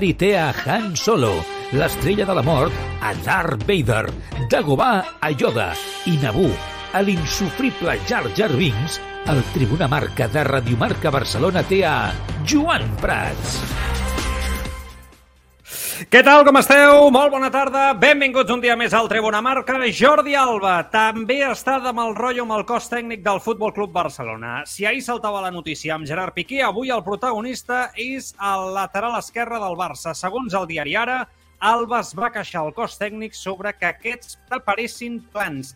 Ari 0.00 0.14
té 0.16 0.28
a 0.40 0.46
Han 0.64 0.94
Solo, 0.96 1.42
l'estrella 1.76 2.24
de 2.24 2.36
la 2.38 2.40
mort 2.46 2.72
a 3.04 3.10
Darth 3.20 3.66
Vader, 3.68 4.06
Dagobah 4.48 5.18
a 5.20 5.28
Yoda 5.28 5.66
i 6.08 6.14
Naboo 6.22 6.54
a 6.96 7.02
l'insufrible 7.04 7.98
Jar 8.08 8.22
Jar 8.32 8.48
Binks, 8.56 8.96
el 9.28 9.42
Tribuna 9.52 9.90
Marca 9.92 10.30
de 10.32 10.46
Radiomarca 10.48 11.12
Barcelona 11.12 11.66
té 11.68 11.84
a 11.84 11.98
Joan 12.48 12.88
Prats. 13.04 13.79
Què 16.08 16.22
tal, 16.24 16.46
com 16.46 16.56
esteu? 16.56 17.10
Molt 17.12 17.28
bona 17.34 17.50
tarda. 17.52 17.90
Benvinguts 18.00 18.48
un 18.54 18.62
dia 18.62 18.72
més 18.78 18.94
al 18.96 19.08
Tribuna 19.10 19.42
Marca. 19.44 19.74
Jordi 19.92 20.32
Alba 20.38 20.78
també 20.88 21.42
està 21.44 21.74
de 21.84 21.92
mal 21.92 22.14
rotllo 22.16 22.46
amb 22.46 22.54
el 22.56 22.64
cos 22.64 22.86
tècnic 22.88 23.20
del 23.26 23.40
Futbol 23.44 23.74
Club 23.76 23.92
Barcelona. 23.92 24.62
Si 24.64 24.86
ahir 24.88 25.02
saltava 25.04 25.42
la 25.44 25.50
notícia 25.52 25.92
amb 25.98 26.08
Gerard 26.08 26.32
Piqué, 26.32 26.62
avui 26.64 26.88
el 26.88 27.04
protagonista 27.04 27.90
és 28.00 28.30
el 28.40 28.72
lateral 28.78 29.18
esquerre 29.18 29.60
del 29.60 29.76
Barça. 29.76 30.14
Segons 30.16 30.56
el 30.56 30.70
diari 30.70 30.96
Ara, 30.96 31.18
Alba 31.60 32.00
es 32.00 32.14
va 32.16 32.32
queixar 32.32 32.62
al 32.64 32.72
cos 32.72 32.96
tècnic 32.96 33.36
sobre 33.36 33.74
que 33.76 33.90
aquests 33.90 34.38
preparessin 34.48 35.20
plans 35.34 35.74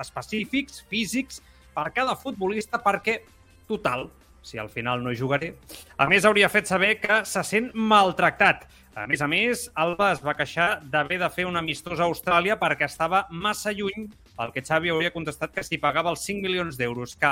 específics, 0.00 0.86
físics, 0.88 1.42
per 1.76 1.90
cada 1.92 2.16
futbolista 2.16 2.80
perquè, 2.80 3.20
total, 3.68 4.08
si 4.40 4.56
al 4.56 4.72
final 4.72 5.04
no 5.04 5.12
jugaré. 5.12 5.52
A 6.00 6.08
més, 6.08 6.24
hauria 6.24 6.48
fet 6.48 6.64
saber 6.70 6.94
que 7.02 7.26
se 7.28 7.44
sent 7.44 7.74
maltractat. 7.74 8.64
A 8.98 9.06
més 9.06 9.20
a 9.22 9.28
més, 9.30 9.68
Alba 9.78 10.08
es 10.10 10.20
va 10.24 10.34
queixar 10.34 10.80
d'haver 10.90 11.20
de 11.20 11.28
fer 11.30 11.44
un 11.46 11.56
amistós 11.60 12.00
a 12.00 12.08
Austràlia 12.10 12.56
perquè 12.58 12.88
estava 12.88 13.22
massa 13.30 13.70
lluny, 13.70 14.08
el 14.42 14.50
que 14.50 14.64
Xavi 14.66 14.90
hauria 14.90 15.12
contestat 15.14 15.54
que 15.54 15.62
si 15.62 15.78
pagava 15.78 16.10
els 16.10 16.24
5 16.26 16.42
milions 16.42 16.78
d'euros 16.80 17.14
que 17.20 17.30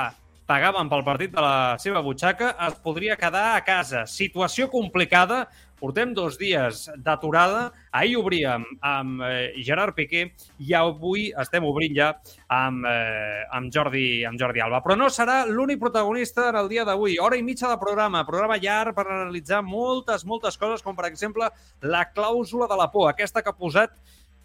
pagaven 0.49 0.87
pel 0.89 1.03
partit 1.03 1.33
de 1.35 1.43
la 1.43 1.75
seva 1.83 1.99
butxaca, 2.01 2.53
es 2.65 2.79
podria 2.81 3.17
quedar 3.19 3.57
a 3.57 3.63
casa. 3.67 4.05
Situació 4.07 4.69
complicada, 4.71 5.43
portem 5.79 6.13
dos 6.13 6.37
dies 6.39 6.85
d'aturada. 6.99 7.69
Ahir 7.95 8.17
obríem 8.19 8.65
amb 8.85 9.23
eh, 9.25 9.53
Gerard 9.65 9.95
Piqué 9.97 10.27
i 10.59 10.75
avui 10.77 11.29
estem 11.39 11.65
obrint 11.65 11.95
ja 11.95 12.09
amb, 12.51 12.85
eh, 12.85 13.45
amb, 13.55 13.71
Jordi, 13.73 14.23
amb 14.27 14.39
Jordi 14.39 14.63
Alba. 14.63 14.83
Però 14.85 14.97
no 14.99 15.09
serà 15.13 15.41
l'únic 15.47 15.81
protagonista 15.81 16.49
en 16.51 16.59
el 16.59 16.69
dia 16.71 16.85
d'avui. 16.87 17.17
Hora 17.23 17.39
i 17.39 17.45
mitja 17.45 17.71
de 17.71 17.79
programa, 17.81 18.25
programa 18.27 18.59
llarg 18.61 18.95
per 18.97 19.07
analitzar 19.07 19.63
moltes, 19.65 20.25
moltes 20.27 20.59
coses, 20.59 20.83
com 20.85 20.97
per 20.97 21.07
exemple 21.09 21.49
la 21.81 22.05
clàusula 22.13 22.69
de 22.69 22.79
la 22.79 22.91
por, 22.91 23.09
aquesta 23.09 23.41
que 23.41 23.53
ha 23.53 23.57
posat 23.57 23.95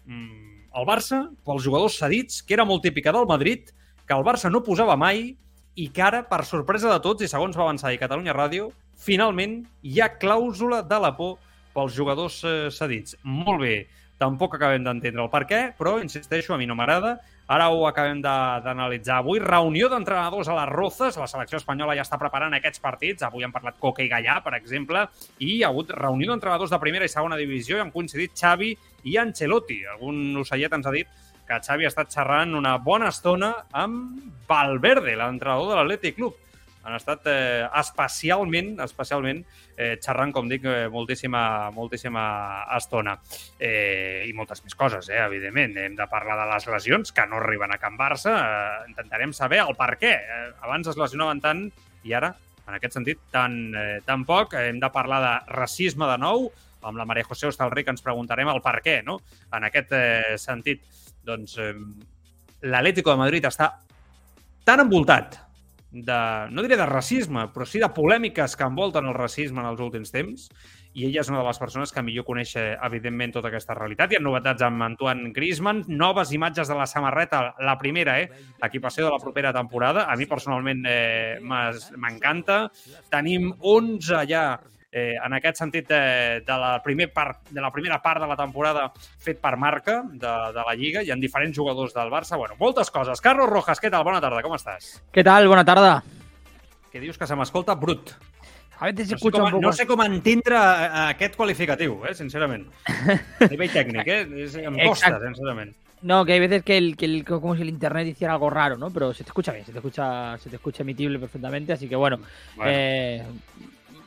mm, 0.05 0.69
el 0.75 0.87
Barça 0.87 1.25
pels 1.47 1.63
jugadors 1.63 1.99
cedits, 1.99 2.41
que 2.43 2.55
era 2.55 2.65
molt 2.67 2.83
típica 2.83 3.13
del 3.15 3.27
Madrid, 3.27 3.71
que 4.05 4.15
el 4.15 4.25
Barça 4.25 4.51
no 4.51 4.63
posava 4.63 4.97
mai 4.99 5.35
i 5.75 5.89
que 5.91 6.03
ara, 6.03 6.23
per 6.27 6.45
sorpresa 6.47 6.91
de 6.91 6.99
tots, 7.03 7.23
i 7.23 7.31
segons 7.31 7.55
va 7.57 7.65
avançar 7.67 7.91
i 7.91 7.99
Catalunya 7.99 8.35
Ràdio, 8.35 8.69
finalment 8.97 9.61
hi 9.83 10.01
ha 10.01 10.13
clàusula 10.19 10.81
de 10.87 10.99
la 11.01 11.13
por 11.17 11.37
pels 11.75 11.95
jugadors 11.95 12.41
eh, 12.47 12.71
cedits. 12.71 13.17
Molt 13.23 13.61
bé, 13.61 13.75
tampoc 14.21 14.55
acabem 14.55 14.83
d'entendre 14.85 15.25
el 15.25 15.31
per 15.31 15.43
què, 15.49 15.61
però, 15.77 15.97
insisteixo, 16.01 16.53
a 16.55 16.59
mi 16.59 16.67
no 16.69 16.77
m'agrada. 16.77 17.17
Ara 17.51 17.67
ho 17.69 17.83
acabem 17.85 18.23
d'analitzar 18.23 19.19
avui. 19.19 19.37
Reunió 19.43 19.85
d'entrenadors 19.91 20.47
a 20.49 20.55
les 20.57 20.71
Rozes. 20.71 21.19
La 21.21 21.27
selecció 21.29 21.59
espanyola 21.59 21.93
ja 21.93 22.01
està 22.01 22.17
preparant 22.17 22.55
aquests 22.57 22.81
partits. 22.81 23.25
Avui 23.27 23.45
han 23.45 23.53
parlat 23.53 23.77
Coca 23.77 24.01
i 24.01 24.09
Gallà, 24.09 24.39
per 24.41 24.55
exemple, 24.57 25.03
i 25.37 25.51
hi 25.57 25.59
ha 25.61 25.69
hagut 25.69 25.93
reunió 25.93 26.31
d'entrenadors 26.31 26.73
de 26.73 26.79
primera 26.81 27.05
i 27.05 27.11
segona 27.11 27.37
divisió 27.37 27.77
i 27.77 27.83
han 27.83 27.93
coincidit 27.93 28.33
Xavi 28.33 28.71
i 29.11 29.19
Ancelotti. 29.21 29.83
Algun 29.93 30.41
ocellet 30.41 30.73
ens 30.73 30.89
ha 30.89 30.95
dit 30.95 31.11
que 31.45 31.61
Xavi 31.67 31.85
ha 31.85 31.91
estat 31.93 32.09
xerrant 32.15 32.57
una 32.57 32.79
bona 32.81 33.11
estona 33.13 33.51
amb 33.77 34.25
Valverde, 34.49 35.13
l'entrenador 35.13 35.69
de 35.69 35.77
l'Atlètic 35.77 36.17
Club. 36.17 36.41
Han 36.85 36.93
estat 36.93 37.25
eh, 37.31 37.65
especialment, 37.81 38.75
especialment 38.85 39.41
eh, 39.73 39.95
xerrant, 39.97 40.31
com 40.35 40.49
dic, 40.49 40.67
eh, 40.69 40.85
moltíssima, 40.93 41.71
moltíssima 41.73 42.25
estona. 42.77 43.15
Eh, 43.57 44.25
I 44.29 44.33
moltes 44.37 44.61
més 44.63 44.77
coses, 44.77 45.09
eh, 45.09 45.23
evidentment. 45.25 45.73
Hem 45.81 45.95
de 45.97 46.05
parlar 46.11 46.37
de 46.43 46.45
les 46.51 46.67
lesions, 46.69 47.11
que 47.11 47.25
no 47.25 47.39
arriben 47.41 47.73
a 47.73 47.79
Can 47.81 47.97
Barça. 47.97 48.35
Eh, 48.37 48.91
intentarem 48.91 49.33
saber 49.33 49.63
el 49.63 49.73
per 49.79 49.95
què. 49.97 50.13
Eh, 50.13 50.51
abans 50.61 50.91
es 50.91 50.99
lesionaven 51.01 51.41
tant 51.41 51.65
i 52.05 52.13
ara, 52.13 52.35
en 52.67 52.77
aquest 52.77 52.99
sentit, 52.99 53.23
tan, 53.33 53.57
eh, 53.73 54.01
tan 54.05 54.25
poc. 54.25 54.53
Hem 54.53 54.79
de 54.79 54.91
parlar 54.93 55.21
de 55.25 55.33
racisme 55.57 56.05
de 56.11 56.19
nou, 56.21 56.51
amb 56.85 56.97
la 57.01 57.05
Maria 57.09 57.25
José 57.25 57.49
Hostalric 57.49 57.89
ens 57.89 58.05
preguntarem 58.05 58.49
el 58.51 58.61
per 58.61 58.77
què, 58.85 58.99
no? 59.03 59.17
En 59.53 59.65
aquest 59.65 59.95
eh, 59.97 60.37
sentit, 60.37 60.85
doncs, 61.25 61.57
eh, 61.57 61.73
l'Atlético 62.61 63.09
de 63.09 63.21
Madrid 63.23 63.49
està 63.49 63.71
tan 64.65 64.85
envoltat 64.85 65.44
de, 65.95 66.19
no 66.51 66.63
diré 66.65 66.75
de 66.75 66.87
racisme, 66.89 67.47
però 67.53 67.67
sí 67.67 67.79
de 67.79 67.87
polèmiques 67.95 68.57
que 68.59 68.67
envolten 68.67 69.07
el 69.07 69.15
racisme 69.15 69.61
en 69.63 69.69
els 69.69 69.79
últims 69.83 70.11
temps, 70.11 70.49
i 70.95 71.05
ella 71.09 71.21
és 71.23 71.29
una 71.31 71.41
de 71.41 71.47
les 71.47 71.59
persones 71.59 71.91
que 71.91 72.03
millor 72.03 72.25
coneix, 72.27 72.53
evidentment, 72.57 73.33
tota 73.35 73.49
aquesta 73.51 73.75
realitat. 73.75 74.11
Hi 74.11 74.19
ha 74.19 74.23
novetats 74.23 74.63
amb 74.63 74.83
Antoine 74.85 75.31
Griezmann, 75.35 75.83
noves 75.87 76.31
imatges 76.35 76.71
de 76.71 76.77
la 76.79 76.87
samarreta, 76.87 77.41
la 77.67 77.75
primera, 77.79 78.19
eh? 78.21 78.29
Equipació 78.63 79.07
de 79.07 79.11
la 79.11 79.19
propera 79.19 79.51
temporada. 79.55 80.05
A 80.11 80.15
mi, 80.15 80.27
personalment, 80.27 80.85
eh, 80.87 81.39
m'encanta. 81.43 82.61
Tenim 83.11 83.51
11 83.59 84.23
ja 84.31 84.45
eh, 84.95 85.17
en 85.19 85.33
aquest 85.35 85.59
sentit 85.59 85.89
de, 85.91 85.97
de, 86.47 86.57
la 86.61 86.77
primer 86.83 87.09
part, 87.11 87.49
de 87.51 87.59
la 87.59 87.71
primera 87.71 87.97
part 88.01 88.23
de 88.23 88.29
la 88.31 88.37
temporada 88.39 88.85
fet 88.95 89.41
per 89.43 89.57
marca 89.59 89.97
de, 90.07 90.35
de 90.55 90.63
la 90.63 90.75
Lliga. 90.79 91.03
Hi 91.03 91.11
ha 91.11 91.17
diferents 91.19 91.57
jugadors 91.57 91.91
del 91.93 92.13
Barça. 92.13 92.39
Bueno, 92.39 92.55
moltes 92.59 92.93
coses. 92.95 93.19
Carlos 93.21 93.51
Rojas, 93.51 93.81
què 93.83 93.91
tal? 93.91 94.05
Bona 94.07 94.23
tarda, 94.23 94.39
com 94.45 94.55
estàs? 94.55 94.93
Què 95.11 95.25
tal? 95.27 95.49
Bona 95.51 95.65
tarda. 95.67 95.97
Que 96.93 97.03
dius 97.03 97.19
que 97.19 97.27
se 97.27 97.35
m'escolta 97.35 97.75
brut. 97.75 98.15
A 98.79 98.87
veces 98.87 99.11
no 99.11 99.17
sé 99.17 99.31
com, 99.31 99.43
un 99.43 99.51
poco... 99.51 99.61
No 99.63 99.73
sé 99.75 99.87
com 99.87 100.03
entendre 100.05 100.63
aquest 101.09 101.35
qualificatiu, 101.35 101.99
eh, 102.07 102.15
sincerament. 102.15 102.63
A 102.87 103.51
nivell 103.51 103.75
tècnic, 103.75 104.07
eh? 104.07 104.21
Em 104.23 104.79
costa, 104.79 105.11
Exacte. 105.11 105.25
sincerament. 105.27 105.75
No, 106.05 106.23
que 106.23 106.33
hay 106.33 106.39
veces 106.39 106.63
que, 106.63 106.77
el, 106.77 106.95
que 106.95 107.05
el, 107.05 107.23
como 107.25 107.55
si 107.55 107.63
el 107.63 107.69
internet 107.69 108.07
hiciera 108.07 108.33
algo 108.33 108.49
raro, 108.49 108.77
¿no? 108.77 108.91
Pero 108.91 109.13
se 109.13 109.23
te 109.23 109.29
escucha 109.31 109.51
bien, 109.51 109.65
se 109.65 109.71
te 109.71 109.79
escucha, 109.79 110.37
se 110.37 110.49
te 110.49 110.55
escucha 110.57 110.83
emitible 110.83 111.19
perfectamente, 111.19 111.73
así 111.73 111.89
que 111.89 111.95
bueno, 111.95 112.19
bueno. 112.55 112.71
Eh, 112.73 113.23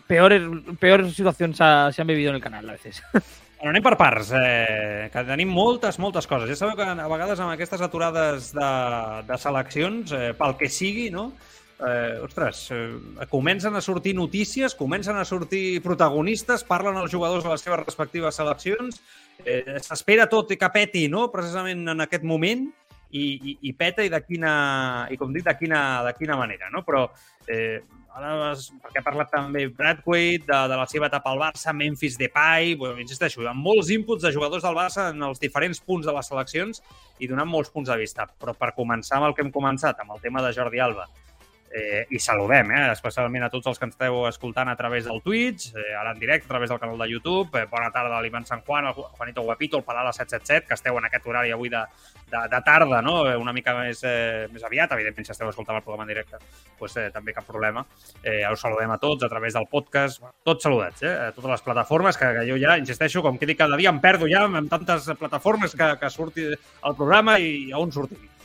peor, 0.08 0.34
peor 0.80 1.04
situació 1.12 1.50
s'han 1.54 2.08
vivido 2.08 2.30
en 2.32 2.40
el 2.40 2.42
canal 2.42 2.68
a 2.68 2.78
veces. 2.78 3.02
Bueno, 3.58 3.72
anem 3.72 3.82
per 3.82 3.96
parts, 3.98 4.28
eh, 4.38 5.08
que 5.10 5.22
tenim 5.26 5.50
moltes, 5.50 5.96
moltes 5.98 6.28
coses. 6.30 6.46
Ja 6.46 6.54
sabeu 6.54 6.76
que 6.78 6.84
a 6.86 7.08
vegades 7.10 7.40
amb 7.42 7.50
aquestes 7.50 7.80
aturades 7.82 8.52
de, 8.54 8.68
de 9.26 9.38
seleccions, 9.42 10.12
eh, 10.14 10.28
pel 10.38 10.54
que 10.60 10.68
sigui, 10.70 11.08
no? 11.10 11.32
Eh, 11.82 12.20
ostres, 12.22 12.60
eh, 12.70 13.26
comencen 13.26 13.74
a 13.74 13.82
sortir 13.82 14.14
notícies, 14.14 14.76
comencen 14.78 15.18
a 15.18 15.24
sortir 15.26 15.82
protagonistes, 15.82 16.62
parlen 16.70 17.02
els 17.02 17.10
jugadors 17.10 17.42
de 17.42 17.50
les 17.50 17.66
seves 17.66 17.82
respectives 17.82 18.38
seleccions, 18.38 19.02
eh, 19.42 19.80
s'espera 19.82 20.30
tot 20.30 20.54
i 20.54 20.60
que 20.62 20.70
peti, 20.78 21.08
no?, 21.10 21.26
precisament 21.34 21.82
en 21.96 22.06
aquest 22.06 22.22
moment, 22.22 22.68
i, 23.10 23.26
i, 23.42 23.58
i 23.70 23.72
peta 23.72 24.06
i 24.06 24.10
de 24.12 24.20
quina, 24.22 24.52
i 25.10 25.18
com 25.18 25.34
dic, 25.34 25.46
de 25.46 25.54
quina, 25.58 25.82
de 26.06 26.14
quina 26.18 26.38
manera, 26.38 26.70
no? 26.70 26.84
Però 26.86 27.08
eh, 27.48 27.80
ara, 28.18 28.52
perquè 28.82 29.00
ha 29.00 29.06
parlat 29.06 29.30
també 29.32 29.64
Bradway 29.70 30.38
de, 30.42 30.58
de 30.70 30.78
la 30.80 30.86
seva 30.90 31.08
etapa 31.08 31.30
al 31.32 31.40
Barça, 31.40 31.74
Memphis 31.76 32.18
Depay, 32.20 32.74
bueno, 32.80 32.98
insisteixo, 33.02 33.44
amb 33.46 33.64
molts 33.64 33.92
inputs 33.94 34.24
de 34.24 34.32
jugadors 34.34 34.66
del 34.66 34.76
Barça 34.78 35.08
en 35.12 35.22
els 35.28 35.40
diferents 35.42 35.80
punts 35.84 36.08
de 36.08 36.14
les 36.16 36.30
seleccions 36.32 36.82
i 37.18 37.30
donant 37.30 37.48
molts 37.48 37.70
punts 37.74 37.90
de 37.90 37.98
vista. 38.00 38.28
Però 38.40 38.54
per 38.58 38.74
començar 38.76 39.18
amb 39.18 39.30
el 39.30 39.36
que 39.36 39.46
hem 39.46 39.54
començat, 39.54 40.02
amb 40.02 40.16
el 40.16 40.22
tema 40.24 40.44
de 40.44 40.52
Jordi 40.56 40.82
Alba, 40.82 41.08
Eh, 41.70 42.06
I 42.10 42.18
saludem, 42.18 42.70
eh, 42.72 42.92
especialment 42.92 43.44
a 43.44 43.50
tots 43.52 43.66
els 43.68 43.78
que 43.78 43.84
ens 43.84 43.94
esteu 43.94 44.22
escoltant 44.28 44.70
a 44.72 44.76
través 44.76 45.04
del 45.04 45.20
Twitch, 45.22 45.74
eh, 45.76 45.94
ara 45.98 46.12
en 46.14 46.20
directe, 46.20 46.46
a 46.46 46.54
través 46.54 46.70
del 46.70 46.80
canal 46.80 46.98
de 46.98 47.08
YouTube. 47.10 47.58
Eh, 47.58 47.66
bona 47.70 47.90
tarda 47.92 48.16
a 48.16 48.22
l'Ivan 48.22 48.46
San 48.46 48.62
Juan, 48.62 48.86
al 48.86 48.94
Juanito 48.94 49.42
Guapito, 49.42 49.78
el 49.78 49.84
Palala 49.84 50.12
777, 50.12 50.66
que 50.66 50.74
esteu 50.74 50.96
en 50.98 51.04
aquest 51.04 51.26
horari 51.26 51.50
avui 51.52 51.68
de, 51.68 51.82
de, 52.30 52.38
de 52.48 52.62
tarda, 52.64 53.02
no? 53.02 53.28
Eh, 53.28 53.36
una 53.36 53.52
mica 53.52 53.74
més, 53.76 54.00
eh, 54.04 54.48
més 54.52 54.64
aviat. 54.64 54.92
Evidentment, 54.96 55.26
si 55.26 55.32
esteu 55.32 55.50
escoltant 55.50 55.76
el 55.76 55.84
programa 55.84 56.06
en 56.06 56.14
directe, 56.14 56.40
pues, 56.78 56.96
eh, 56.96 57.10
també 57.12 57.34
cap 57.36 57.44
problema. 57.44 57.84
Eh, 58.22 58.46
us 58.50 58.64
saludem 58.64 58.90
a 58.90 58.98
tots 58.98 59.24
a 59.24 59.28
través 59.28 59.52
del 59.54 59.68
podcast. 59.68 60.24
Tots 60.42 60.62
saludats, 60.64 61.02
eh? 61.02 61.14
A 61.28 61.32
totes 61.32 61.50
les 61.50 61.62
plataformes, 61.62 62.16
que, 62.16 62.32
que 62.38 62.48
jo 62.48 62.56
ja, 62.56 62.78
insisteixo, 62.78 63.22
com 63.22 63.36
que 63.36 63.46
dic 63.46 63.58
cada 63.58 63.76
dia, 63.76 63.92
em 63.92 64.00
perdo 64.00 64.28
ja 64.30 64.46
amb 64.46 64.70
tantes 64.70 65.12
plataformes 65.18 65.76
que, 65.76 65.92
que 66.00 66.10
surti 66.10 66.48
el 66.48 66.96
programa 66.96 67.38
i 67.38 67.70
a 67.72 67.78
on 67.78 67.92
sortim. 67.92 68.37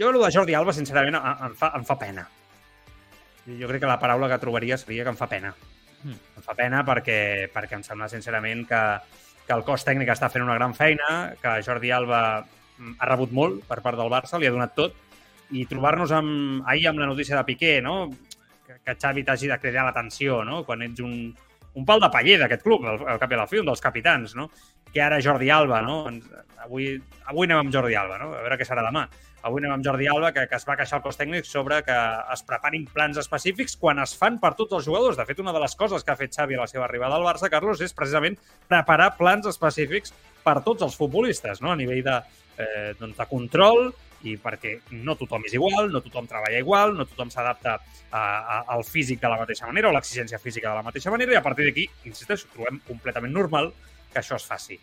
Jo, 0.00 0.08
el 0.08 0.16
de 0.16 0.30
Jordi 0.32 0.54
Alba, 0.56 0.72
sincerament, 0.72 1.18
em 1.20 1.54
fa, 1.60 1.74
em 1.76 1.82
fa 1.84 1.98
pena. 2.00 2.22
Jo 3.44 3.68
crec 3.68 3.82
que 3.82 3.90
la 3.90 3.98
paraula 4.00 4.30
que 4.30 4.38
trobaria 4.40 4.78
seria 4.80 5.04
que 5.04 5.12
em 5.12 5.18
fa 5.18 5.28
pena. 5.28 5.50
Mm. 6.06 6.16
Em 6.40 6.46
fa 6.46 6.54
pena 6.56 6.80
perquè, 6.88 7.18
perquè 7.52 7.76
em 7.76 7.84
sembla, 7.84 8.08
sincerament, 8.08 8.62
que, 8.70 8.80
que 9.44 9.52
el 9.52 9.64
cos 9.66 9.84
tècnic 9.84 10.08
està 10.08 10.30
fent 10.32 10.46
una 10.46 10.56
gran 10.56 10.72
feina, 10.78 11.34
que 11.42 11.58
Jordi 11.66 11.92
Alba 11.92 12.22
mm, 12.40 12.96
ha 12.96 13.10
rebut 13.12 13.36
molt 13.36 13.60
per 13.68 13.82
part 13.84 14.00
del 14.00 14.08
Barça, 14.08 14.40
li 14.40 14.48
ha 14.48 14.54
donat 14.56 14.72
tot, 14.78 14.96
i 15.52 15.66
trobar-nos 15.68 16.16
amb, 16.16 16.64
ahir 16.64 16.88
amb 16.88 17.04
la 17.04 17.12
notícia 17.12 17.36
de 17.36 17.44
Piqué, 17.44 17.76
no? 17.84 18.06
que, 18.64 18.80
que 18.80 18.96
Xavi 18.96 19.26
t'hagi 19.28 19.52
de 19.52 19.60
cridar 19.60 19.84
l'atenció, 19.84 20.40
no? 20.48 20.62
quan 20.64 20.88
ets 20.88 21.04
un, 21.04 21.16
un 21.76 21.84
pal 21.86 22.00
de 22.00 22.08
paller 22.08 22.40
d'aquest 22.40 22.64
club, 22.64 22.88
al, 22.88 23.04
al 23.04 23.20
cap 23.20 23.36
i 23.36 23.36
a 23.36 23.44
la 23.44 23.50
fi, 23.50 23.60
un 23.60 23.68
dels 23.68 23.84
capitans, 23.84 24.32
no? 24.38 24.48
Que 24.90 25.04
ara 25.04 25.20
Jordi 25.22 25.52
Alba, 25.54 25.84
no? 25.86 26.02
Avui, 26.64 26.94
avui 27.30 27.46
anem 27.46 27.66
amb 27.66 27.74
Jordi 27.74 27.94
Alba, 27.98 28.16
no? 28.18 28.32
A 28.34 28.40
veure 28.42 28.58
què 28.58 28.66
serà 28.66 28.82
demà. 28.86 29.04
Avui 29.42 29.62
anem 29.62 29.72
amb 29.72 29.84
Jordi 29.84 30.08
Alba, 30.12 30.32
que, 30.36 30.42
que 30.50 30.58
es 30.58 30.66
va 30.68 30.76
queixar 30.76 30.98
el 30.98 31.04
cos 31.04 31.16
tècnic 31.16 31.46
sobre 31.48 31.78
que 31.86 31.96
es 32.34 32.42
preparin 32.44 32.84
plans 32.92 33.16
específics 33.22 33.78
quan 33.80 34.02
es 34.02 34.12
fan 34.18 34.36
per 34.42 34.52
tots 34.58 34.76
els 34.76 34.84
jugadors. 34.84 35.16
De 35.16 35.24
fet, 35.28 35.40
una 35.40 35.54
de 35.56 35.62
les 35.62 35.76
coses 35.80 36.04
que 36.04 36.12
ha 36.12 36.18
fet 36.18 36.36
Xavi 36.36 36.58
a 36.58 36.64
la 36.64 36.68
seva 36.68 36.84
arribada 36.84 37.16
al 37.16 37.24
Barça, 37.24 37.48
Carlos, 37.52 37.80
és 37.80 37.96
precisament 37.96 38.36
preparar 38.68 39.14
plans 39.16 39.48
específics 39.48 40.12
per 40.44 40.58
tots 40.66 40.84
els 40.84 40.96
futbolistes, 40.96 41.64
no? 41.64 41.72
a 41.72 41.78
nivell 41.80 42.04
de, 42.04 42.16
eh, 42.60 42.92
doncs 43.00 43.16
de 43.16 43.28
control 43.30 43.88
i 44.28 44.36
perquè 44.36 44.74
no 45.00 45.16
tothom 45.16 45.46
és 45.48 45.54
igual, 45.56 45.88
no 45.92 46.02
tothom 46.04 46.28
treballa 46.28 46.60
igual, 46.60 46.92
no 46.98 47.06
tothom 47.08 47.30
s'adapta 47.32 47.78
al 48.12 48.84
físic 48.84 49.22
de 49.22 49.30
la 49.32 49.38
mateixa 49.40 49.68
manera 49.70 49.88
o 49.88 49.94
l'exigència 49.96 50.40
física 50.42 50.68
de 50.68 50.80
la 50.82 50.84
mateixa 50.84 51.12
manera 51.14 51.32
i 51.32 51.38
a 51.38 51.44
partir 51.46 51.64
d'aquí, 51.68 51.86
insisteixo, 52.10 52.50
trobem 52.52 52.82
completament 52.88 53.32
normal 53.32 53.72
que 54.12 54.20
això 54.20 54.36
es 54.36 54.44
faci 54.44 54.76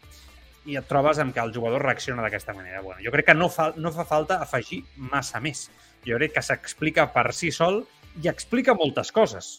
i 0.68 0.76
et 0.80 0.88
trobes 0.90 1.20
amb 1.24 1.34
que 1.36 1.44
el 1.44 1.54
jugador 1.56 1.86
reacciona 1.86 2.24
d'aquesta 2.26 2.54
manera. 2.54 2.82
Bueno, 2.84 3.02
jo 3.04 3.14
crec 3.14 3.30
que 3.30 3.38
no 3.38 3.48
fa, 3.50 3.72
no 3.78 3.92
fa 3.96 4.06
falta 4.08 4.42
afegir 4.44 4.82
massa 5.12 5.40
més. 5.44 5.68
Jo 6.06 6.20
crec 6.20 6.36
que 6.36 6.44
s'explica 6.44 7.08
per 7.14 7.32
si 7.34 7.54
sol 7.56 7.86
i 8.24 8.28
explica 8.32 8.76
moltes 8.76 9.14
coses. 9.16 9.58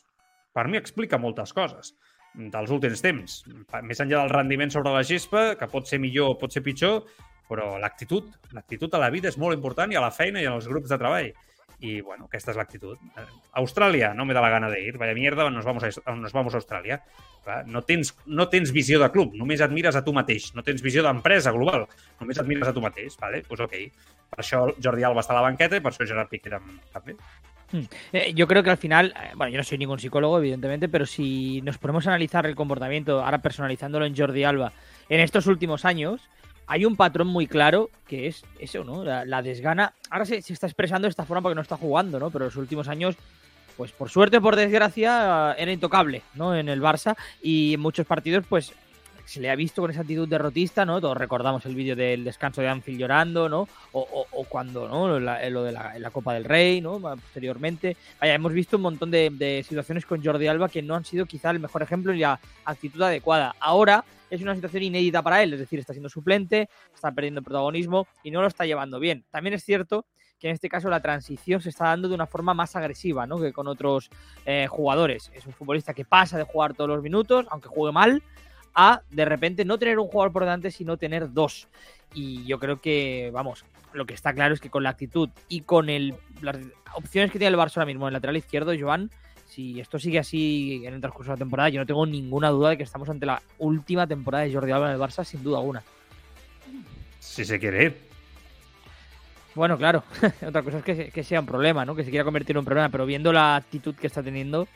Per 0.53 0.67
mi 0.69 0.79
explica 0.81 1.19
moltes 1.21 1.55
coses 1.57 1.95
dels 2.39 2.71
últims 2.71 3.01
temps. 3.03 3.41
Més 3.83 4.01
enllà 4.05 4.23
del 4.23 4.35
rendiment 4.35 4.71
sobre 4.71 4.93
la 4.95 5.03
gespa, 5.07 5.55
que 5.59 5.69
pot 5.73 5.89
ser 5.89 5.99
millor 6.03 6.35
o 6.35 6.39
pot 6.39 6.53
ser 6.55 6.63
pitjor, 6.63 7.01
però 7.49 7.77
l'actitud, 7.81 8.29
l'actitud 8.53 8.93
a 8.95 9.01
la 9.03 9.11
vida 9.11 9.31
és 9.33 9.39
molt 9.41 9.57
important 9.57 9.93
i 9.93 9.99
a 9.99 10.05
la 10.05 10.13
feina 10.15 10.43
i 10.43 10.47
als 10.47 10.69
grups 10.69 10.93
de 10.93 11.01
treball. 11.01 11.31
Y 11.81 12.01
bueno, 12.01 12.29
que 12.29 12.37
esta 12.37 12.51
es 12.51 12.57
la 12.57 12.65
actitud. 12.65 12.99
Austràlia, 13.55 14.13
no 14.15 14.25
me 14.25 14.35
da 14.35 14.41
la 14.41 14.51
gana 14.51 14.69
de 14.69 14.81
ir. 14.83 14.99
Vaya 14.99 15.15
mierda, 15.15 15.49
nos 15.51 15.65
vamos 15.65 15.85
a, 15.85 16.15
nos 16.15 16.33
vamos 16.33 16.55
a 16.55 16.59
Austràlia. 16.59 17.03
No 17.67 17.83
tens, 17.83 18.17
no 18.27 18.49
tens 18.49 18.73
visió 18.73 18.99
de 18.99 19.11
club, 19.15 19.35
només 19.39 19.63
admires 19.63 19.97
a 19.97 20.03
tu 20.05 20.13
mateix. 20.13 20.51
No 20.55 20.65
tens 20.67 20.83
visió 20.83 21.05
d'empresa 21.07 21.55
global, 21.55 21.87
només 22.21 22.41
admires 22.43 22.69
a 22.69 22.75
tu 22.75 22.83
mateix. 22.83 23.17
Vale? 23.21 23.45
Pues 23.47 23.63
ok. 23.63 23.77
Per 24.29 24.43
això 24.43 24.67
Jordi 24.83 25.07
Alba 25.07 25.23
està 25.23 25.37
a 25.37 25.39
la 25.39 25.47
banqueta 25.47 25.79
i 25.79 25.85
per 25.85 25.95
això 25.95 26.07
Gerard 26.07 26.29
Piqué 26.29 26.51
també. 26.51 27.15
Hmm. 27.71 27.85
Eh, 28.13 28.33
yo 28.35 28.49
creo 28.49 28.63
que 28.63 28.71
al 28.71 28.79
final, 28.79 29.15
eh, 29.17 29.33
bueno, 29.37 29.53
yo 29.53 29.59
no 29.59 29.65
soy 29.65 29.79
ningún 29.79 29.99
psicólogo, 29.99 30.39
evidentemente, 30.39 30.89
pero 30.89 31.07
si 31.07 31.61
nos 31.63 31.79
ponemos 31.79 32.07
a 32.07 32.11
analizar 32.11 32.47
el 32.47 32.55
comportamiento, 32.55 33.23
ahora 33.23 33.43
personalizándolo 33.43 34.07
en 34.07 34.17
Jordi 34.17 34.45
Alba, 34.45 34.73
en 35.09 35.21
estos 35.21 35.47
últimos 35.47 35.85
años, 35.85 36.23
hay 36.69 36.85
un 36.85 36.97
patrón 36.97 37.27
muy 37.29 37.47
claro 37.47 37.91
que 38.07 38.29
es 38.29 38.45
eso, 38.59 38.85
¿no? 38.85 39.03
La, 39.03 39.43
desgana. 39.43 39.95
Ahora 40.11 40.27
se, 40.27 40.43
se, 40.43 40.53
está 40.53 40.67
expresando 40.67 41.07
de 41.07 41.11
esta 41.11 41.25
forma 41.25 41.43
porque 41.43 41.55
no 41.55 41.63
está 41.63 41.77
jugando, 41.77 42.21
¿no? 42.21 42.31
Pero 42.31 42.45
en 42.45 42.49
los 42.49 42.57
últimos 42.57 42.89
años, 42.89 43.17
pues 43.77 43.91
por 43.93 44.11
suerte 44.11 44.37
o 44.37 44.43
por 44.43 44.55
desgracia, 44.55 45.55
era 45.59 45.73
intocable, 45.73 46.23
¿no? 46.35 46.55
En 46.55 46.69
el 46.69 46.83
Barça 46.83 47.17
y 47.43 47.75
en 47.75 47.81
muchos 47.81 48.07
partidos, 48.07 48.45
pues 48.49 48.73
se 49.29 49.41
le 49.41 49.51
ha 49.51 49.57
visto 49.57 49.83
con 49.83 49.91
esa 49.91 50.01
actitud 50.01 50.27
derrotista, 50.27 50.87
¿no? 50.87 51.03
Todos 51.03 51.19
recordamos 51.19 51.67
el 51.67 51.75
vídeo 51.75 51.95
del 51.95 52.25
descanso 52.25 52.63
de 52.63 52.69
Anfield 52.69 52.99
llorando, 52.99 53.47
¿no? 53.47 53.69
O, 53.93 54.47
cuando, 54.49 54.89
¿no? 54.89 55.07
lo 55.07 55.63
de 55.65 55.73
la, 55.73 56.11
Copa 56.11 56.33
del 56.33 56.45
Rey, 56.45 56.81
¿no? 56.81 56.99
Posteriormente. 56.99 57.95
Vaya, 58.19 58.33
hemos 58.33 58.55
visto 58.55 58.77
un 58.77 58.85
montón 58.85 59.11
de, 59.11 59.29
de, 59.31 59.63
situaciones 59.69 60.07
con 60.07 60.25
Jordi 60.25 60.47
Alba 60.47 60.71
que 60.71 60.81
no 60.81 60.95
han 60.95 61.05
sido 61.05 61.27
quizá 61.27 61.51
el 61.51 61.61
mejor 61.61 61.83
ejemplo 61.83 62.15
y 62.15 62.21
la 62.21 62.41
actitud 62.65 63.03
adecuada. 63.03 63.55
Ahora 63.61 64.03
es 64.31 64.41
una 64.41 64.55
situación 64.55 64.83
inédita 64.85 65.21
para 65.21 65.43
él, 65.43 65.53
es 65.53 65.61
decir, 65.61 65.79
está 65.79 65.93
siendo 65.93 66.09
suplente, 66.09 66.71
está 66.95 67.13
perdiendo 67.13 67.43
protagonismo 67.43 68.07
y 68.23 68.31
no 68.31 68.41
lo 68.41 68.49
está 68.49 68.65
llevando 68.65 68.99
bien. 68.99 69.27
También 69.31 69.53
es 69.53 69.63
cierto 69.63 70.07
que 70.39 70.49
en 70.49 70.55
este 70.55 70.71
caso 70.71 70.89
la 70.89 71.03
transición 71.03 71.61
se 71.61 71.69
está 71.69 71.87
dando 71.87 72.09
de 72.09 72.15
una 72.15 72.27
forma 72.27 72.55
más 72.55 72.77
agresiva 72.77 73.27
¿no? 73.27 73.39
que 73.39 73.53
con 73.53 73.67
otros 73.67 74.09
eh, 74.47 74.67
jugadores. 74.71 75.31
Es 75.35 75.45
un 75.47 75.53
futbolista 75.53 75.93
que 75.93 76.07
pasa 76.07 76.39
de 76.39 76.45
jugar 76.45 76.73
todos 76.73 76.89
los 76.89 77.03
minutos, 77.03 77.47
aunque 77.51 77.69
juegue 77.69 77.93
mal, 77.93 78.23
a 78.75 79.03
de 79.11 79.25
repente 79.25 79.65
no 79.65 79.79
tener 79.79 79.99
un 79.99 80.09
jugador 80.09 80.33
por 80.33 80.43
delante, 80.43 80.71
sino 80.71 80.97
tener 80.97 81.33
dos. 81.33 81.69
Y 82.15 82.45
yo 82.45 82.59
creo 82.59 82.79
que, 82.79 83.31
vamos, 83.33 83.65
lo 83.93 84.07
que 84.07 84.15
está 84.15 84.33
claro 84.33 84.55
es 84.55 84.61
que 84.61 84.71
con 84.71 84.83
la 84.83 84.91
actitud 84.91 85.29
y 85.49 85.63
con 85.63 85.89
el, 85.91 86.15
las 86.41 86.57
opciones 86.95 87.31
que 87.31 87.39
tiene 87.39 87.55
el 87.55 87.61
Barça 87.61 87.77
ahora 87.77 87.87
mismo 87.87 88.07
en 88.07 88.09
el 88.09 88.15
lateral 88.15 88.37
izquierdo, 88.37 88.73
Joan, 88.79 89.11
si 89.47 89.81
esto 89.81 89.99
sigue 89.99 90.19
así 90.19 90.83
en 90.85 90.95
el 90.95 91.01
transcurso 91.01 91.33
de 91.33 91.37
la 91.37 91.39
temporada, 91.39 91.69
yo 91.69 91.81
no 91.81 91.87
tengo 91.87 92.07
ninguna 92.07 92.51
duda 92.51 92.71
de 92.71 92.77
que 92.77 92.83
estamos 92.83 93.09
ante 93.09 93.27
la 93.27 93.43
última 93.59 94.07
temporada 94.07 94.45
de 94.45 94.53
Jordi 94.53 94.71
Alba 94.71 94.89
en 94.89 94.95
el 94.95 95.01
Barça, 95.01 95.25
sin 95.25 95.43
duda 95.43 95.59
alguna. 95.59 95.83
Si 97.19 97.45
se 97.45 97.59
quiere 97.59 97.85
ir. 97.85 98.09
Bueno, 99.55 99.77
claro. 99.77 100.05
Otra 100.47 100.63
cosa 100.63 100.79
es 100.85 101.13
que, 101.13 101.25
sea 101.25 101.41
un 101.41 101.47
problema, 101.47 101.85
¿no? 101.85 101.97
Que 101.97 102.05
se 102.05 102.11
quiera 102.11 102.25
convertir 102.25 102.55
en 102.55 102.59
un 102.59 102.65
problema, 102.65 102.89
pero 102.91 103.07
viendo 103.07 103.33
la 103.33 103.57
actitud 103.57 103.95
que 103.95 104.07
está 104.07 104.23
teniendo, 104.23 104.69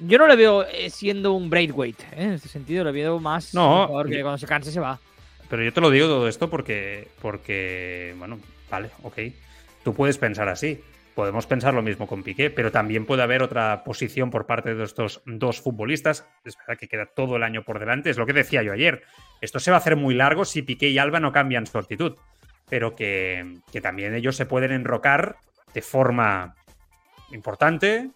yo 0.00 0.18
no 0.18 0.26
le 0.26 0.36
veo 0.36 0.64
eh, 0.64 0.90
siendo 0.90 1.32
un 1.32 1.50
Braithwaite, 1.50 2.04
¿eh? 2.12 2.24
en 2.24 2.32
este 2.32 2.48
sentido, 2.48 2.84
le 2.84 2.92
veo 2.92 3.18
más 3.20 3.54
no, 3.54 3.88
porque 3.90 4.22
cuando 4.22 4.38
se 4.38 4.46
canse 4.46 4.72
se 4.72 4.80
va. 4.80 4.98
Pero 5.48 5.64
yo 5.64 5.72
te 5.72 5.80
lo 5.80 5.90
digo 5.90 6.06
todo 6.06 6.28
esto 6.28 6.48
porque, 6.48 7.08
porque, 7.20 8.14
bueno, 8.18 8.38
vale, 8.70 8.90
ok. 9.02 9.18
Tú 9.82 9.94
puedes 9.94 10.18
pensar 10.18 10.48
así. 10.48 10.80
Podemos 11.14 11.46
pensar 11.46 11.74
lo 11.74 11.82
mismo 11.82 12.06
con 12.06 12.22
Piqué, 12.22 12.50
pero 12.50 12.70
también 12.70 13.04
puede 13.04 13.22
haber 13.22 13.42
otra 13.42 13.82
posición 13.84 14.30
por 14.30 14.46
parte 14.46 14.74
de 14.74 14.84
estos 14.84 15.22
dos 15.26 15.60
futbolistas. 15.60 16.24
Es 16.44 16.56
verdad 16.56 16.78
que 16.78 16.88
queda 16.88 17.06
todo 17.06 17.36
el 17.36 17.42
año 17.42 17.64
por 17.64 17.80
delante, 17.80 18.10
es 18.10 18.16
lo 18.16 18.26
que 18.26 18.32
decía 18.32 18.62
yo 18.62 18.72
ayer. 18.72 19.02
Esto 19.40 19.58
se 19.58 19.70
va 19.70 19.78
a 19.78 19.80
hacer 19.80 19.96
muy 19.96 20.14
largo 20.14 20.44
si 20.44 20.62
Piqué 20.62 20.88
y 20.88 20.98
Alba 20.98 21.18
no 21.18 21.32
cambian 21.32 21.66
su 21.66 21.78
actitud, 21.78 22.16
pero 22.68 22.94
que, 22.94 23.58
también 23.82 24.14
ellos 24.14 24.36
se 24.36 24.46
pueden 24.46 24.70
enrocar 24.70 25.36
de 25.74 25.82
forma 25.82 26.54
importante. 27.32 28.10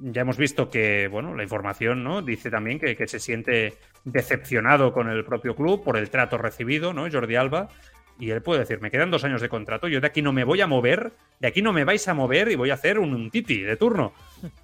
Ya 0.00 0.22
hemos 0.22 0.36
visto 0.36 0.70
que, 0.70 1.08
bueno, 1.08 1.34
la 1.34 1.42
información, 1.42 2.02
¿no? 2.02 2.22
Dice 2.22 2.50
también 2.50 2.80
que, 2.80 2.96
que 2.96 3.06
se 3.06 3.20
siente 3.20 3.74
decepcionado 4.04 4.92
con 4.92 5.08
el 5.08 5.24
propio 5.24 5.54
club 5.54 5.84
por 5.84 5.96
el 5.96 6.10
trato 6.10 6.38
recibido, 6.38 6.92
¿no? 6.92 7.10
Jordi 7.10 7.36
Alba 7.36 7.68
y 8.18 8.30
él 8.30 8.40
puede 8.40 8.60
decir, 8.60 8.80
me 8.80 8.90
quedan 8.90 9.10
dos 9.10 9.24
años 9.24 9.40
de 9.40 9.48
contrato, 9.48 9.88
yo 9.88 10.00
de 10.00 10.06
aquí 10.06 10.22
no 10.22 10.32
me 10.32 10.44
voy 10.44 10.60
a 10.60 10.68
mover, 10.68 11.12
de 11.40 11.48
aquí 11.48 11.60
no 11.60 11.72
me 11.72 11.84
vais 11.84 12.06
a 12.06 12.14
mover 12.14 12.52
y 12.52 12.54
voy 12.54 12.70
a 12.70 12.74
hacer 12.74 13.00
un, 13.00 13.30
titi 13.32 13.62
de 13.62 13.76
turno. 13.76 14.12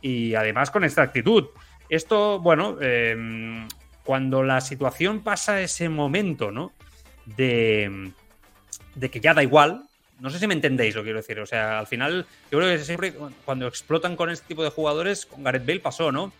Y 0.00 0.34
además 0.34 0.70
con 0.70 0.84
esta 0.84 1.02
actitud. 1.02 1.48
Esto, 1.88 2.38
bueno, 2.38 2.80
em, 2.80 3.66
cuando 4.04 4.42
la 4.42 4.60
situación 4.60 5.24
pasa 5.24 5.60
ese 5.60 5.88
momento, 5.88 6.52
¿no? 6.52 6.72
De, 7.24 8.12
de 8.94 9.10
que 9.10 9.18
ya 9.18 9.34
da 9.34 9.42
igual, 9.42 9.87
no 10.20 10.30
sé 10.30 10.38
si 10.38 10.46
me 10.46 10.54
entendéis 10.54 10.94
lo 10.94 11.02
que 11.02 11.06
quiero 11.06 11.20
decir. 11.20 11.38
O 11.40 11.46
sea, 11.46 11.78
al 11.78 11.86
final, 11.86 12.26
yo 12.50 12.58
creo 12.58 12.76
que 12.76 12.84
siempre 12.84 13.12
cuando 13.44 13.66
explotan 13.66 14.16
con 14.16 14.30
este 14.30 14.46
tipo 14.46 14.64
de 14.64 14.70
jugadores, 14.70 15.26
con 15.26 15.44
Gareth 15.44 15.66
Bale 15.66 15.80
pasó, 15.80 16.12
¿no? 16.12 16.32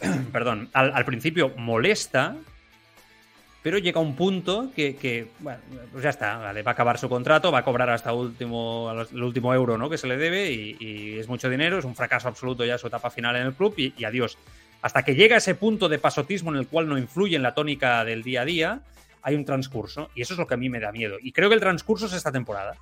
Perdón, 0.32 0.68
al, 0.72 1.04
principio 1.04 1.52
molesta, 1.56 2.36
pero 3.62 3.78
llega 3.78 4.00
un 4.00 4.16
punto 4.16 4.70
que, 4.74 5.28
bueno, 5.40 5.60
pues 5.92 6.04
ya 6.04 6.10
está, 6.10 6.38
vale, 6.38 6.62
va 6.62 6.70
a 6.70 6.74
acabar 6.74 6.98
su 6.98 7.08
contrato, 7.08 7.52
va 7.52 7.58
a 7.58 7.64
cobrar 7.64 7.90
hasta 7.90 8.12
último, 8.12 8.90
el 9.12 9.22
último 9.22 9.52
euro 9.52 9.76
¿no? 9.76 9.90
que 9.90 9.98
se 9.98 10.06
le 10.06 10.16
debe 10.16 10.50
y, 10.50 11.18
es 11.18 11.28
mucho 11.28 11.50
dinero, 11.50 11.78
es 11.78 11.84
un 11.84 11.94
fracaso 11.94 12.28
absoluto 12.28 12.64
ya 12.64 12.78
su 12.78 12.86
etapa 12.86 13.10
final 13.10 13.36
en 13.36 13.46
el 13.46 13.52
club 13.52 13.74
y, 13.76 14.04
adiós. 14.04 14.38
Hasta 14.82 15.02
que 15.02 15.14
llega 15.14 15.36
ese 15.36 15.54
punto 15.54 15.90
de 15.90 15.98
pasotismo 15.98 16.50
en 16.52 16.56
el 16.56 16.66
cual 16.66 16.88
no 16.88 16.96
influye 16.96 17.36
en 17.36 17.42
la 17.42 17.52
tónica 17.52 18.02
del 18.06 18.22
día 18.22 18.42
a 18.42 18.44
día, 18.46 18.80
hay 19.20 19.34
un 19.34 19.44
transcurso 19.44 20.08
y 20.14 20.22
eso 20.22 20.32
es 20.32 20.38
lo 20.38 20.46
que 20.46 20.54
a 20.54 20.56
mí 20.56 20.70
me 20.70 20.80
da 20.80 20.90
miedo. 20.90 21.18
Y 21.20 21.32
creo 21.32 21.50
que 21.50 21.54
el 21.56 21.60
transcurso 21.60 22.06
es 22.06 22.14
esta 22.14 22.32
temporada. 22.32 22.76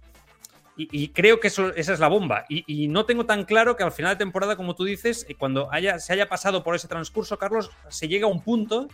Y, 0.80 1.08
creo 1.08 1.40
que 1.40 1.48
eso, 1.48 1.74
esa 1.74 1.92
es 1.92 1.98
la 1.98 2.06
bomba. 2.06 2.44
Y, 2.48 2.86
no 2.86 3.04
tengo 3.04 3.26
tan 3.26 3.44
claro 3.44 3.76
que 3.76 3.82
al 3.82 3.90
final 3.90 4.14
de 4.14 4.24
temporada, 4.24 4.54
como 4.54 4.76
tú 4.76 4.84
dices, 4.84 5.26
eh, 5.28 5.34
cuando 5.34 5.68
haya, 5.72 5.98
se 5.98 6.12
haya 6.12 6.28
pasado 6.28 6.62
por 6.62 6.76
ese 6.76 6.86
transcurso, 6.86 7.36
Carlos, 7.36 7.70
se 7.88 8.06
llega 8.06 8.26
a 8.26 8.30
un 8.30 8.40
punto 8.40 8.88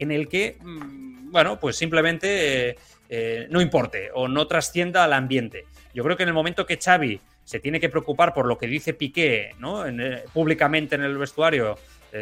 en 0.00 0.10
el 0.10 0.28
que, 0.28 0.58
mm, 0.60 1.30
bueno, 1.30 1.60
pues 1.60 1.76
simplemente 1.76 2.70
eh, 2.70 2.78
eh, 3.08 3.46
no 3.50 3.60
importe 3.60 4.10
o 4.12 4.26
no 4.26 4.46
trascienda 4.46 5.04
al 5.04 5.12
ambiente. 5.12 5.66
Yo 5.94 6.02
creo 6.02 6.16
que 6.16 6.24
en 6.24 6.30
el 6.30 6.34
momento 6.34 6.66
que 6.66 6.78
Xavi 6.78 7.20
se 7.44 7.60
tiene 7.60 7.78
que 7.80 7.88
preocupar 7.88 8.34
por 8.34 8.46
lo 8.46 8.58
que 8.58 8.66
dice 8.66 8.94
Piqué, 8.94 9.54
¿no? 9.58 9.86
Eh, 9.86 10.24
públicamente 10.32 10.94
en 10.96 11.02
el 11.02 11.16
vestuario, 11.16 11.78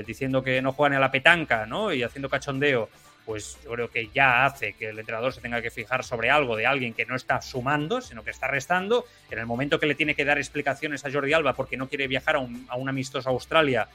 diciendo 0.06 0.42
que 0.42 0.60
no 0.60 0.72
juega 0.72 0.90
ni 0.90 0.96
a 0.96 1.00
la 1.00 1.10
petanca, 1.10 1.64
¿no? 1.64 1.94
Y 1.94 2.02
haciendo 2.02 2.28
cachondeo, 2.28 2.90
pues 3.28 3.58
yo 3.62 3.72
creo 3.72 3.90
que 3.90 4.08
ya 4.08 4.46
hace 4.46 4.72
que 4.72 4.88
el 4.88 4.98
entrenador 4.98 5.34
se 5.34 5.42
tenga 5.42 5.60
que 5.60 5.70
fijar 5.70 6.02
sobre 6.02 6.30
algo 6.30 6.56
de 6.56 6.64
alguien 6.64 6.94
que 6.94 7.04
no 7.04 7.14
está 7.14 7.42
sumando, 7.42 8.00
sino 8.00 8.24
que 8.24 8.30
está 8.30 8.48
restando. 8.48 9.04
En 9.30 9.38
el 9.38 9.44
momento 9.44 9.78
que 9.78 9.84
le 9.84 9.94
tiene 9.94 10.14
que 10.14 10.24
dar 10.24 10.38
explicaciones 10.38 11.04
a 11.04 11.12
Jordi 11.12 11.34
Alba 11.34 11.52
porque 11.52 11.76
no 11.76 11.90
quiere 11.90 12.08
viajar 12.08 12.36
a 12.36 12.38
un, 12.38 12.64
a 12.70 12.76
un 12.78 12.88
amistoso 12.88 13.28
a 13.28 13.32
Australia 13.32 13.86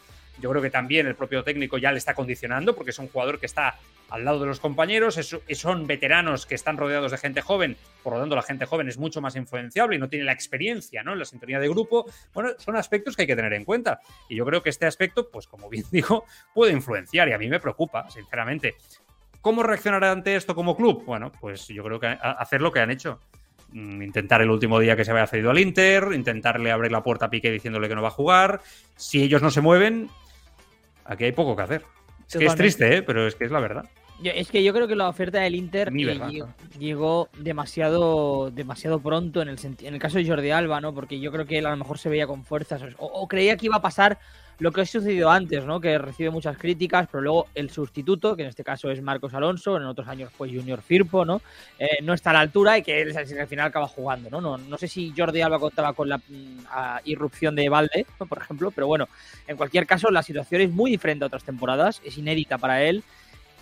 yo 0.42 0.50
creo 0.50 0.62
que 0.62 0.70
también 0.70 1.08
el 1.08 1.16
propio 1.16 1.44
técnico 1.44 1.78
ya 1.78 1.92
le 1.92 1.98
está 1.98 2.14
condicionando 2.14 2.76
porque 2.76 2.92
es 2.92 3.00
un 3.00 3.08
jugador 3.08 3.40
que 3.40 3.46
está 3.46 3.76
al 4.10 4.26
lado 4.26 4.40
de 4.40 4.46
los 4.46 4.60
compañeros, 4.60 5.18
son 5.54 5.88
veteranos 5.88 6.46
que 6.46 6.54
están 6.54 6.78
rodeados 6.78 7.12
de 7.12 7.18
gente 7.18 7.42
joven, 7.42 7.78
por 8.04 8.14
lo 8.14 8.20
tanto 8.20 8.36
la 8.36 8.44
gente 8.44 8.66
joven 8.66 8.88
es 8.88 8.98
mucho 8.98 9.22
más 9.22 9.36
influenciable 9.36 9.96
y 9.96 10.00
no 10.00 10.08
tiene 10.08 10.26
la 10.26 10.34
experiencia 10.34 11.02
¿no? 11.04 11.14
en 11.14 11.20
la 11.20 11.26
sintonía 11.26 11.60
de 11.60 11.68
grupo. 11.68 12.06
Bueno, 12.34 12.52
son 12.58 12.76
aspectos 12.76 13.16
que 13.16 13.24
hay 13.24 13.28
que 13.28 13.36
tener 13.36 13.54
en 13.54 13.66
cuenta. 13.66 14.02
Y 14.30 14.36
yo 14.36 14.46
creo 14.46 14.62
que 14.62 14.70
este 14.70 14.86
aspecto, 14.86 15.30
pues 15.32 15.48
como 15.48 15.68
bien 15.70 15.86
digo, 15.92 16.26
puede 16.54 16.74
influenciar 16.74 17.28
y 17.30 17.34
a 17.34 17.38
mí 17.38 17.48
me 17.48 17.60
preocupa, 17.60 18.10
sinceramente. 18.10 18.76
¿Cómo 19.44 19.62
reaccionará 19.62 20.14
ante 20.14 20.38
esto 20.38 20.56
como 20.56 20.74
club? 20.74 21.04
Bueno, 21.06 21.30
pues 21.42 21.68
yo 21.68 21.84
creo 21.84 22.00
que 22.00 22.08
hacer 22.08 22.62
lo 22.62 22.72
que 22.72 22.80
han 22.80 22.90
hecho 22.90 23.20
mm, 23.74 24.02
intentar 24.02 24.42
el 24.42 24.50
último 24.50 24.80
día 24.80 24.96
que 24.96 25.04
se 25.04 25.12
había 25.12 25.28
cedido 25.28 25.52
al 25.52 25.60
Inter, 25.60 26.12
intentarle 26.14 26.72
abrir 26.72 26.94
la 26.94 27.04
puerta 27.04 27.26
a 27.26 27.30
Piqué 27.30 27.52
diciéndole 27.52 27.90
que 27.90 27.96
no 27.96 28.02
va 28.02 28.08
a 28.08 28.12
jugar. 28.12 28.62
Si 28.96 29.22
ellos 29.22 29.42
no 29.42 29.52
se 29.52 29.60
mueven, 29.60 30.10
aquí 31.04 31.26
hay 31.26 31.34
poco 31.34 31.58
que 31.58 31.62
hacer. 31.62 31.84
Es 32.30 32.38
que 32.38 32.46
es 32.46 32.56
triste, 32.56 32.96
¿eh? 32.96 33.02
pero 33.04 33.28
es 33.28 33.36
que 33.36 33.44
es 33.44 33.52
la 33.52 33.60
verdad. 33.60 33.84
es 34.24 34.50
que 34.50 34.64
yo 34.64 34.74
creo 34.74 34.88
que 34.88 34.96
la 34.96 35.10
oferta 35.10 35.42
del 35.42 35.56
Inter 35.56 35.92
llegó, 35.92 37.28
demasiado, 37.38 38.50
demasiado 38.50 39.02
pronto 39.02 39.42
en 39.42 39.50
el, 39.50 39.58
en 39.82 39.94
el 39.94 40.00
caso 40.00 40.20
de 40.20 40.26
Jordi 40.26 40.52
Alba, 40.52 40.80
¿no? 40.80 40.94
Porque 40.94 41.20
yo 41.20 41.34
creo 41.34 41.46
que 41.46 41.58
él 41.58 41.66
a 41.66 41.72
lo 41.72 41.78
mejor 41.78 42.00
se 42.00 42.08
veía 42.08 42.28
con 42.28 42.46
fuerzas 42.46 42.82
o 42.98 43.28
creía 43.28 43.58
que 43.58 43.66
iba 43.66 43.76
a 43.76 43.82
pasar 43.82 44.20
lo 44.60 44.72
que 44.72 44.82
ha 44.82 44.86
sucedido 44.86 45.30
antes, 45.30 45.66
¿no? 45.66 45.80
Que 45.80 45.98
recibe 45.98 46.30
muchas 46.30 46.58
críticas, 46.58 47.08
pero 47.12 47.22
luego 47.22 47.48
el 47.56 47.70
sustituto, 47.70 48.36
que 48.36 48.44
en 48.44 48.50
este 48.50 48.64
caso 48.64 48.90
es 48.92 49.02
Marcos 49.02 49.34
Alonso, 49.34 49.78
en 49.78 49.84
otros 49.84 50.08
años 50.08 50.32
fue 50.32 50.50
Junior 50.50 50.82
Firpo, 50.82 51.26
¿no? 51.26 51.42
Eh, 51.80 51.98
no 52.04 52.14
está 52.14 52.30
a 52.30 52.34
la 52.34 52.40
altura 52.42 52.78
y 52.78 52.84
que 52.84 53.14
al 53.16 53.48
final 53.48 53.68
acaba 53.68 53.88
jugando, 53.88 54.30
¿no? 54.30 54.42
No, 54.42 54.58
no 54.58 54.78
sé 54.78 54.88
si 54.88 55.14
Jordi 55.16 55.42
Alba 55.42 55.60
contaba 55.60 55.94
con 55.94 56.10
la 56.10 56.18
mm, 56.18 56.60
irrupción 57.06 57.56
de 57.56 57.70
Valde, 57.70 58.06
por 58.18 58.38
ejemplo, 58.38 58.72
pero 58.72 58.88
bueno, 58.88 59.08
en 59.48 59.58
cualquier 59.58 59.86
caso 59.86 60.12
la 60.12 60.24
situación 60.24 60.62
es 60.62 60.72
muy 60.72 60.92
diferente 60.92 61.24
a 61.26 61.28
otras 61.28 61.44
temporadas, 61.44 62.02
es 62.04 62.18
inédita 62.18 62.58
para 62.58 62.84
él 62.84 63.04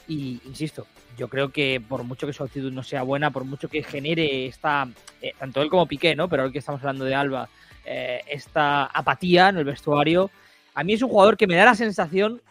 y, 0.08 0.42
insisto, 0.46 0.88
yo 1.18 1.28
creo 1.28 1.52
que 1.52 1.82
por 1.88 2.04
mucho 2.04 2.28
que 2.28 2.34
su 2.34 2.44
actitud 2.44 2.72
no 2.72 2.84
sea 2.84 3.04
buena, 3.04 3.32
por 3.32 3.46
mucho 3.46 3.70
que 3.70 3.84
genere 3.84 4.46
esta, 4.46 4.88
eh, 5.22 5.34
tanto 5.38 5.62
él 5.62 5.70
como 5.70 5.86
Piqué, 5.86 6.16
¿no? 6.16 6.28
Pero 6.28 6.44
hoy 6.44 6.52
que 6.52 6.60
estamos 6.60 6.82
hablando 6.82 7.06
de 7.06 7.16
Alba, 7.16 7.50
eh, 7.86 8.22
esta 8.28 8.86
apatía 8.86 9.50
en 9.50 9.58
el 9.58 9.66
vestuario, 9.66 10.30
a 10.74 10.84
mí 10.84 10.94
es 10.94 11.02
un 11.02 11.10
jugador 11.10 11.38
que 11.38 11.48
me 11.48 11.56
da 11.56 11.66
la 11.66 11.76
sensación 11.76 12.42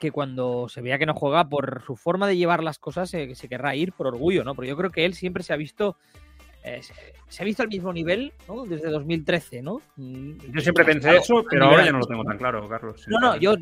que 0.00 0.10
cuando 0.10 0.68
se 0.68 0.82
vea 0.82 0.98
que 0.98 1.06
no 1.06 1.14
juega 1.14 1.48
por 1.48 1.82
su 1.86 1.96
forma 1.96 2.26
de 2.26 2.36
llevar 2.36 2.62
las 2.62 2.78
cosas 2.78 3.08
se, 3.08 3.34
querrá 3.48 3.74
ir 3.74 3.92
por 3.92 4.06
orgullo, 4.06 4.44
¿no? 4.44 4.54
Porque 4.54 4.68
yo 4.68 4.76
creo 4.76 4.90
que 4.90 5.04
él 5.04 5.14
siempre 5.14 5.42
se 5.42 5.52
ha 5.52 5.56
visto 5.56 5.96
eh, 6.64 6.80
se, 7.28 7.42
ha 7.42 7.46
visto 7.46 7.62
al 7.62 7.68
mismo 7.68 7.92
nivel, 7.92 8.32
¿no? 8.48 8.66
Desde 8.66 8.90
2013, 8.90 9.62
¿no? 9.62 9.80
Mm, 9.96 10.32
yo 10.52 10.60
siempre 10.60 10.84
pensé 10.84 11.16
eso, 11.16 11.44
pero 11.48 11.66
ahora 11.66 11.84
ya 11.84 11.92
no 11.92 12.00
lo 12.00 12.06
tengo 12.06 12.24
tan 12.24 12.36
claro, 12.36 12.68
Carlos. 12.68 13.06
No, 13.06 13.20
no, 13.20 13.36
yo 13.36 13.56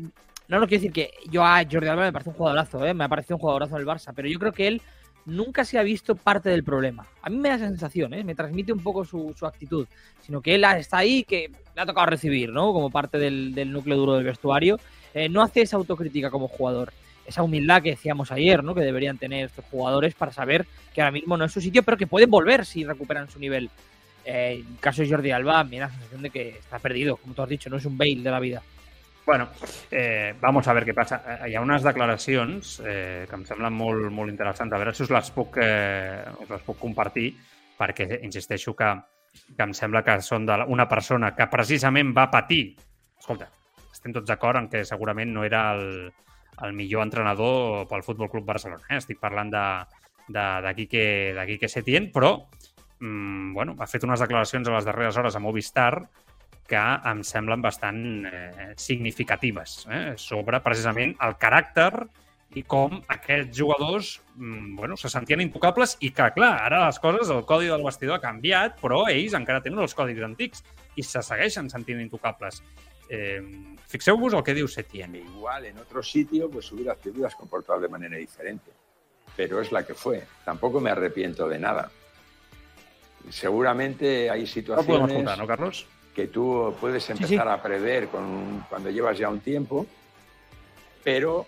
no 0.47 0.59
lo 0.59 0.67
quiero 0.67 0.81
decir 0.81 0.91
que 0.91 1.11
yo 1.29 1.43
a 1.43 1.63
Jordi 1.69 1.87
Alba 1.87 2.03
me 2.03 2.11
parece 2.11 2.31
un 2.31 2.35
jugadorazo, 2.35 2.85
¿eh? 2.85 2.93
Me 2.93 3.03
ha 3.03 3.09
parecido 3.09 3.35
un 3.37 3.41
jugadorazo 3.41 3.75
del 3.75 3.85
Barça, 3.85 4.11
pero 4.15 4.27
yo 4.27 4.39
creo 4.39 4.51
que 4.51 4.67
él 4.67 4.81
nunca 5.25 5.65
se 5.65 5.77
ha 5.77 5.83
visto 5.83 6.15
parte 6.15 6.49
del 6.49 6.63
problema. 6.63 7.05
A 7.21 7.29
mí 7.29 7.37
me 7.37 7.49
da 7.49 7.55
esa 7.55 7.67
sensación, 7.67 8.13
¿eh? 8.13 8.23
me 8.23 8.35
transmite 8.35 8.71
un 8.71 8.79
poco 8.79 9.05
su, 9.05 9.33
actitud, 9.41 9.87
sino 10.21 10.41
que 10.41 10.55
él 10.55 10.63
está 10.63 10.99
ahí, 10.99 11.23
que 11.23 11.51
le 11.75 11.81
ha 11.81 11.85
tocado 11.85 12.07
recibir, 12.07 12.51
¿no? 12.51 12.73
Como 12.73 12.89
parte 12.89 13.17
del, 13.17 13.71
núcleo 13.71 13.97
duro 13.97 14.13
del 14.15 14.23
vestuario. 14.23 14.79
Eh, 15.13 15.29
no 15.29 15.41
hace 15.41 15.61
esa 15.61 15.77
autocrítica 15.77 16.29
como 16.29 16.47
jugador. 16.47 16.93
Esa 17.25 17.41
humildad 17.41 17.81
que 17.81 17.91
decíamos 17.91 18.31
ayer, 18.31 18.63
¿no? 18.63 18.75
Que 18.75 18.81
deberían 18.81 19.17
tener 19.17 19.45
estos 19.45 19.65
jugadores 19.65 20.13
para 20.13 20.31
saber 20.31 20.65
que 20.93 21.01
ahora 21.01 21.11
mismo 21.11 21.37
no 21.37 21.45
es 21.45 21.51
su 21.51 21.61
sitio, 21.61 21.83
pero 21.83 21.97
que 21.97 22.07
pueden 22.07 22.29
volver 22.29 22.65
si 22.65 22.83
recuperan 22.83 23.29
su 23.29 23.39
nivel. 23.39 23.69
Eh, 24.25 24.63
en 24.67 24.75
caso 24.75 25.01
de 25.01 25.09
Jordi 25.09 25.31
Alba, 25.31 25.63
me 25.63 25.79
da 25.79 25.87
la 25.87 25.93
sensación 25.93 26.21
de 26.21 26.29
que 26.29 26.49
está 26.49 26.79
perdido, 26.79 27.17
como 27.17 27.33
tú 27.33 27.41
has 27.41 27.49
dicho, 27.49 27.69
no 27.69 27.77
es 27.77 27.85
un 27.85 27.97
bail 27.97 28.23
de 28.23 28.31
la 28.31 28.39
vida. 28.39 28.61
Bueno, 29.25 29.49
eh, 29.89 30.35
vamos 30.39 30.67
a 30.67 30.73
ver 30.73 30.85
què 30.85 30.93
passa. 30.93 31.17
Eh, 31.25 31.49
hi 31.49 31.55
ha 31.57 31.63
unes 31.65 31.81
declaracions 31.81 32.75
eh, 32.85 33.25
que 33.25 33.37
em 33.39 33.45
semblen 33.47 33.73
molt, 33.73 34.11
molt 34.13 34.29
interessants. 34.29 34.73
A 34.73 34.77
veure 34.77 34.93
si 34.93 35.01
us 35.01 35.13
les 35.13 35.31
puc, 35.33 35.57
eh, 35.63 36.21
us 36.43 36.51
les 36.51 36.65
puc 36.65 36.77
compartir, 36.77 37.31
perquè 37.79 38.21
insisteixo 38.21 38.75
que, 38.77 38.91
que 39.49 39.65
em 39.65 39.73
sembla 39.73 40.03
que 40.05 40.19
són 40.21 40.45
d'una 40.45 40.85
persona 40.91 41.33
que 41.33 41.49
precisament 41.49 42.13
va 42.13 42.29
patir... 42.29 42.75
Escolta, 43.17 43.49
estem 43.91 44.13
tots 44.13 44.29
d'acord 44.29 44.61
en 44.61 44.69
que 44.69 44.83
segurament 44.85 45.33
no 45.33 45.43
era 45.47 45.71
el, 45.73 46.11
el 46.61 46.77
millor 46.77 47.07
entrenador 47.07 47.87
pel 47.89 48.05
Futbol 48.05 48.29
Club 48.29 48.45
Barcelona. 48.45 48.85
Eh? 48.91 48.99
Estic 49.01 49.17
parlant 49.23 49.49
de, 49.49 49.65
de, 50.27 50.45
de, 50.67 50.75
Quique, 50.77 51.07
de 51.33 51.47
Quique 51.49 51.71
Setién, 51.71 52.11
però 52.13 52.35
mm, 52.99 53.57
bueno, 53.57 53.73
ha 53.79 53.89
fet 53.89 54.05
unes 54.05 54.21
declaracions 54.21 54.69
a 54.69 54.77
les 54.77 54.85
darreres 54.85 55.17
hores 55.17 55.35
a 55.35 55.41
Movistar 55.41 55.95
que 56.67 56.81
em 57.11 57.21
semblen 57.23 57.61
bastant 57.61 57.99
eh, 58.25 58.73
significatives 58.81 59.83
eh, 59.85 60.13
sobre 60.17 60.61
precisament 60.65 61.13
el 61.21 61.35
caràcter 61.41 61.91
i 62.55 62.63
com 62.63 62.95
aquests 63.11 63.57
jugadors 63.57 64.15
mm, 64.35 64.75
bueno, 64.79 64.97
se 64.97 65.11
sentien 65.11 65.43
intocables 65.43 65.97
i 65.99 66.11
que, 66.15 66.29
clar, 66.37 66.53
ara 66.65 66.85
les 66.85 66.99
coses, 67.03 67.29
el 67.33 67.43
codi 67.45 67.69
del 67.69 67.83
vestidor 67.83 68.17
ha 68.17 68.23
canviat, 68.23 68.79
però 68.81 69.03
ells 69.11 69.35
encara 69.37 69.63
tenen 69.65 69.83
els 69.83 69.95
codis 69.97 70.21
antics 70.25 70.63
i 70.95 71.03
se 71.03 71.21
segueixen 71.25 71.69
sentint 71.69 71.99
intocables. 72.01 72.61
Eh, 73.09 73.41
Fixeu-vos 73.91 74.33
el 74.33 74.43
que 74.43 74.55
diu 74.57 74.67
Setién. 74.71 75.13
Igual 75.19 75.67
en 75.69 75.77
otro 75.77 76.01
sitio 76.01 76.49
pues 76.49 76.71
hubieras, 76.71 76.97
te 76.99 77.11
hubieras 77.11 77.35
comportado 77.35 77.81
de 77.81 77.89
manera 77.89 78.17
diferente, 78.17 78.71
pero 79.35 79.61
es 79.61 79.71
la 79.71 79.85
que 79.85 79.93
fue. 79.93 80.23
Tampoco 80.43 80.79
me 80.79 80.89
arrepiento 80.89 81.47
de 81.47 81.59
nada. 81.59 81.91
Seguramente 83.29 84.29
hay 84.29 84.47
situaciones... 84.47 84.87
No 84.87 84.93
podemos 84.93 85.13
contar, 85.13 85.37
¿no, 85.37 85.47
Carlos? 85.47 85.87
Que 86.15 86.27
tú 86.27 86.73
puedes 86.79 87.07
empezar 87.09 87.47
a 87.49 87.61
prever 87.61 88.07
con, 88.07 88.65
cuando 88.69 88.89
llevas 88.89 89.17
ya 89.17 89.27
un 89.27 89.41
tiempo, 89.41 89.85
pero 91.03 91.45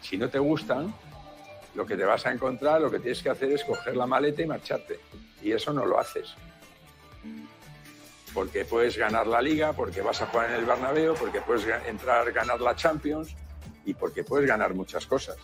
si 0.00 0.16
no 0.16 0.30
te 0.30 0.38
gustan, 0.38 0.92
lo 1.74 1.84
que 1.84 1.96
te 1.96 2.04
vas 2.04 2.24
a 2.26 2.32
encontrar, 2.32 2.80
lo 2.80 2.90
que 2.90 2.98
tienes 2.98 3.22
que 3.22 3.28
hacer 3.28 3.52
es 3.52 3.62
coger 3.62 3.96
la 3.96 4.06
maleta 4.06 4.42
y 4.42 4.46
marcharte. 4.46 4.98
Y 5.42 5.52
eso 5.52 5.72
no 5.72 5.84
lo 5.84 6.00
haces. 6.00 6.34
Porque 8.32 8.64
puedes 8.64 8.96
ganar 8.96 9.26
la 9.26 9.42
liga, 9.42 9.74
porque 9.74 10.00
vas 10.00 10.22
a 10.22 10.26
jugar 10.26 10.50
en 10.50 10.56
el 10.56 10.64
Bernabéu, 10.64 11.14
porque 11.14 11.42
puedes 11.42 11.66
entrar 11.86 12.32
ganar 12.32 12.60
la 12.60 12.74
Champions 12.74 13.36
y 13.84 13.92
porque 13.92 14.24
puedes 14.24 14.48
ganar 14.48 14.72
muchas 14.72 15.04
cosas. 15.06 15.36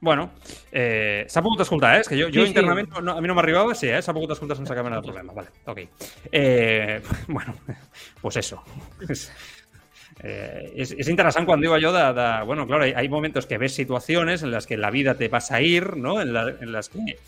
Bueno, 0.00 0.30
eh, 0.72 1.26
s'ha 1.28 1.42
pogut 1.44 1.60
escoltar, 1.60 1.96
eh? 1.98 2.00
És 2.00 2.08
que 2.08 2.16
jo, 2.16 2.30
jo 2.32 2.46
sí, 2.46 2.54
internament 2.54 2.88
sí. 2.88 3.02
No, 3.04 3.18
a 3.18 3.20
mi 3.20 3.28
no 3.28 3.36
m'arribava, 3.36 3.74
sí, 3.76 3.90
eh? 3.92 4.00
S'ha 4.00 4.14
pogut 4.16 4.32
escoltar 4.32 4.56
sense 4.56 4.72
cap 4.76 4.86
mena 4.86 5.00
de 5.00 5.04
problema. 5.04 5.34
Vale, 5.36 5.52
ok. 5.68 5.80
Eh, 6.32 7.00
bueno, 7.28 7.54
pues 8.22 8.36
eso. 8.40 8.62
Eh, 10.22 10.72
es, 10.76 10.92
es, 10.92 11.08
interesante 11.08 11.46
cuando 11.46 11.62
digo 11.62 11.78
yo 11.78 11.92
de, 11.92 12.12
de 12.12 12.44
bueno, 12.44 12.66
claro, 12.66 12.84
hay, 12.84 12.92
hay, 12.94 13.08
momentos 13.08 13.46
que 13.46 13.58
ves 13.58 13.74
situaciones 13.74 14.42
en 14.42 14.50
las 14.50 14.66
que 14.66 14.76
la 14.76 14.90
vida 14.90 15.14
te 15.14 15.28
vas 15.28 15.50
a 15.50 15.60
ir, 15.60 15.96
¿no? 15.96 16.20
En, 16.20 16.32
la, 16.32 16.48
en 16.48 16.72
las 16.72 16.88
que 16.88 17.18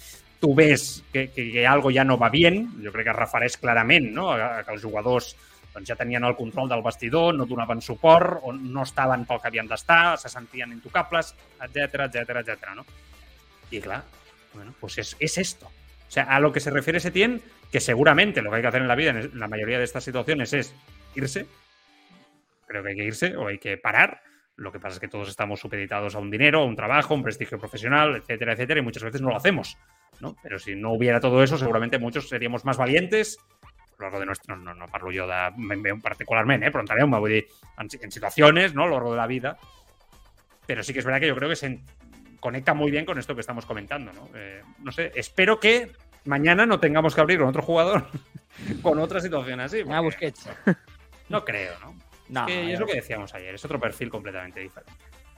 tu 0.41 0.55
ves 0.55 1.05
que, 1.13 1.31
que, 1.31 1.53
que 1.53 1.67
algo 1.67 1.91
ja 1.95 2.05
no 2.05 2.19
va 2.19 2.29
bien, 2.29 2.67
jo 2.83 2.91
crec 2.91 3.07
que 3.07 3.13
es 3.15 3.17
refereix 3.17 3.57
clarament 3.63 4.11
no? 4.11 4.33
a, 4.33 4.59
a 4.59 4.65
que 4.67 4.75
els 4.75 4.83
jugadors 4.83 5.37
doncs 5.73 5.89
ja 5.89 5.97
tenien 5.97 6.25
el 6.25 6.37
control 6.37 6.69
del 6.69 6.83
vestidor, 6.83 7.35
no 7.35 7.47
donaven 7.47 7.81
suport, 7.81 8.41
o 8.43 8.53
no 8.53 8.83
estaven 8.83 9.25
pel 9.25 9.41
que 9.41 9.49
havien 9.49 9.69
d'estar, 9.69 10.19
se 10.19 10.29
sentien 10.29 10.73
intocables, 10.73 11.35
etc 11.61 12.09
etc 12.09 12.37
etc. 12.43 12.75
¿no? 12.77 12.85
Y 13.71 13.81
claro, 13.81 14.05
bueno, 14.55 14.75
pues 14.79 14.99
es, 14.99 15.17
es 15.19 15.39
esto. 15.39 15.67
O 15.67 16.11
sea, 16.13 16.25
a 16.25 16.41
lo 16.41 16.53
que 16.53 16.61
se 16.61 16.71
refiere 16.71 17.01
Setién, 17.01 17.41
que 17.71 17.81
seguramente 17.81 18.43
lo 18.43 18.51
que 18.51 18.57
hay 18.57 18.63
que 18.63 18.69
hacer 18.69 18.83
en 18.83 18.89
la 18.89 18.95
vida, 18.95 19.11
en 19.11 19.39
la 19.39 19.49
mayoría 19.49 19.79
de 19.79 19.85
estas 19.85 20.05
situaciones, 20.05 20.53
es 20.53 20.75
irse. 21.15 21.47
Creo 22.67 22.83
que 22.83 22.91
hay 22.91 22.97
que 22.97 23.05
irse 23.05 23.35
o 23.35 23.49
hay 23.49 23.59
que 23.59 23.79
parar. 23.79 24.21
Lo 24.57 24.71
que 24.71 24.79
pasa 24.79 24.95
es 24.95 25.01
que 25.01 25.09
todos 25.09 25.31
estamos 25.31 25.61
supeditados 25.61 26.15
a 26.15 26.19
un 26.19 26.31
dinero, 26.31 26.61
a 26.61 26.65
un 26.67 26.77
trabajo, 26.77 27.15
a 27.15 27.17
un 27.17 27.23
prestigio 27.23 27.59
profesional, 27.59 28.17
etcétera, 28.17 28.53
etcétera, 28.53 28.81
y 28.81 28.83
muchas 28.83 29.03
veces 29.03 29.23
no 29.23 29.31
lo 29.31 29.37
hacemos. 29.37 29.79
¿no? 30.21 30.37
Pero 30.43 30.59
si 30.59 30.75
no 30.75 30.93
hubiera 30.93 31.19
todo 31.19 31.43
eso, 31.43 31.57
seguramente 31.57 31.99
muchos 31.99 32.29
seríamos 32.29 32.67
más 32.67 32.77
valientes, 32.77 33.39
lo 34.03 34.07
largo 34.09 34.21
de 34.21 34.27
nuestro, 34.27 34.57
no, 34.57 34.75
no 34.75 34.89
parlo 34.89 35.11
jo 35.15 35.27
de 35.27 35.95
particularment, 36.03 36.65
eh, 36.65 36.71
però 36.71 36.83
enteneu-me, 36.85 37.19
vull 37.19 37.37
dir, 37.39 37.47
en, 37.79 37.89
en 38.01 38.11
situaciones, 38.11 38.75
¿no? 38.75 38.85
a 38.85 38.87
lo 38.87 38.97
largo 38.99 39.13
de 39.13 39.17
la 39.17 39.27
vida, 39.27 39.57
pero 40.67 40.83
sí 40.83 40.93
que 40.93 41.01
es 41.01 41.05
verdad 41.05 41.21
que 41.21 41.29
yo 41.29 41.37
creo 41.37 41.49
que 41.49 41.57
se 41.57 41.81
conecta 42.41 42.75
muy 42.75 42.91
bien 42.91 43.05
con 43.05 43.19
esto 43.19 43.35
que 43.35 43.41
estamos 43.41 43.67
comentando, 43.67 44.13
¿no? 44.13 44.29
Eh, 44.35 44.63
no 44.81 44.93
sé, 44.93 45.13
espero 45.15 45.61
que 45.61 45.93
mañana 46.25 46.67
no 46.67 46.81
tengamos 46.81 47.15
que 47.15 47.21
abrir 47.21 47.39
con 47.39 47.49
otro 47.49 47.63
jugador 47.63 48.07
con 48.83 48.99
otra 48.99 49.21
situación 49.21 49.61
así. 49.61 49.83
Ah, 49.89 50.01
Busquets. 50.01 50.49
No 51.29 51.45
creo, 51.45 51.79
¿no? 51.81 51.95
no 52.29 52.47
es, 52.47 52.47
que 52.47 52.73
es 52.73 52.81
lo 52.81 52.87
que 52.87 52.97
decíamos 52.97 53.35
ayer, 53.35 53.55
es 53.55 53.65
otro 53.65 53.79
perfil 53.79 54.11
completamente 54.11 54.61
diferente. 54.61 54.93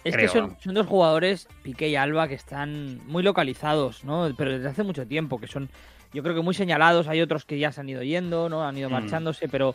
Es 0.04 0.16
que 0.16 0.28
son, 0.28 0.56
son, 0.60 0.74
dos 0.74 0.86
jugadores, 0.86 1.48
Piqué 1.62 1.88
y 1.88 1.96
Alba, 1.96 2.28
que 2.28 2.34
están 2.34 3.00
muy 3.06 3.22
localizados, 3.22 4.04
¿no? 4.04 4.30
Pero 4.36 4.50
desde 4.50 4.68
hace 4.68 4.82
mucho 4.82 5.06
tiempo, 5.06 5.40
que 5.40 5.46
son 5.46 5.70
yo 6.14 6.22
creo 6.22 6.34
que 6.34 6.40
muy 6.40 6.54
señalados. 6.54 7.08
Hay 7.08 7.20
otros 7.20 7.44
que 7.44 7.58
ya 7.58 7.72
se 7.72 7.80
han 7.80 7.88
ido 7.88 8.02
yendo, 8.02 8.48
¿no? 8.48 8.66
Han 8.66 8.78
ido 8.78 8.88
mm. 8.88 8.92
marchándose, 8.92 9.48
pero 9.48 9.74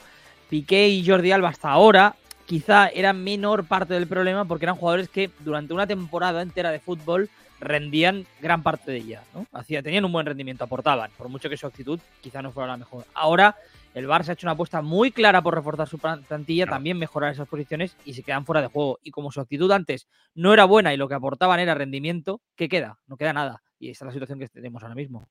Piqué 0.50 0.88
y 0.88 1.06
Jordi 1.06 1.32
Alba 1.32 1.50
hasta 1.50 1.70
ahora 1.70 2.16
quizá 2.48 2.88
eran 2.88 3.24
menor 3.24 3.66
parte 3.66 3.94
del 3.94 4.08
problema 4.08 4.46
porque 4.46 4.66
eran 4.66 4.76
jugadores 4.76 5.10
que 5.10 5.30
durante 5.42 5.74
una 5.74 5.86
temporada 5.86 6.42
entera 6.42 6.72
de 6.72 6.80
fútbol 6.80 7.30
rendían 7.60 8.26
gran 8.42 8.64
parte 8.64 8.92
de 8.92 8.98
ella, 8.98 9.24
¿no? 9.36 9.46
Hacía, 9.52 9.84
tenían 9.84 10.06
un 10.06 10.12
buen 10.12 10.26
rendimiento, 10.26 10.64
aportaban, 10.64 11.12
por 11.18 11.30
mucho 11.30 11.50
que 11.50 11.58
su 11.58 11.68
actitud 11.68 12.00
quizá 12.22 12.42
no 12.42 12.52
fuera 12.52 12.68
la 12.68 12.78
mejor. 12.78 13.06
Ahora 13.14 13.56
el 13.94 14.08
Barça 14.08 14.30
ha 14.30 14.34
hecho 14.34 14.48
una 14.48 14.54
apuesta 14.54 14.82
muy 14.82 15.12
clara 15.12 15.42
por 15.42 15.56
reforzar 15.56 15.88
su 15.88 16.00
plantilla, 16.00 16.66
también 16.66 16.98
mejorar 16.98 17.34
esas 17.34 17.48
posiciones 17.48 17.96
y 18.06 18.14
se 18.14 18.24
quedan 18.24 18.46
fuera 18.46 18.62
de 18.62 18.68
juego. 18.68 19.00
Y 19.04 19.12
como 19.12 19.32
su 19.32 19.42
actitud 19.42 19.70
antes 19.72 20.08
no 20.34 20.54
era 20.54 20.66
buena 20.66 20.94
y 20.94 20.98
lo 20.98 21.08
que 21.08 21.16
aportaban 21.16 21.60
era 21.60 21.74
rendimiento, 21.76 22.42
¿qué 22.56 22.70
queda? 22.70 23.00
No 23.08 23.18
queda 23.18 23.34
nada. 23.34 23.62
Y 23.78 23.90
esa 23.90 24.06
es 24.06 24.08
la 24.08 24.14
situación 24.14 24.40
que 24.40 24.48
tenemos 24.48 24.82
ahora 24.84 24.96
mismo. 24.96 25.28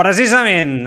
Precisament, 0.00 0.86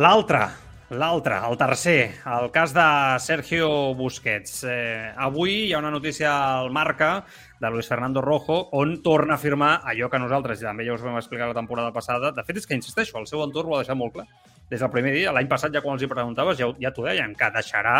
l'altre, 0.00 0.46
L'altre, 0.92 1.38
el 1.48 1.56
tercer, 1.56 2.20
el 2.28 2.50
cas 2.52 2.72
de 2.76 2.84
Sergio 3.20 3.68
Busquets. 3.96 4.58
Eh, 4.68 5.12
avui 5.16 5.54
hi 5.66 5.72
ha 5.72 5.80
una 5.80 5.90
notícia 5.92 6.30
al 6.58 6.70
Marca 6.72 7.24
de 7.60 7.70
Luis 7.72 7.88
Fernando 7.88 8.20
Rojo 8.20 8.58
on 8.76 8.98
torna 9.04 9.34
a 9.34 9.40
afirmar 9.40 9.70
allò 9.88 10.10
que 10.12 10.20
nosaltres 10.20 10.60
ja 10.60 10.68
també 10.68 10.84
ja 10.84 10.92
us 10.96 11.04
vam 11.04 11.16
explicar 11.16 11.48
la 11.48 11.56
temporada 11.56 11.92
passada. 11.92 12.32
De 12.32 12.44
fet, 12.44 12.60
és 12.60 12.68
que 12.68 12.76
insisteixo, 12.76 13.18
el 13.20 13.28
seu 13.28 13.44
entorn 13.44 13.72
ho 13.72 13.76
ha 13.76 13.82
deixat 13.84 13.96
molt 13.96 14.16
clar. 14.16 14.26
Des 14.68 14.80
del 14.80 14.92
primer 14.92 15.12
dia, 15.16 15.32
l'any 15.32 15.48
passat 15.48 15.72
ja 15.72 15.84
quan 15.84 15.96
els 15.96 16.04
hi 16.04 16.12
preguntaves 16.12 16.60
ja, 16.60 16.68
ja 16.80 16.92
t'ho 16.92 17.08
deien, 17.08 17.36
que 17.36 17.52
deixarà 17.56 17.98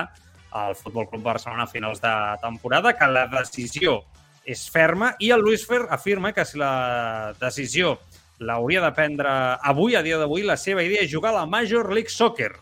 el 0.64 0.76
Futbol 0.76 1.08
Club 1.12 1.28
Barcelona 1.28 1.64
a 1.64 1.72
finals 1.72 2.00
de 2.00 2.12
temporada, 2.44 2.92
que 2.96 3.08
la 3.08 3.26
decisió 3.38 4.02
és 4.44 4.64
ferma 4.68 5.12
i 5.20 5.30
el 5.32 5.40
Luis 5.40 5.64
Fer 5.68 5.84
afirma 5.88 6.32
que 6.32 6.44
si 6.44 6.58
la 6.60 7.32
decisió 7.40 7.98
l'hauria 8.42 8.82
de 8.84 8.92
prendre 8.96 9.30
avui, 9.72 9.96
a 9.96 10.02
dia 10.02 10.18
d'avui, 10.20 10.44
la 10.46 10.58
seva 10.60 10.84
idea 10.84 11.06
és 11.06 11.10
jugar 11.12 11.32
a 11.32 11.40
la 11.42 11.46
Major 11.46 11.92
League 11.94 12.12
Soccer 12.12 12.52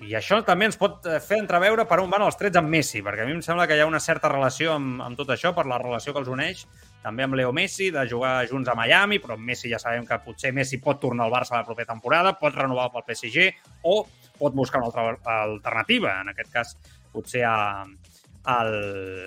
i 0.00 0.14
això 0.16 0.38
també 0.46 0.64
ens 0.64 0.78
pot 0.80 1.04
eh, 1.04 1.18
fer 1.20 1.42
entreveure 1.42 1.84
per 1.88 1.98
on 2.00 2.08
van 2.12 2.22
els 2.24 2.38
trets 2.40 2.56
amb 2.56 2.72
Messi, 2.72 3.02
perquè 3.04 3.24
a 3.24 3.28
mi 3.28 3.34
em 3.36 3.42
sembla 3.44 3.66
que 3.68 3.76
hi 3.76 3.82
ha 3.84 3.88
una 3.88 4.00
certa 4.00 4.30
relació 4.32 4.72
amb, 4.72 5.02
amb 5.04 5.18
tot 5.18 5.28
això, 5.34 5.52
per 5.56 5.66
la 5.68 5.76
relació 5.82 6.14
que 6.14 6.22
els 6.22 6.30
uneix, 6.32 6.62
també 7.04 7.26
amb 7.26 7.36
Leo 7.36 7.52
Messi, 7.52 7.90
de 7.92 8.06
jugar 8.08 8.46
junts 8.48 8.70
a 8.72 8.76
Miami, 8.78 9.18
però 9.20 9.36
amb 9.36 9.44
Messi 9.44 9.68
ja 9.72 9.80
sabem 9.82 10.06
que 10.08 10.20
potser 10.24 10.54
Messi 10.56 10.80
pot 10.80 11.02
tornar 11.02 11.26
al 11.26 11.34
Barça 11.34 11.58
la 11.58 11.66
propera 11.68 11.92
temporada, 11.92 12.32
pot 12.40 12.56
renovar 12.56 12.88
pel 12.94 13.04
PSG 13.10 13.50
o 13.92 13.98
pot 14.40 14.56
buscar 14.56 14.80
una 14.80 14.88
altra 14.88 15.36
alternativa, 15.44 16.16
en 16.24 16.32
aquest 16.32 16.52
cas 16.54 16.76
potser 17.12 17.44
a, 17.44 17.84
al, 18.56 18.72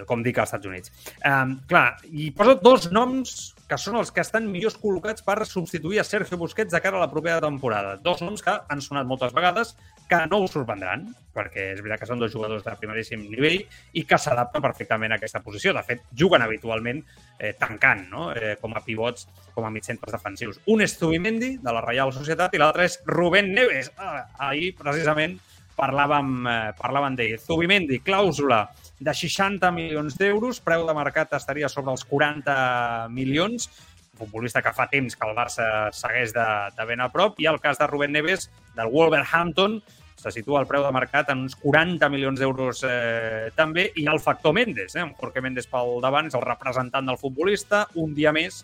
com 0.09 0.25
dic, 0.25 0.41
als 0.41 0.55
Estats 0.55 0.71
Units. 0.71 0.93
Um, 1.21 1.59
clar, 1.69 1.99
i 2.09 2.31
poso 2.33 2.57
dos 2.65 2.89
noms 2.95 3.53
que 3.73 3.79
són 3.81 3.95
els 3.97 4.11
que 4.13 4.21
estan 4.21 4.45
millors 4.53 4.75
col·locats 4.77 5.23
per 5.25 5.39
substituir 5.49 5.97
a 5.97 6.03
Sergio 6.05 6.37
Busquets 6.37 6.75
de 6.75 6.81
cara 6.83 6.99
a 6.99 7.01
la 7.01 7.09
propera 7.09 7.39
temporada. 7.41 7.95
Dos 8.05 8.19
noms 8.21 8.43
que 8.45 8.53
han 8.53 8.83
sonat 8.85 9.07
moltes 9.09 9.33
vegades, 9.33 9.71
que 10.09 10.19
no 10.29 10.43
us 10.43 10.53
sorprendran, 10.53 11.07
perquè 11.33 11.71
és 11.71 11.81
veritat 11.81 12.03
que 12.03 12.09
són 12.11 12.21
dos 12.21 12.29
jugadors 12.35 12.61
de 12.61 12.75
primeríssim 12.77 13.23
nivell 13.31 13.63
i 13.97 14.03
que 14.05 14.19
s'adapten 14.21 14.61
perfectament 14.61 15.15
a 15.15 15.17
aquesta 15.17 15.41
posició. 15.41 15.73
De 15.73 15.81
fet, 15.87 16.05
juguen 16.13 16.45
habitualment 16.45 17.01
eh, 17.39 17.55
tancant, 17.57 18.05
no? 18.11 18.27
eh, 18.37 18.53
com 18.61 18.77
a 18.77 18.83
pivots, 18.85 19.25
com 19.55 19.65
a 19.65 19.73
mitjcentres 19.73 20.13
defensius. 20.13 20.61
Un 20.69 20.85
és 20.85 20.93
Zubimendi, 20.99 21.55
de 21.63 21.73
la 21.73 21.81
Reial 21.81 22.13
Societat, 22.13 22.53
i 22.53 22.61
l'altre 22.61 22.85
és 22.91 22.99
Rubén 23.09 23.49
Neves. 23.57 23.89
Ah, 23.97 24.27
ahir, 24.51 24.75
precisament, 24.77 25.39
parlàvem, 25.79 26.33
eh, 26.45 26.71
parlàvem 26.77 27.17
d'ell. 27.17 27.39
Zubimendi, 27.41 28.03
clàusula 28.05 28.67
de 28.99 29.13
60 29.13 29.71
milions 29.75 30.17
d'euros, 30.19 30.61
preu 30.61 30.85
de 30.87 30.95
mercat 30.95 31.33
estaria 31.37 31.69
sobre 31.69 31.91
els 31.93 32.05
40 32.05 33.09
milions, 33.11 33.69
futbolista 34.17 34.61
que 34.61 34.73
fa 34.75 34.87
temps 34.91 35.15
que 35.17 35.27
el 35.27 35.35
Barça 35.35 35.65
segueix 35.95 36.33
de, 36.35 36.45
de 36.77 36.85
ben 36.87 37.01
a 37.01 37.09
prop, 37.11 37.39
i 37.41 37.49
el 37.49 37.59
cas 37.61 37.81
de 37.81 37.87
Rubén 37.89 38.13
Neves, 38.13 38.49
del 38.77 38.91
Wolverhampton, 38.93 39.81
se 40.23 40.31
situa 40.31 40.61
el 40.61 40.69
preu 40.69 40.85
de 40.85 40.91
mercat 40.95 41.33
en 41.33 41.41
uns 41.43 41.57
40 41.59 42.07
milions 42.13 42.39
d'euros 42.39 42.83
eh, 42.87 43.49
també, 43.57 43.89
i 43.99 44.05
el 44.07 44.21
factor 44.23 44.53
Mendes, 44.55 44.95
eh, 44.95 45.07
Jorge 45.19 45.41
Mendes 45.43 45.67
pel 45.67 45.97
davant, 46.03 46.29
és 46.29 46.37
el 46.37 46.45
representant 46.45 47.09
del 47.09 47.19
futbolista, 47.19 47.87
un 47.99 48.13
dia 48.15 48.31
més, 48.31 48.63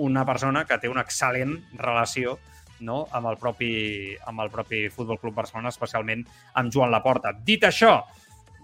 una 0.00 0.24
persona 0.26 0.64
que 0.66 0.80
té 0.80 0.90
una 0.90 1.04
excel·lent 1.06 1.54
relació 1.78 2.38
no? 2.80 3.04
amb, 3.12 3.28
el 3.30 3.38
propi, 3.38 3.70
amb 4.26 4.42
el 4.42 4.50
propi 4.50 4.88
Futbol 4.90 5.20
Club 5.20 5.36
Barcelona, 5.36 5.70
especialment 5.70 6.24
amb 6.58 6.72
Joan 6.72 6.90
Laporta. 6.90 7.34
Dit 7.46 7.68
això, 7.68 8.00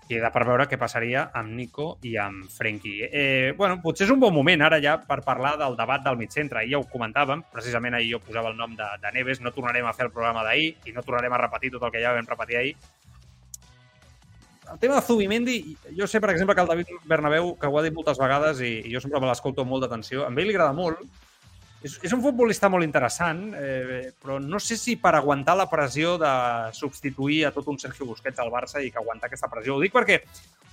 queda 0.08 0.30
per 0.34 0.44
veure 0.48 0.66
què 0.70 0.78
passaria 0.80 1.26
amb 1.36 1.52
Nico 1.56 1.88
i 2.06 2.16
amb 2.20 2.50
Frenkie. 2.52 3.08
Eh, 3.10 3.54
bueno, 3.58 3.80
potser 3.82 4.06
és 4.06 4.12
un 4.14 4.20
bon 4.22 4.34
moment 4.34 4.62
ara 4.66 4.80
ja 4.82 4.96
per 5.02 5.20
parlar 5.26 5.56
del 5.60 5.76
debat 5.78 6.04
del 6.04 6.18
mig 6.20 6.34
centre. 6.34 6.62
Ahir 6.62 6.76
ja 6.76 6.82
ho 6.82 6.86
comentàvem, 6.90 7.42
precisament 7.52 7.98
ahir 7.98 8.14
jo 8.14 8.22
posava 8.24 8.52
el 8.52 8.58
nom 8.58 8.76
de, 8.78 8.86
de 9.02 9.12
Neves, 9.14 9.42
no 9.42 9.54
tornarem 9.54 9.86
a 9.86 9.94
fer 9.96 10.08
el 10.08 10.14
programa 10.14 10.44
d'ahir 10.46 10.74
i 10.86 10.94
no 10.94 11.04
tornarem 11.06 11.34
a 11.34 11.42
repetir 11.46 11.74
tot 11.74 11.88
el 11.88 11.94
que 11.94 12.04
ja 12.04 12.14
vam 12.16 12.30
repetir 12.30 12.60
ahir. 12.60 12.76
El 14.72 14.80
tema 14.82 14.96
de 14.96 15.06
Zubimendi, 15.06 15.76
jo 15.94 16.08
sé, 16.10 16.20
per 16.20 16.32
exemple, 16.32 16.54
que 16.54 16.64
el 16.64 16.70
David 16.72 16.88
Bernabéu, 17.04 17.52
que 17.60 17.68
ho 17.70 17.78
ha 17.78 17.84
dit 17.84 17.94
moltes 17.94 18.18
vegades 18.18 18.60
i, 18.66 18.80
i 18.82 18.94
jo 18.94 19.02
sempre 19.02 19.20
me 19.22 19.28
l'escolto 19.30 19.62
amb 19.62 19.70
molta 19.70 19.86
atenció, 19.86 20.24
a 20.26 20.32
ell 20.32 20.42
li 20.42 20.56
agrada 20.56 20.74
molt, 20.74 21.04
és, 21.86 21.96
és 22.04 22.14
un 22.16 22.22
futbolista 22.24 22.70
molt 22.72 22.86
interessant, 22.86 23.46
eh, 23.56 24.10
però 24.20 24.38
no 24.42 24.60
sé 24.62 24.78
si 24.80 24.96
per 25.00 25.14
aguantar 25.16 25.56
la 25.58 25.68
pressió 25.70 26.16
de 26.20 26.32
substituir 26.76 27.44
a 27.46 27.52
tot 27.54 27.68
un 27.72 27.80
Sergio 27.82 28.08
Busquets 28.08 28.42
al 28.42 28.52
Barça 28.52 28.82
i 28.82 28.92
que 28.92 29.02
aguantar 29.02 29.30
aquesta 29.30 29.50
pressió. 29.52 29.76
Ho 29.76 29.82
dic 29.84 29.94
perquè 29.94 30.20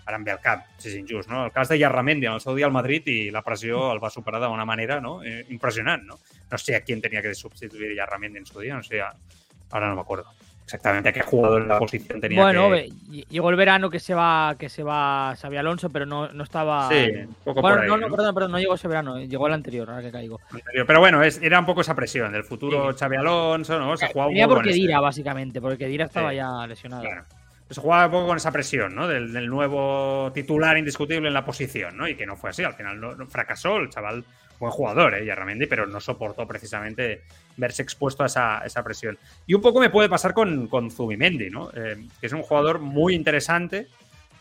ara 0.04 0.20
em 0.20 0.26
ve 0.28 0.34
al 0.34 0.42
cap, 0.44 0.66
si 0.78 0.90
és 0.92 0.98
injust, 1.00 1.30
no? 1.32 1.46
El 1.48 1.54
cas 1.56 1.70
de 1.72 1.80
Yarramendi 1.80 2.28
en 2.28 2.36
el 2.36 2.44
seu 2.44 2.58
dia 2.58 2.68
al 2.68 2.76
Madrid 2.76 3.08
i 3.08 3.20
la 3.32 3.44
pressió 3.46 3.86
el 3.94 4.04
va 4.04 4.12
superar 4.12 4.42
d'una 4.44 4.68
manera 4.68 5.00
no? 5.02 5.22
eh, 5.24 5.46
impressionant, 5.56 6.04
no? 6.10 6.20
No 6.52 6.60
sé 6.60 6.76
a 6.76 6.84
qui 6.84 7.00
tenia 7.00 7.24
que 7.24 7.34
substituir 7.38 7.96
Yarramendi 7.96 8.44
en 8.44 8.50
su 8.50 8.60
dia, 8.60 8.76
no 8.76 8.84
sé, 8.84 9.00
ara 9.00 9.88
no 9.88 9.96
m'acordo 9.96 10.43
exactamente 10.64 11.10
a 11.10 11.14
qué 11.14 11.22
jugador 11.22 11.62
en 11.64 11.68
la 11.68 11.78
posición 11.80 12.20
tenía 12.22 12.42
bueno, 12.42 12.70
que... 12.72 12.90
llegó 13.30 13.50
el 13.50 13.56
verano 13.56 13.90
que 13.90 14.00
se 14.00 14.14
va 14.14 14.56
que 14.58 14.70
se 14.70 14.82
va 14.84 15.36
Xavi 15.40 15.58
Alonso, 15.58 15.90
pero 15.90 16.06
no, 16.06 16.30
no 16.32 16.44
estaba... 16.44 16.90
Sí, 16.90 17.10
un 17.28 17.36
poco 17.44 17.62
bueno, 17.62 17.78
por 17.78 17.84
ahí, 17.84 17.90
no, 17.90 17.98
no, 17.98 18.16
perdón, 18.16 18.34
perdón, 18.36 18.52
no 18.54 18.60
llegó 18.60 18.76
ese 18.76 18.88
verano, 18.88 19.20
llegó 19.20 19.48
el 19.48 19.54
anterior, 19.54 19.90
ahora 19.90 20.02
que 20.02 20.12
caigo. 20.12 20.40
Pero 20.88 21.00
bueno, 21.00 21.22
es, 21.24 21.42
era 21.42 21.60
un 21.60 21.66
poco 21.66 21.82
esa 21.82 21.96
presión 21.96 22.32
del 22.32 22.44
futuro 22.44 22.92
sí. 22.94 23.00
Xavi 23.00 23.18
Alonso, 23.18 23.78
¿no? 23.80 23.96
Se 23.98 24.08
jugaba 24.08 24.30
Tenía 24.30 24.46
un 24.46 24.50
poco 24.50 24.62
porque 24.62 24.74
Dira, 24.74 24.96
ese... 24.96 25.02
básicamente, 25.02 25.62
porque 25.62 25.88
Dira 25.88 26.06
estaba 26.06 26.30
Sí. 26.32 26.38
ya 26.38 26.66
lesionado. 26.68 27.04
Claro. 27.04 27.24
Se 27.70 27.82
jugaba 27.82 28.06
un 28.06 28.12
poco 28.12 28.28
con 28.28 28.38
esa 28.38 28.52
presión, 28.52 28.94
¿no? 28.94 29.08
Del, 29.08 29.34
del 29.34 29.48
nuevo 29.48 30.32
titular 30.34 30.78
indiscutible 30.78 31.28
en 31.28 31.34
la 31.34 31.44
posición, 31.44 31.98
¿no? 31.98 32.08
Y 32.08 32.16
que 32.16 32.26
no 32.26 32.36
fue 32.36 32.52
así. 32.52 32.64
Al 32.64 32.76
final 32.76 33.00
no- 33.00 33.26
fracasó 33.28 33.78
el 33.78 33.90
chaval, 33.90 34.24
buen 34.60 34.72
jugador, 34.72 35.16
¿eh? 35.16 35.26
Yarramendi, 35.26 35.66
pero 35.66 35.86
no 35.86 36.00
soportó 36.00 36.48
precisamente 36.48 37.24
verse 37.58 37.82
expuesto 37.82 38.24
a 38.24 38.28
esa, 38.28 38.60
esa 38.66 38.84
presión. 38.84 39.18
Y 39.46 39.54
un 39.54 39.62
poco 39.62 39.80
me 39.80 39.90
puede 39.90 40.10
pasar 40.10 40.34
con, 40.34 40.68
con 40.68 40.92
Zubimendi, 40.92 41.50
¿no? 41.50 41.70
Eh, 41.76 42.08
que 42.20 42.28
es 42.28 42.34
un 42.34 42.44
jugador 42.44 42.80
muy 42.80 43.16
interesante, 43.16 43.88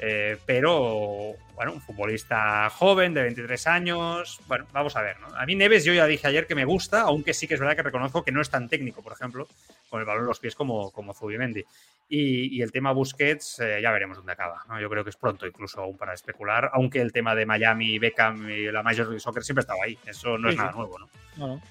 eh, 0.05 0.37
pero, 0.45 1.35
bueno, 1.55 1.73
un 1.75 1.81
futbolista 1.81 2.69
joven 2.71 3.15
de 3.15 3.23
23 3.23 3.67
años. 3.69 4.41
Bueno, 4.49 4.67
vamos 4.73 4.97
a 4.97 5.03
ver, 5.03 5.21
¿no? 5.21 5.29
A 5.37 5.47
mí 5.47 5.55
Neves 5.55 5.85
yo 5.85 5.95
ya 5.95 6.07
dije 6.07 6.27
ayer 6.27 6.49
que 6.49 6.57
me 6.57 6.65
gusta, 6.65 7.03
aunque 7.03 7.33
sí 7.33 7.47
que 7.47 7.55
es 7.55 7.61
verdad 7.61 7.77
que 7.77 7.85
reconozco 7.85 8.25
que 8.25 8.33
no 8.33 8.41
es 8.41 8.51
tan 8.51 8.69
técnico, 8.69 9.01
por 9.01 9.13
ejemplo, 9.13 9.47
con 9.89 10.01
el 10.01 10.07
balón 10.07 10.23
en 10.25 10.29
los 10.29 10.41
pies 10.41 10.57
como, 10.57 10.91
como 10.91 11.15
Zubimendi. 11.15 11.65
Y, 12.09 12.57
y 12.59 12.63
el 12.63 12.73
tema 12.73 12.91
Busquets, 12.91 13.61
eh, 13.61 13.79
ya 13.81 13.93
veremos 13.93 14.17
dónde 14.17 14.33
acaba. 14.33 14.65
¿no? 14.69 14.81
Yo 14.81 14.91
creo 14.91 15.05
que 15.05 15.11
es 15.11 15.17
pronto 15.17 15.47
incluso 15.47 15.81
aún 15.81 15.97
para 15.97 16.15
especular, 16.15 16.69
aunque 16.75 17.01
el 17.01 17.13
tema 17.13 17.37
de 17.37 17.47
Miami, 17.47 18.01
Beckham 18.01 18.51
y 18.51 18.73
la 18.73 18.83
Major 18.83 19.07
League 19.07 19.21
Soccer 19.21 19.45
siempre 19.45 19.61
estaba 19.61 19.85
ahí. 19.85 19.97
Eso 20.05 20.37
no 20.37 20.49
Sí, 20.49 20.55
es 20.55 20.59
nada 20.59 20.73
sí. 20.73 20.79
nuevo, 20.79 20.99
¿no? 20.99 21.09
No, 21.37 21.47
no. 21.47 21.63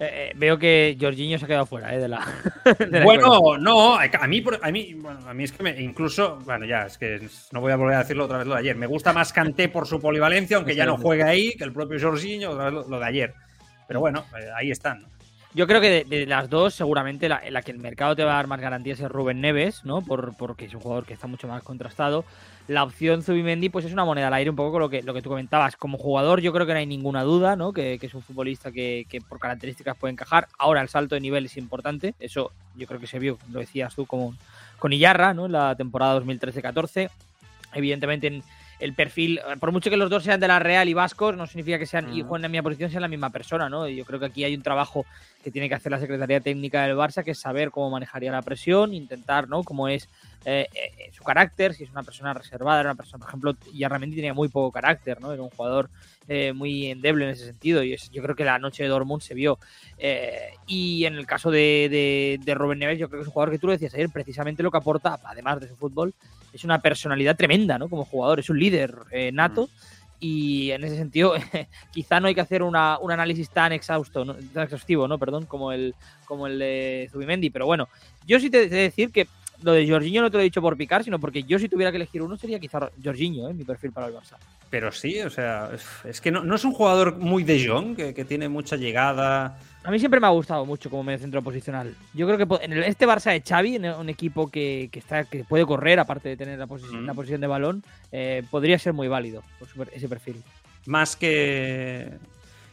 Eh, 0.00 0.30
eh, 0.30 0.32
veo 0.34 0.58
que 0.58 0.96
Jorginho 0.98 1.38
se 1.38 1.44
ha 1.44 1.48
quedado 1.48 1.66
fuera 1.66 1.94
eh, 1.94 1.98
de 1.98 2.08
la. 2.08 2.26
de 2.78 3.00
la 3.00 3.04
Bueno, 3.04 3.58
no, 3.58 3.96
a 3.96 4.06
mí, 4.26 4.42
a 4.62 4.70
mí, 4.70 4.94
bueno, 4.94 5.20
a 5.28 5.34
mí 5.34 5.44
es 5.44 5.52
que 5.52 5.62
me, 5.62 5.78
incluso, 5.78 6.38
bueno, 6.46 6.64
ya, 6.64 6.86
es 6.86 6.96
que 6.96 7.28
no 7.52 7.60
voy 7.60 7.70
a 7.70 7.76
volver 7.76 7.96
a 7.96 7.98
decirlo 7.98 8.24
otra 8.24 8.38
vez 8.38 8.46
lo 8.46 8.54
de 8.54 8.60
ayer. 8.60 8.76
Me 8.76 8.86
gusta 8.86 9.12
más 9.12 9.30
Kanté 9.30 9.68
por 9.68 9.86
su 9.86 10.00
polivalencia, 10.00 10.56
aunque 10.56 10.74
ya 10.74 10.86
no 10.86 10.96
juegue 10.96 11.24
ahí, 11.24 11.52
que 11.52 11.64
el 11.64 11.74
propio 11.74 12.00
Jorginho, 12.00 12.52
otra 12.52 12.64
vez 12.64 12.72
lo, 12.72 12.88
lo 12.88 12.98
de 12.98 13.04
ayer. 13.04 13.34
Pero 13.86 14.00
bueno, 14.00 14.24
eh, 14.40 14.48
ahí 14.56 14.70
están. 14.70 15.02
¿no? 15.02 15.08
Yo 15.52 15.66
creo 15.66 15.82
que 15.82 15.90
de, 15.90 16.04
de 16.04 16.26
las 16.26 16.48
dos, 16.48 16.74
seguramente 16.74 17.28
la, 17.28 17.42
la 17.50 17.60
que 17.60 17.72
el 17.72 17.78
mercado 17.78 18.16
te 18.16 18.24
va 18.24 18.32
a 18.32 18.36
dar 18.36 18.46
más 18.46 18.60
garantías 18.60 19.00
es 19.00 19.08
Rubén 19.08 19.40
Neves, 19.40 19.84
¿no? 19.84 20.00
Por, 20.00 20.36
porque 20.36 20.66
es 20.66 20.74
un 20.74 20.80
jugador 20.80 21.04
que 21.04 21.12
está 21.12 21.26
mucho 21.26 21.46
más 21.46 21.62
contrastado. 21.62 22.24
La 22.70 22.84
opción 22.84 23.24
Zubimendi, 23.24 23.68
pues 23.68 23.84
es 23.84 23.92
una 23.92 24.04
moneda 24.04 24.28
al 24.28 24.34
aire, 24.34 24.48
un 24.48 24.54
poco 24.54 24.70
con 24.70 24.80
lo 24.80 24.88
que, 24.88 25.02
lo 25.02 25.12
que 25.12 25.22
tú 25.22 25.28
comentabas. 25.28 25.74
Como 25.74 25.98
jugador, 25.98 26.40
yo 26.40 26.52
creo 26.52 26.66
que 26.66 26.72
no 26.72 26.78
hay 26.78 26.86
ninguna 26.86 27.24
duda, 27.24 27.56
¿no? 27.56 27.72
Que, 27.72 27.98
que 27.98 28.06
es 28.06 28.14
un 28.14 28.22
futbolista 28.22 28.70
que, 28.70 29.06
que 29.08 29.20
por 29.20 29.40
características 29.40 29.96
puede 29.96 30.12
encajar. 30.12 30.46
Ahora 30.56 30.80
el 30.80 30.88
salto 30.88 31.16
de 31.16 31.20
nivel 31.20 31.46
es 31.46 31.56
importante. 31.56 32.14
Eso 32.20 32.52
yo 32.76 32.86
creo 32.86 33.00
que 33.00 33.08
se 33.08 33.18
vio, 33.18 33.38
lo 33.50 33.58
decías 33.58 33.92
tú, 33.96 34.06
como 34.06 34.36
con 34.78 34.92
Iyarra, 34.92 35.34
¿no? 35.34 35.46
En 35.46 35.52
la 35.52 35.74
temporada 35.74 36.20
2013-14. 36.20 37.10
Evidentemente, 37.74 38.28
en 38.28 38.44
el 38.78 38.94
perfil, 38.94 39.40
por 39.58 39.72
mucho 39.72 39.90
que 39.90 39.96
los 39.96 40.08
dos 40.08 40.22
sean 40.22 40.38
de 40.38 40.46
la 40.46 40.60
Real 40.60 40.88
y 40.88 40.94
vascos, 40.94 41.36
no 41.36 41.48
significa 41.48 41.76
que 41.76 41.86
sean 41.86 42.14
y 42.14 42.20
Ujú. 42.20 42.30
jueguen 42.30 42.44
en 42.44 42.52
mi 42.52 42.62
posición 42.62 42.88
sean 42.90 43.02
la 43.02 43.08
misma 43.08 43.30
persona, 43.30 43.68
¿no? 43.68 43.88
Y 43.88 43.96
yo 43.96 44.04
creo 44.04 44.20
que 44.20 44.26
aquí 44.26 44.44
hay 44.44 44.54
un 44.54 44.62
trabajo 44.62 45.04
que 45.42 45.50
tiene 45.50 45.68
que 45.68 45.74
hacer 45.74 45.90
la 45.90 45.98
Secretaría 45.98 46.40
Técnica 46.40 46.84
del 46.84 46.96
Barça, 46.96 47.24
que 47.24 47.32
es 47.32 47.38
saber 47.40 47.72
cómo 47.72 47.90
manejaría 47.90 48.30
la 48.30 48.42
presión, 48.42 48.94
intentar, 48.94 49.48
¿no? 49.48 49.64
Cómo 49.64 49.88
es 49.88 50.08
eh, 50.44 50.66
eh, 50.74 51.10
su 51.12 51.22
carácter, 51.22 51.74
si 51.74 51.84
es 51.84 51.90
una 51.90 52.02
persona 52.02 52.32
reservada, 52.32 52.80
era 52.80 52.90
una 52.90 52.96
persona, 52.96 53.18
por 53.20 53.28
ejemplo, 53.28 53.54
Yarramendi 53.74 54.16
tenía 54.16 54.32
muy 54.34 54.48
poco 54.48 54.72
carácter, 54.72 55.20
¿no? 55.20 55.32
Era 55.32 55.42
un 55.42 55.50
jugador 55.50 55.90
eh, 56.28 56.52
muy 56.52 56.86
endeble 56.86 57.24
en 57.24 57.30
ese 57.32 57.44
sentido 57.46 57.82
y 57.82 57.92
es- 57.94 58.08
yo 58.10 58.22
creo 58.22 58.36
que 58.36 58.44
la 58.44 58.58
noche 58.58 58.82
de 58.84 58.88
Dortmund 58.88 59.20
se 59.22 59.34
vio. 59.34 59.58
Y 60.66 61.04
en 61.04 61.14
el 61.14 61.26
caso 61.26 61.50
de, 61.50 61.88
de, 61.90 62.40
de 62.44 62.54
Rubén 62.54 62.78
Neves, 62.78 62.98
yo 62.98 63.08
creo 63.08 63.20
que 63.20 63.22
es 63.22 63.28
un 63.28 63.32
jugador 63.32 63.52
que 63.52 63.58
tú 63.58 63.66
lo 63.66 63.72
decías 63.72 63.94
ayer, 63.94 64.08
precisamente 64.10 64.62
lo 64.62 64.70
que 64.70 64.78
aporta, 64.78 65.18
además 65.24 65.60
de 65.60 65.68
su 65.68 65.76
fútbol, 65.76 66.14
es 66.52 66.64
una 66.64 66.80
personalidad 66.80 67.36
tremenda, 67.36 67.78
¿no? 67.78 67.88
Como 67.88 68.04
jugador, 68.04 68.40
es 68.40 68.48
un 68.50 68.58
líder 68.58 68.94
nato. 69.32 69.68
Y 70.22 70.70
en 70.72 70.84
ese 70.84 70.96
sentido, 70.96 71.32
quizá 71.92 72.20
no 72.20 72.28
hay 72.28 72.34
que 72.34 72.42
hacer 72.42 72.62
una- 72.62 72.98
un 72.98 73.10
análisis 73.10 73.48
tan 73.50 73.72
exhausto, 73.72 74.24
¿no? 74.24 74.34
tan 74.52 74.64
exhaustivo, 74.64 75.08
¿no? 75.08 75.18
Perdón, 75.18 75.46
como 75.46 75.72
el, 75.72 75.94
como 76.26 76.46
el 76.46 76.58
de 76.58 77.08
Zubimendi. 77.10 77.48
Pero 77.50 77.64
bueno, 77.66 77.88
yo 78.26 78.38
sí 78.38 78.50
te 78.50 78.68
de 78.68 78.76
decir 78.82 79.10
que 79.12 79.26
lo 79.62 79.72
de 79.72 79.88
Jorginho 79.88 80.22
no 80.22 80.30
te 80.30 80.36
lo 80.36 80.40
he 80.40 80.44
dicho 80.44 80.62
por 80.62 80.76
picar, 80.76 81.04
sino 81.04 81.18
porque 81.18 81.42
yo 81.42 81.58
si 81.58 81.68
tuviera 81.68 81.90
que 81.90 81.96
elegir 81.96 82.22
uno 82.22 82.36
sería 82.36 82.58
quizá 82.58 82.90
Jorginho, 83.02 83.48
¿eh? 83.48 83.54
mi 83.54 83.64
perfil 83.64 83.92
para 83.92 84.06
el 84.06 84.14
Barça. 84.14 84.36
Pero 84.70 84.92
sí, 84.92 85.20
o 85.20 85.30
sea, 85.30 85.70
es- 86.04 86.20
que 86.20 86.30
no, 86.30 86.44
no 86.44 86.54
es 86.54 86.64
un 86.64 86.72
jugador 86.72 87.16
muy 87.16 87.44
de 87.44 87.66
Jong, 87.66 87.96
que, 87.96 88.14
que 88.14 88.24
tiene 88.24 88.48
mucha 88.48 88.76
llegada, 88.76 89.58
A 89.82 89.90
mí 89.90 89.98
siempre 89.98 90.20
me 90.20 90.26
ha 90.26 90.30
gustado 90.30 90.66
mucho 90.66 90.90
como 90.90 91.02
medio 91.02 91.18
centro 91.18 91.42
posicional. 91.42 91.94
Yo 92.12 92.26
creo 92.26 92.38
que 92.38 92.64
en 92.64 92.72
este 92.82 93.06
Barça 93.06 93.32
de 93.32 93.40
Xavi, 93.40 93.78
un 93.78 94.08
equipo 94.08 94.50
que, 94.50 94.90
está, 94.92 95.24
que 95.24 95.44
puede 95.44 95.64
correr, 95.64 95.98
aparte 95.98 96.28
de 96.28 96.36
tener 96.36 96.58
la, 96.58 96.66
posición, 96.66 97.06
la 97.06 97.14
posición 97.14 97.40
de 97.40 97.46
balón, 97.46 97.82
eh, 98.12 98.42
podría 98.50 98.78
ser 98.78 98.92
muy 98.92 99.08
válido 99.08 99.42
por 99.58 99.88
ese 99.92 100.08
perfil. 100.08 100.42
Más 100.86 101.16
que... 101.16 102.10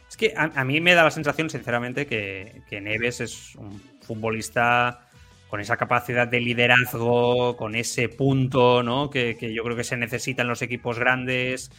Es 0.08 0.16
que 0.16 0.32
a, 0.34 0.64
mí 0.64 0.80
me 0.80 0.94
da 0.94 1.04
la 1.04 1.10
sensación, 1.10 1.50
sinceramente, 1.50 2.06
que, 2.06 2.62
que 2.68 2.80
Neves 2.80 3.20
es 3.20 3.54
un 3.56 3.78
futbolista 4.00 5.07
con 5.48 5.60
esa 5.60 5.76
capacidad 5.76 6.28
de 6.28 6.40
liderazgo, 6.40 7.56
con 7.56 7.74
ese 7.74 8.08
punto 8.08 8.82
¿no? 8.82 9.10
que, 9.10 9.36
que 9.38 9.52
yo 9.52 9.64
creo 9.64 9.76
que 9.76 9.84
se 9.84 9.96
necesita 9.96 10.42
en 10.42 10.48
los 10.48 10.62
equipos 10.62 10.98
grandes, 10.98 11.70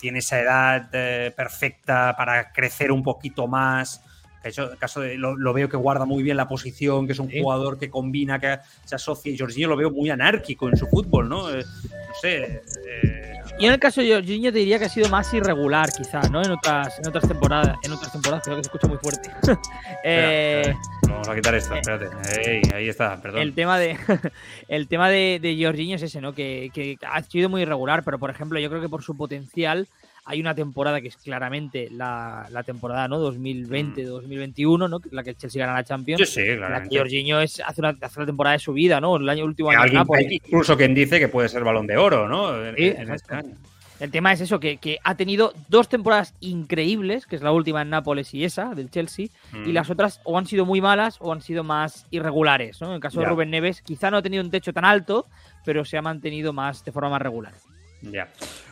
tiene 0.00 0.20
esa 0.20 0.40
edad 0.40 0.88
eh, 0.92 1.32
perfecta 1.36 2.14
para 2.16 2.52
crecer 2.52 2.90
un 2.90 3.02
poquito 3.02 3.46
más. 3.46 4.02
Hecho, 4.42 4.70
caso 4.78 5.02
de, 5.02 5.18
lo, 5.18 5.52
veo 5.52 5.68
que 5.68 5.76
guarda 5.76 6.06
muy 6.06 6.22
bien 6.22 6.38
la 6.38 6.48
posición, 6.48 7.06
que 7.06 7.12
es 7.12 7.18
un 7.18 7.30
jugador 7.30 7.78
que 7.78 7.90
combina, 7.90 8.40
que 8.40 8.58
se 8.86 8.94
asocia. 8.94 9.30
Y 9.30 9.38
Jorginho 9.38 9.68
lo 9.68 9.76
veo 9.76 9.90
muy 9.90 10.08
anárquico 10.08 10.68
en 10.68 10.78
su 10.78 10.86
fútbol, 10.86 11.28
¿no? 11.28 11.50
Eh, 11.50 11.62
no 11.62 12.14
sé. 12.20 12.62
Eh, 12.86 13.39
y 13.60 13.66
en 13.66 13.72
el 13.72 13.78
caso 13.78 14.00
de 14.00 14.12
Jorginho 14.12 14.50
te 14.52 14.58
diría 14.58 14.78
que 14.78 14.86
ha 14.86 14.88
sido 14.88 15.08
más 15.10 15.32
irregular, 15.34 15.90
quizá, 15.92 16.22
¿no? 16.30 16.42
En 16.42 16.50
otras, 16.50 16.98
en 16.98 17.06
otras 17.06 17.28
temporadas, 17.28 17.76
en 17.82 17.92
otras 17.92 18.10
temporadas 18.10 18.42
creo 18.42 18.56
que 18.56 18.64
se 18.64 18.68
escucha 18.68 18.88
muy 18.88 18.96
fuerte. 18.96 19.30
vamos 21.08 21.28
a 21.28 21.34
quitar 21.34 21.54
esto, 21.54 21.74
espérate. 21.74 22.08
ahí 22.74 22.88
está, 22.88 23.20
perdón. 23.20 23.42
El 23.42 23.54
tema 23.54 23.78
de 23.78 23.98
el 24.68 24.88
tema 24.88 25.10
de, 25.10 25.38
de 25.40 25.62
Jorginho 25.62 25.96
es 25.96 26.02
ese, 26.02 26.20
¿no? 26.22 26.32
Que, 26.32 26.70
que 26.72 26.96
ha 27.06 27.22
sido 27.22 27.50
muy 27.50 27.62
irregular, 27.62 28.02
pero 28.02 28.18
por 28.18 28.30
ejemplo, 28.30 28.58
yo 28.58 28.70
creo 28.70 28.80
que 28.80 28.88
por 28.88 29.02
su 29.02 29.16
potencial 29.16 29.86
hay 30.24 30.40
una 30.40 30.54
temporada 30.54 31.00
que 31.00 31.08
es 31.08 31.16
claramente 31.16 31.88
la, 31.90 32.46
temporada 32.64 33.08
¿no? 33.08 33.20
2020-2021, 33.32 34.88
¿no? 34.88 35.00
la 35.10 35.22
que 35.22 35.30
el 35.30 35.36
Chelsea 35.36 35.64
gana 35.64 35.76
la 35.76 35.84
Champions. 35.84 36.28
Sí, 36.28 36.42
sí, 36.42 36.56
claro. 36.56 36.86
Jorginho 36.90 37.40
es, 37.40 37.60
hace, 37.60 37.80
una, 37.80 37.96
hace 38.00 38.26
temporada 38.26 38.54
de 38.54 38.60
su 38.60 38.72
vida, 38.72 39.00
¿no? 39.00 39.16
El 39.16 39.28
año 39.28 39.44
último 39.44 39.70
año. 39.70 39.80
Hay 40.14 40.26
incluso 40.30 40.76
quien 40.76 40.94
dice 40.94 41.18
que 41.18 41.28
puede 41.28 41.48
ser 41.48 41.64
balón 41.64 41.86
de 41.86 41.96
oro, 41.96 42.28
¿no? 42.28 42.64
En, 42.64 43.10
este 43.12 43.34
año. 43.34 43.54
El 44.00 44.10
tema 44.10 44.32
es 44.32 44.40
eso, 44.40 44.60
que, 44.60 44.98
ha 45.04 45.14
tenido 45.14 45.52
dos 45.68 45.90
temporadas 45.90 46.34
increíbles, 46.40 47.26
que 47.26 47.36
es 47.36 47.42
la 47.42 47.52
última 47.52 47.82
en 47.82 47.90
Nápoles 47.90 48.32
y 48.32 48.44
esa, 48.44 48.74
del 48.74 48.90
Chelsea, 48.90 49.26
y 49.52 49.68
mm. 49.68 49.72
las 49.72 49.90
otras 49.90 50.20
o 50.24 50.38
han 50.38 50.46
sido 50.46 50.64
muy 50.64 50.80
malas 50.80 51.18
o 51.20 51.32
han 51.32 51.42
sido 51.42 51.64
más 51.64 52.06
irregulares. 52.10 52.80
¿no? 52.80 52.88
En 52.88 52.94
el 52.94 53.00
caso 53.00 53.20
de 53.20 53.26
Rubén 53.26 53.50
Neves, 53.50 53.82
quizá 53.82 54.10
no 54.10 54.16
ha 54.16 54.22
tenido 54.22 54.42
un 54.42 54.50
techo 54.50 54.72
tan 54.72 54.86
alto, 54.86 55.26
pero 55.66 55.84
se 55.84 55.98
ha 55.98 56.02
mantenido 56.02 56.54
más 56.54 56.82
de 56.82 56.92
forma 56.92 57.10
más 57.10 57.20
regular. 57.20 57.52
Ja. 58.02 58.28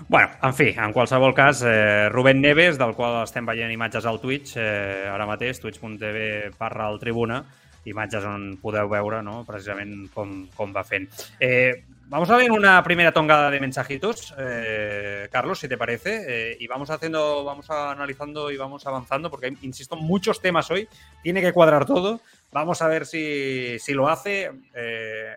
bueno, 0.08 0.30
en 0.42 0.54
fi, 0.54 0.68
en 0.72 0.92
qualsevol 0.92 1.34
cas, 1.34 1.62
eh, 1.66 2.08
Rubén 2.08 2.40
Neves, 2.40 2.78
del 2.80 2.94
qual 2.96 3.20
estem 3.26 3.44
veient 3.44 3.72
imatges 3.72 4.06
al 4.08 4.20
Twitch, 4.22 4.56
eh, 4.56 5.04
ara 5.04 5.26
twitch.tv 5.36 6.50
barra 6.58 6.86
al 6.86 6.98
Tribuna, 6.98 7.44
imatges 7.84 8.24
on 8.24 8.56
podeu 8.62 8.88
veure 8.88 9.22
no? 9.22 9.44
precisament 9.44 10.08
com, 10.14 10.46
com 10.56 10.72
va 10.72 10.84
fent. 10.84 11.08
Eh, 11.40 11.84
vamos 12.08 12.30
a 12.30 12.36
ver 12.36 12.50
una 12.50 12.82
primera 12.82 13.12
tongada 13.12 13.50
de 13.50 13.60
mensajitos, 13.60 14.34
eh, 14.38 15.28
Carlos, 15.30 15.58
si 15.58 15.68
te 15.68 15.76
parece, 15.76 16.24
eh, 16.26 16.56
y 16.58 16.66
vamos 16.66 16.90
haciendo, 16.90 17.44
vamos 17.44 17.68
analizando 17.70 18.50
y 18.50 18.56
vamos 18.56 18.86
avanzando, 18.86 19.30
porque 19.30 19.54
insisto, 19.62 19.96
muchos 19.96 20.40
temas 20.40 20.70
hoy, 20.70 20.88
tiene 21.22 21.40
que 21.40 21.52
cuadrar 21.52 21.84
todo. 21.84 22.20
Vamos 22.50 22.80
a 22.80 22.88
ver 22.88 23.04
si, 23.04 23.78
lo 23.88 24.08
hace. 24.08 24.50
Eh, 24.74 25.36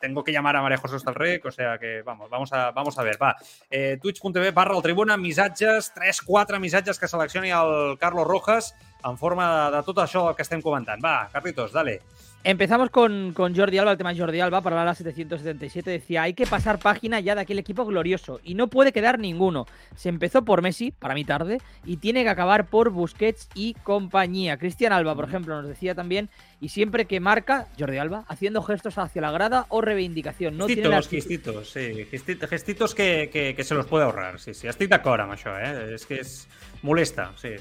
tengo 0.00 0.22
que 0.22 0.32
llamar 0.32 0.56
a 0.56 0.62
María 0.62 0.76
José 0.76 0.96
Estalrec, 0.96 1.44
o 1.46 1.50
sea 1.50 1.78
que 1.78 2.02
vamos, 2.02 2.28
vamos 2.28 2.52
a, 2.52 2.70
vamos 2.72 2.98
a 2.98 3.02
ver. 3.02 3.20
Va, 3.20 3.36
eh, 3.70 3.98
twitch.tv 4.00 4.50
barra 4.50 4.76
el 4.76 4.82
tribuna, 4.82 5.16
missatges, 5.16 5.94
3-4 5.94 6.60
missatges 6.60 6.98
que 6.98 7.08
seleccioni 7.08 7.50
el 7.50 7.96
Carlos 7.98 8.26
Rojas 8.26 8.74
en 9.04 9.18
forma 9.18 9.70
de, 9.70 9.82
tot 9.86 10.02
això 10.04 10.28
que 10.36 10.44
estem 10.46 10.62
comentant. 10.62 11.02
Va, 11.02 11.28
Carlitos, 11.32 11.72
dale. 11.72 12.00
Empezamos 12.44 12.90
con, 12.90 13.34
Jordi 13.36 13.78
Alba, 13.78 13.92
el 13.92 13.98
tema 13.98 14.12
de 14.12 14.18
Jordi 14.18 14.40
Alba, 14.40 14.62
para 14.62 14.84
la 14.84 14.96
777, 14.96 15.88
decía, 15.88 16.22
hay 16.22 16.34
que 16.34 16.44
pasar 16.44 16.80
página 16.80 17.20
ya 17.20 17.36
de 17.36 17.42
aquel 17.42 17.60
equipo 17.60 17.84
glorioso 17.84 18.40
y 18.42 18.54
no 18.54 18.66
puede 18.66 18.92
quedar 18.92 19.20
ninguno. 19.20 19.68
Se 19.94 20.08
empezó 20.08 20.44
por 20.44 20.60
Messi, 20.60 20.90
para 20.90 21.14
mí 21.14 21.24
tarde, 21.24 21.58
y 21.84 21.98
tiene 21.98 22.24
que 22.24 22.30
acabar 22.30 22.66
por 22.66 22.90
Busquets 22.90 23.48
y 23.54 23.74
compañía. 23.84 24.56
Cristian 24.56 24.92
Alba, 24.92 25.14
por 25.14 25.26
ejemplo, 25.26 25.54
nos 25.54 25.68
decía 25.68 25.94
también, 25.94 26.30
y 26.60 26.70
siempre 26.70 27.04
que 27.04 27.20
marca, 27.20 27.68
Jordi 27.78 27.98
Alba, 27.98 28.24
haciendo 28.26 28.60
gestos 28.62 28.98
hacia 28.98 29.22
la 29.22 29.30
grada 29.30 29.66
o 29.68 29.80
reivindicación. 29.80 30.56
No 30.56 30.66
tiene 30.66 31.00
gestitos, 31.00 31.70
sí, 31.70 32.06
gestitos 32.10 32.96
que, 32.96 33.54
que, 33.56 33.64
se 33.64 33.74
los 33.76 33.86
puede 33.86 34.04
ahorrar, 34.04 34.40
sí, 34.40 34.52
sí. 34.52 34.66
Estic 34.66 34.90
d'acord 34.90 35.22
amb 35.22 35.36
això, 35.36 35.54
eh? 35.62 35.94
Es 35.94 36.06
que 36.10 36.18
es 36.18 36.48
molesta, 36.82 37.30
sí. 37.38 37.54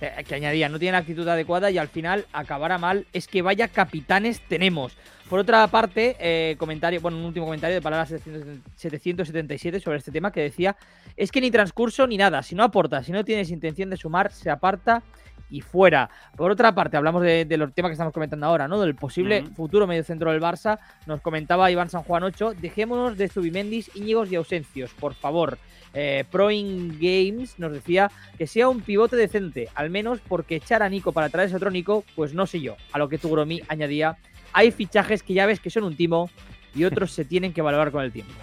Eh, 0.00 0.24
que 0.26 0.34
añadía, 0.34 0.68
no 0.68 0.78
tiene 0.78 0.92
la 0.92 0.98
actitud 0.98 1.26
adecuada 1.26 1.70
y 1.70 1.78
al 1.78 1.88
final 1.88 2.26
acabará 2.32 2.78
mal. 2.78 3.06
Es 3.12 3.26
que 3.26 3.42
vaya 3.42 3.68
capitanes 3.68 4.40
tenemos. 4.48 4.96
Por 5.28 5.40
otra 5.40 5.66
parte, 5.66 6.16
eh, 6.20 6.56
comentario, 6.56 7.00
bueno, 7.00 7.18
un 7.18 7.24
último 7.24 7.46
comentario 7.46 7.74
de 7.74 7.82
palabras 7.82 8.08
777 8.08 9.80
sobre 9.80 9.98
este 9.98 10.10
tema 10.10 10.32
que 10.32 10.40
decía, 10.40 10.76
es 11.16 11.30
que 11.30 11.40
ni 11.40 11.50
transcurso 11.50 12.06
ni 12.06 12.16
nada, 12.16 12.42
si 12.42 12.54
no 12.54 12.62
aporta, 12.62 13.02
si 13.02 13.12
no 13.12 13.24
tienes 13.24 13.50
intención 13.50 13.90
de 13.90 13.96
sumar, 13.96 14.32
se 14.32 14.50
aparta 14.50 15.02
y 15.50 15.60
fuera. 15.60 16.10
Por 16.36 16.50
otra 16.50 16.74
parte, 16.74 16.96
hablamos 16.96 17.22
de, 17.22 17.46
los 17.56 17.72
temas 17.72 17.90
que 17.90 17.94
estamos 17.94 18.12
comentando 18.12 18.46
ahora, 18.46 18.68
¿no? 18.68 18.80
Del 18.80 18.94
posible 18.94 19.44
futuro 19.54 19.86
medio 19.86 20.04
centro 20.04 20.30
del 20.30 20.40
Barça. 20.40 20.78
Nos 21.06 21.20
comentaba 21.20 21.70
Iván 21.70 21.90
San 21.90 22.02
Juan 22.02 22.22
8, 22.22 22.54
dejémonos 22.60 23.16
de 23.16 23.28
Zubimendis, 23.28 23.90
Íñigos 23.94 24.30
y 24.30 24.36
Ausencios, 24.36 24.92
por 24.94 25.14
favor. 25.14 25.58
Eh, 25.94 26.24
Proing 26.30 26.98
Games 27.00 27.58
nos 27.58 27.72
decía 27.72 28.10
que 28.36 28.46
sea 28.46 28.68
un 28.68 28.82
pivote 28.82 29.16
decente, 29.16 29.68
al 29.74 29.90
menos 29.90 30.20
porque 30.26 30.56
echar 30.56 30.82
a 30.82 30.88
Nico 30.88 31.12
para 31.12 31.28
traer 31.28 31.48
ese 31.48 31.56
otro 31.56 31.70
Nico, 31.70 32.04
pues 32.14 32.34
no 32.34 32.46
sé 32.46 32.60
yo. 32.60 32.76
A 32.92 32.98
lo 32.98 33.08
que 33.08 33.18
Tugromi 33.18 33.62
añadía, 33.68 34.16
hay 34.52 34.70
fichajes 34.70 35.22
que 35.22 35.34
ya 35.34 35.46
ves 35.46 35.60
que 35.60 35.70
son 35.70 35.84
un 35.84 35.96
timo 35.96 36.30
y 36.74 36.84
otros 36.84 37.12
se 37.12 37.24
tienen 37.24 37.52
que 37.52 37.62
valorar 37.62 37.90
con 37.90 38.04
el 38.04 38.12
tiempo. 38.12 38.34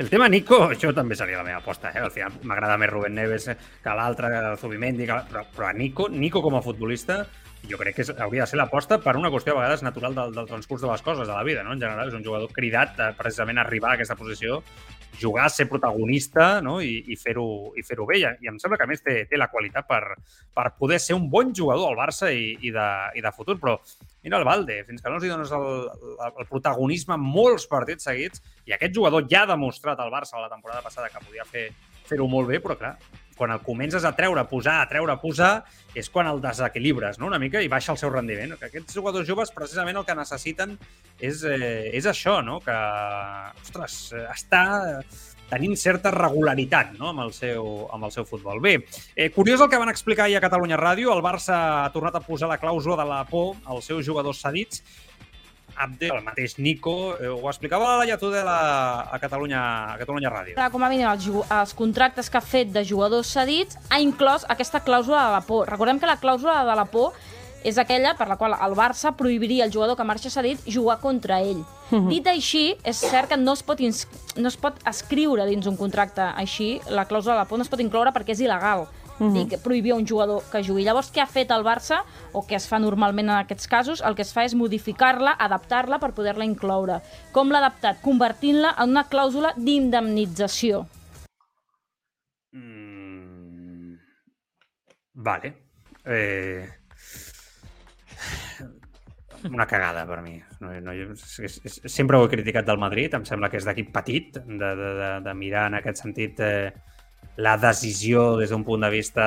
El 0.00 0.08
tema 0.08 0.30
Nico, 0.32 0.56
jo 0.80 0.94
també 0.96 1.12
seria 1.12 1.42
la 1.42 1.44
meva 1.44 1.58
aposta. 1.60 1.90
Eh? 1.92 2.00
Al 2.00 2.12
final 2.14 2.38
m'agrada 2.48 2.78
més 2.80 2.88
Rubén 2.88 3.12
Neves 3.12 3.50
que 3.52 3.96
l'altre, 3.98 4.30
el 4.38 4.56
Zubimendi, 4.56 5.04
que... 5.04 5.18
però, 5.28 5.42
però 5.52 5.66
a 5.68 5.74
Nico, 5.76 6.06
Nico 6.08 6.40
com 6.40 6.56
a 6.56 6.62
futbolista 6.64 7.18
jo 7.68 7.76
crec 7.76 7.98
que 7.98 8.06
hauria 8.24 8.46
de 8.46 8.48
ser 8.48 8.56
l'aposta 8.56 8.96
per 9.04 9.12
una 9.20 9.28
qüestió 9.28 9.52
a 9.52 9.58
vegades 9.58 9.84
natural 9.84 10.16
del, 10.16 10.32
del 10.32 10.48
transcurs 10.48 10.80
de 10.80 10.88
les 10.88 11.04
coses, 11.04 11.28
de 11.28 11.34
la 11.34 11.44
vida, 11.44 11.66
no? 11.66 11.74
En 11.76 11.84
general, 11.84 12.08
és 12.08 12.16
un 12.16 12.24
jugador 12.24 12.48
cridat 12.56 12.96
a, 12.96 13.10
precisament 13.18 13.60
a 13.60 13.66
arribar 13.66 13.90
a 13.92 13.98
aquesta 13.98 14.16
posició, 14.16 14.62
jugar, 15.18 15.48
ser 15.50 15.66
protagonista 15.68 16.60
no? 16.62 16.78
i, 16.82 16.92
i 17.12 17.16
fer-ho 17.16 17.72
fer 17.86 17.98
bé. 18.06 18.20
I 18.20 18.50
em 18.50 18.58
sembla 18.60 18.78
que, 18.78 18.86
a 18.86 18.90
més, 18.90 19.02
té, 19.02 19.24
té 19.30 19.40
la 19.40 19.50
qualitat 19.52 19.88
per, 19.88 20.02
per 20.54 20.66
poder 20.78 21.00
ser 21.00 21.16
un 21.18 21.28
bon 21.30 21.54
jugador 21.56 21.90
al 21.90 21.98
Barça 21.98 22.30
i, 22.32 22.54
i, 22.60 22.72
de, 22.74 22.88
i 23.16 23.24
de 23.24 23.32
futur, 23.36 23.58
però 23.60 23.78
Mira 24.22 24.36
el 24.36 24.44
Valde, 24.44 24.82
fins 24.84 25.00
que 25.00 25.08
no 25.08 25.16
els 25.16 25.24
hi 25.24 25.30
dones 25.32 25.52
el, 25.56 25.68
el, 26.26 26.46
protagonisme 26.50 27.16
en 27.16 27.22
molts 27.24 27.64
partits 27.70 28.04
seguits, 28.04 28.42
i 28.68 28.74
aquest 28.76 28.92
jugador 28.96 29.24
ja 29.30 29.46
ha 29.46 29.52
demostrat 29.54 30.00
al 30.00 30.12
Barça 30.12 30.40
la 30.42 30.52
temporada 30.52 30.84
passada 30.84 31.08
que 31.08 31.24
podia 31.24 31.46
fer 31.48 31.70
fer-ho 32.10 32.26
molt 32.28 32.50
bé, 32.50 32.58
però 32.60 32.76
clar, 32.76 32.96
quan 33.40 33.54
el 33.54 33.62
comences 33.64 34.04
a 34.04 34.12
treure, 34.12 34.42
a 34.42 34.48
posar, 34.50 34.82
a 34.82 34.88
treure, 34.90 35.14
a 35.14 35.20
posar, 35.22 35.64
és 35.96 36.10
quan 36.12 36.28
el 36.28 36.42
desequilibres 36.44 37.16
no? 37.18 37.30
una 37.30 37.40
mica 37.40 37.62
i 37.64 37.70
baixa 37.72 37.94
el 37.94 37.98
seu 38.00 38.12
rendiment. 38.12 38.52
Que 38.60 38.68
aquests 38.68 38.98
jugadors 38.98 39.28
joves 39.28 39.54
precisament 39.56 39.96
el 39.96 40.04
que 40.04 40.16
necessiten 40.18 40.76
és, 41.16 41.40
eh, 41.48 41.88
és 41.96 42.04
això, 42.10 42.42
no? 42.44 42.58
que, 42.60 42.76
ostres, 43.64 43.96
està 44.28 44.64
tenint 45.50 45.72
certa 45.74 46.12
regularitat 46.14 46.92
no? 46.98 47.08
amb, 47.14 47.24
el 47.24 47.32
seu, 47.34 47.64
amb 47.96 48.10
el 48.10 48.12
seu 48.12 48.28
futbol. 48.28 48.60
Bé, 48.62 48.76
eh, 49.16 49.30
curiós 49.32 49.64
el 49.64 49.72
que 49.72 49.80
van 49.80 49.90
explicar 49.90 50.28
ahir 50.28 50.36
a 50.36 50.44
Catalunya 50.44 50.78
Ràdio. 50.78 51.14
El 51.16 51.24
Barça 51.24 51.56
ha 51.80 51.92
tornat 51.96 52.20
a 52.20 52.22
posar 52.26 52.52
la 52.52 52.60
clàusula 52.60 53.00
de 53.00 53.08
la 53.08 53.24
por 53.24 53.56
als 53.64 53.88
seus 53.88 54.04
jugadors 54.06 54.44
cedits. 54.44 54.84
Abde, 55.80 56.10
el 56.12 56.22
mateix 56.22 56.58
Nico, 56.58 57.16
eh, 57.16 57.28
ho 57.32 57.48
explicava 57.48 57.96
la 57.96 58.04
Llatudel 58.04 58.48
a, 58.48 59.08
a, 59.08 59.18
Catalunya, 59.22 59.60
a 59.94 59.98
Catalunya 60.00 60.32
Ràdio. 60.32 60.56
Com 60.72 60.84
a 60.84 60.90
mínim, 60.92 61.08
els, 61.08 61.28
els 61.48 61.74
contractes 61.78 62.28
que 62.28 62.36
ha 62.36 62.44
fet 62.44 62.72
de 62.74 62.84
jugadors 62.84 63.32
cedits 63.32 63.78
ha 63.88 64.00
inclòs 64.04 64.44
aquesta 64.52 64.82
clàusula 64.84 65.24
de 65.26 65.36
la 65.38 65.42
por. 65.46 65.68
Recordem 65.72 66.00
que 66.02 66.10
la 66.10 66.18
clàusula 66.20 66.60
de 66.68 66.76
la 66.76 66.84
por 66.84 67.16
és 67.64 67.76
aquella 67.80 68.14
per 68.16 68.26
la 68.28 68.36
qual 68.40 68.54
el 68.56 68.76
Barça 68.76 69.12
prohibiria 69.16 69.64
al 69.64 69.72
jugador 69.72 69.96
que 69.96 70.04
marxa 70.04 70.32
cedit 70.32 70.60
jugar 70.68 70.98
contra 71.00 71.40
ell. 71.40 71.64
Uh 71.90 71.96
mhm. 71.96 72.06
-huh. 72.06 72.08
Dit 72.08 72.26
així, 72.26 72.76
és 72.84 72.96
cert 72.96 73.28
que 73.28 73.36
no 73.36 73.52
es, 73.52 73.62
pot 73.62 73.80
no 73.80 74.48
es 74.48 74.56
pot 74.56 74.74
escriure 74.86 75.46
dins 75.46 75.66
un 75.66 75.76
contracte 75.76 76.22
així, 76.22 76.80
la 76.88 77.06
clàusula 77.08 77.34
de 77.34 77.40
la 77.40 77.48
por 77.48 77.58
no 77.58 77.62
es 77.62 77.68
pot 77.68 77.80
incloure 77.80 78.12
perquè 78.12 78.30
és 78.30 78.40
il·legal. 78.40 78.86
Uh 79.20 79.26
-huh. 79.26 79.48
dir, 79.48 79.58
prohibir 79.60 79.92
un 79.92 80.06
jugador 80.06 80.42
que 80.50 80.64
jugui. 80.64 80.82
Llavors, 80.82 81.12
què 81.12 81.20
ha 81.20 81.26
fet 81.26 81.50
el 81.50 81.62
Barça, 81.62 82.02
o 82.32 82.40
què 82.42 82.56
es 82.56 82.66
fa 82.66 82.78
normalment 82.78 83.28
en 83.28 83.36
aquests 83.36 83.68
casos? 83.68 84.00
El 84.00 84.14
que 84.14 84.22
es 84.22 84.32
fa 84.32 84.44
és 84.44 84.54
modificar-la, 84.54 85.36
adaptar-la 85.38 85.98
per 85.98 86.12
poder-la 86.12 86.44
incloure. 86.44 87.00
Com 87.32 87.50
l'ha 87.50 87.58
adaptat? 87.58 88.00
Convertint-la 88.00 88.74
en 88.78 88.90
una 88.90 89.04
clàusula 89.04 89.52
d'indemnització. 89.56 90.86
Mm... 92.52 93.98
Vale. 95.14 95.54
Eh 96.06 96.80
una 99.48 99.66
cagada 99.66 100.06
per 100.06 100.20
mi. 100.22 100.42
No, 100.60 100.72
no, 100.84 100.92
és, 100.92 101.58
és, 101.64 101.80
sempre 101.88 102.18
ho 102.18 102.26
he 102.26 102.32
criticat 102.32 102.66
del 102.68 102.80
Madrid, 102.80 103.14
em 103.16 103.24
sembla 103.24 103.48
que 103.50 103.60
és 103.60 103.66
d'equip 103.66 103.92
petit, 103.94 104.36
de, 104.36 104.70
de, 104.82 104.90
de, 105.00 105.10
de 105.24 105.34
mirar 105.34 105.68
en 105.70 105.78
aquest 105.80 106.02
sentit 106.02 106.40
eh, 106.44 106.70
la 107.40 107.56
decisió 107.60 108.36
des 108.38 108.52
d'un 108.52 108.64
punt 108.66 108.84
de 108.84 108.90
vista 108.92 109.26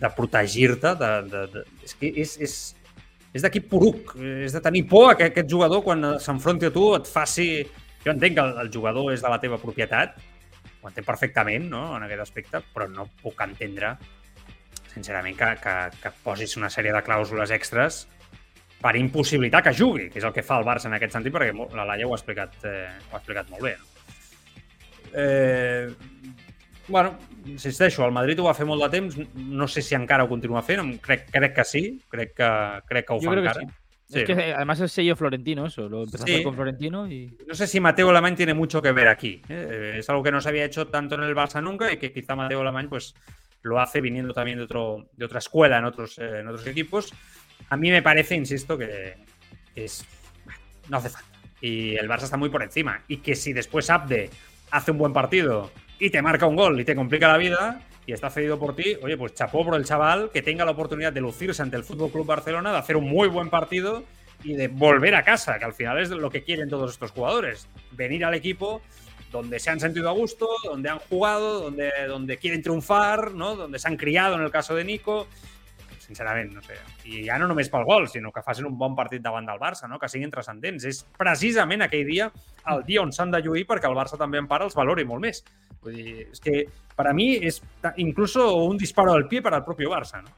de 0.00 0.10
protegir-te. 0.16 0.94
De, 0.98 1.10
de, 1.30 1.44
de, 1.54 1.64
és 1.86 1.96
que 1.98 2.10
és, 2.24 2.34
és, 2.42 2.56
és 3.36 3.44
d'aquí 3.44 3.62
poruc, 3.62 4.16
és 4.18 4.56
de 4.56 4.62
tenir 4.64 4.86
por 4.90 5.14
que 5.16 5.30
aquest 5.30 5.50
jugador 5.50 5.84
quan 5.86 6.16
s'enfronti 6.18 6.70
a 6.70 6.74
tu 6.74 6.90
et 6.98 7.08
faci... 7.10 7.50
Jo 8.00 8.14
entenc 8.14 8.38
que 8.38 8.40
el, 8.40 8.54
el 8.62 8.70
jugador 8.72 9.10
és 9.12 9.20
de 9.20 9.28
la 9.28 9.36
teva 9.42 9.58
propietat, 9.60 10.14
ho 10.80 10.88
entenc 10.88 11.04
perfectament 11.04 11.66
no? 11.68 11.82
en 11.98 12.06
aquest 12.06 12.22
aspecte, 12.24 12.62
però 12.72 12.86
no 12.88 13.10
puc 13.20 13.42
entendre 13.44 13.90
sincerament 14.94 15.36
que, 15.36 15.50
que, 15.60 15.74
que 16.00 16.12
posis 16.24 16.56
una 16.56 16.70
sèrie 16.72 16.94
de 16.96 17.02
clàusules 17.04 17.52
extres 17.52 18.06
per 18.80 18.94
impossibilitar 18.96 19.60
que 19.62 19.74
jugui, 19.76 20.08
que 20.08 20.18
és 20.18 20.24
el 20.24 20.32
que 20.32 20.44
fa 20.46 20.56
el 20.56 20.64
Barça 20.64 20.88
en 20.88 20.96
aquest 20.96 21.12
sentit, 21.12 21.34
perquè 21.34 21.52
la 21.76 21.84
Laia 21.84 22.08
ho 22.08 22.14
ha 22.14 22.18
explicat, 22.18 22.56
eh, 22.64 22.88
ho 23.10 23.12
ha 23.12 23.20
explicat 23.20 23.52
molt 23.52 23.68
bé. 23.68 23.74
No? 23.76 23.90
Eh, 25.20 25.90
bueno, 26.88 27.18
insisteixo, 27.46 28.04
el 28.04 28.12
Madrid 28.12 28.38
ho 28.40 28.44
va 28.48 28.54
fer 28.54 28.66
molt 28.66 28.82
de 28.82 28.88
temps, 28.90 29.16
no 29.34 29.66
sé 29.68 29.82
si 29.82 29.94
encara 29.94 30.24
ho 30.24 30.28
continua 30.28 30.62
fent, 30.62 30.96
crec, 31.00 31.28
crec 31.30 31.54
que 31.54 31.64
sí, 31.64 31.82
crec 32.08 32.34
que, 32.34 32.48
crec 32.88 33.06
que 33.06 33.12
ho 33.14 33.20
Yo 33.20 33.30
fa 33.30 33.38
encara. 33.38 33.60
que 33.60 33.66
sí. 34.08 34.18
es 34.20 34.24
que 34.26 34.52
además 34.54 34.80
es 34.80 34.92
sello 34.92 35.14
florentino 35.16 35.66
eso, 35.66 35.88
lo 35.88 36.02
empezó 36.02 36.24
Sí. 36.26 36.32
a 36.32 36.34
hacer 36.34 36.44
con 36.44 36.54
Florentino 36.54 37.06
y... 37.10 37.36
No 37.46 37.54
sé 37.54 37.66
si 37.66 37.78
Mateo 37.80 38.10
Alemany 38.10 38.34
tiene 38.34 38.54
mucho 38.54 38.82
que 38.82 38.90
ver 38.92 39.06
aquí. 39.08 39.40
¿eh? 39.48 39.94
Es 39.98 40.10
algo 40.10 40.22
que 40.22 40.32
no 40.32 40.40
se 40.40 40.48
había 40.48 40.64
hecho 40.64 40.88
tanto 40.88 41.14
en 41.14 41.22
el 41.22 41.34
Barça 41.36 41.62
nunca 41.62 41.92
y 41.92 41.96
que 41.96 42.12
quizá 42.12 42.34
Mateo 42.34 42.60
Alemany 42.60 42.88
pues, 42.88 43.14
lo 43.62 43.78
hace 43.80 44.00
viniendo 44.00 44.34
también 44.34 44.58
de, 44.58 44.64
otro, 44.64 45.06
de 45.16 45.24
otra 45.26 45.38
escuela 45.38 45.78
en 45.78 45.84
otros, 45.84 46.18
eh, 46.18 46.40
en 46.40 46.48
otros 46.48 46.66
equipos. 46.66 47.12
A 47.68 47.76
mí 47.76 47.90
me 47.90 48.02
parece, 48.02 48.34
insisto, 48.34 48.76
que 48.76 49.14
es, 49.76 50.04
no 50.88 50.96
hace 50.96 51.10
falta. 51.10 51.28
Y 51.60 51.94
el 51.94 52.08
Barça 52.08 52.24
está 52.24 52.36
muy 52.36 52.48
por 52.48 52.62
encima. 52.64 53.04
Y 53.06 53.18
que 53.18 53.36
si 53.36 53.52
después 53.52 53.90
Abde 53.90 54.28
hace 54.72 54.90
un 54.90 54.98
buen 54.98 55.12
partido 55.12 55.70
y 56.00 56.10
te 56.10 56.22
marca 56.22 56.46
un 56.46 56.56
gol 56.56 56.80
y 56.80 56.84
te 56.84 56.96
complica 56.96 57.28
la 57.28 57.36
vida 57.36 57.82
y 58.06 58.12
está 58.12 58.30
cedido 58.30 58.58
por 58.58 58.74
ti, 58.74 58.96
oye, 59.02 59.16
pues 59.16 59.34
chapó 59.34 59.74
el 59.76 59.84
chaval 59.84 60.30
que 60.32 60.42
tenga 60.42 60.64
la 60.64 60.72
oportunidad 60.72 61.12
de 61.12 61.20
lucirse 61.20 61.62
ante 61.62 61.76
el 61.76 61.84
Fútbol 61.84 62.10
Club 62.10 62.26
Barcelona, 62.26 62.72
de 62.72 62.78
hacer 62.78 62.96
un 62.96 63.08
muy 63.08 63.28
buen 63.28 63.50
partido 63.50 64.02
y 64.42 64.54
de 64.54 64.68
volver 64.68 65.14
a 65.14 65.22
casa, 65.22 65.58
que 65.58 65.66
al 65.66 65.74
final 65.74 66.00
es 66.00 66.08
lo 66.08 66.30
que 66.30 66.42
quieren 66.42 66.68
todos 66.68 66.92
estos 66.92 67.10
jugadores. 67.10 67.68
Venir 67.92 68.24
al 68.24 68.34
equipo 68.34 68.80
donde 69.30 69.60
se 69.60 69.70
han 69.70 69.78
sentido 69.78 70.08
a 70.08 70.12
gusto, 70.12 70.48
donde 70.64 70.88
han 70.88 70.98
jugado, 70.98 71.60
donde, 71.60 71.90
donde 72.08 72.38
quieren 72.38 72.62
triunfar, 72.62 73.32
¿no? 73.32 73.54
donde 73.54 73.78
se 73.78 73.86
han 73.86 73.96
criado 73.96 74.34
en 74.34 74.42
el 74.42 74.50
caso 74.50 74.74
de 74.74 74.84
Nico. 74.84 75.28
Sincerament, 76.10 76.48
no 76.50 76.62
sé. 76.64 76.74
I 77.06 77.20
ja 77.28 77.36
no 77.38 77.46
només 77.46 77.68
pel 77.70 77.84
gol, 77.86 78.08
sinó 78.10 78.32
que 78.34 78.42
facin 78.42 78.66
un 78.66 78.74
bon 78.78 78.96
partit 78.98 79.22
davant 79.22 79.46
del 79.46 79.60
Barça, 79.62 79.86
no? 79.86 79.98
que 80.02 80.08
siguin 80.10 80.32
transcendents. 80.32 80.82
És 80.90 81.04
precisament 81.14 81.84
aquell 81.86 82.08
dia 82.08 82.26
el 82.72 82.82
dia 82.88 83.04
on 83.04 83.12
s'han 83.14 83.30
de 83.30 83.38
lluir 83.44 83.62
perquè 83.68 83.86
el 83.86 83.94
Barça 83.94 84.18
també 84.18 84.40
en 84.42 84.48
part 84.50 84.66
els 84.66 84.74
valori 84.74 85.04
molt 85.06 85.22
més. 85.22 85.44
Vull 85.84 85.94
dir, 85.94 86.16
és 86.32 86.42
que 86.42 86.64
per 86.98 87.06
a 87.06 87.14
mi 87.14 87.28
és 87.38 87.60
incluso 88.02 88.48
un 88.66 88.80
disparo 88.80 89.14
al 89.14 89.28
pie 89.30 89.40
para 89.40 89.62
el 89.62 89.64
propio 89.68 89.94
Barça. 89.94 90.18
¿no? 90.24 90.34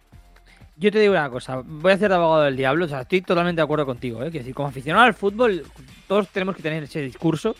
Yo 0.76 0.92
te 0.92 1.00
digo 1.00 1.14
una 1.14 1.30
cosa, 1.30 1.62
voy 1.64 1.92
a 1.92 1.94
hacer 1.94 2.10
de 2.10 2.16
abogado 2.16 2.42
del 2.42 2.56
diablo, 2.56 2.84
o 2.84 2.88
sea, 2.88 3.00
estoy 3.00 3.22
totalmente 3.22 3.60
de 3.60 3.64
acuerdo 3.64 3.86
contigo, 3.86 4.18
¿eh? 4.22 4.30
Quiero 4.30 4.44
decir, 4.44 4.54
como 4.54 4.68
aficionado 4.68 5.06
al 5.06 5.14
fútbol, 5.14 5.64
todos 6.06 6.28
tenemos 6.28 6.54
que 6.54 6.62
tener 6.62 6.82
ese 6.82 7.00
discurso 7.00 7.56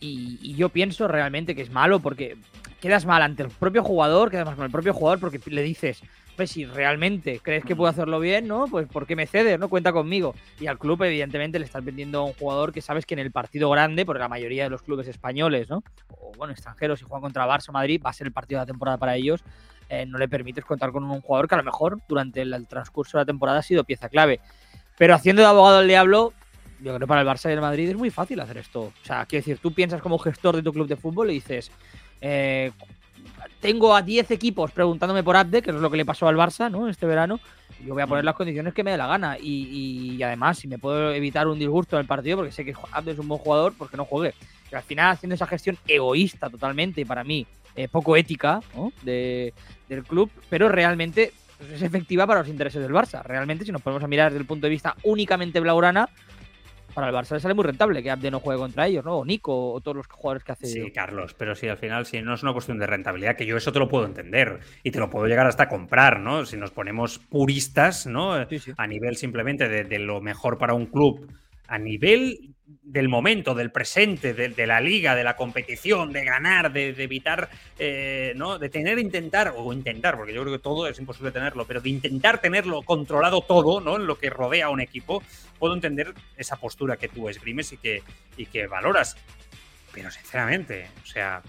y, 0.00 0.40
y 0.42 0.56
yo 0.56 0.70
pienso 0.70 1.06
realmente 1.06 1.54
que 1.54 1.62
es 1.62 1.70
malo 1.70 2.00
porque 2.00 2.36
quedas 2.82 3.06
mal 3.06 3.22
ante 3.22 3.44
el 3.44 3.48
propio 3.48 3.82
jugador, 3.82 4.30
quedas 4.30 4.44
mal 4.44 4.56
con 4.56 4.64
el 4.66 4.70
propio 4.70 4.92
jugador 4.92 5.20
porque 5.20 5.40
le 5.46 5.62
dices, 5.62 6.02
pues 6.36 6.50
si 6.50 6.66
realmente 6.66 7.40
crees 7.40 7.64
que 7.64 7.74
puedo 7.74 7.88
hacerlo 7.88 8.20
bien, 8.20 8.48
¿no? 8.48 8.66
Pues 8.66 8.88
¿por 8.88 9.06
qué 9.06 9.16
me 9.16 9.26
cedes? 9.26 9.58
¿No? 9.58 9.68
Cuenta 9.68 9.92
conmigo. 9.92 10.34
Y 10.60 10.66
al 10.66 10.78
club, 10.78 11.02
evidentemente, 11.04 11.58
le 11.58 11.64
estás 11.64 11.84
vendiendo 11.84 12.18
a 12.18 12.24
un 12.24 12.32
jugador 12.32 12.72
que 12.72 12.82
sabes 12.82 13.06
que 13.06 13.14
en 13.14 13.20
el 13.20 13.30
partido 13.30 13.70
grande, 13.70 14.04
porque 14.04 14.18
la 14.18 14.28
mayoría 14.28 14.64
de 14.64 14.70
los 14.70 14.82
clubes 14.82 15.06
españoles, 15.06 15.70
¿no? 15.70 15.82
O 16.08 16.32
bueno, 16.36 16.52
extranjeros, 16.52 16.98
si 16.98 17.04
juegan 17.04 17.22
contra 17.22 17.46
Barça 17.46 17.68
o 17.68 17.72
Madrid, 17.72 18.02
va 18.04 18.10
a 18.10 18.12
ser 18.12 18.26
el 18.26 18.32
partido 18.32 18.58
de 18.58 18.62
la 18.62 18.66
temporada 18.66 18.98
para 18.98 19.16
ellos 19.16 19.42
eh, 19.88 20.06
no 20.06 20.16
le 20.16 20.26
permites 20.26 20.64
contar 20.64 20.90
con 20.90 21.04
un 21.04 21.20
jugador 21.20 21.46
que 21.46 21.54
a 21.54 21.58
lo 21.58 21.64
mejor 21.64 22.00
durante 22.08 22.40
el, 22.40 22.54
el 22.54 22.66
transcurso 22.66 23.18
de 23.18 23.22
la 23.22 23.26
temporada 23.26 23.58
ha 23.58 23.62
sido 23.62 23.84
pieza 23.84 24.08
clave. 24.08 24.40
Pero 24.96 25.14
haciendo 25.14 25.42
de 25.42 25.48
abogado 25.48 25.80
del 25.80 25.88
diablo, 25.88 26.32
yo 26.78 26.94
creo 26.94 27.00
que 27.00 27.06
para 27.06 27.20
el 27.20 27.26
Barça 27.26 27.50
y 27.50 27.52
el 27.52 27.60
Madrid 27.60 27.90
es 27.90 27.96
muy 27.96 28.08
fácil 28.08 28.40
hacer 28.40 28.56
esto. 28.56 28.80
O 28.84 28.92
sea, 29.04 29.26
quiero 29.26 29.42
decir, 29.42 29.58
tú 29.58 29.74
piensas 29.74 30.00
como 30.00 30.18
gestor 30.18 30.56
de 30.56 30.62
tu 30.62 30.72
club 30.72 30.88
de 30.88 30.96
fútbol 30.96 31.30
y 31.30 31.34
dices, 31.34 31.70
eh, 32.22 32.70
tengo 33.60 33.94
a 33.94 34.02
10 34.02 34.30
equipos 34.30 34.70
preguntándome 34.70 35.22
por 35.22 35.36
Abde, 35.36 35.60
que 35.60 35.70
es 35.70 35.76
lo 35.76 35.90
que 35.90 35.96
le 35.96 36.04
pasó 36.04 36.26
al 36.28 36.36
Barça, 36.36 36.70
¿no? 36.70 36.88
Este 36.88 37.06
verano. 37.06 37.38
Yo 37.84 37.94
voy 37.94 38.02
a 38.02 38.06
poner 38.06 38.24
las 38.24 38.36
condiciones 38.36 38.72
que 38.74 38.84
me 38.84 38.92
dé 38.92 38.96
la 38.96 39.08
gana. 39.08 39.36
Y, 39.38 40.14
y 40.16 40.22
además, 40.22 40.58
si 40.58 40.68
me 40.68 40.78
puedo 40.78 41.12
evitar 41.12 41.48
un 41.48 41.58
disgusto 41.58 41.96
en 41.96 42.00
el 42.02 42.06
partido, 42.06 42.38
porque 42.38 42.52
sé 42.52 42.64
que 42.64 42.74
Abde 42.92 43.12
es 43.12 43.18
un 43.18 43.28
buen 43.28 43.40
jugador, 43.40 43.74
pues 43.76 43.90
que 43.90 43.96
no 43.96 44.04
juegue. 44.04 44.34
Pero 44.70 44.78
al 44.78 44.84
final, 44.84 45.12
haciendo 45.12 45.34
esa 45.34 45.46
gestión 45.46 45.76
egoísta 45.86 46.48
totalmente, 46.48 47.00
y 47.00 47.04
para 47.04 47.24
mí, 47.24 47.46
eh, 47.74 47.88
poco 47.88 48.16
ética, 48.16 48.60
¿no? 48.76 48.92
de, 49.02 49.52
del 49.88 50.04
club, 50.04 50.30
pero 50.48 50.68
realmente 50.68 51.32
pues, 51.58 51.72
es 51.72 51.82
efectiva 51.82 52.26
para 52.26 52.40
los 52.40 52.48
intereses 52.48 52.82
del 52.82 52.92
Barça. 52.92 53.22
Realmente, 53.22 53.64
si 53.64 53.72
nos 53.72 53.82
ponemos 53.82 54.04
a 54.04 54.08
mirar 54.08 54.30
desde 54.30 54.40
el 54.40 54.46
punto 54.46 54.66
de 54.66 54.70
vista 54.70 54.94
únicamente 55.04 55.58
blaugrana, 55.58 56.08
para 56.92 57.08
el 57.08 57.14
Barça 57.14 57.32
le 57.32 57.40
sale 57.40 57.54
muy 57.54 57.64
rentable 57.64 58.02
que 58.02 58.10
Abde 58.10 58.30
no 58.30 58.40
juegue 58.40 58.60
contra 58.60 58.86
ellos, 58.86 59.04
¿no? 59.04 59.18
O 59.18 59.24
Nico, 59.24 59.72
o 59.72 59.80
todos 59.80 59.96
los 59.96 60.06
jugadores 60.06 60.44
que 60.44 60.52
hace. 60.52 60.66
Sí, 60.66 60.90
Carlos, 60.90 61.34
pero 61.34 61.54
si 61.54 61.68
al 61.68 61.76
final 61.76 62.06
si 62.06 62.20
no 62.22 62.34
es 62.34 62.42
una 62.42 62.52
cuestión 62.52 62.78
de 62.78 62.86
rentabilidad, 62.86 63.36
que 63.36 63.46
yo 63.46 63.56
eso 63.56 63.72
te 63.72 63.78
lo 63.78 63.88
puedo 63.88 64.06
entender 64.06 64.60
y 64.82 64.90
te 64.90 64.98
lo 64.98 65.10
puedo 65.10 65.26
llegar 65.26 65.46
hasta 65.46 65.68
comprar, 65.68 66.20
¿no? 66.20 66.44
Si 66.46 66.56
nos 66.56 66.70
ponemos 66.70 67.18
puristas, 67.18 68.06
¿no? 68.06 68.46
Sí, 68.48 68.58
sí. 68.58 68.72
A 68.76 68.86
nivel 68.86 69.16
simplemente 69.16 69.68
de, 69.68 69.84
de 69.84 69.98
lo 69.98 70.20
mejor 70.20 70.58
para 70.58 70.74
un 70.74 70.86
club, 70.86 71.28
a 71.66 71.78
nivel 71.78 72.54
del 72.82 73.08
momento, 73.08 73.54
del 73.54 73.70
presente, 73.70 74.34
de, 74.34 74.66
la 74.66 74.80
liga, 74.80 75.14
de 75.14 75.24
la 75.24 75.36
competición, 75.36 76.12
de 76.12 76.24
ganar, 76.24 76.72
de, 76.72 76.92
de 76.92 77.04
evitar, 77.04 77.50
eh, 77.78 78.32
¿no? 78.36 78.58
De 78.58 78.68
tener, 78.68 78.98
intentar, 78.98 79.54
o 79.56 79.72
intentar, 79.72 80.16
porque 80.16 80.32
yo 80.32 80.42
creo 80.42 80.54
que 80.54 80.62
todo 80.62 80.86
es 80.86 80.98
imposible 80.98 81.32
tenerlo, 81.32 81.66
pero 81.66 81.80
de 81.80 81.90
intentar 81.90 82.40
tenerlo 82.40 82.82
controlado 82.82 83.42
todo, 83.42 83.80
¿no? 83.80 83.96
En 83.96 84.06
lo 84.06 84.18
que 84.18 84.30
rodea 84.30 84.66
a 84.66 84.70
un 84.70 84.80
equipo, 84.80 85.22
puedo 85.58 85.74
entender 85.74 86.14
esa 86.36 86.56
postura 86.56 86.96
que 86.96 87.08
tú 87.08 87.28
esgrimes 87.28 87.72
y 87.72 87.76
que, 87.76 88.02
y 88.36 88.46
que 88.46 88.66
valoras. 88.66 89.16
Pero 89.92 90.10
sinceramente, 90.10 90.88
o 91.02 91.06
sea, 91.06 91.42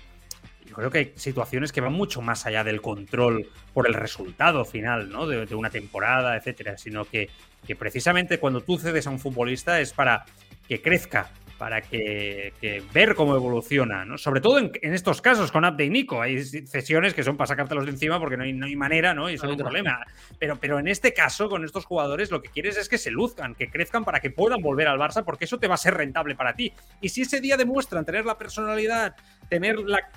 yo 0.66 0.76
creo 0.76 0.92
que 0.92 0.98
hay 0.98 1.14
situaciones 1.16 1.72
que 1.72 1.82
van 1.82 1.94
mucho 1.94 2.22
más 2.22 2.46
allá 2.46 2.64
del 2.64 2.82
control 2.82 3.50
por 3.74 3.88
el 3.88 3.94
resultado 3.94 4.66
final, 4.66 5.10
¿no? 5.10 5.28
De, 5.28 5.46
de 5.46 5.56
una 5.56 5.70
temporada, 5.70 6.36
etcétera, 6.36 6.78
sino 6.78 7.06
que, 7.06 7.30
que 7.66 7.76
precisamente 7.76 8.40
cuando 8.40 8.62
tú 8.62 8.78
cedes 8.78 9.08
a 9.08 9.10
un 9.10 9.20
futbolista 9.20 9.80
es 9.80 9.94
para 9.94 10.26
que 10.68 10.82
crezca, 10.82 11.32
para 11.58 11.82
que, 11.82 12.54
que 12.60 12.84
ver 12.94 13.16
cómo 13.16 13.36
evoluciona, 13.36 14.04
¿no? 14.04 14.18
Sobre 14.18 14.42
todo 14.42 14.60
en, 14.60 14.72
en, 14.82 14.94
estos 14.94 15.22
casos 15.22 15.52
con 15.52 15.64
Abde 15.64 15.86
y 15.86 15.90
Nico, 15.90 16.22
hay 16.22 16.44
cesiones 16.44 17.14
que 17.14 17.24
son 17.24 17.38
para 17.38 17.48
sacártelos 17.48 17.86
de 17.86 17.92
encima 17.92 18.20
porque 18.20 18.36
no 18.36 18.44
hay, 18.44 18.54
no 18.54 18.66
hay 18.66 18.76
manera, 18.76 19.14
¿no? 19.14 19.30
Y 19.30 19.38
son 19.38 19.52
un 19.52 19.58
problema. 19.58 20.06
Pero, 20.40 20.58
pero 20.60 20.80
en 20.80 20.88
este 20.88 21.14
caso, 21.14 21.48
con 21.48 21.64
estos 21.64 21.86
jugadores, 21.86 22.32
lo 22.32 22.42
que 22.42 22.50
quieres 22.50 22.78
es 22.78 22.90
que 22.90 22.98
se 22.98 23.12
luzcan, 23.12 23.56
que 23.56 23.70
crezcan 23.70 24.04
para 24.04 24.20
que 24.20 24.30
puedan 24.30 24.62
volver 24.62 24.88
al 24.88 25.00
Barça, 25.00 25.24
porque 25.24 25.46
eso 25.46 25.58
te 25.58 25.68
va 25.68 25.76
a 25.76 25.78
ser 25.78 25.94
rentable 25.94 26.36
para 26.36 26.54
ti. 26.54 26.74
Y 27.00 27.10
si 27.10 27.22
ese 27.22 27.40
día 27.40 27.56
demuestran 27.56 28.04
tener 28.04 28.26
la 28.26 28.38
personalidad, 28.38 29.16
tener 29.48 29.80
la, 29.80 30.10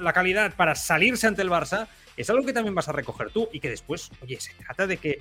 la 0.00 0.12
calidad 0.12 0.54
para 0.54 0.74
salirse 0.74 1.26
ante 1.26 1.42
el 1.42 1.50
Barça, 1.50 1.86
es 2.16 2.30
algo 2.30 2.46
que 2.46 2.52
también 2.52 2.74
vas 2.74 2.88
a 2.88 2.92
recoger 2.92 3.30
tú 3.30 3.48
y 3.52 3.60
que 3.60 3.68
después, 3.68 4.10
oye, 4.22 4.40
se 4.40 4.54
trata 4.54 4.86
de 4.86 4.96
que 4.96 5.18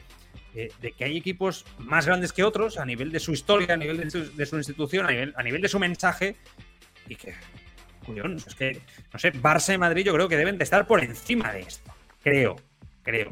eh, 0.56 0.72
de 0.82 0.92
que 0.92 1.06
hay 1.06 1.18
equipos 1.18 1.66
más 1.80 2.06
grandes 2.06 2.32
que 2.32 2.44
otros 2.44 2.78
a 2.78 2.86
nivel 2.86 3.12
de 3.12 3.20
su 3.20 3.32
historia, 3.32 3.74
a 3.74 3.78
nivel 3.78 3.98
de 3.98 4.46
su, 4.46 4.58
institución, 4.58 5.06
a 5.06 5.12
nivel, 5.12 5.34
a 5.36 5.44
nivel, 5.44 5.62
de 5.62 5.68
su 5.68 5.80
mensaje, 5.80 6.36
y 7.08 7.16
que, 7.16 7.34
cuñón, 8.06 8.36
es 8.36 8.54
que, 8.56 8.80
no 9.12 9.20
sé, 9.20 9.34
Barça 9.34 9.74
y 9.74 9.78
Madrid 9.78 10.06
yo 10.06 10.14
creo 10.14 10.30
que 10.30 10.38
deben 10.38 10.58
de 10.58 10.64
estar 10.64 10.86
por 10.86 11.04
encima 11.04 11.52
de 11.52 11.62
esto. 11.62 11.92
Creo, 12.22 12.56
creo. 13.02 13.32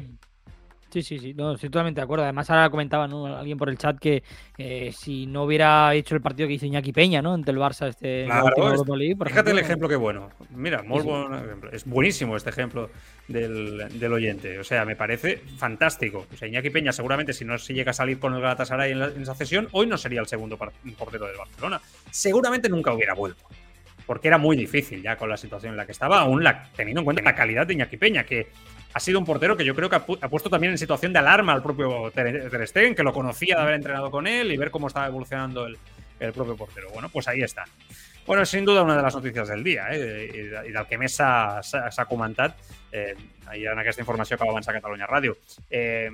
Sí, 0.92 1.00
sí, 1.00 1.18
sí, 1.18 1.32
no, 1.32 1.54
estoy 1.54 1.70
totalmente 1.70 2.02
de 2.02 2.04
acuerdo. 2.04 2.24
Además, 2.24 2.50
ahora 2.50 2.68
comentaba 2.68 3.08
¿no? 3.08 3.24
alguien 3.26 3.56
por 3.56 3.70
el 3.70 3.78
chat 3.78 3.98
que 3.98 4.22
eh, 4.58 4.92
si 4.94 5.24
no 5.24 5.44
hubiera 5.44 5.94
hecho 5.94 6.14
el 6.14 6.20
partido 6.20 6.46
que 6.46 6.52
hizo 6.54 6.66
Iñaki 6.66 6.92
Peña, 6.92 7.22
¿no? 7.22 7.32
Ante 7.32 7.50
el 7.50 7.56
Barça 7.56 7.88
este 7.88 8.26
claro, 8.26 8.72
Europa 8.72 8.96
League, 8.96 9.16
por 9.16 9.28
fíjate 9.28 9.48
ejemplo, 9.48 9.58
el 9.58 9.64
ejemplo 9.64 9.88
que 9.88 9.96
bueno. 9.96 10.28
Mira, 10.50 10.82
muy 10.82 11.00
sí, 11.00 11.06
buen 11.06 11.32
ejemplo. 11.32 11.70
Es 11.72 11.86
buenísimo 11.86 12.36
este 12.36 12.50
ejemplo 12.50 12.90
del, 13.26 13.88
del, 13.98 14.12
oyente. 14.12 14.58
O 14.58 14.64
sea, 14.64 14.84
me 14.84 14.94
parece 14.94 15.38
fantástico. 15.56 16.26
O 16.30 16.36
sea, 16.36 16.46
Iñaki 16.46 16.68
Peña 16.68 16.92
seguramente 16.92 17.32
si 17.32 17.46
no 17.46 17.56
se 17.56 17.72
llega 17.72 17.92
a 17.92 17.94
salir 17.94 18.18
con 18.18 18.34
el 18.34 18.42
Galatasaray 18.42 18.92
en, 18.92 18.98
la, 18.98 19.06
en 19.06 19.22
esa 19.22 19.34
cesión, 19.34 19.68
hoy 19.72 19.86
no 19.86 19.96
sería 19.96 20.20
el 20.20 20.26
segundo 20.26 20.58
portero 20.58 21.26
del 21.26 21.38
Barcelona. 21.38 21.80
Seguramente 22.10 22.68
nunca 22.68 22.92
hubiera 22.92 23.14
vuelto. 23.14 23.44
Porque 24.04 24.28
era 24.28 24.36
muy 24.36 24.58
difícil 24.58 25.00
ya 25.00 25.16
con 25.16 25.30
la 25.30 25.38
situación 25.38 25.72
en 25.72 25.78
la 25.78 25.86
que 25.86 25.92
estaba, 25.92 26.20
aún 26.20 26.44
la, 26.44 26.68
teniendo 26.76 27.00
en 27.00 27.04
cuenta 27.06 27.22
la 27.22 27.34
calidad 27.34 27.66
de 27.66 27.72
Iñaki 27.72 27.96
Peña, 27.96 28.24
que 28.24 28.48
ha 28.94 29.00
sido 29.00 29.18
un 29.18 29.24
portero 29.24 29.56
que 29.56 29.64
yo 29.64 29.74
creo 29.74 29.88
que 29.88 29.96
ha, 29.96 30.06
pu 30.06 30.18
ha, 30.20 30.28
puesto 30.28 30.50
también 30.50 30.72
en 30.72 30.78
situación 30.78 31.12
de 31.12 31.18
alarma 31.18 31.52
al 31.52 31.62
propio 31.62 32.10
Ter, 32.10 32.66
Stegen, 32.66 32.94
que 32.94 33.02
lo 33.02 33.12
conocía 33.12 33.56
de 33.56 33.62
haber 33.62 33.74
entrenado 33.74 34.10
con 34.10 34.26
él 34.26 34.52
y 34.52 34.56
ver 34.56 34.70
cómo 34.70 34.88
estaba 34.88 35.06
evolucionando 35.06 35.66
el, 35.66 35.78
el 36.20 36.32
propio 36.32 36.56
portero. 36.56 36.90
Bueno, 36.92 37.08
pues 37.08 37.28
ahí 37.28 37.42
está. 37.42 37.64
Bueno, 38.26 38.44
sin 38.46 38.64
duda 38.64 38.82
una 38.82 38.96
de 38.96 39.02
les 39.02 39.14
notícies 39.14 39.48
del 39.48 39.64
dia 39.64 39.88
eh? 39.90 40.30
I, 40.32 40.40
i 40.68 40.72
del 40.72 40.86
que 40.86 40.98
més 40.98 41.16
s'ha 41.18 42.06
comentat 42.06 42.54
eh, 42.94 43.16
en 43.50 43.80
aquesta 43.82 44.02
informació 44.04 44.38
que 44.38 44.46
va 44.46 44.54
avançar 44.54 44.76
Catalunya 44.76 45.08
Ràdio. 45.10 45.34
Eh, 45.68 46.10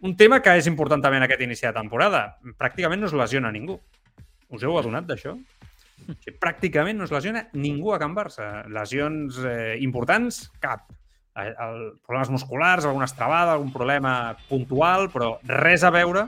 un 0.00 0.16
tema 0.16 0.40
que 0.42 0.56
és 0.58 0.66
important 0.66 1.02
també 1.02 1.20
en 1.20 1.26
aquest 1.28 1.44
inici 1.46 1.66
de 1.66 1.74
temporada. 1.76 2.24
Pràcticament 2.58 3.04
no 3.04 3.10
es 3.10 3.14
lesiona 3.14 3.52
ningú. 3.54 3.78
Us 4.50 4.66
heu 4.66 4.74
adonat 4.80 5.06
d'això? 5.06 5.36
Pràcticament 6.42 6.98
no 6.98 7.06
es 7.06 7.14
lesiona 7.14 7.46
ningú 7.54 7.94
a 7.94 8.00
Can 8.02 8.16
Barça. 8.16 8.66
Lesions 8.72 9.38
eh, 9.46 9.76
importants, 9.86 10.48
cap. 10.58 10.90
El, 11.36 11.78
problemes 12.06 12.30
musculars, 12.30 12.84
alguna 12.84 13.06
estrabada, 13.08 13.54
algun 13.54 13.72
problema 13.74 14.36
puntual, 14.48 15.10
però 15.12 15.36
res 15.46 15.84
a 15.84 15.92
veure 15.94 16.26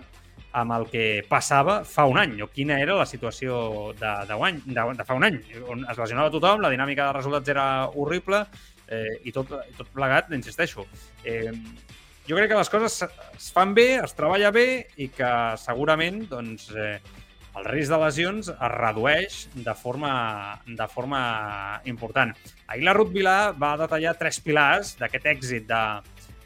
amb 0.59 0.75
el 0.75 0.87
que 0.91 1.05
passava 1.29 1.83
fa 1.85 2.07
un 2.09 2.19
any, 2.19 2.39
o 2.43 2.49
quina 2.53 2.79
era 2.81 2.97
la 2.99 3.07
situació 3.07 3.93
de, 3.99 4.13
de, 4.29 4.39
any, 4.49 4.63
de, 4.65 4.87
de 4.97 5.07
fa 5.07 5.17
un 5.17 5.27
any, 5.29 5.39
on 5.69 5.85
es 5.85 6.01
lesionava 6.01 6.33
tothom, 6.35 6.63
la 6.65 6.73
dinàmica 6.73 7.09
de 7.11 7.19
resultats 7.19 7.53
era 7.53 7.67
horrible 7.95 8.43
eh, 8.89 9.21
i 9.29 9.35
tot, 9.35 9.53
tot 9.77 9.93
plegat, 9.95 10.33
insisteixo. 10.35 10.87
Eh, 11.25 11.53
jo 12.29 12.37
crec 12.37 12.51
que 12.51 12.59
les 12.59 12.73
coses 12.73 13.03
es 13.37 13.53
fan 13.55 13.75
bé, 13.77 14.01
es 14.03 14.17
treballa 14.17 14.51
bé 14.53 14.69
i 15.01 15.09
que 15.13 15.31
segurament 15.61 16.25
doncs, 16.29 16.71
eh, 16.77 16.99
el 17.59 17.67
risc 17.67 17.91
de 17.91 17.99
lesions 18.03 18.51
es 18.53 18.73
redueix 18.75 19.39
de 19.55 19.75
forma, 19.75 20.13
de 20.67 20.87
forma 20.93 21.21
important. 21.91 22.35
Ahir 22.69 22.85
la 22.87 22.95
Ruth 22.97 23.11
Vilà 23.15 23.39
va 23.59 23.75
detallar 23.81 24.15
tres 24.21 24.39
pilars 24.45 24.95
d'aquest 25.01 25.27
èxit 25.35 25.67
de, 25.71 25.83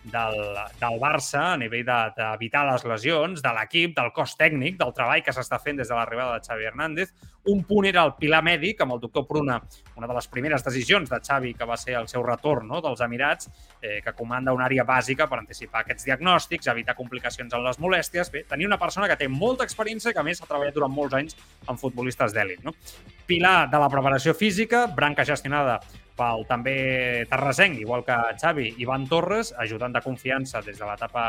del, 0.05 0.57
del 0.81 0.99
Barça 1.01 1.53
a 1.53 1.59
nivell 1.61 1.85
d'evitar 1.87 2.65
de, 2.67 2.73
les 2.73 2.85
lesions, 2.91 3.43
de 3.43 3.53
l'equip, 3.55 3.95
del 3.97 4.11
cos 4.15 4.35
tècnic, 4.39 4.79
del 4.81 4.93
treball 4.97 5.23
que 5.23 5.35
s'està 5.35 5.61
fent 5.63 5.79
des 5.79 5.89
de 5.89 5.95
l'arribada 5.95 6.39
de 6.39 6.47
Xavi 6.47 6.67
Hernández. 6.67 7.13
Un 7.51 7.65
punt 7.67 7.87
era 7.87 8.05
el 8.07 8.15
pilar 8.19 8.43
mèdic, 8.47 8.81
amb 8.83 8.95
el 8.97 9.01
doctor 9.03 9.27
Pruna, 9.27 9.59
una 9.99 10.07
de 10.07 10.15
les 10.15 10.29
primeres 10.31 10.63
decisions 10.63 11.11
de 11.11 11.19
Xavi, 11.23 11.55
que 11.59 11.67
va 11.67 11.77
ser 11.79 11.97
el 11.99 12.07
seu 12.11 12.23
retorn 12.27 12.69
no, 12.71 12.81
dels 12.83 13.03
Emirats, 13.03 13.51
eh, 13.81 14.01
que 14.05 14.15
comanda 14.19 14.55
una 14.55 14.69
àrea 14.69 14.87
bàsica 14.87 15.27
per 15.31 15.41
anticipar 15.41 15.83
aquests 15.83 16.07
diagnòstics, 16.07 16.71
evitar 16.71 16.95
complicacions 16.99 17.55
en 17.55 17.67
les 17.67 17.81
molèsties. 17.83 18.31
Bé, 18.31 18.45
tenir 18.49 18.71
una 18.71 18.79
persona 18.79 19.11
que 19.11 19.19
té 19.19 19.31
molta 19.31 19.67
experiència 19.67 20.13
i 20.13 20.15
que, 20.15 20.27
més, 20.27 20.43
ha 20.43 20.47
treballat 20.51 20.79
durant 20.79 20.95
molts 20.95 21.19
anys 21.19 21.39
amb 21.67 21.81
futbolistes 21.83 22.35
d'èlit. 22.35 22.63
No? 22.63 22.75
Pilar 23.27 23.67
de 23.71 23.83
la 23.83 23.91
preparació 23.91 24.35
física, 24.35 24.87
branca 24.87 25.27
gestionada 25.27 25.81
pel 26.23 26.47
també 26.47 26.77
terrasenc, 27.31 27.81
igual 27.83 28.07
que 28.07 28.17
Xavi, 28.39 28.69
Ivan 28.85 29.09
Torres, 29.11 29.53
ajudant 29.59 29.95
de 29.97 30.05
confiança 30.05 30.63
des 30.63 30.79
de 30.79 30.87
l'etapa 30.87 31.27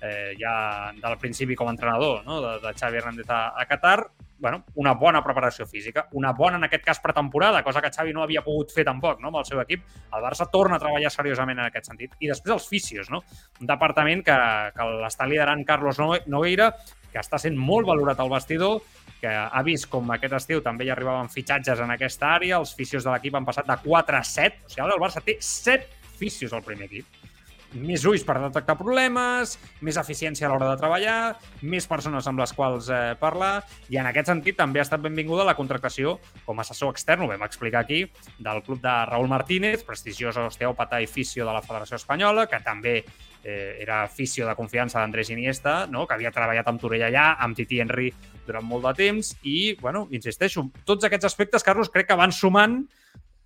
eh, 0.00 0.32
ja 0.40 0.54
del 0.96 1.18
principi 1.20 1.56
com 1.58 1.68
a 1.68 1.76
entrenador 1.76 2.24
no? 2.24 2.40
de, 2.40 2.56
de 2.64 2.74
Xavi 2.74 3.00
Hernández 3.00 3.28
a, 3.28 3.42
a 3.60 3.66
Qatar, 3.68 3.98
bueno, 4.40 4.64
una 4.80 4.94
bona 4.94 5.22
preparació 5.22 5.66
física, 5.66 6.06
una 6.16 6.32
bona, 6.32 6.56
en 6.56 6.64
aquest 6.64 6.84
cas, 6.84 7.00
pretemporada, 7.04 7.62
cosa 7.62 7.82
que 7.84 7.92
Xavi 7.92 8.14
no 8.16 8.22
havia 8.24 8.42
pogut 8.42 8.72
fer 8.72 8.86
tampoc 8.88 9.20
no? 9.20 9.28
amb 9.28 9.42
el 9.42 9.44
seu 9.44 9.60
equip. 9.60 9.84
El 10.08 10.24
Barça 10.24 10.48
torna 10.50 10.78
a 10.78 10.82
treballar 10.82 11.12
seriosament 11.12 11.60
en 11.60 11.66
aquest 11.66 11.90
sentit. 11.92 12.16
I 12.24 12.32
després 12.32 12.56
els 12.56 12.68
fisios, 12.70 13.10
no? 13.12 13.20
un 13.60 13.68
departament 13.68 14.24
que, 14.24 14.38
que 14.72 14.88
l'està 15.04 15.28
liderant 15.28 15.66
Carlos 15.68 16.00
Nogueira, 16.00 16.72
que 17.12 17.20
està 17.22 17.38
sent 17.42 17.56
molt 17.58 17.88
valorat 17.88 18.20
al 18.20 18.30
vestidor, 18.32 18.80
que 19.20 19.30
ha 19.30 19.62
vist 19.66 19.88
com 19.92 20.08
aquest 20.14 20.36
estiu 20.38 20.62
també 20.64 20.86
hi 20.86 20.92
arribaven 20.94 21.28
fitxatges 21.32 21.82
en 21.84 21.92
aquesta 21.92 22.34
àrea, 22.36 22.60
els 22.60 22.72
fisios 22.76 23.04
de 23.04 23.12
l'equip 23.12 23.36
han 23.36 23.48
passat 23.48 23.68
de 23.68 23.76
4 23.84 24.16
a 24.16 24.22
7, 24.24 24.64
o 24.64 24.72
sigui, 24.72 24.84
ara 24.86 24.96
el 24.96 25.02
Barça 25.02 25.22
té 25.24 25.36
7 25.40 26.16
fisios 26.20 26.54
al 26.56 26.64
primer 26.64 26.88
equip. 26.88 27.29
Més 27.78 28.02
ulls 28.08 28.24
per 28.26 28.34
detectar 28.42 28.74
problemes, 28.74 29.52
més 29.86 29.98
eficiència 30.00 30.48
a 30.48 30.50
l'hora 30.50 30.72
de 30.72 30.80
treballar, 30.80 31.18
més 31.62 31.86
persones 31.86 32.26
amb 32.26 32.42
les 32.42 32.52
quals 32.56 32.88
eh, 32.90 33.14
parlar, 33.20 33.60
i 33.94 34.00
en 34.00 34.08
aquest 34.10 34.32
sentit 34.32 34.58
també 34.58 34.82
ha 34.82 34.86
estat 34.86 35.02
benvinguda 35.04 35.46
la 35.46 35.54
contractació 35.58 36.16
com 36.46 36.58
a 36.58 36.64
assessor 36.66 36.90
extern, 36.90 37.22
ho 37.22 37.30
vam 37.30 37.46
explicar 37.46 37.84
aquí, 37.84 38.02
del 38.42 38.62
club 38.66 38.82
de 38.82 38.94
Raúl 39.12 39.30
Martínez, 39.30 39.84
prestigiós 39.86 40.40
osteòpata 40.42 40.98
i 40.98 41.06
fisio 41.06 41.46
de 41.46 41.54
la 41.54 41.62
Federació 41.62 42.00
Espanyola, 42.00 42.48
que 42.50 42.58
també 42.64 42.96
eh, 43.00 43.78
era 43.80 44.02
fisio 44.08 44.48
de 44.48 44.56
confiança 44.58 44.98
d'Andrés 44.98 45.30
Iniesta, 45.30 45.86
no? 45.86 46.06
que 46.06 46.18
havia 46.18 46.34
treballat 46.34 46.66
amb 46.66 46.82
Torell 46.82 47.06
allà, 47.06 47.36
amb 47.38 47.56
Titi 47.56 47.78
Henry 47.80 48.10
durant 48.46 48.66
molt 48.66 48.88
de 48.88 48.96
temps, 48.98 49.36
i, 49.46 49.76
bueno, 49.80 50.08
insisteixo, 50.10 50.66
tots 50.84 51.06
aquests 51.06 51.30
aspectes, 51.30 51.62
Carlos, 51.62 51.92
crec 51.94 52.10
que 52.10 52.18
van 52.18 52.34
sumant 52.34 52.80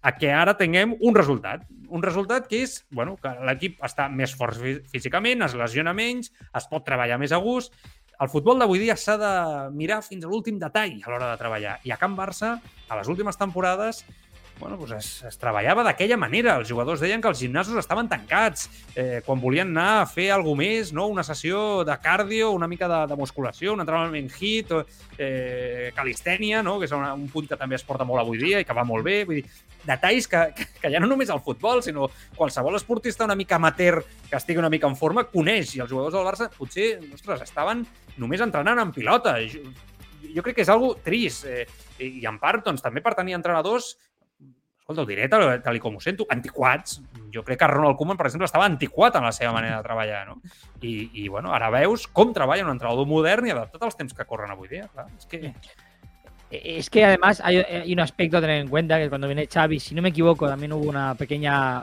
a 0.05 0.13
que 0.13 0.31
ara 0.31 0.53
tinguem 0.61 0.93
un 1.01 1.17
resultat. 1.17 1.65
Un 1.89 2.03
resultat 2.05 2.47
que 2.51 2.61
és 2.67 2.77
bueno, 2.93 3.17
que 3.21 3.33
l'equip 3.49 3.81
està 3.87 4.11
més 4.13 4.35
fort 4.37 4.61
físicament, 4.93 5.45
es 5.47 5.57
lesiona 5.57 5.95
menys, 5.97 6.31
es 6.53 6.67
pot 6.69 6.85
treballar 6.85 7.19
més 7.23 7.33
a 7.33 7.41
gust. 7.41 7.73
El 8.21 8.31
futbol 8.31 8.61
d'avui 8.61 8.83
dia 8.83 8.95
s'ha 9.01 9.17
de 9.19 9.33
mirar 9.75 10.03
fins 10.05 10.27
a 10.27 10.31
l'últim 10.31 10.61
detall 10.61 11.01
a 11.01 11.11
l'hora 11.11 11.33
de 11.33 11.41
treballar. 11.41 11.79
I 11.89 11.95
a 11.95 11.99
Can 11.99 12.15
Barça, 12.19 12.59
a 12.61 13.01
les 13.01 13.09
últimes 13.11 13.41
temporades, 13.41 14.05
bueno, 14.59 14.77
doncs 14.79 14.93
es, 14.97 15.09
es 15.29 15.39
treballava 15.41 15.85
d'aquella 15.87 16.17
manera. 16.21 16.57
Els 16.61 16.69
jugadors 16.71 17.03
deien 17.03 17.23
que 17.23 17.31
els 17.31 17.41
gimnasos 17.43 17.77
estaven 17.81 18.09
tancats. 18.09 18.69
Eh, 18.95 19.21
quan 19.27 19.41
volien 19.43 19.73
anar 19.73 20.03
a 20.03 20.07
fer 20.11 20.31
alguna 20.35 20.63
més, 20.63 20.93
no? 20.95 21.09
una 21.11 21.25
sessió 21.27 21.83
de 21.85 21.97
cardio, 22.03 22.53
una 22.55 22.69
mica 22.71 22.89
de, 22.89 23.01
de 23.11 23.19
musculació, 23.19 23.75
un 23.75 23.83
entrenament 23.83 24.31
hit, 24.39 24.71
eh, 25.19 25.91
calistènia, 25.97 26.63
no? 26.63 26.79
que 26.79 26.89
és 26.89 26.95
una, 26.95 27.13
un 27.15 27.27
punt 27.33 27.49
que 27.51 27.59
també 27.61 27.79
es 27.79 27.87
porta 27.87 28.07
molt 28.07 28.23
avui 28.23 28.39
dia 28.41 28.63
i 28.63 28.69
que 28.69 28.77
va 28.77 28.87
molt 28.87 29.07
bé. 29.07 29.23
Vull 29.29 29.41
dir, 29.41 29.49
detalls 29.85 30.29
que, 30.31 30.45
que, 30.57 30.69
que 30.81 30.93
ja 30.93 31.03
no 31.03 31.11
només 31.11 31.33
el 31.35 31.43
futbol, 31.45 31.83
sinó 31.85 32.09
qualsevol 32.37 32.79
esportista 32.79 33.27
una 33.27 33.39
mica 33.39 33.59
amateur 33.59 34.03
que 34.31 34.39
estigui 34.39 34.63
una 34.63 34.73
mica 34.73 34.89
en 34.91 34.97
forma 34.97 35.27
coneix. 35.31 35.75
I 35.75 35.85
els 35.85 35.91
jugadors 35.91 36.15
del 36.17 36.27
Barça 36.27 36.51
potser, 36.55 36.95
ostres, 37.15 37.45
estaven 37.45 37.85
només 38.23 38.45
entrenant 38.45 38.81
en 38.81 38.95
pilota. 38.95 39.37
Jo, 39.51 39.67
jo 40.35 40.43
crec 40.43 40.59
que 40.59 40.65
és 40.65 40.73
algo 40.73 40.95
trist. 41.05 41.47
Eh, 41.47 41.67
I 41.99 42.25
en 42.27 42.41
part, 42.43 42.65
doncs, 42.67 42.83
també 42.83 43.03
per 43.05 43.15
tenir 43.19 43.37
entrenadors 43.37 43.95
escolta, 44.85 45.03
ho 45.03 45.07
diré 45.09 45.29
tal, 45.33 45.63
tal 45.65 45.79
com 45.81 45.97
ho 45.97 46.01
sento, 46.01 46.27
antiquats. 46.29 47.01
Jo 47.33 47.43
crec 47.43 47.59
que 47.63 47.69
Ronald 47.71 47.97
Koeman, 47.97 48.19
per 48.21 48.29
exemple, 48.29 48.45
estava 48.45 48.67
antiquat 48.69 49.17
en 49.17 49.25
la 49.25 49.33
seva 49.33 49.55
manera 49.57 49.79
de 49.79 49.87
treballar, 49.87 50.27
no? 50.29 50.37
I, 50.83 51.25
i 51.25 51.29
bueno, 51.29 51.55
ara 51.57 51.71
veus 51.73 52.05
com 52.07 52.35
treballa 52.37 52.67
un 52.67 52.75
entrenador 52.75 53.09
modern 53.09 53.49
i 53.49 53.55
adaptat 53.55 53.83
als 53.89 53.97
temps 53.97 54.13
que 54.13 54.29
corren 54.29 54.53
avui 54.53 54.69
dia. 54.69 54.89
Clar, 54.93 55.09
és 55.17 55.27
que... 55.31 55.55
Es 56.55 56.89
que 56.89 57.03
además 57.05 57.41
hay, 57.43 57.57
hay, 57.57 57.93
un 57.93 57.99
aspecto 57.99 58.37
a 58.37 58.41
tener 58.41 58.61
en 58.61 58.69
cuenta 58.69 58.99
que 58.99 59.09
cuando 59.09 59.27
viene 59.27 59.49
Xavi, 59.53 59.81
si 59.81 59.95
no 59.95 60.03
me 60.03 60.11
equivoco, 60.11 60.47
también 60.47 60.73
hubo 60.73 60.89
una 60.89 61.17
pequeña 61.17 61.83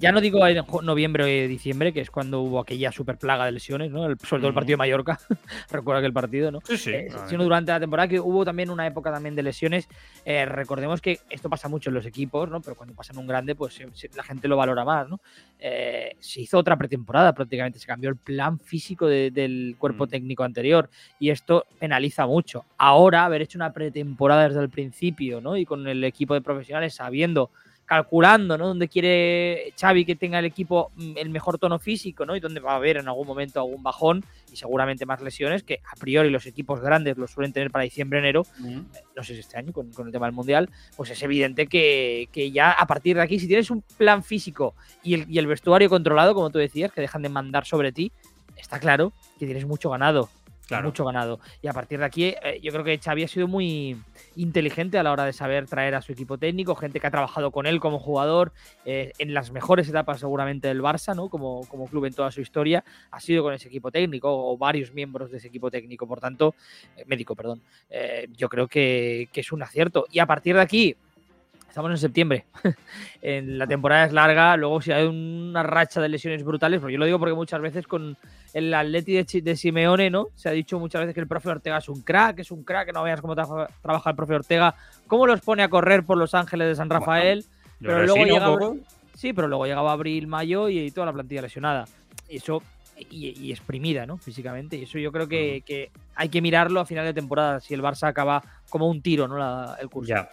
ya 0.00 0.12
no 0.12 0.20
digo 0.20 0.46
en 0.46 0.64
noviembre 0.82 1.24
o 1.24 1.48
diciembre, 1.48 1.92
que 1.92 2.00
es 2.00 2.10
cuando 2.10 2.40
hubo 2.40 2.60
aquella 2.60 2.92
super 2.92 3.18
plaga 3.18 3.46
de 3.46 3.52
lesiones, 3.52 3.90
¿no? 3.90 4.06
El, 4.06 4.18
sobre 4.18 4.40
todo 4.40 4.48
el 4.48 4.54
partido 4.54 4.74
de 4.74 4.78
Mallorca, 4.78 5.18
recuerdo 5.70 5.98
aquel 6.00 6.12
partido, 6.12 6.50
¿no? 6.50 6.60
Sí, 6.64 6.76
sí. 6.76 6.90
Eh, 6.90 7.08
sino 7.28 7.44
durante 7.44 7.72
la 7.72 7.80
temporada 7.80 8.08
que 8.08 8.20
hubo 8.20 8.44
también 8.44 8.70
una 8.70 8.86
época 8.86 9.10
también 9.10 9.34
de 9.34 9.42
lesiones. 9.42 9.88
Eh, 10.24 10.44
recordemos 10.46 11.00
que 11.00 11.20
esto 11.30 11.48
pasa 11.48 11.68
mucho 11.68 11.90
en 11.90 11.94
los 11.94 12.06
equipos, 12.06 12.50
¿no? 12.50 12.60
Pero 12.60 12.76
cuando 12.76 12.94
pasa 12.94 13.12
en 13.12 13.18
un 13.18 13.26
grande, 13.26 13.54
pues 13.54 13.80
la 14.14 14.22
gente 14.22 14.48
lo 14.48 14.56
valora 14.56 14.84
más, 14.84 15.08
¿no? 15.08 15.20
Eh, 15.58 16.16
se 16.20 16.40
hizo 16.40 16.58
otra 16.58 16.76
pretemporada 16.76 17.34
prácticamente, 17.34 17.78
se 17.78 17.86
cambió 17.86 18.10
el 18.10 18.16
plan 18.16 18.58
físico 18.58 19.06
del 19.06 19.76
cuerpo 19.78 20.06
mm. 20.06 20.08
técnico 20.08 20.44
anterior 20.44 20.90
y 21.18 21.30
esto 21.30 21.66
penaliza 21.78 22.26
mucho. 22.26 22.64
Ahora, 22.78 23.24
haber 23.24 23.42
hecho 23.42 23.58
una 23.58 23.72
pretemporada 23.72 24.48
desde 24.48 24.60
el 24.60 24.70
principio, 24.70 25.40
¿no? 25.40 25.56
Y 25.56 25.64
con 25.64 25.86
el 25.86 26.04
equipo 26.04 26.34
de 26.34 26.40
profesionales 26.40 26.94
sabiendo 26.94 27.50
calculando, 27.86 28.58
¿no? 28.58 28.66
Donde 28.66 28.88
quiere 28.88 29.72
Xavi 29.80 30.04
que 30.04 30.16
tenga 30.16 30.40
el 30.40 30.44
equipo 30.44 30.90
mm, 30.96 31.16
el 31.16 31.30
mejor 31.30 31.58
tono 31.58 31.78
físico, 31.78 32.26
¿no? 32.26 32.36
Y 32.36 32.40
donde 32.40 32.60
va 32.60 32.72
a 32.72 32.76
haber 32.76 32.98
en 32.98 33.08
algún 33.08 33.26
momento 33.26 33.60
algún 33.60 33.82
bajón 33.82 34.24
y 34.52 34.56
seguramente 34.56 35.06
más 35.06 35.22
lesiones, 35.22 35.62
que 35.62 35.80
a 35.90 35.96
priori 35.96 36.28
los 36.28 36.46
equipos 36.46 36.80
grandes 36.80 37.16
los 37.16 37.30
suelen 37.30 37.52
tener 37.52 37.70
para 37.70 37.84
diciembre, 37.84 38.18
enero, 38.18 38.44
no 38.60 39.22
sé 39.22 39.34
si 39.34 39.40
este 39.40 39.56
año 39.56 39.72
con, 39.72 39.90
el 40.04 40.12
tema 40.12 40.26
del 40.26 40.34
Mundial, 40.34 40.68
pues 40.96 41.10
es 41.10 41.22
evidente 41.22 41.66
que, 41.66 42.28
ya 42.52 42.72
a 42.72 42.86
partir 42.86 43.16
de 43.16 43.22
aquí, 43.22 43.38
si 43.38 43.46
tienes 43.46 43.70
un 43.70 43.82
plan 43.96 44.22
físico 44.22 44.74
y 45.02 45.14
el, 45.14 45.26
y 45.30 45.38
el 45.38 45.46
vestuario 45.46 45.88
controlado, 45.88 46.34
como 46.34 46.50
tú 46.50 46.58
decías, 46.58 46.92
que 46.92 47.00
dejan 47.00 47.22
de 47.22 47.28
mandar 47.28 47.66
sobre 47.66 47.92
ti, 47.92 48.12
está 48.56 48.80
claro 48.80 49.12
que 49.38 49.46
tienes 49.46 49.66
mucho 49.66 49.90
ganado 49.90 50.28
mucho 50.82 51.04
ganado. 51.04 51.40
Y 51.62 51.68
a 51.68 51.72
partir 51.72 51.98
de 51.98 52.04
aquí, 52.04 52.34
eh, 52.42 52.60
yo 52.62 52.72
creo 52.72 52.84
que 52.84 52.98
Xavi 52.98 53.24
ha 53.24 53.28
sido 53.28 53.48
muy 53.48 53.96
inteligente 54.36 54.98
a 54.98 55.02
la 55.02 55.12
hora 55.12 55.24
de 55.24 55.32
saber 55.32 55.66
traer 55.66 55.94
a 55.94 56.02
su 56.02 56.12
equipo 56.12 56.38
técnico, 56.38 56.74
gente 56.74 57.00
que 57.00 57.06
ha 57.06 57.10
trabajado 57.10 57.50
con 57.50 57.66
él 57.66 57.80
como 57.80 57.98
jugador 57.98 58.52
eh, 58.84 59.12
en 59.18 59.34
las 59.34 59.50
mejores 59.50 59.88
etapas 59.88 60.20
seguramente 60.20 60.68
del 60.68 60.82
Barça, 60.82 61.14
¿no? 61.14 61.28
Como, 61.28 61.66
como 61.68 61.86
club 61.86 62.06
en 62.06 62.14
toda 62.14 62.30
su 62.30 62.40
historia, 62.40 62.84
ha 63.10 63.20
sido 63.20 63.42
con 63.42 63.54
ese 63.54 63.68
equipo 63.68 63.90
técnico 63.90 64.28
o 64.30 64.56
varios 64.56 64.92
miembros 64.92 65.30
de 65.30 65.38
ese 65.38 65.48
equipo 65.48 65.70
técnico, 65.70 66.06
por 66.06 66.20
tanto, 66.20 66.54
eh, 66.96 67.04
médico, 67.06 67.34
perdón. 67.34 67.62
yo 68.36 68.48
creo 68.48 68.68
que, 68.68 69.28
que 69.32 69.40
es 69.40 69.52
un 69.52 69.62
acierto. 69.62 70.06
Y 70.10 70.18
a 70.18 70.26
partir 70.26 70.56
de 70.56 70.62
aquí, 70.62 70.96
estamos 71.76 71.90
en 71.90 71.98
septiembre, 71.98 72.46
en 73.20 73.58
la 73.58 73.66
temporada 73.66 74.06
es 74.06 74.12
larga, 74.14 74.56
luego 74.56 74.80
si 74.80 74.92
hay 74.92 75.06
una 75.06 75.62
racha 75.62 76.00
de 76.00 76.08
lesiones 76.08 76.42
brutales, 76.42 76.80
porque 76.80 76.94
yo 76.94 76.98
lo 76.98 77.04
digo 77.04 77.18
porque 77.18 77.34
muchas 77.34 77.60
veces 77.60 77.86
con 77.86 78.16
el 78.54 78.72
Atleti 78.72 79.12
de, 79.12 79.42
de, 79.42 79.56
Simeone, 79.56 80.08
¿no? 80.08 80.28
Se 80.36 80.48
ha 80.48 80.52
dicho 80.52 80.78
muchas 80.78 81.02
veces 81.02 81.12
que 81.12 81.20
el 81.20 81.26
profe 81.26 81.50
Ortega 81.50 81.76
es 81.76 81.90
un 81.90 82.00
crack, 82.00 82.38
es 82.38 82.50
un 82.50 82.64
crack, 82.64 82.86
que 82.86 82.92
no 82.94 83.02
veas 83.02 83.20
cómo 83.20 83.34
trabaja 83.34 84.08
el 84.08 84.16
profe 84.16 84.36
Ortega, 84.36 84.74
cómo 85.06 85.26
los 85.26 85.42
pone 85.42 85.62
a 85.62 85.68
correr 85.68 86.02
por 86.06 86.16
Los 86.16 86.32
Ángeles 86.32 86.66
de 86.66 86.76
San 86.76 86.88
Rafael, 86.88 87.44
pero 87.78 88.06
luego 88.06 88.24
llegaba, 88.24 88.58
sí, 89.14 89.34
pero 89.34 89.46
luego 89.46 89.66
llegaba 89.66 89.92
abril, 89.92 90.28
mayo 90.28 90.70
y, 90.70 90.90
toda 90.92 91.04
la 91.04 91.12
plantilla 91.12 91.42
lesionada. 91.42 91.84
Y 92.26 92.38
eso 92.38 92.62
y, 93.10 93.52
exprimida, 93.52 94.06
¿no? 94.06 94.16
Físicamente. 94.16 94.78
Y 94.78 94.84
eso 94.84 94.98
yo 94.98 95.12
creo 95.12 95.28
que, 95.28 95.62
que, 95.66 95.90
hay 96.14 96.30
que 96.30 96.40
mirarlo 96.40 96.80
a 96.80 96.86
final 96.86 97.04
de 97.04 97.12
temporada, 97.12 97.60
si 97.60 97.74
el 97.74 97.82
Barça 97.82 98.08
acaba 98.08 98.42
como 98.70 98.88
un 98.88 99.02
tiro, 99.02 99.28
¿no? 99.28 99.36
La, 99.36 99.76
el 99.78 99.90
curso. 99.90 100.08
Ya. 100.08 100.30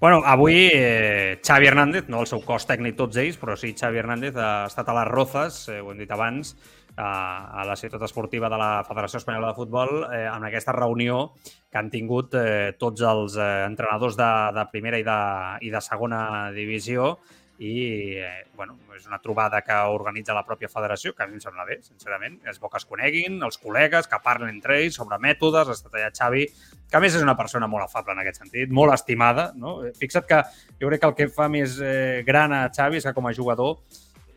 Bueno, 0.00 0.22
avui 0.24 0.70
eh, 0.72 1.40
Xavi 1.44 1.66
Hernández, 1.68 2.08
no 2.08 2.22
el 2.24 2.28
seu 2.30 2.40
cos 2.40 2.64
tècnic 2.68 2.96
tots 2.96 3.18
ells, 3.20 3.36
però 3.40 3.56
sí 3.60 3.74
Xavi 3.76 4.00
Hernández 4.00 4.38
ha 4.40 4.66
estat 4.70 4.88
a 4.88 4.96
les 4.96 5.10
Rozas, 5.10 5.62
eh, 5.68 5.80
ho 5.80 5.90
hem 5.92 6.00
dit 6.00 6.12
abans, 6.14 6.54
a, 6.96 7.60
a 7.60 7.64
la 7.64 7.76
ciutat 7.76 8.02
esportiva 8.02 8.48
de 8.50 8.58
la 8.60 8.70
Federació 8.88 9.20
Espanyola 9.20 9.50
de 9.52 9.58
Futbol, 9.58 9.92
eh, 10.12 10.26
en 10.26 10.46
aquesta 10.48 10.72
reunió 10.76 11.34
que 11.70 11.78
han 11.78 11.90
tingut 11.92 12.34
eh, 12.34 12.72
tots 12.80 13.04
els 13.06 13.36
eh, 13.36 13.50
entrenadors 13.66 14.16
de, 14.18 14.30
de 14.56 14.66
primera 14.72 14.98
i 15.00 15.06
de, 15.06 15.20
i 15.66 15.70
de 15.72 15.84
segona 15.84 16.22
divisió 16.56 17.18
i 17.60 18.16
eh, 18.16 18.46
bueno, 18.56 18.78
és 18.96 19.04
una 19.06 19.18
trobada 19.20 19.60
que 19.60 19.76
organitza 19.92 20.32
la 20.32 20.46
pròpia 20.48 20.70
federació, 20.72 21.12
que 21.12 21.26
a 21.26 21.28
mi 21.28 21.36
em 21.36 21.42
sembla 21.44 21.66
bé, 21.68 21.76
sincerament. 21.84 22.38
És 22.48 22.56
bo 22.60 22.70
que 22.72 22.80
es 22.80 22.86
coneguin, 22.88 23.36
els 23.44 23.60
col·legues, 23.60 24.08
que 24.08 24.20
parlen 24.24 24.48
entre 24.54 24.78
ells 24.80 24.96
sobre 24.96 25.18
mètodes, 25.20 25.68
ha 25.68 25.76
estat 25.76 25.98
allà 25.98 26.08
Xavi, 26.16 26.46
que 26.88 26.96
a 26.96 27.02
més 27.04 27.18
és 27.18 27.26
una 27.26 27.36
persona 27.36 27.68
molt 27.68 27.84
afable 27.84 28.16
en 28.16 28.22
aquest 28.24 28.40
sentit, 28.40 28.72
molt 28.72 28.96
estimada. 28.96 29.50
No? 29.60 29.76
Fixa't 30.00 30.24
que 30.30 30.40
jo 30.80 30.88
crec 30.88 31.04
que 31.04 31.10
el 31.12 31.18
que 31.18 31.28
fa 31.34 31.50
més 31.52 31.76
eh, 31.84 32.22
gran 32.24 32.56
a 32.56 32.62
Xavi 32.72 33.02
és 33.02 33.10
que 33.10 33.16
com 33.18 33.28
a 33.28 33.36
jugador 33.36 33.76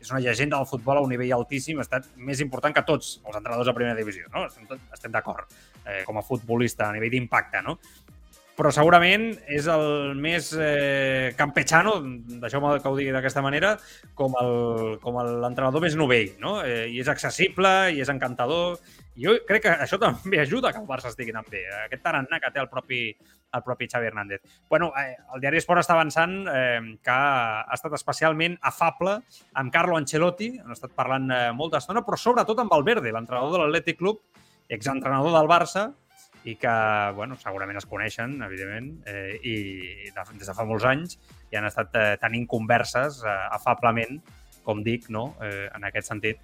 és 0.04 0.10
una 0.12 0.20
llegenda 0.20 0.58
del 0.60 0.68
futbol 0.68 1.00
a 1.00 1.02
un 1.04 1.08
nivell 1.08 1.32
altíssim, 1.32 1.78
ha 1.80 1.86
estat 1.86 2.10
més 2.20 2.44
important 2.44 2.74
que 2.76 2.84
tots 2.84 3.14
els 3.24 3.38
entrenadors 3.38 3.70
de 3.70 3.72
primera 3.72 3.96
divisió, 3.96 4.28
no? 4.34 4.44
Estem, 4.50 4.68
estem 4.92 5.14
d'acord, 5.14 5.48
eh, 5.86 6.02
com 6.04 6.20
a 6.20 6.24
futbolista, 6.26 6.90
a 6.90 6.92
nivell 6.92 7.16
d'impacte, 7.16 7.64
no? 7.64 7.78
Però 8.54 8.70
segurament 8.74 9.32
és 9.50 9.66
el 9.70 10.14
més 10.18 10.52
eh, 10.54 11.34
campechano, 11.38 11.96
deixeu-me 12.42 12.76
que 12.82 12.90
ho 12.90 12.98
digui 12.98 13.14
d'aquesta 13.14 13.42
manera, 13.42 13.74
com 14.14 14.36
l'entrenador 14.38 15.82
més 15.82 15.96
novell, 15.98 16.34
no? 16.42 16.60
Eh, 16.62 16.86
I 16.94 17.00
és 17.02 17.10
accessible, 17.10 17.72
i 17.94 18.02
és 18.04 18.12
encantador. 18.12 18.78
I 19.14 19.26
jo 19.26 19.34
crec 19.46 19.66
que 19.66 19.72
això 19.86 19.98
també 20.02 20.40
ajuda 20.42 20.72
que 20.74 20.82
el 20.82 20.86
Barça 20.86 21.10
estigui 21.10 21.34
tan 21.34 21.46
bé, 21.50 21.64
aquest 21.84 22.02
tarannà 22.06 22.40
que 22.42 22.52
té 22.54 22.62
el 22.62 22.70
propi, 22.70 23.00
el 23.54 23.62
propi 23.66 23.88
Xavi 23.90 24.06
Hernández. 24.06 24.40
bueno, 24.70 24.92
eh, 24.98 25.16
el 25.34 25.40
diari 25.40 25.58
Esport 25.58 25.82
està 25.82 25.94
avançant 25.94 26.46
eh, 26.50 26.80
que 27.02 27.10
ha 27.14 27.66
estat 27.74 27.94
especialment 27.94 28.58
afable 28.62 29.20
amb 29.54 29.72
Carlo 29.72 29.98
Ancelotti, 29.98 30.54
han 30.62 30.74
estat 30.74 30.94
parlant 30.94 31.30
eh, 31.30 31.50
molta 31.52 31.82
estona, 31.82 32.02
però 32.06 32.18
sobretot 32.18 32.58
amb 32.58 32.70
Valverde, 32.70 33.12
l'entrenador 33.12 33.54
de 33.54 33.62
l'Atlètic 33.64 33.98
Club, 33.98 34.22
exentrenador 34.68 35.34
del 35.34 35.50
Barça, 35.50 35.92
i 36.44 36.56
que, 36.60 36.74
bueno, 37.16 37.38
segurament 37.40 37.80
es 37.80 37.86
coneixen, 37.88 38.36
evidentment, 38.44 38.90
eh, 39.08 39.38
i 39.40 39.54
de, 40.12 40.24
des 40.36 40.48
de 40.50 40.56
fa 40.56 40.66
molts 40.68 40.84
anys 40.88 41.18
i 41.52 41.56
han 41.56 41.68
estat 41.68 41.96
eh, 41.96 42.06
tenint 42.20 42.46
converses 42.50 43.22
eh, 43.24 43.36
afablement, 43.56 44.20
com 44.64 44.82
dic, 44.84 45.08
no? 45.12 45.30
eh, 45.44 45.68
en 45.72 45.88
aquest 45.88 46.12
sentit, 46.12 46.40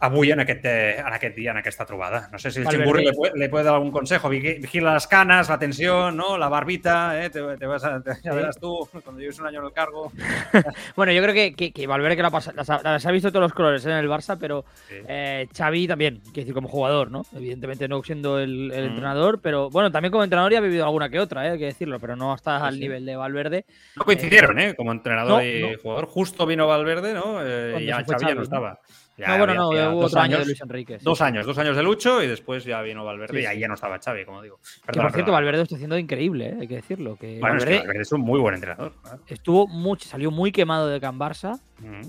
avui 0.00 0.30
en 0.32 0.40
aquest, 0.40 0.64
eh, 0.64 0.98
en 0.98 1.12
aquest 1.12 1.36
dia, 1.36 1.50
en 1.50 1.58
aquesta 1.58 1.84
trobada. 1.84 2.28
No 2.32 2.38
sé 2.38 2.50
si 2.50 2.60
el 2.60 2.68
Chimburri 2.68 3.04
le, 3.04 3.12
puede, 3.12 3.38
le 3.38 3.48
puede 3.50 3.64
dar 3.64 3.74
algún 3.74 3.90
consejo. 3.90 4.28
Vigila 4.30 4.94
las 4.94 5.06
canas, 5.06 5.48
la 5.50 5.58
tensión, 5.58 6.16
¿no? 6.16 6.38
La 6.38 6.48
barbita, 6.48 7.22
¿eh? 7.22 7.28
te, 7.28 7.40
te 7.58 7.66
vas 7.66 7.84
a, 7.84 8.00
te, 8.00 8.12
ya 8.22 8.32
verás 8.32 8.58
tú 8.58 8.88
cuando 9.04 9.20
lleves 9.20 9.38
un 9.38 9.46
año 9.46 9.60
en 9.60 9.66
el 9.66 9.72
cargo. 9.72 10.10
bueno, 10.96 11.12
yo 11.12 11.22
creo 11.22 11.34
que, 11.34 11.52
que, 11.54 11.72
que 11.72 11.86
Valverde 11.86 12.16
que 12.16 12.22
la 12.22 12.30
pasa, 12.30 12.52
las, 12.54 12.68
las, 12.68 13.04
ha 13.04 13.10
visto 13.10 13.30
todos 13.30 13.42
los 13.42 13.52
colores 13.52 13.84
¿eh? 13.84 13.90
en 13.90 13.98
el 13.98 14.08
Barça, 14.08 14.38
pero 14.40 14.64
sí. 14.88 14.94
eh, 15.06 15.46
Xavi 15.54 15.86
también, 15.86 16.20
quiero 16.24 16.40
decir, 16.40 16.54
como 16.54 16.68
jugador, 16.68 17.10
¿no? 17.10 17.26
Evidentemente 17.36 17.86
no 17.86 18.02
siendo 18.02 18.38
el, 18.38 18.72
el 18.72 18.84
mm. 18.84 18.88
entrenador, 18.88 19.40
pero 19.42 19.68
bueno, 19.68 19.92
también 19.92 20.12
como 20.12 20.24
entrenador 20.24 20.50
ya 20.50 20.58
ha 20.58 20.62
vivido 20.62 20.86
alguna 20.86 21.10
que 21.10 21.20
otra, 21.20 21.46
¿eh? 21.46 21.50
hay 21.50 21.58
que 21.58 21.66
decirlo, 21.66 22.00
pero 22.00 22.16
no 22.16 22.32
hasta 22.32 22.58
sí, 22.58 22.64
al 22.64 22.74
sí. 22.74 22.80
nivel 22.80 23.04
de 23.04 23.16
Valverde. 23.16 23.66
No 23.96 24.04
coincidieron, 24.06 24.58
¿eh? 24.58 24.74
Como 24.74 24.92
entrenador 24.92 25.42
no, 25.42 25.46
y 25.46 25.60
no. 25.60 25.78
jugador. 25.82 26.06
Justo 26.06 26.46
vino 26.46 26.66
Valverde, 26.66 27.12
¿no? 27.12 27.40
Y 27.78 27.84
ya 27.84 27.96
Xavi, 27.96 28.12
Xavi 28.12 28.26
ya 28.26 28.34
no 28.34 28.42
estaba. 28.42 28.80
Ya 29.20 29.36
no, 29.36 29.38
bueno, 29.38 29.54
no, 29.54 29.68
hubo 29.68 30.06
otro 30.06 30.20
años, 30.20 30.34
año 30.34 30.38
de 30.38 30.44
Luis 30.46 30.60
Enrique. 30.60 30.98
Sí. 30.98 31.04
Dos 31.04 31.20
años, 31.20 31.44
dos 31.44 31.58
años 31.58 31.76
de 31.76 31.82
Lucho 31.82 32.22
y 32.22 32.26
después 32.26 32.64
ya 32.64 32.80
vino 32.80 33.04
Valverde 33.04 33.38
sí, 33.38 33.42
y 33.44 33.46
ahí 33.46 33.60
ya 33.60 33.68
no 33.68 33.74
estaba 33.74 33.98
Xavi, 33.98 34.24
como 34.24 34.42
digo. 34.42 34.58
Que 34.90 34.98
por 34.98 35.12
cierto, 35.12 35.32
Valverde 35.32 35.58
lo 35.58 35.62
está 35.64 35.74
haciendo 35.76 35.98
increíble, 35.98 36.48
¿eh? 36.48 36.56
hay 36.60 36.68
que 36.68 36.76
decirlo. 36.76 37.16
Que 37.16 37.38
bueno, 37.38 37.54
Valverde, 37.56 37.74
es 37.74 37.80
que 37.80 37.86
Valverde 37.86 38.02
es 38.02 38.12
un 38.12 38.20
muy 38.22 38.40
buen 38.40 38.54
entrenador. 38.54 38.92
Estuvo 39.26 39.66
mucho, 39.66 40.08
salió 40.08 40.30
muy 40.30 40.52
quemado 40.52 40.88
de 40.88 41.00
Can 41.00 41.18
Barça, 41.18 41.60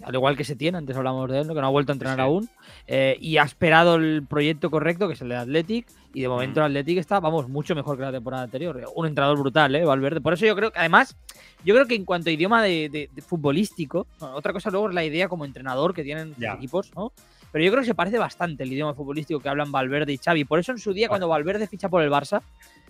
al 0.03 0.15
igual 0.15 0.37
que 0.37 0.43
se 0.43 0.55
tiene, 0.55 0.77
antes 0.77 0.95
hablamos 0.95 1.29
de 1.29 1.39
él, 1.39 1.47
que 1.47 1.53
no 1.53 1.67
ha 1.67 1.69
vuelto 1.69 1.91
a 1.91 1.95
entrenar 1.95 2.21
aún, 2.21 2.49
eh, 2.87 3.17
y 3.19 3.37
ha 3.37 3.43
esperado 3.43 3.95
el 3.95 4.25
proyecto 4.27 4.69
correcto, 4.69 5.07
que 5.07 5.13
es 5.13 5.21
el 5.21 5.29
de 5.29 5.35
Athletic, 5.35 5.87
y 6.13 6.21
de 6.21 6.27
momento 6.27 6.59
mm. 6.59 6.63
el 6.63 6.71
Athletic 6.71 6.97
está, 6.97 7.19
vamos, 7.19 7.47
mucho 7.47 7.75
mejor 7.75 7.97
que 7.97 8.03
la 8.03 8.11
temporada 8.11 8.43
anterior. 8.43 8.81
Un 8.95 9.07
entrenador 9.07 9.39
brutal, 9.39 9.75
¿eh? 9.75 9.85
Valverde. 9.85 10.21
Por 10.21 10.33
eso 10.33 10.45
yo 10.45 10.55
creo 10.55 10.71
que, 10.71 10.79
además, 10.79 11.15
yo 11.63 11.73
creo 11.73 11.87
que 11.87 11.95
en 11.95 12.05
cuanto 12.05 12.29
a 12.29 12.33
idioma 12.33 12.61
de, 12.63 12.89
de, 12.89 13.09
de 13.13 13.21
futbolístico, 13.21 14.07
bueno, 14.19 14.35
otra 14.35 14.53
cosa 14.53 14.69
luego 14.69 14.89
es 14.89 14.95
la 14.95 15.03
idea 15.03 15.27
como 15.27 15.45
entrenador 15.45 15.93
que 15.93 16.03
tienen 16.03 16.35
los 16.37 16.55
equipos, 16.55 16.91
¿no? 16.95 17.13
Pero 17.51 17.65
yo 17.65 17.71
creo 17.71 17.81
que 17.81 17.87
se 17.87 17.95
parece 17.95 18.17
bastante 18.17 18.63
el 18.63 18.71
idioma 18.71 18.93
futbolístico 18.93 19.39
que 19.39 19.49
hablan 19.49 19.71
Valverde 19.71 20.13
y 20.13 20.17
Xavi. 20.17 20.45
Por 20.45 20.59
eso 20.59 20.71
en 20.71 20.77
su 20.77 20.93
día, 20.93 21.07
bueno. 21.07 21.27
cuando 21.27 21.27
Valverde 21.29 21.67
ficha 21.67 21.89
por 21.89 22.01
el 22.01 22.09
Barça, 22.09 22.41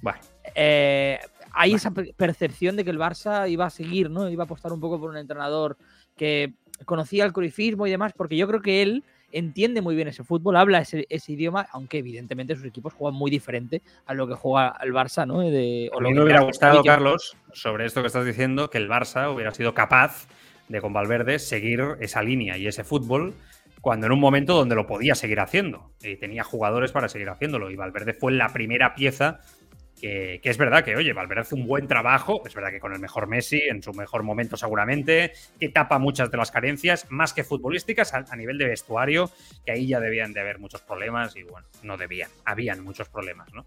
bueno. 0.02 0.20
eh, 0.54 1.20
hay 1.52 1.74
esa 1.74 1.92
percepción 1.92 2.76
de 2.76 2.84
que 2.84 2.92
el 2.92 3.00
Barça 3.00 3.50
iba 3.50 3.66
a 3.66 3.70
seguir, 3.70 4.10
¿no? 4.10 4.30
Iba 4.30 4.44
a 4.44 4.46
apostar 4.46 4.72
un 4.72 4.80
poco 4.80 5.00
por 5.00 5.10
un 5.10 5.18
entrenador 5.18 5.78
que 6.16 6.54
conocía 6.86 7.26
el 7.26 7.34
cruifismo 7.34 7.88
y 7.88 7.92
demás, 7.92 8.14
porque 8.16 8.38
yo 8.38 8.48
creo 8.48 8.62
que 8.62 8.82
él 8.82 9.04
entiende 9.32 9.82
muy 9.82 9.96
bien 9.96 10.08
ese 10.08 10.24
fútbol, 10.24 10.56
habla 10.56 10.80
ese, 10.80 11.06
ese, 11.10 11.34
idioma, 11.34 11.68
aunque 11.72 12.00
evidentemente 12.00 12.56
sus 12.56 12.66
equipos 12.66 12.94
juegan 12.94 13.18
muy 13.18 13.32
diferente 13.32 13.82
a 14.06 14.14
lo 14.14 14.28
que 14.28 14.36
juega 14.36 14.78
el 14.82 14.94
Barça, 14.94 15.26
¿no? 15.26 15.42
De, 15.42 15.90
o 15.94 16.00
a 16.00 16.02
mí 16.02 16.14
me 16.14 16.24
hubiera 16.24 16.42
gustado, 16.42 16.84
Carlos, 16.84 17.36
sobre 17.54 17.86
esto 17.86 18.02
que 18.02 18.08
estás 18.08 18.26
diciendo, 18.26 18.70
que 18.70 18.78
el 18.78 18.90
Barça 18.90 19.34
hubiera 19.34 19.52
sido 19.52 19.74
capaz 19.74 20.28
de 20.68 20.82
con 20.82 20.94
Valverde 20.94 21.40
seguir 21.40 21.82
esa 22.00 22.22
línea 22.22 22.58
y 22.58 22.68
ese 22.68 22.84
fútbol 22.84 23.34
cuando 23.82 24.06
en 24.06 24.14
un 24.14 24.20
momento 24.20 24.54
donde 24.54 24.76
lo 24.76 24.86
podía 24.86 25.16
seguir 25.16 25.40
haciendo 25.40 25.92
y 26.02 26.16
tenía 26.16 26.44
jugadores 26.44 26.92
para 26.92 27.10
seguir 27.10 27.30
haciéndolo. 27.30 27.72
Y 27.72 27.76
Valverde 27.76 28.14
fue 28.14 28.32
la 28.32 28.50
primera 28.50 28.94
pieza 28.94 29.42
que, 30.02 30.42
es 30.44 30.58
verdad 30.58 30.84
que, 30.84 30.96
oye, 30.96 31.14
Valverde 31.14 31.42
hace 31.42 31.56
un 31.56 31.68
buen 31.68 31.88
trabajo, 31.88 32.42
es 32.46 32.54
verdad 32.56 32.72
que 32.72 32.80
con 32.80 32.94
el 32.94 33.00
mejor 33.00 33.28
Messi, 33.28 33.62
en 33.62 33.84
su 33.84 33.94
mejor 33.94 34.24
momento 34.24 34.58
seguramente, 34.58 35.34
que 35.60 35.70
tapa 35.70 36.00
muchas 36.00 36.32
de 36.32 36.38
las 36.38 36.52
carencias, 36.52 37.06
más 37.10 37.34
que 37.34 37.44
futbolísticas, 37.44 38.14
a, 38.14 38.26
a 38.30 38.36
nivel 38.36 38.58
de 38.58 38.66
vestuario, 38.66 39.30
que 39.66 39.72
ahí 39.72 39.88
ya 39.88 40.00
debían 40.00 40.34
de 40.34 40.42
haber 40.42 40.60
muchos 40.60 40.82
problemas 40.82 41.36
y 41.36 41.44
bueno, 41.44 41.68
no 41.84 41.98
debían, 41.98 42.30
habían 42.46 42.84
muchos 42.84 43.10
problemas, 43.10 43.54
¿no? 43.54 43.66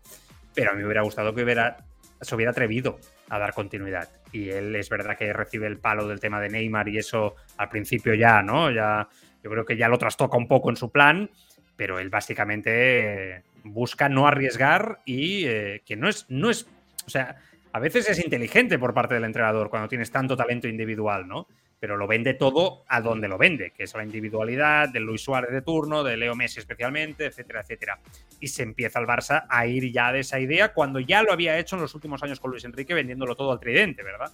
Pero 0.55 0.72
a 0.72 0.74
mí 0.74 0.80
me 0.80 0.87
hubiera 0.87 1.03
gustado 1.03 1.35
que 1.35 1.43
hubiera, 1.43 1.78
se 2.20 2.35
hubiera 2.35 2.51
atrevido 2.51 2.99
a 3.28 3.39
dar 3.39 3.55
continuidad. 3.55 4.09
Y 4.32 4.51
él 4.51 4.74
es 4.76 4.89
verdad 4.89 5.16
que 5.16 5.32
recibe 5.32 5.66
el 5.66 5.78
palo 5.78 6.09
del 6.09 6.20
tema 6.20 6.41
de 6.41 6.49
Neymar 6.49 6.89
y 6.89 6.99
eso 6.99 7.37
al 7.57 7.68
principio 7.68 8.14
ya, 8.14 8.43
¿no? 8.43 8.70
Ya 8.70 9.09
yo 9.43 9.51
creo 9.51 9.64
que 9.64 9.76
ya 9.76 9.89
lo 9.89 9.99
trastoca 9.99 10.37
un 10.37 10.49
poco 10.49 10.70
en 10.70 10.76
su 10.76 10.91
plan, 10.91 11.30
pero 11.76 11.99
él 11.99 12.09
básicamente 12.09 13.43
busca 13.65 14.09
no 14.09 14.27
arriesgar 14.29 15.01
y 15.05 15.47
eh, 15.47 15.83
que 15.85 15.97
no 15.97 16.09
es, 16.09 16.27
no 16.29 16.51
es, 16.51 16.67
o 17.07 17.11
sea, 17.11 17.37
a 17.73 17.81
veces 17.81 18.09
es 18.09 18.23
inteligente 18.23 18.79
por 18.79 18.95
parte 18.95 19.15
del 19.15 19.25
entrenador 19.25 19.71
cuando 19.71 19.89
tienes 19.89 20.11
tanto 20.11 20.37
talento 20.37 20.69
individual, 20.69 21.27
¿no? 21.27 21.49
Pero 21.81 21.97
lo 21.97 22.07
vende 22.07 22.35
todo 22.35 22.85
a 22.89 23.01
donde 23.01 23.27
lo 23.27 23.37
vende, 23.37 23.73
que 23.73 23.83
es 23.83 23.95
la 23.95 24.05
individualidad 24.05 24.89
de 24.91 25.01
Luis 25.01 25.23
Suárez 25.23 25.51
de 25.51 25.61
turno, 25.61 26.05
de 26.05 26.17
Leo 26.17 26.35
Messi 26.35 26.61
especialmente, 26.61 27.27
etcétera, 27.27 27.61
etcétera. 27.61 27.99
Y 28.41 28.49
se 28.49 28.62
empieza 28.62 29.01
el 29.01 29.07
Barça 29.07 29.47
a 29.49 29.67
ir 29.67 29.93
ya 29.93 30.12
de 30.12 30.21
esa 30.21 30.39
idea 30.39 30.73
cuando 30.73 31.01
ya 31.01 31.23
lo 31.23 31.33
había 31.33 31.59
hecho 31.59 31.77
en 31.77 31.83
los 31.83 31.95
últimos 31.95 32.23
años 32.23 32.39
con 32.39 32.53
Luis 32.53 32.65
Enrique 32.65 32.95
vendiéndolo 32.95 33.35
todo 33.35 33.53
al 33.53 33.61
tridente, 33.61 34.03
¿verdad? 34.03 34.31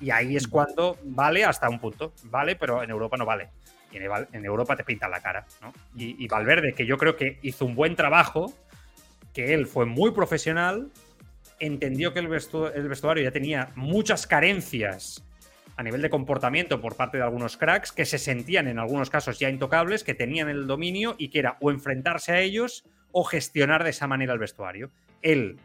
Y 0.00 0.10
ahí 0.10 0.36
es 0.36 0.46
cuando 0.46 0.98
vale 1.04 1.44
hasta 1.44 1.68
un 1.68 1.80
punto, 1.80 2.12
vale, 2.24 2.54
pero 2.54 2.82
en 2.82 2.90
Europa 2.90 3.16
no 3.16 3.24
vale 3.24 3.48
y 3.92 3.96
en, 3.96 4.44
Europa 4.44 4.76
te 4.76 4.84
pintan 4.84 5.10
la 5.10 5.20
cara. 5.20 5.46
¿no? 5.62 5.72
Y, 5.96 6.22
y, 6.22 6.28
Valverde, 6.28 6.72
que 6.74 6.86
yo 6.86 6.96
creo 6.96 7.16
que 7.16 7.38
hizo 7.42 7.64
un 7.64 7.74
buen 7.74 7.96
trabajo, 7.96 8.52
que 9.32 9.54
él 9.54 9.66
fue 9.66 9.86
muy 9.86 10.10
profesional, 10.10 10.90
entendió 11.60 12.12
que 12.12 12.20
el, 12.20 12.28
vestu 12.28 12.66
el 12.66 12.88
vestuario 12.88 13.24
ya 13.24 13.30
tenía 13.30 13.72
muchas 13.74 14.26
carencias 14.26 15.24
a 15.76 15.82
nivel 15.82 16.02
de 16.02 16.10
comportamiento 16.10 16.80
por 16.80 16.96
parte 16.96 17.18
de 17.18 17.22
algunos 17.22 17.56
cracks 17.56 17.92
que 17.92 18.04
se 18.04 18.18
sentían 18.18 18.66
en 18.66 18.78
algunos 18.78 19.10
casos 19.10 19.38
ya 19.38 19.48
intocables, 19.48 20.02
que 20.02 20.14
tenían 20.14 20.48
el 20.48 20.66
dominio 20.66 21.14
y 21.18 21.28
que 21.28 21.38
era 21.38 21.56
o 21.60 21.70
enfrentarse 21.70 22.32
a 22.32 22.40
ellos 22.40 22.84
o 23.12 23.22
gestionar 23.22 23.84
de 23.84 23.90
esa 23.90 24.08
manera 24.08 24.32
el 24.32 24.38
vestuario. 24.40 24.90
Él 25.22 25.58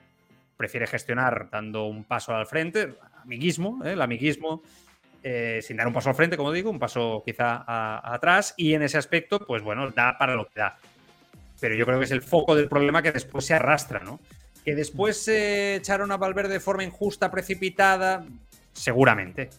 prefiere 0.56 0.86
gestionar 0.86 1.50
dando 1.52 1.86
un 1.86 2.04
paso 2.04 2.36
al 2.36 2.46
frente, 2.46 2.94
amiguismo, 3.24 3.84
¿eh? 3.84 3.94
el 3.94 4.02
amiguismo 4.02 4.62
eh, 5.24 5.62
sin 5.62 5.78
dar 5.78 5.88
un 5.88 5.94
paso 5.94 6.10
al 6.10 6.16
frente, 6.16 6.36
como 6.36 6.52
digo, 6.52 6.70
un 6.70 6.80
paso 6.80 7.24
quizá 7.26 7.64
atrás, 8.14 8.54
y 8.58 8.74
en 8.74 8.84
ese 8.84 8.98
aspecto, 8.98 9.40
pues 9.46 9.64
bueno, 9.64 9.90
da 9.92 10.18
para 10.18 10.36
lo 10.36 10.50
que 10.50 10.60
da. 10.60 10.78
Pero 11.62 11.76
yo 11.76 11.86
creo 11.86 11.98
que 12.00 12.06
es 12.06 12.12
el 12.12 12.22
foco 12.22 12.56
del 12.56 12.68
problema 12.68 13.02
que 13.02 13.14
después 13.14 13.46
se 13.46 13.54
arrastra, 13.54 14.02
¿no? 14.02 14.20
Que 14.66 14.76
después 14.76 15.24
se 15.24 15.76
echaron 15.76 16.12
a 16.12 16.18
Valverde 16.18 16.54
de 16.54 16.60
forma 16.60 16.84
injusta, 16.84 17.32
precipitada, 17.32 18.26
seguramente, 18.74 19.50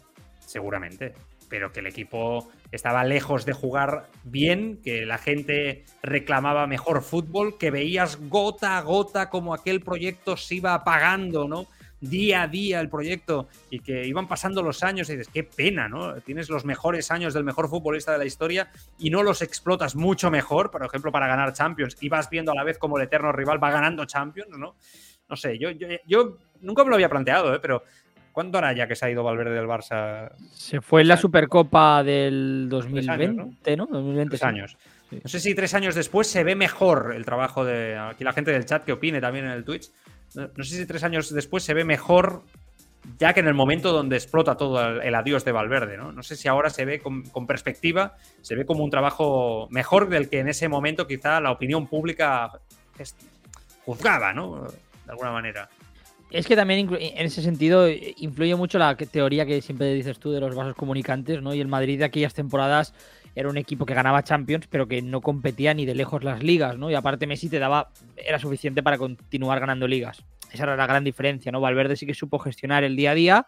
seguramente. 0.45 1.15
Pero 1.49 1.73
que 1.73 1.81
el 1.81 1.87
equipo 1.87 2.51
estaba 2.71 3.05
lejos 3.05 3.47
de 3.47 3.55
jugar 3.55 4.09
bien, 4.23 4.81
que 4.83 5.07
la 5.07 5.17
gente 5.17 5.85
reclamaba 6.03 6.67
mejor 6.67 7.03
fútbol, 7.03 7.57
que 7.57 7.71
veías 7.71 8.19
gota 8.29 8.77
a 8.77 8.83
gota 8.83 9.31
como 9.31 9.55
aquel 9.55 9.81
proyecto 9.81 10.37
se 10.37 10.57
iba 10.57 10.75
apagando, 10.75 11.49
¿no? 11.49 11.67
Día 12.01 12.43
a 12.43 12.49
día 12.49 12.81
el 12.81 12.89
proyecto 12.89 13.49
y 13.71 13.81
que 13.81 14.07
iban 14.07 14.29
pasando 14.29 14.63
los 14.63 14.83
años 14.83 15.09
y 15.09 15.17
dices, 15.17 15.31
qué 15.33 15.45
pena, 15.45 15.89
¿no? 15.89 16.15
Tienes 16.21 16.49
los 16.51 16.65
mejores 16.65 17.11
años 17.11 17.35
del 17.35 17.45
mejor 17.45 17.69
futbolista 17.69 18.13
de 18.13 18.19
la 18.19 18.25
historia 18.25 18.71
y 18.99 19.11
no 19.11 19.23
los 19.23 19.43
explotas 19.43 19.97
mucho 19.97 20.31
mejor, 20.31 20.71
por 20.71 20.85
ejemplo, 20.85 21.13
para 21.13 21.27
ganar 21.27 21.53
Champions 21.53 21.97
y 22.01 22.09
vas 22.09 22.29
viendo 22.31 22.53
a 22.53 22.55
la 22.55 22.65
vez 22.65 22.79
como 22.79 22.99
el 22.99 23.05
eterno 23.05 23.33
rival 23.33 23.63
va 23.63 23.71
ganando 23.71 24.05
Champions, 24.05 24.57
¿no? 24.59 24.77
No 25.29 25.37
sé, 25.37 25.59
yo, 25.59 25.71
yo, 25.71 25.89
yo 26.07 26.39
nunca 26.61 26.85
me 26.85 26.91
lo 26.91 26.97
había 26.97 27.09
planteado, 27.09 27.55
¿eh? 27.55 27.59
Pero 27.61 27.83
¿cuándo 28.33 28.59
hará 28.59 28.73
ya 28.75 28.87
que 28.87 28.97
se 28.97 29.07
ha 29.07 29.11
ido 29.11 29.25
Valverde 29.25 29.55
del 29.55 29.67
Barça? 29.67 30.33
Se 30.53 30.81
fue 30.81 31.03
en 31.03 31.09
la 31.09 31.17
Supercopa 31.17 32.03
del 32.03 32.67
2020, 32.69 33.11
años, 33.11 33.37
¿no? 33.37 33.77
¿no? 33.77 33.87
2020, 33.87 34.31
tres 34.31 34.43
años. 34.43 34.77
Sí. 35.09 35.21
No 35.23 35.29
sé 35.29 35.41
si 35.41 35.55
tres 35.55 35.73
años 35.75 35.95
después 35.95 36.27
se 36.27 36.45
ve 36.45 36.55
mejor 36.55 37.13
el 37.15 37.25
trabajo 37.25 37.65
de 37.65 37.97
aquí 37.97 38.25
la 38.25 38.33
gente 38.33 38.51
del 38.51 38.65
chat 38.65 38.85
que 38.85 38.93
opine 38.93 39.21
también 39.21 39.47
en 39.47 39.53
el 39.53 39.65
Twitch 39.65 39.91
no, 40.35 40.65
sé 40.65 40.77
si 40.77 40.87
tres 40.87 41.05
años 41.05 41.33
después 41.33 41.63
se 41.63 41.75
ve 41.75 41.85
mejor 41.85 42.43
ya 43.19 43.35
que 43.35 43.41
en 43.41 43.49
el 43.49 43.55
momento 43.55 43.93
donde 43.93 44.17
explota 44.17 44.57
todo 44.57 45.01
el, 45.01 45.15
adiós 45.15 45.45
de 45.45 45.53
Valverde, 45.53 45.97
¿no? 45.97 46.13
No 46.13 46.23
sé 46.23 46.37
si 46.37 46.49
ahora 46.49 46.71
se 46.71 46.85
ve 46.85 47.01
con, 47.01 47.47
perspectiva, 47.47 48.17
se 48.41 48.55
ve 48.55 48.65
como 48.65 48.83
un 48.83 48.91
trabajo 48.91 49.69
mejor 49.71 50.09
del 50.09 50.31
que 50.31 50.41
en 50.41 50.49
ese 50.49 50.69
momento 50.69 51.07
quizá 51.07 51.41
la 51.41 51.51
opinión 51.51 51.87
pública 51.87 52.51
juzgaba, 53.85 54.33
¿no? 54.33 54.69
De 55.05 55.11
alguna 55.11 55.33
manera. 55.33 55.69
Es 56.31 56.47
que 56.47 56.57
también 56.57 56.89
en 56.99 57.27
ese 57.27 57.43
sentido 57.43 57.89
influye 57.89 58.57
mucho 58.57 58.79
la 58.79 58.97
teoría 58.97 59.45
que 59.47 59.61
siempre 59.61 59.93
dices 59.93 60.19
tú 60.19 60.33
de 60.33 60.41
los 60.41 60.55
vasos 60.55 60.75
comunicantes, 60.75 61.43
¿no? 61.43 61.55
Y 61.55 61.61
el 61.61 61.69
Madrid 61.69 61.99
de 61.99 62.07
aquellas 62.07 62.35
temporadas 62.35 62.95
era 63.35 63.49
un 63.49 63.57
equipo 63.57 63.85
que 63.85 63.95
ganaba 63.95 64.23
Champions, 64.23 64.67
pero 64.69 64.87
que 64.87 65.03
no 65.03 65.21
competía 65.21 65.75
ni 65.75 65.87
de 65.87 65.95
lejos 65.95 66.23
las 66.23 66.43
ligas, 66.43 66.79
¿no? 66.79 66.91
Y 66.91 66.95
aparte 66.95 67.27
Messi 67.27 67.49
te 67.49 67.59
daba, 67.59 67.91
era 68.17 68.39
suficiente 68.39 68.83
para 68.83 68.99
continuar 68.99 69.61
ganando 69.61 69.89
ligas. 69.89 70.25
Esa 70.53 70.65
era 70.65 70.77
la 70.77 70.87
gran 70.87 71.03
diferencia, 71.03 71.51
¿no? 71.51 71.61
Valverde 71.61 71.97
sí 71.97 72.07
que 72.07 72.15
supo 72.15 72.39
gestionar 72.39 72.85
el 72.85 72.95
día 72.95 73.11
a 73.11 73.15
día, 73.15 73.47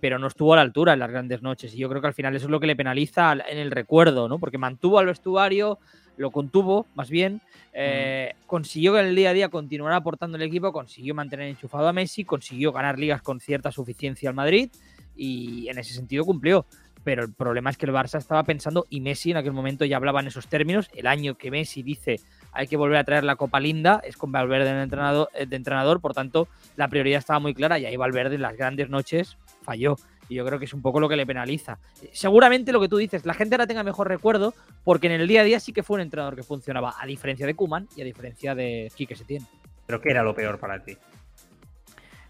pero 0.00 0.18
no 0.18 0.26
estuvo 0.26 0.52
a 0.54 0.56
la 0.56 0.62
altura 0.62 0.94
en 0.94 0.98
las 0.98 1.10
grandes 1.10 1.42
noches. 1.42 1.74
Y 1.74 1.78
yo 1.78 1.88
creo 1.88 2.00
que 2.00 2.08
al 2.08 2.14
final 2.14 2.34
eso 2.34 2.46
es 2.46 2.50
lo 2.50 2.58
que 2.58 2.66
le 2.66 2.74
penaliza 2.74 3.32
en 3.32 3.58
el 3.58 3.70
recuerdo, 3.70 4.28
¿no? 4.28 4.38
Porque 4.38 4.58
mantuvo 4.58 4.98
al 4.98 5.06
vestuario, 5.06 5.78
lo 6.16 6.30
contuvo, 6.30 6.86
más 6.94 7.08
bien, 7.08 7.40
eh, 7.72 8.34
consiguió 8.46 8.94
que 8.94 9.00
en 9.00 9.06
el 9.06 9.16
día 9.16 9.30
a 9.30 9.32
día 9.32 9.48
continuara 9.48 9.96
aportando 9.96 10.36
el 10.36 10.42
equipo, 10.42 10.72
consiguió 10.72 11.14
mantener 11.14 11.48
enchufado 11.48 11.86
a 11.86 11.92
Messi, 11.92 12.24
consiguió 12.24 12.72
ganar 12.72 12.98
ligas 12.98 13.22
con 13.22 13.40
cierta 13.40 13.70
suficiencia 13.70 14.28
al 14.28 14.34
Madrid 14.34 14.70
y 15.16 15.68
en 15.68 15.78
ese 15.78 15.94
sentido 15.94 16.24
cumplió. 16.24 16.66
Pero 17.04 17.22
el 17.22 17.32
problema 17.32 17.70
es 17.70 17.78
que 17.78 17.86
el 17.86 17.92
Barça 17.92 18.18
estaba 18.18 18.42
pensando, 18.44 18.86
y 18.90 19.00
Messi 19.00 19.30
en 19.30 19.38
aquel 19.38 19.52
momento 19.52 19.84
ya 19.84 19.96
hablaba 19.96 20.20
en 20.20 20.26
esos 20.26 20.48
términos, 20.48 20.90
el 20.94 21.06
año 21.06 21.36
que 21.36 21.50
Messi 21.50 21.82
dice 21.82 22.20
hay 22.52 22.66
que 22.66 22.76
volver 22.76 22.98
a 22.98 23.04
traer 23.04 23.24
la 23.24 23.36
Copa 23.36 23.60
Linda, 23.60 24.00
es 24.04 24.16
con 24.16 24.32
Valverde 24.32 24.72
de 24.72 24.82
entrenador, 24.82 25.28
eh, 25.34 25.46
de 25.46 25.56
entrenador, 25.56 26.00
por 26.00 26.14
tanto 26.14 26.48
la 26.76 26.88
prioridad 26.88 27.18
estaba 27.18 27.38
muy 27.38 27.54
clara 27.54 27.78
y 27.78 27.86
ahí 27.86 27.96
Valverde 27.96 28.34
en 28.34 28.42
las 28.42 28.56
grandes 28.56 28.90
noches 28.90 29.36
falló. 29.62 29.96
Y 30.28 30.36
yo 30.36 30.46
creo 30.46 30.60
que 30.60 30.64
es 30.64 30.74
un 30.74 30.80
poco 30.80 31.00
lo 31.00 31.08
que 31.08 31.16
le 31.16 31.26
penaliza. 31.26 31.78
Seguramente 32.12 32.70
lo 32.70 32.80
que 32.80 32.88
tú 32.88 32.98
dices, 32.98 33.26
la 33.26 33.34
gente 33.34 33.56
ahora 33.56 33.66
tenga 33.66 33.82
mejor 33.82 34.06
recuerdo, 34.06 34.54
porque 34.84 35.08
en 35.08 35.20
el 35.20 35.26
día 35.26 35.40
a 35.40 35.44
día 35.44 35.58
sí 35.58 35.72
que 35.72 35.82
fue 35.82 35.96
un 35.96 36.02
entrenador 36.02 36.36
que 36.36 36.44
funcionaba, 36.44 36.94
a 37.00 37.04
diferencia 37.04 37.46
de 37.46 37.54
Kuman 37.54 37.88
y 37.96 38.02
a 38.02 38.04
diferencia 38.04 38.54
de 38.54 38.92
Quique 38.94 39.16
Setién. 39.16 39.44
¿Pero 39.86 40.00
qué 40.00 40.10
era 40.10 40.22
lo 40.22 40.32
peor 40.32 40.60
para 40.60 40.84
ti? 40.84 40.96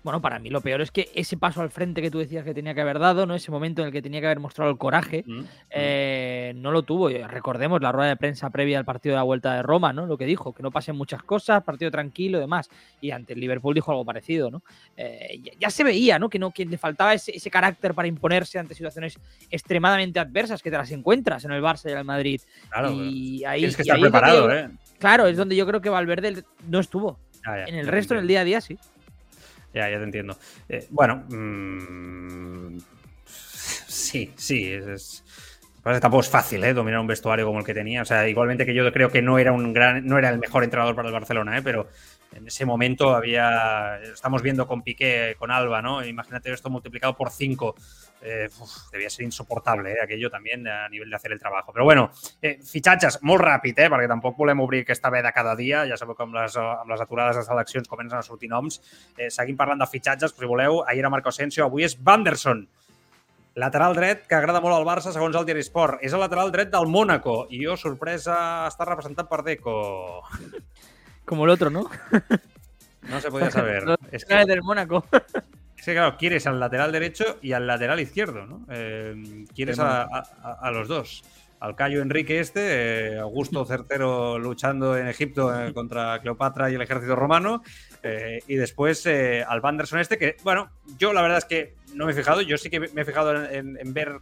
Bueno, 0.02 0.22
para 0.22 0.38
mí 0.38 0.48
lo 0.48 0.62
peor 0.62 0.80
es 0.80 0.90
que 0.90 1.10
ese 1.14 1.36
paso 1.36 1.60
al 1.60 1.70
frente 1.70 2.00
que 2.00 2.10
tú 2.10 2.18
decías 2.18 2.42
que 2.42 2.54
tenía 2.54 2.74
que 2.74 2.80
haber 2.80 2.98
dado, 2.98 3.26
¿no? 3.26 3.34
Ese 3.34 3.50
momento 3.50 3.82
en 3.82 3.88
el 3.88 3.92
que 3.92 4.00
tenía 4.00 4.20
que 4.20 4.26
haber 4.26 4.40
mostrado 4.40 4.70
el 4.70 4.78
coraje, 4.78 5.24
mm, 5.26 5.32
mm. 5.32 5.46
Eh, 5.70 6.52
no 6.56 6.72
lo 6.72 6.82
tuvo. 6.82 7.10
Recordemos 7.10 7.82
la 7.82 7.92
rueda 7.92 8.08
de 8.08 8.16
prensa 8.16 8.48
previa 8.48 8.78
al 8.78 8.86
partido 8.86 9.14
de 9.14 9.16
la 9.16 9.24
vuelta 9.24 9.54
de 9.54 9.62
Roma, 9.62 9.92
¿no? 9.92 10.06
Lo 10.06 10.16
que 10.16 10.24
dijo, 10.24 10.54
que 10.54 10.62
no 10.62 10.70
pasen 10.70 10.96
muchas 10.96 11.22
cosas, 11.22 11.62
partido 11.64 11.90
tranquilo 11.90 12.38
y 12.38 12.40
demás. 12.40 12.70
Y 13.00 13.10
ante 13.10 13.34
el 13.34 13.40
Liverpool 13.40 13.74
dijo 13.74 13.90
algo 13.90 14.04
parecido, 14.04 14.50
¿no? 14.50 14.62
Eh, 14.96 15.42
ya, 15.58 15.68
se 15.68 15.84
veía, 15.84 16.18
¿no? 16.18 16.30
Que, 16.30 16.38
no, 16.38 16.50
que 16.50 16.64
le 16.64 16.78
faltaba 16.78 17.12
ese, 17.12 17.50
carácter 17.50 17.94
para 17.94 18.08
imponerse 18.08 18.58
ante 18.58 18.74
situaciones 18.74 19.18
extremadamente 19.50 20.18
adversas 20.18 20.62
que 20.62 20.70
te 20.70 20.78
las 20.78 20.90
encuentras 20.92 21.44
en 21.44 21.52
el 21.52 21.62
Barça 21.62 21.88
y 21.88 21.92
en 21.92 21.98
el 21.98 22.04
Madrid. 22.04 22.40
Claro, 22.70 22.92
y 22.92 23.44
ahí, 23.44 23.60
tienes 23.60 23.76
que 23.76 23.82
estar 23.82 24.00
preparado, 24.00 24.50
¿eh? 24.50 24.70
Claro, 24.98 25.26
es 25.26 25.36
donde 25.36 25.56
yo 25.56 25.66
creo 25.66 25.80
que 25.80 25.90
Valverde 25.90 26.42
no 26.68 26.78
estuvo. 26.78 27.18
en 27.66 27.74
el 27.74 27.86
resto, 27.86 28.14
en 28.14 28.20
el 28.20 28.26
día 28.26 28.40
a 28.40 28.44
día, 28.44 28.60
sí. 28.60 28.78
Ya, 29.72 29.88
ya 29.88 29.98
te 29.98 30.04
entiendo. 30.04 30.36
Eh, 30.68 30.86
bueno, 30.90 31.24
mmm, 31.28 32.78
sí, 33.24 34.32
sí, 34.36 34.72
es, 34.72 34.86
es 34.86 35.24
tampoco 36.00 36.20
es 36.20 36.28
fácil 36.28 36.62
¿eh? 36.64 36.74
dominar 36.74 37.00
un 37.00 37.06
vestuario 37.06 37.46
como 37.46 37.60
el 37.60 37.64
que 37.64 37.74
tenía. 37.74 38.02
O 38.02 38.04
sea, 38.04 38.28
igualmente 38.28 38.66
que 38.66 38.74
yo 38.74 38.90
creo 38.92 39.10
que 39.10 39.22
no 39.22 39.38
era 39.38 39.52
un 39.52 39.72
gran, 39.72 40.04
no 40.06 40.18
era 40.18 40.30
el 40.30 40.38
mejor 40.38 40.64
entrenador 40.64 40.94
para 40.94 41.08
el 41.08 41.14
Barcelona, 41.14 41.56
¿eh? 41.58 41.62
pero 41.62 41.88
en 42.32 42.46
ese 42.46 42.64
momento 42.64 43.14
había. 43.14 44.00
Estamos 44.02 44.42
viendo 44.42 44.66
con 44.66 44.82
Piqué, 44.82 45.34
con 45.38 45.50
Alba, 45.50 45.82
¿no? 45.82 46.04
Imagínate 46.04 46.52
esto 46.52 46.70
multiplicado 46.70 47.16
por 47.16 47.30
5. 47.30 47.74
Eh, 48.22 48.48
debía 48.92 49.08
ser 49.08 49.24
insoportable, 49.24 49.92
¿eh? 49.92 49.96
aquello 50.02 50.30
también 50.30 50.68
a 50.68 50.88
nivel 50.88 51.08
de 51.08 51.16
hacer 51.16 51.32
el 51.32 51.38
trabajo. 51.38 51.72
Però 51.72 51.84
bueno, 51.84 52.10
eh, 52.42 52.58
fitxatges 52.62 53.20
molt 53.22 53.40
ràpid, 53.40 53.78
eh? 53.80 53.88
perquè 53.88 54.08
tampoc 54.10 54.36
volem 54.36 54.60
obrir 54.60 54.82
aquesta 54.84 55.10
veda 55.10 55.32
cada 55.32 55.56
dia. 55.56 55.86
Ja 55.88 55.96
sabeu 55.96 56.14
que 56.18 56.26
amb 56.26 56.36
les, 56.36 56.56
amb 56.60 56.92
les 56.92 57.00
aturades 57.00 57.40
de 57.40 57.46
seleccions 57.46 57.88
comencen 57.88 58.18
a 58.18 58.22
sortir 58.22 58.50
noms. 58.52 58.80
Eh, 59.16 59.30
seguim 59.30 59.56
parlant 59.56 59.80
de 59.80 59.88
fitxatges, 59.88 60.36
si 60.36 60.46
voleu. 60.46 60.84
Ahir 60.86 61.00
era 61.00 61.10
Marco 61.10 61.32
Asensio, 61.32 61.64
avui 61.64 61.88
és 61.88 61.96
Vanderson. 61.96 62.66
Lateral 63.58 63.96
dret 63.96 64.28
que 64.28 64.36
agrada 64.36 64.60
molt 64.62 64.76
al 64.76 64.86
Barça, 64.86 65.10
segons 65.10 65.34
el 65.34 65.48
diari 65.48 65.64
Sport. 65.64 66.04
És 66.04 66.12
el 66.12 66.20
lateral 66.22 66.52
dret 66.52 66.70
del 66.70 66.86
Mónaco. 66.86 67.46
I 67.50 67.64
jo, 67.64 67.74
sorpresa, 67.80 68.68
està 68.68 68.86
representat 68.86 69.28
per 69.32 69.42
Deco. 69.48 69.80
Como 71.30 71.44
el 71.44 71.50
otro, 71.50 71.70
¿no? 71.70 71.88
No 73.02 73.20
se 73.20 73.30
podía 73.30 73.52
saber. 73.52 73.84
es 74.10 74.24
que... 74.24 74.34
del 74.34 74.62
Mónaco. 74.62 75.04
Es 75.76 75.84
que, 75.84 75.92
claro, 75.92 76.16
quieres 76.16 76.44
al 76.48 76.58
lateral 76.58 76.90
derecho 76.90 77.38
y 77.40 77.52
al 77.52 77.68
lateral 77.68 78.00
izquierdo, 78.00 78.46
¿no? 78.46 78.66
Eh, 78.68 79.44
quieres 79.54 79.78
a, 79.78 80.70
los 80.72 80.88
dos. 80.88 81.22
Al 81.60 81.76
Cayo 81.76 82.02
Enrique 82.02 82.40
este, 82.40 83.12
eh, 83.12 83.18
Augusto 83.20 83.64
Certero 83.68 84.40
luchando 84.40 84.96
en 84.96 85.06
Egipto 85.06 85.54
eh, 85.56 85.72
contra 85.72 86.18
Cleopatra 86.18 86.68
y 86.68 86.74
el 86.74 86.82
ejército 86.82 87.14
romano, 87.14 87.62
y 88.48 88.56
después 88.56 89.06
al 89.06 89.60
Vanderson 89.60 90.00
este, 90.00 90.18
que, 90.18 90.36
bueno, 90.42 90.68
yo 90.98 91.12
la 91.12 91.22
verdad 91.22 91.38
es 91.38 91.44
que 91.44 91.74
no 91.94 92.06
me 92.06 92.12
he 92.12 92.14
fijado, 92.16 92.40
yo 92.40 92.58
sí 92.58 92.70
que 92.70 92.80
me 92.80 93.02
he 93.02 93.04
fijado 93.04 93.44
en, 93.44 93.78
en 93.78 93.94
ver, 93.94 94.18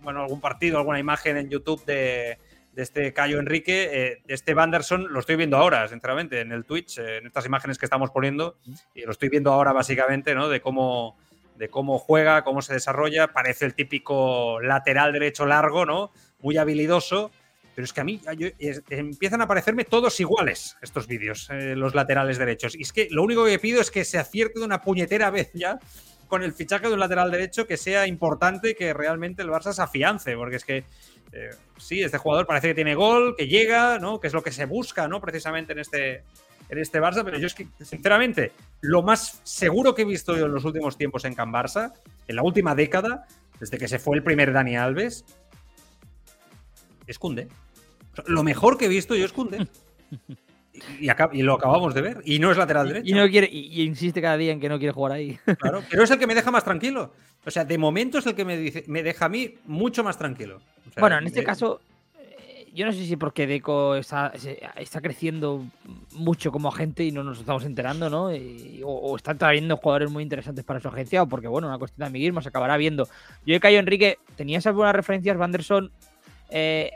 bueno, 0.00 0.22
algún 0.22 0.40
partido, 0.40 0.78
alguna 0.78 0.98
imagen 0.98 1.36
en 1.36 1.50
YouTube 1.50 1.84
de, 1.84 2.38
de 2.74 2.82
este 2.82 3.12
Cayo 3.12 3.38
Enrique, 3.38 3.88
eh, 3.92 4.22
de 4.24 4.34
este 4.34 4.54
Vanderson, 4.54 5.12
lo 5.12 5.20
estoy 5.20 5.36
viendo 5.36 5.56
ahora, 5.56 5.86
sinceramente, 5.88 6.40
en 6.40 6.52
el 6.52 6.64
Twitch, 6.64 6.98
eh, 6.98 7.18
en 7.18 7.26
estas 7.26 7.46
imágenes 7.46 7.78
que 7.78 7.86
estamos 7.86 8.10
poniendo, 8.10 8.56
y 8.94 9.02
lo 9.02 9.12
estoy 9.12 9.28
viendo 9.28 9.52
ahora 9.52 9.72
básicamente, 9.72 10.34
¿no? 10.34 10.48
De 10.48 10.60
cómo, 10.60 11.16
de 11.56 11.68
cómo 11.68 11.98
juega, 11.98 12.42
cómo 12.42 12.62
se 12.62 12.74
desarrolla, 12.74 13.28
parece 13.32 13.64
el 13.64 13.74
típico 13.74 14.60
lateral 14.60 15.12
derecho 15.12 15.46
largo, 15.46 15.86
¿no? 15.86 16.10
Muy 16.40 16.56
habilidoso, 16.56 17.30
pero 17.74 17.84
es 17.84 17.92
que 17.92 18.00
a 18.00 18.04
mí 18.04 18.20
empiezan 18.90 19.40
a 19.40 19.48
parecerme 19.48 19.84
todos 19.84 20.20
iguales 20.20 20.76
estos 20.80 21.06
vídeos, 21.06 21.48
eh, 21.50 21.74
los 21.76 21.94
laterales 21.94 22.38
derechos. 22.38 22.74
Y 22.76 22.82
es 22.82 22.92
que 22.92 23.08
lo 23.10 23.22
único 23.22 23.44
que 23.44 23.58
pido 23.58 23.80
es 23.80 23.90
que 23.90 24.04
se 24.04 24.18
acierte 24.18 24.60
de 24.60 24.64
una 24.64 24.82
puñetera 24.82 25.30
vez 25.30 25.50
ya 25.54 25.78
con 26.28 26.42
el 26.42 26.52
fichaje 26.52 26.88
de 26.88 26.94
un 26.94 27.00
lateral 27.00 27.30
derecho 27.30 27.66
que 27.66 27.76
sea 27.76 28.06
importante 28.06 28.70
y 28.70 28.74
que 28.74 28.92
realmente 28.92 29.42
el 29.42 29.48
Barça 29.48 29.72
se 29.72 29.82
afiance, 29.82 30.36
porque 30.36 30.56
es 30.56 30.64
que 30.64 30.84
eh, 31.32 31.50
sí, 31.76 32.02
este 32.02 32.18
jugador 32.18 32.46
parece 32.46 32.68
que 32.68 32.74
tiene 32.74 32.94
gol, 32.94 33.34
que 33.36 33.48
llega, 33.48 33.98
¿no? 33.98 34.20
Que 34.20 34.28
es 34.28 34.32
lo 34.32 34.42
que 34.42 34.52
se 34.52 34.66
busca, 34.66 35.08
¿no? 35.08 35.20
Precisamente 35.20 35.72
en 35.72 35.80
este, 35.80 36.22
en 36.68 36.78
este 36.78 37.00
Barça, 37.00 37.24
pero 37.24 37.38
yo 37.38 37.46
es 37.46 37.54
que, 37.54 37.66
sinceramente, 37.80 38.52
lo 38.80 39.02
más 39.02 39.40
seguro 39.42 39.94
que 39.94 40.02
he 40.02 40.06
visto 40.06 40.36
yo 40.36 40.46
en 40.46 40.52
los 40.52 40.64
últimos 40.64 40.96
tiempos 40.96 41.24
en 41.24 41.34
Can 41.34 41.52
Barça, 41.52 41.92
en 42.28 42.36
la 42.36 42.42
última 42.42 42.74
década, 42.74 43.26
desde 43.58 43.78
que 43.78 43.88
se 43.88 43.98
fue 43.98 44.16
el 44.16 44.22
primer 44.22 44.52
Dani 44.52 44.76
Alves, 44.76 45.24
es 47.06 47.18
Kunde. 47.18 47.48
Lo 48.26 48.42
mejor 48.42 48.78
que 48.78 48.86
he 48.86 48.88
visto 48.88 49.14
yo 49.14 49.24
es 49.24 49.32
Kunde. 49.32 49.66
Y, 51.00 51.42
lo 51.42 51.54
acabamos 51.54 51.94
de 51.94 52.02
ver. 52.02 52.20
Y 52.24 52.38
no 52.38 52.50
es 52.50 52.58
lateral 52.58 52.88
derecho. 52.88 53.06
Y, 53.06 53.12
no 53.12 53.28
quiere, 53.28 53.48
y, 53.50 53.82
insiste 53.82 54.20
cada 54.20 54.36
día 54.36 54.52
en 54.52 54.60
que 54.60 54.68
no 54.68 54.78
quiere 54.78 54.92
jugar 54.92 55.12
ahí. 55.12 55.38
Claro, 55.58 55.82
pero 55.88 56.02
es 56.02 56.10
el 56.10 56.18
que 56.18 56.26
me 56.26 56.34
deja 56.34 56.50
más 56.50 56.64
tranquilo. 56.64 57.12
O 57.46 57.50
sea, 57.50 57.64
de 57.64 57.78
momento 57.78 58.18
es 58.18 58.26
el 58.26 58.34
que 58.34 58.44
me, 58.44 58.56
dice, 58.56 58.84
me 58.88 59.02
deja 59.02 59.26
a 59.26 59.28
mí 59.28 59.54
mucho 59.66 60.02
más 60.02 60.18
tranquilo. 60.18 60.60
bueno, 60.98 61.18
en 61.18 61.26
este 61.26 61.44
caso, 61.44 61.80
eh, 62.18 62.70
yo 62.74 62.86
no 62.86 62.92
sé 62.92 63.04
si 63.04 63.16
porque 63.16 63.46
Deco 63.46 63.94
está, 63.94 64.32
está, 64.76 65.00
creciendo 65.00 65.64
mucho 66.12 66.50
como 66.50 66.68
agente 66.68 67.04
y 67.04 67.12
no 67.12 67.22
nos 67.22 67.38
estamos 67.38 67.64
enterando, 67.64 68.10
¿no? 68.10 68.30
o, 68.84 69.16
está 69.16 69.34
trayendo 69.34 69.76
jugadores 69.76 70.10
muy 70.10 70.22
interesantes 70.22 70.64
para 70.64 70.80
su 70.80 70.88
agencia, 70.88 71.22
o 71.22 71.28
porque, 71.28 71.46
bueno, 71.46 71.68
una 71.68 71.78
cuestión 71.78 72.00
de 72.00 72.06
amiguismo 72.06 72.40
se 72.40 72.48
acabará 72.48 72.76
viendo. 72.76 73.06
Yo 73.46 73.54
he 73.54 73.60
caído 73.60 73.80
Enrique, 73.80 74.18
tenía 74.36 74.58
esas 74.58 74.74
buenas 74.74 74.96
referencias, 74.96 75.36
Vanderson. 75.36 75.92
Eh, 76.50 76.90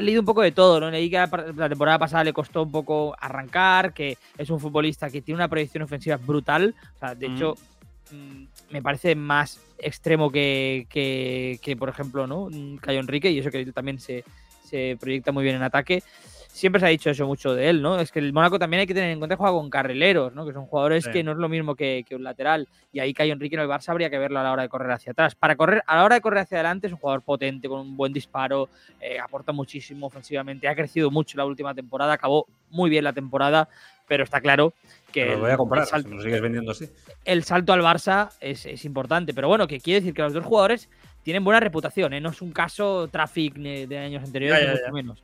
leído 0.00 0.20
un 0.20 0.26
poco 0.26 0.42
de 0.42 0.52
todo, 0.52 0.80
¿no? 0.80 0.90
Leí 0.90 1.10
que 1.10 1.16
la 1.16 1.68
temporada 1.68 1.98
pasada 1.98 2.24
le 2.24 2.32
costó 2.32 2.62
un 2.62 2.72
poco 2.72 3.14
arrancar, 3.18 3.92
que 3.92 4.16
es 4.36 4.50
un 4.50 4.60
futbolista 4.60 5.10
que 5.10 5.22
tiene 5.22 5.36
una 5.36 5.48
proyección 5.48 5.82
ofensiva 5.82 6.16
brutal. 6.16 6.74
O 6.96 6.98
sea, 6.98 7.14
de 7.14 7.28
mm. 7.28 7.36
hecho, 7.36 7.54
mm, 8.12 8.44
me 8.70 8.82
parece 8.82 9.14
más 9.14 9.60
extremo 9.78 10.30
que, 10.30 10.86
que, 10.90 11.76
por 11.76 11.88
ejemplo, 11.88 12.26
¿no? 12.26 12.48
Cayo 12.80 13.00
Enrique, 13.00 13.30
y 13.30 13.38
eso 13.38 13.50
que 13.50 13.64
también 13.72 13.98
se, 13.98 14.24
se 14.64 14.96
proyecta 15.00 15.32
muy 15.32 15.44
bien 15.44 15.56
en 15.56 15.62
ataque 15.62 16.02
siempre 16.52 16.80
se 16.80 16.86
ha 16.86 16.88
dicho 16.90 17.10
eso 17.10 17.26
mucho 17.26 17.54
de 17.54 17.70
él, 17.70 17.80
¿no? 17.80 17.98
Es 17.98 18.12
que 18.12 18.18
el 18.18 18.32
Mónaco 18.32 18.58
también 18.58 18.80
hay 18.80 18.86
que 18.86 18.94
tener 18.94 19.10
en 19.10 19.18
cuenta 19.18 19.36
que 19.36 19.38
juega 19.38 19.52
con 19.52 19.70
carrileros, 19.70 20.34
¿no? 20.34 20.44
Que 20.44 20.52
son 20.52 20.66
jugadores 20.66 21.08
que 21.08 21.22
no 21.22 21.32
es 21.32 21.38
lo 21.38 21.48
mismo 21.48 21.74
que, 21.74 22.04
un 22.12 22.24
lateral. 22.24 22.68
Y 22.92 22.98
ahí 23.00 23.14
Cayo 23.14 23.32
Enrique 23.32 23.54
en 23.54 23.62
el 23.62 23.68
Barça 23.68 23.90
habría 23.90 24.10
que 24.10 24.18
verlo 24.18 24.40
a 24.40 24.42
la 24.42 24.52
hora 24.52 24.62
de 24.62 24.68
correr 24.68 24.90
hacia 24.90 25.12
atrás. 25.12 25.34
Para 25.34 25.56
correr, 25.56 25.82
a 25.86 25.96
la 25.96 26.04
hora 26.04 26.16
de 26.16 26.20
correr 26.20 26.40
hacia 26.40 26.58
adelante 26.58 26.88
es 26.88 26.92
un 26.92 26.98
jugador 26.98 27.22
potente, 27.22 27.68
con 27.68 27.80
un 27.80 27.96
buen 27.96 28.12
disparo, 28.12 28.68
eh, 29.00 29.18
aporta 29.18 29.52
muchísimo 29.52 30.06
ofensivamente, 30.06 30.68
ha 30.68 30.74
crecido 30.74 31.10
mucho 31.10 31.38
la 31.38 31.46
última 31.46 31.74
temporada, 31.74 32.12
acabó 32.12 32.46
muy 32.70 32.90
bien 32.90 33.04
la 33.04 33.12
temporada, 33.12 33.68
pero 34.06 34.24
está 34.24 34.40
claro 34.40 34.74
que. 35.12 35.26
lo 35.26 35.40
voy 35.40 35.50
a 35.50 35.56
comprar, 35.56 35.82
el 35.82 35.88
salto, 35.88 36.10
lo 36.10 36.22
sigues 36.22 36.40
vendiendo 36.40 36.72
así. 36.72 36.88
El 37.24 37.44
salto 37.44 37.72
al 37.72 37.80
Barça 37.80 38.30
es, 38.40 38.84
importante, 38.84 39.32
pero 39.32 39.48
bueno, 39.48 39.66
que 39.66 39.80
quiere 39.80 40.00
decir 40.00 40.14
que 40.14 40.22
los 40.22 40.32
dos 40.32 40.44
jugadores 40.44 40.88
tienen 41.22 41.44
buena 41.44 41.60
reputación, 41.60 42.12
¿eh? 42.12 42.20
No 42.20 42.30
es 42.30 42.42
un 42.42 42.50
caso 42.50 43.08
traffic 43.08 43.54
de 43.54 43.98
años 43.98 44.24
anteriores, 44.24 44.80
mucho 44.80 44.92
menos. 44.92 45.22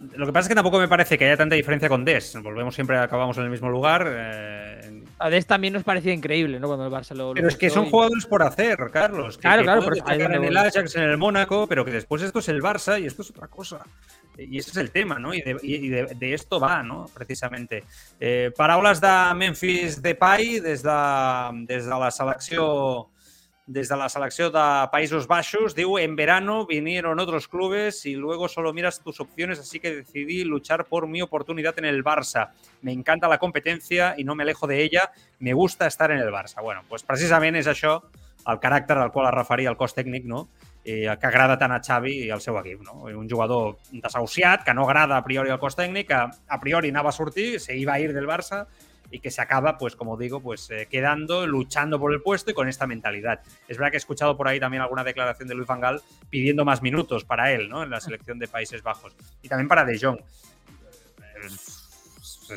Lo 0.00 0.26
que 0.26 0.32
pasa 0.32 0.46
es 0.46 0.48
que 0.48 0.54
tampoco 0.54 0.78
me 0.78 0.88
parece 0.88 1.18
que 1.18 1.24
haya 1.26 1.36
tanta 1.36 1.54
diferencia 1.54 1.88
con 1.88 2.04
Des. 2.04 2.36
Volvemos 2.42 2.74
siempre, 2.74 2.98
acabamos 2.98 3.36
en 3.38 3.44
el 3.44 3.50
mismo 3.50 3.68
lugar. 3.68 4.06
Eh... 4.08 5.02
A 5.18 5.30
Des 5.30 5.46
también 5.46 5.72
nos 5.72 5.84
parecía 5.84 6.12
increíble, 6.12 6.58
¿no? 6.58 6.66
Cuando 6.66 6.86
el 6.86 6.92
Barça 6.92 7.14
lo. 7.14 7.32
Pero 7.34 7.48
es 7.48 7.56
que 7.56 7.70
son 7.70 7.86
jugadores 7.86 8.26
por 8.26 8.42
hacer, 8.42 8.78
Carlos. 8.92 9.38
claro, 9.38 9.62
claro. 9.62 9.82
Pero 10.06 10.34
en 10.34 10.44
el 10.44 10.56
Ajax, 10.56 10.96
en 10.96 11.02
el 11.02 11.16
Mónaco, 11.16 11.66
pero 11.66 11.84
que 11.84 11.90
después 11.90 12.22
esto 12.22 12.40
es 12.40 12.48
el 12.48 12.62
Barça 12.62 13.00
y 13.00 13.06
esto 13.06 13.22
es 13.22 13.30
otra 13.30 13.48
cosa. 13.48 13.80
Y 14.38 14.58
ese 14.58 14.70
es 14.70 14.76
el 14.78 14.90
tema, 14.90 15.18
¿no? 15.18 15.34
Y 15.34 15.42
de, 15.42 15.56
y 15.62 15.88
de, 15.88 16.06
de 16.06 16.34
esto 16.34 16.58
va, 16.58 16.82
¿no? 16.82 17.06
Precisamente. 17.14 17.84
Eh, 18.18 18.50
paraules 18.56 19.00
de 19.00 19.34
Memphis 19.34 20.00
Depay 20.00 20.60
des 20.60 20.82
de, 20.82 21.50
des 21.66 21.84
de 21.84 21.90
la 21.90 22.10
selecció 22.10 23.10
desde 23.66 23.96
la 23.96 24.08
selección 24.08 24.52
de 24.52 24.88
Países 24.90 25.26
Bajos, 25.26 25.74
digo, 25.74 25.98
en 25.98 26.16
verano 26.16 26.66
vinieron 26.66 27.20
otros 27.20 27.48
clubes 27.48 28.04
y 28.06 28.14
luego 28.14 28.48
solo 28.48 28.72
miras 28.72 29.00
tus 29.00 29.20
opciones, 29.20 29.58
así 29.58 29.78
que 29.78 29.94
decidí 29.96 30.44
luchar 30.44 30.86
por 30.86 31.06
mi 31.06 31.22
oportunidad 31.22 31.78
en 31.78 31.84
el 31.84 32.02
Barça. 32.02 32.50
Me 32.80 32.92
encanta 32.92 33.28
la 33.28 33.38
competencia 33.38 34.14
y 34.16 34.24
no 34.24 34.34
me 34.34 34.42
alejo 34.42 34.66
de 34.66 34.82
ella, 34.82 35.12
me 35.38 35.52
gusta 35.52 35.86
estar 35.86 36.10
en 36.10 36.18
el 36.18 36.30
Barça. 36.30 36.60
Bueno, 36.62 36.82
pues 36.88 37.02
precisament 37.02 37.56
és 37.56 37.70
això 37.70 38.00
el 38.50 38.58
caràcter 38.58 38.98
al 38.98 39.12
qual 39.14 39.28
es 39.28 39.34
referia 39.34 39.70
el 39.70 39.78
cos 39.78 39.94
tècnic, 39.94 40.24
no? 40.26 40.48
Eh, 40.84 41.06
que 41.06 41.26
agrada 41.28 41.54
tant 41.58 41.70
a 41.70 41.78
Xavi 41.78 42.16
i 42.24 42.30
al 42.34 42.40
seu 42.42 42.56
equip. 42.58 42.80
No? 42.82 43.04
Un 43.06 43.28
jugador 43.30 43.76
desahuciat, 43.92 44.64
que 44.66 44.74
no 44.74 44.88
agrada 44.88 45.16
a 45.16 45.22
priori 45.22 45.52
al 45.54 45.60
cos 45.62 45.78
tècnic, 45.78 46.08
que 46.08 46.18
a 46.18 46.60
priori 46.60 46.90
anava 46.90 47.10
a 47.10 47.14
sortir, 47.14 47.60
se 47.60 47.76
iba 47.78 47.94
a 47.94 48.00
ir 48.00 48.12
del 48.12 48.26
Barça, 48.26 48.66
y 49.12 49.20
que 49.20 49.30
se 49.30 49.42
acaba, 49.42 49.76
pues 49.76 49.94
como 49.94 50.16
digo, 50.16 50.40
pues 50.40 50.70
eh, 50.70 50.88
quedando, 50.90 51.46
luchando 51.46 52.00
por 52.00 52.14
el 52.14 52.22
puesto 52.22 52.50
y 52.50 52.54
con 52.54 52.66
esta 52.66 52.86
mentalidad. 52.86 53.42
Es 53.68 53.76
verdad 53.76 53.90
que 53.90 53.96
he 53.96 53.98
escuchado 53.98 54.38
por 54.38 54.48
ahí 54.48 54.58
también 54.58 54.82
alguna 54.82 55.04
declaración 55.04 55.48
de 55.48 55.54
Luis 55.54 55.68
Van 55.68 55.80
Gaal 55.80 56.00
pidiendo 56.30 56.64
más 56.64 56.80
minutos 56.80 57.24
para 57.24 57.52
él, 57.52 57.68
¿no? 57.68 57.82
En 57.82 57.90
la 57.90 58.00
selección 58.00 58.38
de 58.38 58.48
Países 58.48 58.82
Bajos. 58.82 59.14
Y 59.42 59.48
también 59.48 59.68
para 59.68 59.84
De 59.84 59.98
Jong. 60.00 60.18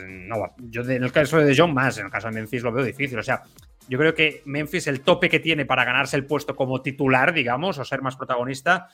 No, 0.07 0.55
yo 0.57 0.81
en 0.81 1.03
el 1.03 1.11
caso 1.11 1.37
de 1.37 1.45
De 1.45 1.57
Jong 1.57 1.73
más, 1.73 1.97
en 1.97 2.05
el 2.05 2.11
caso 2.11 2.29
de 2.29 2.35
Memphis 2.35 2.63
lo 2.63 2.71
veo 2.71 2.85
difícil. 2.85 3.19
O 3.19 3.23
sea, 3.23 3.43
yo 3.89 3.99
creo 3.99 4.15
que 4.15 4.41
Memphis, 4.45 4.87
el 4.87 5.01
tope 5.01 5.29
que 5.29 5.41
tiene 5.41 5.65
para 5.65 5.83
ganarse 5.83 6.15
el 6.15 6.25
puesto 6.25 6.55
como 6.55 6.81
titular, 6.81 7.33
digamos, 7.33 7.77
o 7.79 7.83
ser 7.83 8.01
más 8.01 8.15
protagonista, 8.15 8.87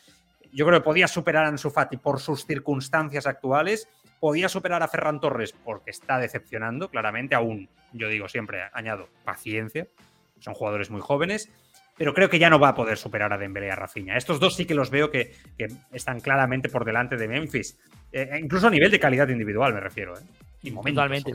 yo 0.51 0.66
creo 0.66 0.80
que 0.80 0.84
podía 0.84 1.07
superar 1.07 1.45
a 1.45 1.49
Ansu 1.49 1.70
Fati 1.70 1.97
por 1.97 2.20
sus 2.20 2.45
circunstancias 2.45 3.28
actuales 3.28 3.88
podía 4.22 4.48
superar 4.48 4.84
a 4.84 4.88
Ferran 4.88 5.20
Torres 5.20 5.52
porque 5.52 5.90
está 5.90 6.20
decepcionando, 6.20 6.90
claramente, 6.90 7.34
aún, 7.34 7.68
yo 7.92 8.08
digo 8.08 8.30
siempre, 8.30 8.62
añado, 8.72 9.10
paciencia, 9.26 9.88
son 10.40 10.54
jugadores 10.54 10.92
muy 10.92 11.02
jóvenes, 11.02 11.52
pero 11.98 12.14
creo 12.14 12.30
que 12.30 12.38
ya 12.38 12.50
no 12.50 12.60
va 12.60 12.70
a 12.70 12.76
poder 12.76 12.98
superar 12.98 13.34
a 13.34 13.38
Dembélé 13.40 13.68
y 13.68 13.70
a 13.72 13.76
Rafinha. 13.76 14.16
Estos 14.16 14.40
dos 14.40 14.56
sí 14.56 14.66
que 14.66 14.76
los 14.76 14.92
veo 14.92 15.10
que, 15.10 15.34
están 15.92 16.20
claramente 16.20 16.70
por 16.70 16.86
delante 16.86 17.18
de 17.18 17.28
Memphis, 17.28 17.80
eh, 18.12 18.40
incluso 18.40 18.68
a 18.68 18.70
nivel 18.70 18.92
de 18.92 19.00
calidad 19.00 19.28
individual 19.28 19.74
me 19.74 19.80
refiero. 19.80 20.16
¿eh? 20.16 20.24
Y 20.62 20.72
Totalmente. 20.72 21.34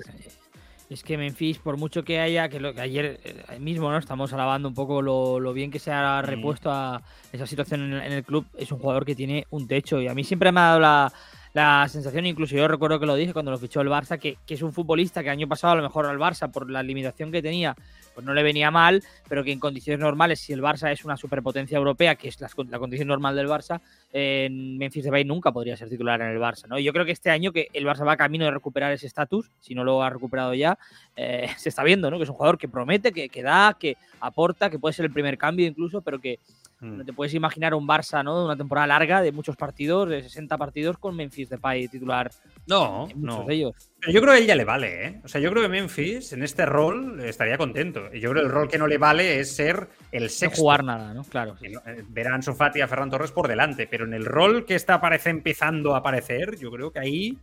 Es 0.89 1.03
que 1.03 1.18
Memphis, 1.18 1.59
por 1.59 1.76
mucho 1.76 2.05
que 2.05 2.20
haya, 2.20 2.49
que, 2.49 2.61
lo, 2.61 2.72
que 2.72 2.80
ayer 2.80 3.18
eh, 3.24 3.59
mismo 3.59 3.91
no 3.91 3.99
estamos 3.99 4.32
alabando 4.32 4.68
un 4.68 4.74
poco 4.74 5.03
lo, 5.03 5.53
bien 5.53 5.72
que 5.72 5.80
se 5.80 5.91
ha 5.91 6.22
mm. 6.22 6.24
repuesto 6.24 6.70
a 6.70 7.03
esa 7.32 7.49
situación 7.49 7.95
en 7.95 8.12
el 8.12 8.22
club, 8.22 8.47
es 8.57 8.70
un 8.70 8.78
jugador 8.78 9.05
que 9.05 9.16
tiene 9.16 9.45
un 9.51 9.66
techo 9.66 10.01
y 10.01 10.07
a 10.07 10.14
mí 10.14 10.22
siempre 10.22 10.53
me 10.53 10.61
ha 10.61 10.64
dado 10.64 10.80
la, 10.80 11.12
la 11.57 11.88
sensación, 11.88 12.26
incluso 12.26 12.54
yo 12.54 12.68
recuerdo 12.68 13.00
que 13.00 13.07
lo 13.07 13.14
dije 13.14 13.32
cuando 13.32 13.50
lo 13.50 13.57
fichó 13.57 13.80
el 13.80 13.88
Barça, 13.88 14.18
que, 14.18 14.36
es 14.46 14.61
un 14.61 14.74
futbolista 14.74 15.22
que 15.22 15.30
año 15.30 15.48
pasado 15.48 15.72
a 15.72 15.76
lo 15.76 15.82
mejor 15.82 16.04
al 16.04 16.18
Barça, 16.18 16.52
por 16.52 16.70
la 16.70 16.82
limitación 16.82 17.32
que 17.32 17.40
tenía, 17.40 17.74
pues 18.14 18.26
no 18.26 18.34
le 18.34 18.42
venía 18.42 18.70
mal, 18.70 19.02
pero 19.26 19.42
que 19.42 19.52
en 19.52 19.59
condiciones 19.59 19.98
normales, 19.98 20.38
si 20.38 20.52
el 20.52 20.61
Barça 20.61 20.92
es 20.92 21.07
una 21.07 21.16
superpotencia 21.16 21.78
europea, 21.78 22.16
que 22.16 22.28
es 22.28 22.38
la, 22.42 22.50
condición 22.78 23.09
normal 23.09 23.36
del 23.36 23.48
Barça, 23.48 23.80
en 24.12 24.76
Memphis 24.76 25.04
Depay 25.04 25.24
nunca 25.24 25.50
podría 25.50 25.78
ser 25.78 25.88
titular 25.88 26.20
en 26.20 26.28
el 26.28 26.38
Barça. 26.38 26.66
¿no? 26.68 26.78
Yo 26.78 26.92
creo 26.92 27.07
que 27.07 27.12
este 27.12 27.30
año 27.30 27.52
que 27.52 27.68
el 27.72 27.86
Barça 27.86 28.07
va 28.07 28.18
camino 28.18 28.44
de 28.44 28.50
recuperar 28.50 28.92
ese 28.92 29.07
estatus, 29.07 29.50
si 29.59 29.74
no 29.74 29.82
lo 29.82 30.02
ha 30.02 30.11
recuperado 30.11 30.52
ya, 30.52 30.78
eh, 31.16 31.48
se 31.57 31.70
está 31.70 31.82
viendo 31.84 32.11
¿no? 32.11 32.18
que 32.18 32.24
es 32.24 32.28
un 32.28 32.36
jugador 32.36 32.59
que 32.59 32.68
promete, 32.68 33.12
que, 33.12 33.30
que 33.30 33.42
da, 33.42 33.74
que 33.80 33.96
aporta, 34.20 34.68
que 34.68 34.78
puede 34.78 34.92
ser 34.92 35.07
el 35.07 35.11
primer 35.11 35.38
cambio 35.38 35.66
incluso, 35.66 36.02
pero 36.02 36.18
que 36.18 36.38
no 36.80 37.02
mm. 37.02 37.06
te 37.06 37.12
puedes 37.14 37.32
imaginar 37.32 37.74
un 37.74 37.88
Barça, 37.88 38.22
¿no? 38.22 38.38
De 38.38 38.44
una 38.44 38.56
temporada 38.56 38.86
larga, 38.86 39.22
de 39.22 39.32
muchos 39.32 39.56
partidos, 39.56 40.10
de 40.10 40.22
60 40.22 40.58
partidos, 40.58 40.98
con 40.98 41.16
Memphis 41.16 41.48
Depay 41.48 41.88
titular. 41.88 42.30
No, 42.66 43.08
no. 43.16 43.44
de 43.44 43.54
ellos. 43.54 43.90
Pero 43.98 44.12
yo 44.12 44.20
creo 44.20 44.32
que 44.32 44.38
a 44.38 44.40
él 44.40 44.46
ya 44.46 44.54
le 44.54 44.64
vale, 44.64 45.06
¿eh? 45.06 45.20
O 45.24 45.28
sea, 45.28 45.40
yo 45.40 45.50
creo 45.50 45.62
que 45.62 45.70
Memphis 45.70 46.34
en 46.34 46.42
este 46.42 46.66
rol 46.66 47.20
estaría 47.20 47.56
contento. 47.56 48.12
Y 48.12 48.20
yo 48.20 48.30
creo 48.30 48.42
que 48.42 48.46
el 48.46 48.52
rol 48.52 48.68
que 48.68 48.76
no 48.76 48.86
le 48.86 48.98
vale 48.98 49.40
es 49.40 49.56
ser 49.56 49.88
el 50.12 50.28
sexto. 50.28 50.58
No 50.58 50.62
jugar 50.64 50.84
nada, 50.84 51.14
¿no? 51.14 51.24
Claro. 51.24 51.56
Eh, 51.62 52.04
Verán 52.08 52.42
Sofati 52.42 52.80
y 52.80 52.82
a 52.82 52.88
Ferran 52.88 53.10
Torres 53.10 53.32
por 53.32 53.48
delante, 53.48 53.86
pero 53.86 54.04
en 54.04 54.12
el 54.12 54.26
rol 54.26 54.66
que 54.66 54.74
está 54.74 55.00
parece 55.00 55.30
empezando 55.30 55.94
a 55.94 55.98
aparecer, 55.98 56.58
yo 56.58 56.70
creo 56.70 56.90
que 56.90 56.98
ahí. 56.98 57.38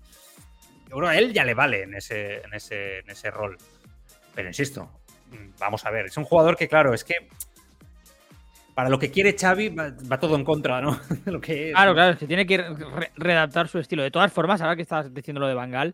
Yo 0.89 0.97
creo 0.97 1.09
que 1.09 1.15
a 1.15 1.17
él 1.17 1.33
ya 1.33 1.43
le 1.43 1.55
vale 1.55 1.83
en 1.83 1.95
ese, 1.95 2.35
en 2.41 2.53
ese, 2.53 2.99
en 2.99 3.09
ese 3.09 3.31
rol. 3.31 3.57
Pero 4.35 4.47
insisto, 4.47 4.91
mm, 5.31 5.57
vamos 5.59 5.83
a 5.85 5.89
ver, 5.89 6.05
es 6.05 6.17
un 6.17 6.23
jugador 6.23 6.55
que, 6.55 6.67
claro, 6.67 6.93
es 6.93 7.03
que 7.03 7.15
para 8.73 8.89
lo 8.89 8.99
que 8.99 9.11
quiere 9.11 9.35
Xavi 9.37 9.69
va, 9.69 10.19
todo 10.19 10.35
en 10.35 10.43
contra, 10.43 10.81
¿no? 10.81 10.99
lo 11.25 11.39
que 11.39 11.71
Claro, 11.71 11.93
claro, 11.93 12.17
se 12.17 12.27
tiene 12.27 12.45
que 12.45 12.63
readaptar 13.15 13.67
su 13.67 13.79
estilo. 13.79 14.03
De 14.03 14.11
todas 14.11 14.31
formas, 14.31 14.61
ahora 14.61 14.75
que 14.75 14.81
estás 14.81 15.13
diciendo 15.13 15.39
lo 15.39 15.47
de 15.47 15.53
Bangal, 15.53 15.93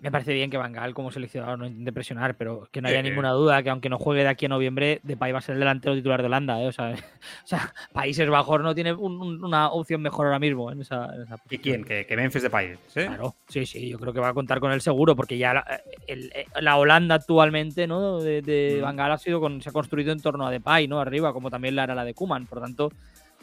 me 0.00 0.10
parece 0.10 0.32
bien 0.32 0.50
que 0.50 0.56
Bangal 0.56 0.94
como 0.94 1.10
seleccionador 1.10 1.58
no 1.58 1.66
intente 1.66 1.92
presionar, 1.92 2.36
pero 2.36 2.68
que 2.70 2.80
no 2.80 2.88
haya 2.88 3.02
ninguna 3.02 3.32
duda 3.32 3.62
que 3.62 3.70
aunque 3.70 3.90
no 3.90 3.98
juegue 3.98 4.22
de 4.22 4.28
aquí 4.28 4.46
a 4.46 4.48
noviembre, 4.48 5.00
Depay 5.02 5.32
va 5.32 5.38
a 5.38 5.42
ser 5.42 5.54
el 5.54 5.60
delantero 5.60 5.94
titular 5.94 6.20
de 6.22 6.26
Holanda. 6.26 6.60
¿eh? 6.62 6.68
O, 6.68 6.72
sea, 6.72 6.94
Países 7.92 8.28
Bajos 8.28 8.62
no 8.62 8.74
tiene 8.74 8.94
una 8.94 9.70
opción 9.70 10.00
mejor 10.00 10.26
ahora 10.26 10.38
mismo 10.38 10.72
en 10.72 10.80
esa, 10.80 11.10
en 11.14 11.26
¿Y 11.50 11.58
quién? 11.58 11.84
¿Que, 11.84 12.06
que 12.06 12.16
Memphis 12.16 12.42
Depay? 12.42 12.76
¿sí? 12.86 13.00
Claro, 13.00 13.36
sí, 13.48 13.66
sí, 13.66 13.88
yo 13.88 13.98
creo 13.98 14.12
que 14.12 14.20
va 14.20 14.28
a 14.28 14.34
contar 14.34 14.58
con 14.58 14.72
él 14.72 14.80
seguro, 14.80 15.14
porque 15.14 15.36
ya 15.36 15.52
la, 15.52 15.82
eh, 16.06 16.46
Holanda 16.74 17.16
actualmente 17.16 17.86
¿no? 17.86 18.20
de, 18.20 18.40
de 18.40 18.80
mm. 18.82 19.00
ha 19.00 19.18
sido 19.18 19.40
con, 19.40 19.60
se 19.60 19.68
ha 19.68 19.72
construido 19.72 20.12
en 20.12 20.20
torno 20.20 20.46
a 20.46 20.50
Depay, 20.50 20.88
¿no? 20.88 21.00
Arriba, 21.00 21.32
como 21.34 21.50
también 21.50 21.76
la 21.76 21.84
era 21.84 21.94
la 21.94 22.04
de 22.04 22.14
Kuman. 22.14 22.46
Por 22.46 22.60
tanto, 22.60 22.90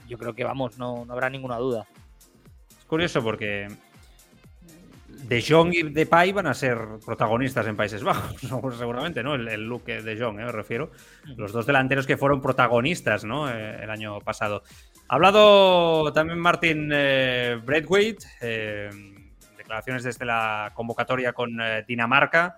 yo 0.07 0.17
creo 0.17 0.33
que 0.33 0.43
vamos, 0.43 0.79
no, 0.79 1.05
no 1.05 1.13
habrá 1.13 1.29
ninguna 1.29 1.57
duda. 1.57 1.85
Es 2.79 2.85
curioso 2.85 3.21
porque 3.21 3.67
de 5.23 5.43
Jong 5.47 5.73
y 5.73 5.83
Depay 5.83 6.31
van 6.31 6.47
a 6.47 6.53
ser 6.53 6.77
protagonistas 7.05 7.65
en 7.67 7.75
Países 7.75 8.03
Bajos, 8.03 8.39
seguramente, 8.77 9.23
¿no? 9.23 9.35
El, 9.35 9.63
look 9.63 9.85
de 9.85 10.17
Jong, 10.17 10.39
¿eh? 10.39 10.45
me 10.45 10.51
refiero. 10.51 10.91
Los 11.35 11.51
dos 11.51 11.65
delanteros 11.65 12.05
que 12.05 12.17
fueron 12.17 12.41
protagonistas, 12.41 13.23
¿no? 13.23 13.49
Eh, 13.49 13.83
el 13.83 13.89
año 13.89 14.19
pasado. 14.21 14.63
Ha 15.07 15.15
hablado 15.15 16.11
también 16.13 16.39
Martin 16.39 16.89
eh, 16.93 17.59
eh, 18.41 18.89
declaraciones 19.57 20.03
desde 20.03 20.25
la 20.25 20.71
convocatoria 20.73 21.33
con 21.33 21.57
Dinamarca. 21.87 22.57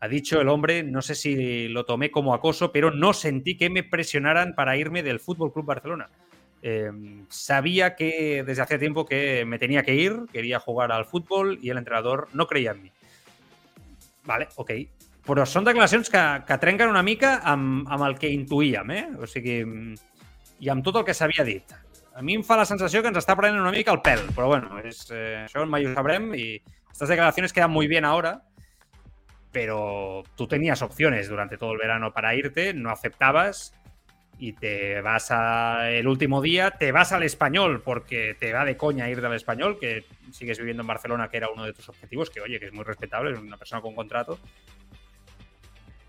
Ha 0.00 0.08
dicho 0.08 0.40
el 0.40 0.48
hombre, 0.48 0.82
no 0.82 1.02
sé 1.02 1.14
si 1.14 1.68
lo 1.68 1.84
tomé 1.84 2.10
como 2.10 2.34
acoso, 2.34 2.72
pero 2.72 2.90
no 2.90 3.12
sentí 3.12 3.56
que 3.56 3.70
me 3.70 3.84
presionaran 3.84 4.54
para 4.54 4.76
irme 4.76 5.02
del 5.02 5.20
Fútbol 5.20 5.52
Club 5.52 5.66
Barcelona. 5.66 6.08
Em, 6.62 7.26
sabía 7.28 7.96
que 7.96 8.44
desde 8.46 8.62
hace 8.62 8.78
tiempo 8.78 9.04
que 9.04 9.44
me 9.44 9.58
tenía 9.58 9.82
que 9.82 9.96
ir, 9.96 10.26
quería 10.32 10.60
jugar 10.60 10.92
al 10.92 11.06
fútbol 11.06 11.58
y 11.60 11.70
el 11.70 11.78
entrenador 11.78 12.28
no 12.32 12.46
creía 12.46 12.70
en 12.70 12.82
mi. 12.84 12.92
Vale, 14.24 14.48
ok. 14.54 14.70
Però 15.26 15.44
són 15.46 15.66
declaracions 15.66 16.10
que, 16.10 16.20
que 16.46 16.58
trenquen 16.62 16.90
una 16.90 17.02
mica 17.06 17.36
amb, 17.46 17.86
amb 17.90 18.06
el 18.08 18.16
que 18.18 18.30
intuïem, 18.30 18.90
eh? 18.90 19.04
O 19.22 19.26
sigui, 19.30 19.60
i 20.62 20.70
amb 20.70 20.82
tot 20.86 20.98
el 20.98 21.06
que 21.06 21.14
s'havia 21.14 21.46
dit. 21.46 21.74
A 22.14 22.22
mi 22.22 22.34
em 22.38 22.42
fa 22.46 22.58
la 22.58 22.66
sensació 22.66 23.02
que 23.02 23.10
ens 23.10 23.20
està 23.20 23.36
prenent 23.38 23.62
una 23.62 23.74
mica 23.74 23.94
el 23.94 24.02
pèl, 24.02 24.22
però 24.36 24.48
bueno, 24.50 24.78
és, 24.82 25.04
eh, 25.10 25.44
això 25.46 25.62
mai 25.66 25.86
ho 25.86 25.94
sabrem 25.94 26.32
y 26.34 26.60
estas 26.90 27.08
declaraciones 27.08 27.52
quedan 27.52 27.70
muy 27.70 27.86
bien 27.86 28.04
ahora, 28.04 28.42
pero 29.50 30.22
tú 30.36 30.46
tenías 30.46 30.82
opciones 30.82 31.28
durante 31.28 31.56
todo 31.56 31.72
el 31.72 31.78
verano 31.78 32.12
para 32.12 32.34
irte, 32.34 32.74
no 32.74 32.90
aceptabas 32.90 33.72
y 34.42 34.54
te 34.54 35.00
vas 35.02 35.30
a 35.30 35.88
el 35.92 36.08
último 36.08 36.42
día, 36.42 36.72
te 36.72 36.90
vas 36.90 37.12
al 37.12 37.22
español 37.22 37.80
porque 37.80 38.34
te 38.40 38.52
va 38.52 38.64
de 38.64 38.76
coña 38.76 39.08
ir 39.08 39.20
del 39.20 39.34
español, 39.34 39.78
que 39.78 40.04
sigues 40.32 40.58
viviendo 40.58 40.80
en 40.80 40.88
Barcelona, 40.88 41.28
que 41.28 41.36
era 41.36 41.48
uno 41.48 41.64
de 41.64 41.72
tus 41.72 41.88
objetivos, 41.88 42.28
que 42.28 42.40
oye, 42.40 42.58
que 42.58 42.66
es 42.66 42.72
muy 42.72 42.82
respetable, 42.82 43.30
es 43.30 43.38
una 43.38 43.56
persona 43.56 43.80
con 43.80 43.94
contrato. 43.94 44.40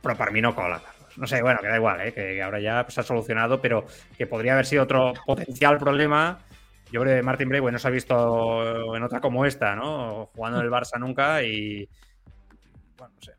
Pero 0.02 0.18
para 0.18 0.32
mí 0.32 0.42
no 0.42 0.56
cola, 0.56 0.82
No 1.16 1.28
sé, 1.28 1.44
bueno, 1.44 1.60
que 1.62 1.68
da 1.68 1.76
igual, 1.76 2.02
¿eh? 2.02 2.12
que 2.12 2.42
ahora 2.42 2.60
ya 2.60 2.84
se 2.90 3.02
ha 3.02 3.04
solucionado, 3.04 3.62
pero 3.62 3.86
que 4.18 4.26
podría 4.26 4.54
haber 4.54 4.66
sido 4.66 4.82
otro 4.82 5.14
potencial 5.28 5.78
problema. 5.78 6.40
Yo 6.92 7.02
creo 7.02 7.16
que 7.16 7.22
Martin 7.22 7.50
Bray 7.50 7.62
no 7.62 7.78
se 7.78 7.88
ha 7.88 7.92
visto 7.92 8.96
en 8.96 9.04
otra 9.04 9.22
como 9.22 9.46
esta, 9.46 9.76
¿no? 9.76 10.32
Jugando 10.34 10.58
en 10.58 10.66
el 10.66 10.72
Barça 10.72 11.00
nunca 11.00 11.44
y. 11.44 11.88
Bueno, 12.98 13.14
no 13.14 13.22
sé 13.22 13.33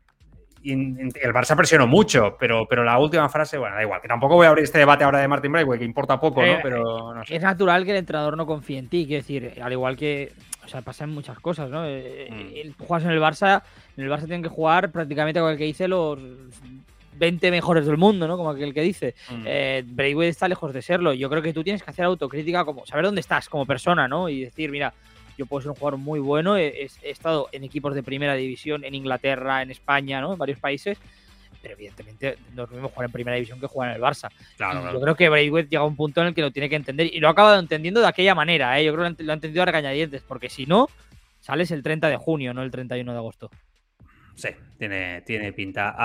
el 0.71 1.33
Barça 1.33 1.55
presionó 1.55 1.87
mucho, 1.87 2.35
pero, 2.39 2.65
pero 2.67 2.83
la 2.83 2.97
última 2.99 3.29
frase, 3.29 3.57
bueno, 3.57 3.75
da 3.75 3.83
igual, 3.83 4.01
que 4.01 4.07
tampoco 4.07 4.35
voy 4.35 4.45
a 4.45 4.49
abrir 4.49 4.63
este 4.63 4.79
debate 4.79 5.03
ahora 5.03 5.19
de 5.19 5.27
Martin 5.27 5.51
Braithwaite, 5.51 5.79
que 5.79 5.85
importa 5.85 6.19
poco, 6.19 6.41
¿no? 6.41 6.53
Eh, 6.53 6.59
pero 6.61 7.21
Es 7.23 7.41
natural 7.41 7.85
que 7.85 7.91
el 7.91 7.97
entrenador 7.97 8.35
no 8.37 8.45
confíe 8.45 8.79
en 8.79 8.87
ti, 8.87 9.05
quiero 9.05 9.21
decir, 9.21 9.53
al 9.61 9.71
igual 9.71 9.95
que, 9.95 10.31
o 10.63 10.67
sea, 10.67 10.81
pasan 10.81 11.11
muchas 11.11 11.39
cosas, 11.39 11.69
¿no? 11.69 11.85
Eh, 11.85 12.65
mm. 12.77 12.83
Juegas 12.83 13.05
en 13.05 13.11
el 13.11 13.19
Barça, 13.19 13.61
en 13.97 14.03
el 14.03 14.09
Barça 14.09 14.25
tienen 14.25 14.43
que 14.43 14.49
jugar 14.49 14.91
prácticamente 14.91 15.39
con 15.39 15.51
el 15.51 15.57
que 15.57 15.65
dice 15.65 15.87
los 15.87 16.19
20 17.17 17.51
mejores 17.51 17.85
del 17.85 17.97
mundo, 17.97 18.27
¿no? 18.27 18.37
Como 18.37 18.49
aquel 18.49 18.73
que 18.73 18.81
dice. 18.81 19.15
Mm. 19.29 19.43
Eh, 19.45 19.83
está 20.23 20.47
lejos 20.47 20.73
de 20.73 20.81
serlo. 20.81 21.13
Yo 21.13 21.29
creo 21.29 21.41
que 21.41 21.53
tú 21.53 21.63
tienes 21.63 21.83
que 21.83 21.89
hacer 21.89 22.05
autocrítica, 22.05 22.65
como 22.65 22.85
saber 22.85 23.05
dónde 23.05 23.21
estás 23.21 23.49
como 23.49 23.65
persona, 23.65 24.07
¿no? 24.07 24.29
Y 24.29 24.45
decir, 24.45 24.71
mira, 24.71 24.93
yo 25.37 25.45
puedo 25.45 25.61
ser 25.61 25.69
un 25.71 25.75
jugador 25.75 25.99
muy 25.99 26.19
bueno, 26.19 26.57
he, 26.57 26.89
estado 27.03 27.49
en 27.51 27.63
equipos 27.63 27.93
de 27.95 28.03
primera 28.03 28.35
división 28.35 28.83
en 28.83 28.95
Inglaterra, 28.95 29.61
en 29.61 29.71
España, 29.71 30.21
¿no? 30.21 30.33
En 30.33 30.39
varios 30.39 30.59
países, 30.59 30.97
pero 31.61 31.73
evidentemente 31.73 32.37
no 32.53 32.63
es 32.63 32.69
lo 32.69 32.75
mismo 32.75 32.89
jugar 32.89 33.05
en 33.05 33.11
primera 33.11 33.35
división 33.35 33.59
que 33.59 33.67
jugar 33.67 33.89
en 33.89 33.95
el 33.95 34.01
Barça. 34.01 34.29
Yo 34.59 35.01
creo 35.01 35.15
que 35.15 35.29
Braithwaite 35.29 35.69
llega 35.69 35.81
a 35.81 35.85
un 35.85 35.95
punto 35.95 36.21
en 36.21 36.27
el 36.27 36.33
que 36.35 36.41
lo 36.41 36.51
tiene 36.51 36.69
que 36.69 36.75
entender 36.75 37.13
y 37.13 37.19
lo 37.19 37.27
ha 37.27 37.31
acabado 37.31 37.59
entendiendo 37.59 38.01
de 38.01 38.07
aquella 38.07 38.35
manera, 38.35 38.79
¿eh? 38.79 38.85
Yo 38.85 38.93
creo 38.93 39.15
que 39.15 39.23
lo 39.23 39.31
ha 39.31 39.35
entendido 39.35 39.63
a 39.63 39.65
regañadientes, 39.65 40.21
porque 40.21 40.49
si 40.49 40.65
no, 40.65 40.87
sales 41.39 41.71
el 41.71 41.83
30 41.83 42.09
de 42.09 42.17
junio, 42.17 42.53
no 42.53 42.61
el 42.61 42.71
31 42.71 43.11
de 43.11 43.17
agosto. 43.17 43.49
Sí, 44.35 44.49
tiene, 44.77 45.21
tiene 45.21 45.53
pinta. 45.53 45.95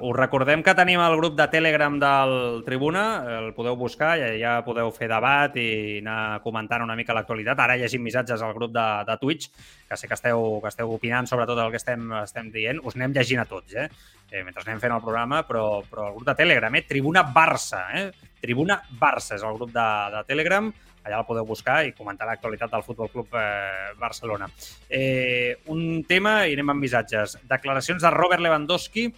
Uh, 0.00 0.08
us 0.08 0.16
recordem 0.16 0.64
que 0.66 0.74
tenim 0.74 0.98
el 0.98 1.14
grup 1.16 1.36
de 1.38 1.46
Telegram 1.46 1.94
del 2.02 2.64
Tribuna, 2.66 3.04
el 3.38 3.52
podeu 3.54 3.76
buscar, 3.78 4.16
ja, 4.18 4.32
ja 4.34 4.54
podeu 4.66 4.90
fer 4.90 5.06
debat 5.12 5.54
i 5.62 6.00
anar 6.00 6.40
comentant 6.42 6.82
una 6.82 6.96
mica 6.98 7.14
l'actualitat. 7.14 7.62
Ara 7.62 7.76
llegim 7.78 8.02
missatges 8.02 8.42
al 8.42 8.54
grup 8.56 8.74
de, 8.74 8.86
de 9.06 9.16
Twitch, 9.22 9.52
que 9.86 9.98
sé 10.00 10.10
que 10.10 10.18
esteu, 10.18 10.58
que 10.64 10.72
esteu 10.74 10.90
opinant 10.90 11.30
sobre 11.30 11.46
tot 11.46 11.62
el 11.62 11.70
que 11.70 11.78
estem, 11.78 12.10
estem 12.18 12.50
dient. 12.50 12.82
Us 12.82 12.98
anem 12.98 13.14
llegint 13.14 13.44
a 13.44 13.46
tots, 13.46 13.78
eh? 13.78 13.86
eh 14.32 14.42
mentre 14.42 14.66
anem 14.66 14.82
fent 14.82 14.96
el 14.96 15.06
programa, 15.06 15.44
però, 15.46 15.84
però 15.86 16.08
el 16.08 16.18
grup 16.18 16.26
de 16.26 16.34
Telegram, 16.42 16.74
eh? 16.74 16.82
Tribuna 16.90 17.22
Barça, 17.30 17.86
eh? 17.94 18.10
Tribuna 18.42 18.80
Barça 18.98 19.38
és 19.38 19.46
el 19.46 19.54
grup 19.54 19.70
de, 19.70 19.88
de 20.16 20.26
Telegram 20.26 20.74
allà 21.06 21.20
el 21.22 21.26
podeu 21.28 21.46
buscar 21.46 21.80
i 21.86 21.94
comentar 21.94 22.26
l'actualitat 22.26 22.72
del 22.72 22.84
Futbol 22.84 23.10
Club 23.12 23.34
eh, 23.38 23.94
Barcelona. 23.98 24.48
Eh, 24.90 25.56
un 25.72 26.02
tema, 26.08 26.40
i 26.46 26.56
anem 26.56 26.74
amb 26.74 26.82
missatges. 26.82 27.38
Declaracions 27.48 28.02
de 28.02 28.12
Robert 28.14 28.42
Lewandowski. 28.42 29.08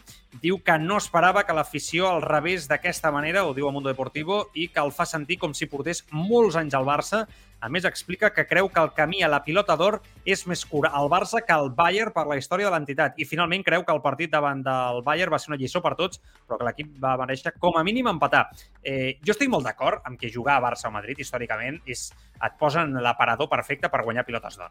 Diu 0.43 0.59
que 0.61 0.77
no 0.79 0.99
esperava 1.01 1.47
que 1.49 1.57
l'afició 1.57 2.11
al 2.11 2.21
revés 2.21 2.69
d'aquesta 2.69 3.11
manera, 3.15 3.47
ho 3.49 3.55
diu 3.57 3.69
a 3.69 3.73
Mundo 3.73 3.89
Deportivo, 3.89 4.43
i 4.53 4.69
que 4.69 4.85
el 4.85 4.93
fa 4.93 5.09
sentir 5.09 5.39
com 5.41 5.57
si 5.57 5.71
portés 5.73 6.05
molts 6.13 6.59
anys 6.61 6.77
al 6.77 6.85
Barça 6.89 7.25
a 7.61 7.69
més, 7.69 7.85
explica 7.89 8.31
que 8.35 8.45
creu 8.47 8.69
que 8.71 8.81
el 8.81 8.93
camí 8.95 9.23
a 9.23 9.29
la 9.31 9.41
pilota 9.43 9.75
d'or 9.77 9.99
és 10.29 10.45
més 10.47 10.63
curt 10.69 10.93
al 10.95 11.09
Barça 11.11 11.41
que 11.45 11.55
al 11.55 11.73
Bayern 11.75 12.13
per 12.15 12.27
la 12.31 12.37
història 12.39 12.69
de 12.69 12.75
l'entitat. 12.75 13.19
I 13.19 13.27
finalment 13.27 13.65
creu 13.67 13.83
que 13.85 13.95
el 13.95 14.03
partit 14.05 14.31
davant 14.31 14.63
del 14.63 15.03
Bayern 15.07 15.35
va 15.35 15.41
ser 15.43 15.51
una 15.51 15.59
lliçó 15.59 15.83
per 15.83 15.97
tots, 15.99 16.23
però 16.47 16.61
que 16.61 16.69
l'equip 16.69 16.95
va 17.03 17.17
mereixer 17.19 17.57
com 17.59 17.79
a 17.79 17.85
mínim 17.87 18.07
empatar. 18.11 18.47
Eh, 18.83 19.19
jo 19.25 19.35
estic 19.35 19.51
molt 19.51 19.67
d'acord 19.67 20.07
amb 20.07 20.21
que 20.21 20.31
jugar 20.31 20.59
a 20.59 20.65
Barça 20.69 20.87
o 20.87 20.95
Madrid 20.95 21.19
històricament 21.19 21.83
és, 21.87 22.09
et 22.39 22.59
posen 22.61 22.95
l'aparador 23.03 23.51
perfecte 23.51 23.91
per 23.91 24.05
guanyar 24.07 24.27
pilotes 24.29 24.59
d'or. 24.59 24.71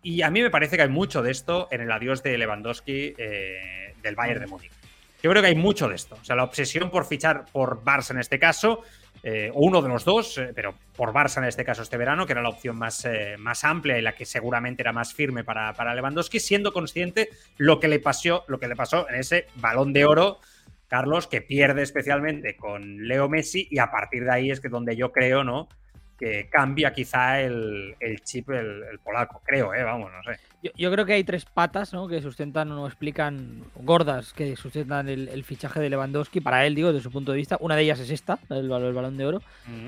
Y 0.00 0.22
a 0.22 0.30
mí 0.30 0.42
me 0.42 0.50
parece 0.50 0.76
que 0.76 0.82
hay 0.82 0.88
mucho 0.88 1.22
de 1.22 1.32
esto 1.32 1.66
en 1.72 1.80
el 1.80 1.90
adiós 1.90 2.22
de 2.22 2.38
Lewandowski 2.38 3.14
eh, 3.18 3.94
del 4.00 4.14
Bayern 4.14 4.40
de 4.40 4.46
Múnich. 4.46 4.70
Yo 5.22 5.30
creo 5.30 5.42
que 5.42 5.48
hay 5.48 5.56
mucho 5.56 5.88
de 5.88 5.96
esto. 5.96 6.16
O 6.20 6.24
sea, 6.24 6.36
la 6.36 6.44
obsesión 6.44 6.90
por 6.90 7.04
fichar 7.04 7.46
por 7.52 7.82
Barça 7.82 8.12
en 8.12 8.20
este 8.20 8.38
caso 8.38 8.82
eh, 9.22 9.50
o 9.52 9.60
uno 9.66 9.82
de 9.82 9.88
los 9.88 10.04
dos, 10.04 10.38
eh, 10.38 10.52
pero 10.54 10.74
por 10.96 11.12
Barça 11.12 11.38
en 11.38 11.44
este 11.44 11.64
caso 11.64 11.82
este 11.82 11.96
verano, 11.96 12.26
que 12.26 12.32
era 12.32 12.42
la 12.42 12.48
opción 12.48 12.76
más, 12.76 13.04
eh, 13.04 13.36
más 13.38 13.64
amplia 13.64 13.98
y 13.98 14.02
la 14.02 14.14
que 14.14 14.24
seguramente 14.24 14.82
era 14.82 14.92
más 14.92 15.12
firme 15.12 15.44
para, 15.44 15.72
para, 15.74 15.94
Lewandowski, 15.94 16.38
siendo 16.38 16.72
consciente 16.72 17.28
lo 17.56 17.80
que 17.80 17.88
le 17.88 17.98
pasó, 17.98 18.44
lo 18.48 18.58
que 18.58 18.68
le 18.68 18.76
pasó 18.76 19.08
en 19.08 19.16
ese 19.16 19.46
balón 19.56 19.92
de 19.92 20.04
oro, 20.04 20.38
Carlos, 20.86 21.26
que 21.26 21.42
pierde 21.42 21.82
especialmente 21.82 22.56
con 22.56 23.06
Leo 23.06 23.28
Messi, 23.28 23.66
y 23.70 23.78
a 23.78 23.90
partir 23.90 24.24
de 24.24 24.32
ahí 24.32 24.50
es 24.50 24.60
que 24.60 24.68
donde 24.68 24.96
yo 24.96 25.12
creo, 25.12 25.44
¿no? 25.44 25.68
Que 26.18 26.48
cambia 26.50 26.92
quizá 26.92 27.40
el, 27.40 27.94
chip 28.24 28.50
el, 28.50 28.98
polaco, 29.02 29.40
creo, 29.44 29.72
¿eh? 29.72 29.84
vamos, 29.84 30.10
no 30.10 30.22
sé. 30.22 30.40
Yo, 30.74 30.90
creo 30.90 31.06
que 31.06 31.12
hay 31.12 31.22
tres 31.22 31.44
patas 31.44 31.92
¿no? 31.92 32.08
que 32.08 32.20
sustentan 32.20 32.72
o 32.72 32.86
explican, 32.86 33.62
gordas, 33.76 34.32
que 34.32 34.56
sustentan 34.56 35.08
el, 35.08 35.44
fichaje 35.44 35.78
de 35.78 35.88
Lewandowski, 35.88 36.40
para 36.40 36.66
él, 36.66 36.74
digo, 36.74 36.92
desde 36.92 37.04
su 37.04 37.12
punto 37.12 37.30
de 37.30 37.38
vista. 37.38 37.56
Una 37.60 37.76
de 37.76 37.82
ellas 37.82 38.00
es 38.00 38.10
esta, 38.10 38.40
el, 38.50 38.70
el 38.70 38.92
balón 38.92 39.16
de 39.16 39.26
oro. 39.26 39.42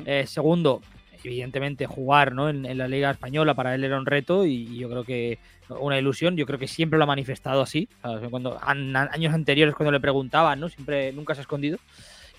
Eh, 0.06 0.26
segundo, 0.28 0.80
evidentemente, 1.24 1.86
jugar 1.86 2.32
¿no? 2.32 2.48
en, 2.48 2.78
la 2.78 2.86
Liga 2.86 3.10
Española 3.10 3.54
para 3.54 3.74
él 3.74 3.82
era 3.82 3.98
un 3.98 4.06
reto 4.06 4.46
y 4.46 4.78
yo 4.78 4.88
creo 4.88 5.02
que 5.02 5.38
una 5.68 5.98
ilusión. 5.98 6.36
Yo 6.36 6.46
creo 6.46 6.58
que 6.58 6.68
siempre 6.68 6.98
lo 6.98 7.04
ha 7.04 7.08
manifestado 7.08 7.62
así. 7.62 7.88
Cuando, 8.30 8.58
años 8.62 9.34
anteriores, 9.34 9.74
cuando 9.74 9.92
le 9.92 10.00
preguntaban, 10.00 10.60
¿no? 10.60 10.68
siempre 10.68 11.12
nunca 11.12 11.34
se 11.34 11.40
ha 11.40 11.42
escondido. 11.42 11.78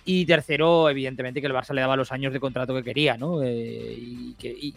Y 0.03 0.25
tercero, 0.25 0.89
evidentemente, 0.89 1.41
que 1.41 1.47
el 1.47 1.53
Barça 1.53 1.73
le 1.73 1.81
daba 1.81 1.95
los 1.95 2.11
años 2.11 2.33
de 2.33 2.39
contrato 2.39 2.73
que 2.73 2.83
quería, 2.83 3.17
¿no? 3.17 3.43
Eh, 3.43 3.95
y, 3.97 4.33
que, 4.33 4.73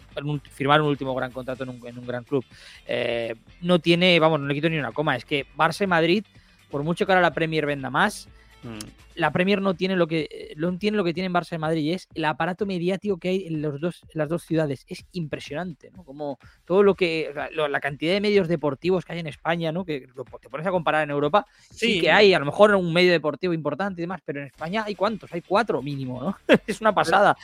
firmar 0.51 0.81
un 0.81 0.87
último 0.89 1.15
gran 1.15 1.31
contrato 1.31 1.63
en 1.63 1.69
un, 1.69 2.07
gran 2.07 2.23
club. 2.23 2.45
Eh, 2.87 3.35
no 3.61 3.79
tiene, 3.79 4.19
vamos, 4.19 4.39
no 4.39 4.47
le 4.47 4.53
quito 4.53 4.69
ni 4.69 4.77
una 4.77 4.91
coma. 4.91 5.15
Es 5.15 5.25
que 5.25 5.45
Barça 5.57 5.83
y 5.83 5.87
Madrid, 5.87 6.23
por 6.69 6.83
mucho 6.83 7.05
que 7.05 7.11
ahora 7.11 7.21
la 7.21 7.33
Premier 7.33 7.65
venda 7.65 7.89
más, 7.89 8.27
Mm. 8.65 9.04
La 9.15 9.31
Premier 9.31 9.61
no 9.61 9.73
tiene 9.73 9.95
lo 9.95 10.07
que 10.07 10.53
no 10.57 10.77
tiene 10.77 10.97
lo 10.97 11.03
que 11.03 11.13
tiene 11.13 11.27
en 11.27 11.33
Barça 11.33 11.55
y 11.55 11.57
Madrid 11.57 11.83
y 11.83 11.93
es 11.93 12.07
el 12.13 12.25
aparato 12.25 12.65
mediático 12.65 13.17
que 13.17 13.29
hay 13.29 13.47
en 13.47 13.61
los 13.61 13.79
dos 13.79 14.01
las 14.13 14.29
dos 14.29 14.43
ciudades. 14.43 14.85
Es 14.87 15.05
impresionante 15.13 15.91
¿no? 15.91 16.03
como 16.03 16.39
todo 16.65 16.83
lo 16.83 16.95
que 16.95 17.33
la, 17.53 17.79
cantidad 17.79 18.13
de 18.13 18.21
medios 18.21 18.47
deportivos 18.47 19.05
que 19.05 19.13
hay 19.13 19.19
en 19.19 19.27
España 19.27 19.71
no 19.71 19.85
que 19.85 20.07
te 20.41 20.49
pones 20.49 20.65
a 20.65 20.71
comparar 20.71 21.03
en 21.03 21.11
Europa 21.11 21.45
sí. 21.71 22.01
que 22.01 22.11
hay 22.11 22.33
a 22.33 22.39
lo 22.39 22.45
mejor 22.45 22.73
un 22.75 22.91
medio 22.91 23.11
deportivo 23.11 23.53
importante 23.53 24.01
y 24.01 24.03
demás 24.03 24.21
pero 24.25 24.39
en 24.39 24.47
España 24.47 24.83
hay 24.85 24.95
cuántos 24.95 25.31
hay 25.33 25.41
cuatro 25.41 25.81
mínimo 25.81 26.21
no 26.21 26.37
es 26.67 26.81
una 26.81 26.93
pasada. 26.93 27.37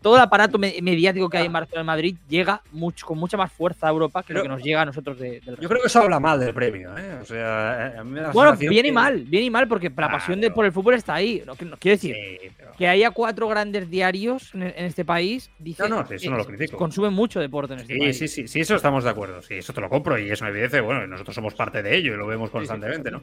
Todo 0.00 0.16
el 0.16 0.22
aparato 0.22 0.58
mediático 0.58 1.28
que 1.28 1.38
hay 1.38 1.46
en 1.46 1.52
Barcelona 1.52 1.82
y 1.82 1.86
Madrid 1.86 2.16
llega 2.28 2.62
mucho 2.72 3.06
con 3.06 3.18
mucha 3.18 3.36
más 3.36 3.52
fuerza 3.52 3.86
a 3.86 3.90
Europa 3.90 4.22
que 4.22 4.32
lo 4.32 4.42
que 4.42 4.48
nos 4.48 4.62
llega 4.62 4.82
a 4.82 4.86
nosotros 4.86 5.18
de, 5.18 5.40
del 5.40 5.56
yo 5.58 5.68
creo 5.68 5.80
que 5.80 5.88
eso 5.88 6.00
habla 6.00 6.20
mal 6.20 6.38
del 6.38 6.54
premio 6.54 6.96
¿eh? 6.96 7.18
o 7.20 7.24
sea 7.24 8.02
bueno 8.32 8.56
viene 8.56 8.92
mal 8.92 9.22
viene 9.24 9.50
mal 9.50 9.68
porque 9.68 9.90
para 9.90 10.10
pasión 10.10 10.40
de, 10.40 10.50
por 10.64 10.66
el 10.66 10.72
fútbol 10.72 10.94
está 10.94 11.14
ahí. 11.14 11.42
No, 11.46 11.56
quiero 11.56 11.76
decir 11.80 12.16
que 12.78 12.88
haya 12.88 13.10
cuatro 13.10 13.48
grandes 13.48 13.90
diarios 13.90 14.54
en, 14.54 14.62
este 14.62 15.04
país. 15.04 15.50
Dice, 15.58 15.82
no, 15.88 16.02
no, 16.02 16.10
eso 16.10 16.30
no 16.30 16.38
lo 16.38 16.46
critico. 16.46 16.76
Consumen 16.76 17.12
mucho 17.12 17.40
deporte 17.40 17.74
en 17.74 17.80
este 17.80 17.98
país. 17.98 18.18
Sí, 18.18 18.28
sí, 18.28 18.48
sí, 18.48 18.60
eso 18.60 18.74
estamos 18.74 19.04
de 19.04 19.10
acuerdo. 19.10 19.42
Sí, 19.42 19.54
eso 19.54 19.72
te 19.72 19.80
lo 19.80 19.88
compro 19.88 20.18
y 20.18 20.30
es 20.30 20.40
una 20.40 20.50
evidencia. 20.50 20.80
Bueno, 20.80 21.06
nosotros 21.06 21.34
somos 21.34 21.54
parte 21.54 21.82
de 21.82 21.96
ello 21.96 22.14
y 22.14 22.16
lo 22.16 22.26
vemos 22.26 22.50
constantemente, 22.50 23.10
¿no? 23.10 23.22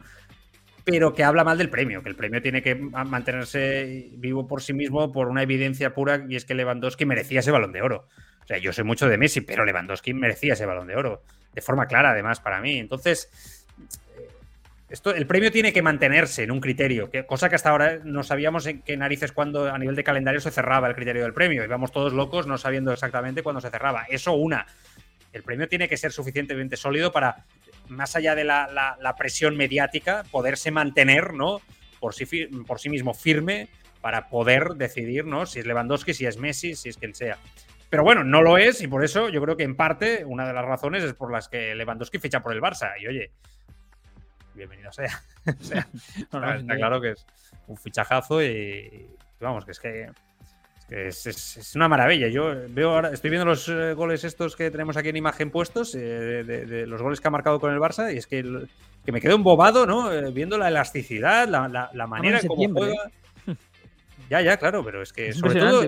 Pero 0.83 1.13
que 1.13 1.23
habla 1.23 1.43
mal 1.43 1.57
del 1.57 1.69
premio, 1.69 2.01
que 2.01 2.09
el 2.09 2.15
premio 2.15 2.41
tiene 2.41 2.61
que 2.61 2.75
mantenerse 2.75 4.09
vivo 4.13 4.47
por 4.47 4.61
sí 4.61 4.73
mismo 4.73 5.11
por 5.11 5.27
una 5.27 5.43
evidencia 5.43 5.93
pura 5.93 6.25
y 6.27 6.35
es 6.35 6.45
que 6.45 6.55
Lewandowski 6.55 7.05
merecía 7.05 7.39
ese 7.39 7.51
balón 7.51 7.71
de 7.71 7.81
oro. 7.81 8.07
O 8.43 8.47
sea, 8.47 8.57
yo 8.57 8.73
soy 8.73 8.83
mucho 8.83 9.07
de 9.07 9.17
Messi, 9.17 9.41
pero 9.41 9.65
Lewandowski 9.65 10.13
merecía 10.13 10.53
ese 10.53 10.65
balón 10.65 10.87
de 10.87 10.95
oro. 10.95 11.23
De 11.53 11.61
forma 11.61 11.85
clara, 11.85 12.11
además, 12.11 12.39
para 12.39 12.61
mí. 12.61 12.79
Entonces, 12.79 13.29
el 15.15 15.27
premio 15.27 15.51
tiene 15.51 15.71
que 15.71 15.81
mantenerse 15.81 16.43
en 16.43 16.51
un 16.51 16.59
criterio, 16.59 17.09
cosa 17.25 17.47
que 17.49 17.55
hasta 17.55 17.69
ahora 17.69 17.99
no 18.03 18.23
sabíamos 18.23 18.65
en 18.65 18.81
qué 18.81 18.97
narices 18.97 19.31
cuando 19.31 19.71
a 19.71 19.77
nivel 19.77 19.95
de 19.95 20.03
calendario 20.03 20.41
se 20.41 20.51
cerraba 20.51 20.87
el 20.87 20.95
criterio 20.95 21.23
del 21.23 21.33
premio. 21.33 21.63
Íbamos 21.63 21.91
todos 21.91 22.13
locos 22.13 22.45
no 22.45 22.57
sabiendo 22.57 22.91
exactamente 22.91 23.41
cuándo 23.41 23.61
se 23.61 23.69
cerraba. 23.69 24.05
Eso 24.09 24.33
una. 24.33 24.65
El 25.31 25.43
premio 25.43 25.69
tiene 25.69 25.87
que 25.87 25.95
ser 25.95 26.11
suficientemente 26.11 26.75
sólido 26.75 27.11
para, 27.11 27.45
más 27.87 28.15
allá 28.17 28.35
de 28.35 28.43
la, 28.43 29.15
presión 29.17 29.55
mediática, 29.55 30.23
poderse 30.29 30.71
mantener 30.71 31.33
¿no? 31.33 31.61
por, 31.99 32.13
sí, 32.13 32.25
por 32.67 32.79
sí 32.79 32.89
mismo 32.89 33.13
firme 33.13 33.69
para 34.01 34.27
poder 34.29 34.69
decidir 34.75 35.25
¿no? 35.25 35.45
si 35.45 35.59
es 35.59 35.65
Lewandowski, 35.65 36.13
si 36.13 36.25
es 36.25 36.37
Messi, 36.37 36.75
si 36.75 36.89
es 36.89 36.97
quien 36.97 37.15
sea. 37.15 37.37
Pero 37.89 38.03
bueno, 38.03 38.23
no 38.23 38.41
lo 38.41 38.57
es 38.57 38.81
y 38.81 38.87
por 38.87 39.03
eso 39.03 39.29
yo 39.29 39.41
creo 39.41 39.57
que 39.57 39.63
en 39.63 39.75
parte 39.75 40.23
una 40.25 40.47
de 40.47 40.53
las 40.53 40.65
razones 40.65 41.03
es 41.03 41.13
por 41.13 41.31
las 41.31 41.47
que 41.47 41.75
Lewandowski 41.75 42.19
ficha 42.19 42.41
por 42.41 42.53
el 42.53 42.61
Barça. 42.61 42.93
Y 42.99 43.07
oye, 43.07 43.31
bienvenido 44.53 44.91
sea. 44.91 45.21
está, 45.45 46.75
claro 46.75 47.01
que 47.01 47.11
es 47.11 47.25
un 47.67 47.77
fichajazo 47.77 48.43
y, 48.43 49.09
vamos, 49.39 49.65
que 49.65 49.71
es 49.71 49.79
que 49.79 50.09
es, 50.91 51.71
una 51.75 51.87
maravilla. 51.87 52.27
Yo 52.27 52.53
veo 52.69 52.91
ahora, 52.91 53.11
estoy 53.11 53.29
viendo 53.29 53.45
los 53.45 53.67
eh, 53.69 53.93
goles 53.93 54.23
estos 54.23 54.55
que 54.55 54.69
tenemos 54.69 54.97
aquí 54.97 55.09
en 55.09 55.17
imagen 55.17 55.49
puestos, 55.49 55.95
eh, 55.95 56.43
de, 56.43 56.85
los 56.85 57.01
goles 57.01 57.21
que 57.21 57.27
ha 57.27 57.31
marcado 57.31 57.59
con 57.59 57.73
el 57.73 57.79
Barça, 57.79 58.13
y 58.13 58.17
es 58.17 58.27
que, 58.27 58.43
que 59.05 59.11
me 59.11 59.21
quedo 59.21 59.35
embobado, 59.35 59.85
¿no? 59.85 60.11
Eh, 60.11 60.31
viendo 60.31 60.57
la 60.57 60.67
elasticidad, 60.67 61.47
la, 61.47 62.07
manera 62.07 62.41
como 62.45 62.69
juega. 62.69 63.09
Ya, 64.29 64.39
ya, 64.39 64.55
claro, 64.55 64.81
pero 64.81 65.01
es 65.01 65.11
que 65.11 65.33
sobre 65.33 65.59
todo. 65.59 65.83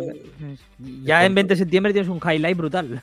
Ya 1.02 1.24
en 1.24 1.34
20 1.34 1.54
de 1.54 1.58
septiembre 1.58 1.94
tienes 1.94 2.10
un 2.10 2.20
highlight 2.20 2.58
brutal. 2.58 3.02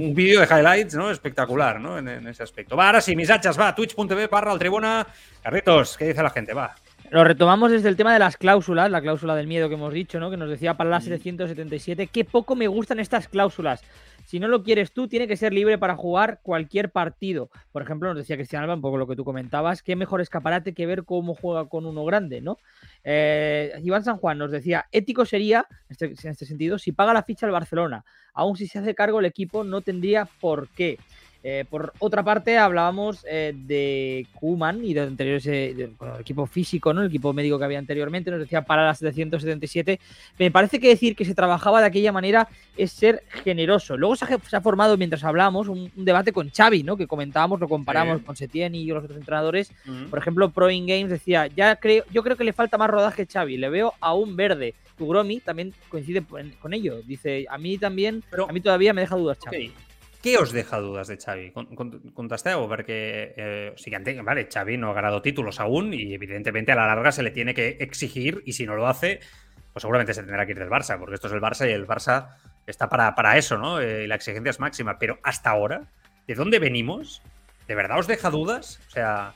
Un 0.00 0.14
vídeo 0.14 0.40
de 0.40 0.46
highlights, 0.46 0.94
¿no? 0.94 1.10
Espectacular, 1.10 1.80
¿no? 1.80 1.98
En, 1.98 2.08
ese 2.26 2.42
aspecto. 2.42 2.76
Va, 2.76 2.86
ahora 2.86 3.00
sí, 3.00 3.14
mis 3.14 3.30
hachas, 3.30 3.58
va, 3.58 3.74
twitch.tv 3.74 4.26
barra 4.26 4.52
al 4.52 4.58
tribuna. 4.58 5.06
Carritos, 5.42 5.96
¿qué 5.96 6.06
dice 6.06 6.22
la 6.22 6.30
gente? 6.30 6.54
Va. 6.54 6.74
Lo 7.10 7.24
retomamos 7.24 7.72
desde 7.72 7.88
el 7.88 7.96
tema 7.96 8.12
de 8.12 8.20
las 8.20 8.36
cláusulas, 8.36 8.90
la 8.90 9.00
cláusula 9.00 9.34
del 9.34 9.48
miedo 9.48 9.68
que 9.68 9.74
hemos 9.74 9.92
dicho, 9.92 10.20
¿no? 10.20 10.30
Que 10.30 10.36
nos 10.36 10.48
decía 10.48 10.74
para 10.74 10.90
la 10.90 11.00
777, 11.00 12.06
qué 12.06 12.24
poco 12.24 12.54
me 12.54 12.68
gustan 12.68 13.00
estas 13.00 13.26
cláusulas. 13.26 13.82
Si 14.30 14.38
no 14.38 14.46
lo 14.46 14.62
quieres 14.62 14.92
tú, 14.92 15.08
tiene 15.08 15.26
que 15.26 15.36
ser 15.36 15.52
libre 15.52 15.76
para 15.76 15.96
jugar 15.96 16.38
cualquier 16.44 16.92
partido. 16.92 17.50
Por 17.72 17.82
ejemplo, 17.82 18.10
nos 18.10 18.18
decía 18.18 18.36
Cristian 18.36 18.62
Alba, 18.62 18.74
un 18.74 18.80
poco 18.80 18.96
lo 18.96 19.08
que 19.08 19.16
tú 19.16 19.24
comentabas, 19.24 19.82
qué 19.82 19.96
mejor 19.96 20.20
escaparate 20.20 20.72
que 20.72 20.86
ver 20.86 21.02
cómo 21.02 21.34
juega 21.34 21.68
con 21.68 21.84
uno 21.84 22.04
grande, 22.04 22.40
¿no? 22.40 22.56
Eh, 23.02 23.72
Iván 23.82 24.04
San 24.04 24.18
Juan 24.18 24.38
nos 24.38 24.52
decía, 24.52 24.86
ético 24.92 25.24
sería, 25.24 25.66
en 25.88 26.12
este, 26.12 26.46
sentido, 26.46 26.78
si 26.78 26.92
paga 26.92 27.12
la 27.12 27.24
ficha 27.24 27.46
al 27.46 27.50
Barcelona, 27.50 28.04
aun 28.32 28.56
si 28.56 28.68
se 28.68 28.78
hace 28.78 28.94
cargo 28.94 29.18
el 29.18 29.26
equipo, 29.26 29.64
no 29.64 29.80
tendría 29.80 30.28
por 30.40 30.68
qué. 30.68 31.00
Eh, 31.42 31.64
por 31.70 31.94
otra 32.00 32.22
parte, 32.22 32.58
hablábamos 32.58 33.24
eh, 33.28 33.54
de 33.56 34.26
Kuman 34.34 34.84
y 34.84 34.92
de 34.92 35.00
anteriores 35.00 35.46
eh, 35.46 35.90
bueno, 35.98 36.16
el 36.16 36.20
equipo 36.20 36.44
físico, 36.46 36.92
¿no? 36.92 37.00
El 37.00 37.08
equipo 37.08 37.32
médico 37.32 37.58
que 37.58 37.64
había 37.64 37.78
anteriormente, 37.78 38.30
nos 38.30 38.40
decía 38.40 38.62
para 38.62 38.84
las 38.84 38.98
777. 38.98 39.98
Me 40.38 40.50
parece 40.50 40.78
que 40.78 40.88
decir 40.88 41.16
que 41.16 41.24
se 41.24 41.34
trabajaba 41.34 41.80
de 41.80 41.86
aquella 41.86 42.12
manera 42.12 42.48
es 42.76 42.92
ser 42.92 43.22
generoso. 43.42 43.96
Luego 43.96 44.16
se 44.16 44.26
ha, 44.26 44.38
se 44.38 44.56
ha 44.56 44.60
formado, 44.60 44.98
mientras 44.98 45.24
hablábamos, 45.24 45.68
un, 45.68 45.90
un, 45.96 46.04
debate 46.04 46.32
con 46.32 46.50
Xavi, 46.50 46.82
¿no? 46.82 46.98
Que 46.98 47.06
comentábamos, 47.06 47.58
lo 47.58 47.68
comparamos 47.68 48.18
sí. 48.18 48.24
con 48.24 48.36
Setién 48.36 48.74
y 48.74 48.86
los 48.86 49.02
otros 49.02 49.18
entrenadores. 49.18 49.72
Uh 49.86 49.90
-huh. 49.90 50.10
Por 50.10 50.18
ejemplo, 50.18 50.50
Pro 50.50 50.70
In 50.70 50.86
Games 50.86 51.08
decía, 51.08 51.46
ya 51.46 51.76
creo, 51.76 52.04
yo 52.12 52.22
creo 52.22 52.36
que 52.36 52.44
le 52.44 52.52
falta 52.52 52.76
más 52.76 52.90
rodaje 52.90 53.26
Xavi, 53.26 53.56
le 53.56 53.70
veo 53.70 53.94
a 54.00 54.12
un 54.12 54.36
verde. 54.36 54.74
Tugromi 54.98 55.40
también 55.40 55.72
coincide 55.88 56.22
con 56.60 56.74
ello. 56.74 57.00
Dice, 57.00 57.46
a 57.48 57.56
mí 57.56 57.78
también, 57.78 58.22
Pero, 58.30 58.46
a 58.46 58.52
mí 58.52 58.60
todavía 58.60 58.92
me 58.92 59.00
deja 59.00 59.16
dudas 59.16 59.38
Xavi. 59.42 59.56
Okay. 59.56 59.89
Què 60.20 60.34
us 60.36 60.50
deja 60.52 60.78
dudes 60.84 61.08
de 61.08 61.16
Xavi? 61.16 61.46
Contesteu, 62.12 62.66
perquè 62.68 62.96
eh, 63.32 63.68
sigui, 63.80 63.96
entenc, 63.96 64.20
vale, 64.26 64.44
Xavi 64.52 64.76
no 64.76 64.90
ha 64.90 64.96
ganado 64.98 65.22
títulos 65.24 65.60
aún 65.60 65.94
y 65.94 66.12
evidentemente 66.12 66.72
a 66.72 66.76
la 66.76 66.86
larga 66.86 67.10
se 67.10 67.22
le 67.22 67.30
tiene 67.30 67.54
que 67.54 67.78
exigir 67.80 68.42
y 68.44 68.52
si 68.52 68.66
no 68.66 68.76
lo 68.76 68.86
hace, 68.86 69.20
pues 69.72 69.80
seguramente 69.80 70.12
se 70.12 70.22
tendrá 70.22 70.44
que 70.44 70.52
ir 70.52 70.58
del 70.58 70.68
Barça, 70.68 70.98
porque 70.98 71.14
esto 71.14 71.28
es 71.28 71.32
el 71.32 71.40
Barça 71.40 71.66
y 71.66 71.72
el 71.72 71.86
Barça 71.86 72.36
está 72.66 72.90
para, 72.90 73.14
para 73.14 73.38
eso, 73.38 73.56
¿no? 73.56 73.80
Eh, 73.80 74.06
la 74.06 74.16
exigencia 74.16 74.50
es 74.50 74.60
máxima, 74.60 74.98
pero 74.98 75.18
hasta 75.22 75.48
ahora, 75.48 75.88
¿de 76.26 76.34
dónde 76.34 76.58
venimos? 76.58 77.22
¿De 77.66 77.74
verdad 77.74 77.98
os 77.98 78.06
deja 78.06 78.28
dudas? 78.28 78.78
O 78.88 78.90
sea, 78.90 79.32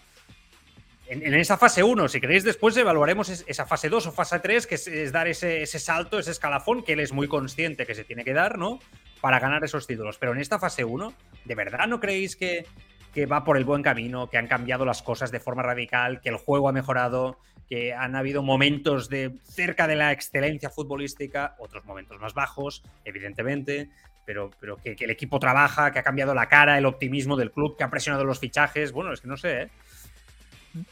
en, 1.06 1.24
en, 1.24 1.32
esa 1.32 1.56
fase 1.56 1.82
1, 1.82 2.08
si 2.08 2.20
queréis 2.20 2.44
después 2.44 2.76
evaluaremos 2.76 3.30
esa 3.30 3.64
fase 3.64 3.88
2 3.88 4.08
o 4.08 4.12
fase 4.12 4.38
3, 4.38 4.66
que 4.66 4.74
es, 4.74 4.86
es 4.86 5.12
dar 5.12 5.28
ese, 5.28 5.62
ese, 5.62 5.78
salto, 5.78 6.18
ese 6.18 6.32
escalafón 6.32 6.82
que 6.82 6.92
él 6.92 7.00
es 7.00 7.12
muy 7.12 7.26
consciente 7.26 7.86
que 7.86 7.94
se 7.94 8.04
tiene 8.04 8.22
que 8.22 8.34
dar, 8.34 8.58
¿no? 8.58 8.80
Para 9.24 9.40
ganar 9.40 9.64
esos 9.64 9.86
títulos. 9.86 10.18
Pero 10.18 10.34
en 10.34 10.40
esta 10.42 10.58
fase 10.58 10.84
1, 10.84 11.14
¿de 11.46 11.54
verdad 11.54 11.86
no 11.86 11.98
creéis 11.98 12.36
que, 12.36 12.66
que 13.14 13.24
va 13.24 13.42
por 13.42 13.56
el 13.56 13.64
buen 13.64 13.82
camino, 13.82 14.28
que 14.28 14.36
han 14.36 14.48
cambiado 14.48 14.84
las 14.84 15.00
cosas 15.00 15.30
de 15.30 15.40
forma 15.40 15.62
radical, 15.62 16.20
que 16.20 16.28
el 16.28 16.36
juego 16.36 16.68
ha 16.68 16.72
mejorado, 16.72 17.38
que 17.66 17.94
han 17.94 18.16
habido 18.16 18.42
momentos 18.42 19.08
de 19.08 19.32
cerca 19.44 19.86
de 19.86 19.96
la 19.96 20.12
excelencia 20.12 20.68
futbolística, 20.68 21.56
otros 21.58 21.86
momentos 21.86 22.20
más 22.20 22.34
bajos, 22.34 22.82
evidentemente, 23.06 23.88
pero, 24.26 24.50
pero 24.60 24.76
que, 24.76 24.94
que, 24.94 25.04
el 25.06 25.10
equipo 25.10 25.40
trabaja, 25.40 25.90
que 25.90 26.00
ha 26.00 26.02
cambiado 26.02 26.34
la 26.34 26.50
cara, 26.50 26.76
el 26.76 26.84
optimismo 26.84 27.38
del 27.38 27.50
club, 27.50 27.78
que 27.78 27.84
ha 27.84 27.88
presionado 27.88 28.26
los 28.26 28.38
fichajes. 28.38 28.92
Bueno, 28.92 29.10
es 29.14 29.22
que 29.22 29.28
no 29.28 29.38
sé, 29.38 29.62
¿eh? 29.62 29.68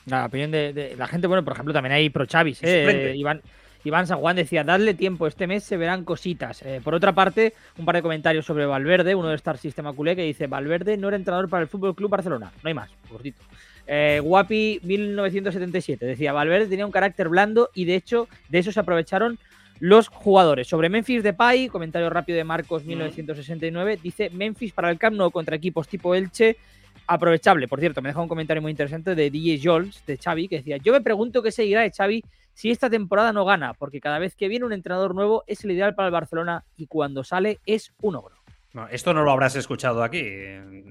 La 0.06 0.24
opinión 0.24 0.50
de, 0.50 0.72
de 0.72 0.96
la 0.96 1.06
gente, 1.06 1.26
bueno, 1.26 1.44
por 1.44 1.52
ejemplo, 1.52 1.74
también 1.74 1.92
hay 1.92 2.08
pro 2.08 2.24
Chavis, 2.24 2.60
¿eh? 2.62 3.12
Iván, 3.14 3.42
Iván 3.84 4.06
San 4.06 4.18
Juan 4.18 4.36
decía, 4.36 4.64
dadle 4.64 4.94
tiempo, 4.94 5.26
este 5.26 5.46
mes 5.46 5.64
se 5.64 5.76
verán 5.76 6.04
cositas. 6.04 6.62
Eh, 6.62 6.80
por 6.82 6.94
otra 6.94 7.12
parte, 7.12 7.54
un 7.78 7.84
par 7.84 7.96
de 7.96 8.02
comentarios 8.02 8.46
sobre 8.46 8.66
Valverde, 8.66 9.14
uno 9.14 9.28
de 9.28 9.34
Star 9.36 9.58
System 9.58 9.92
Culé, 9.94 10.14
que 10.14 10.22
dice, 10.22 10.46
Valverde 10.46 10.96
no 10.96 11.08
era 11.08 11.16
entrenador 11.16 11.48
para 11.48 11.62
el 11.62 11.68
Fútbol 11.68 11.94
Club 11.94 12.10
Barcelona. 12.10 12.52
No 12.62 12.68
hay 12.68 12.74
más, 12.74 12.90
gordito. 13.10 13.42
Eh, 13.86 14.20
Guapi 14.22 14.80
1977 14.84 16.06
decía, 16.06 16.32
Valverde 16.32 16.68
tenía 16.68 16.86
un 16.86 16.92
carácter 16.92 17.28
blando 17.28 17.70
y 17.74 17.84
de 17.84 17.96
hecho 17.96 18.28
de 18.48 18.60
eso 18.60 18.70
se 18.70 18.78
aprovecharon 18.78 19.38
los 19.80 20.06
jugadores. 20.06 20.68
Sobre 20.68 20.88
Memphis 20.88 21.24
Depay, 21.24 21.68
comentario 21.68 22.08
rápido 22.08 22.36
de 22.36 22.44
Marcos 22.44 22.84
1969, 22.84 23.98
dice, 24.00 24.30
Memphis 24.30 24.72
para 24.72 24.90
el 24.90 24.98
Camp 24.98 25.16
Nou 25.16 25.32
contra 25.32 25.56
equipos 25.56 25.88
tipo 25.88 26.14
Elche, 26.14 26.56
aprovechable. 27.08 27.66
Por 27.66 27.80
cierto, 27.80 28.00
me 28.00 28.10
deja 28.10 28.20
un 28.20 28.28
comentario 28.28 28.62
muy 28.62 28.70
interesante 28.70 29.16
de 29.16 29.30
DJ 29.30 29.60
Jols, 29.62 30.06
de 30.06 30.16
Xavi, 30.16 30.46
que 30.46 30.58
decía, 30.58 30.76
yo 30.76 30.92
me 30.92 31.00
pregunto 31.00 31.42
qué 31.42 31.50
seguirá 31.50 31.80
de 31.82 31.90
Xavi 31.90 32.22
si 32.54 32.70
esta 32.70 32.90
temporada 32.90 33.32
no 33.32 33.44
gana, 33.44 33.74
porque 33.74 34.00
cada 34.00 34.18
vez 34.18 34.36
que 34.36 34.48
viene 34.48 34.66
un 34.66 34.72
entrenador 34.72 35.14
nuevo 35.14 35.44
es 35.46 35.64
el 35.64 35.72
ideal 35.72 35.94
para 35.94 36.06
el 36.08 36.12
Barcelona 36.12 36.64
y 36.76 36.86
cuando 36.86 37.24
sale 37.24 37.60
es 37.66 37.92
un 38.00 38.16
ogro. 38.16 38.36
No, 38.74 38.88
esto 38.88 39.12
no 39.12 39.22
lo 39.22 39.32
habrás 39.32 39.54
escuchado 39.56 40.02
aquí, 40.02 40.24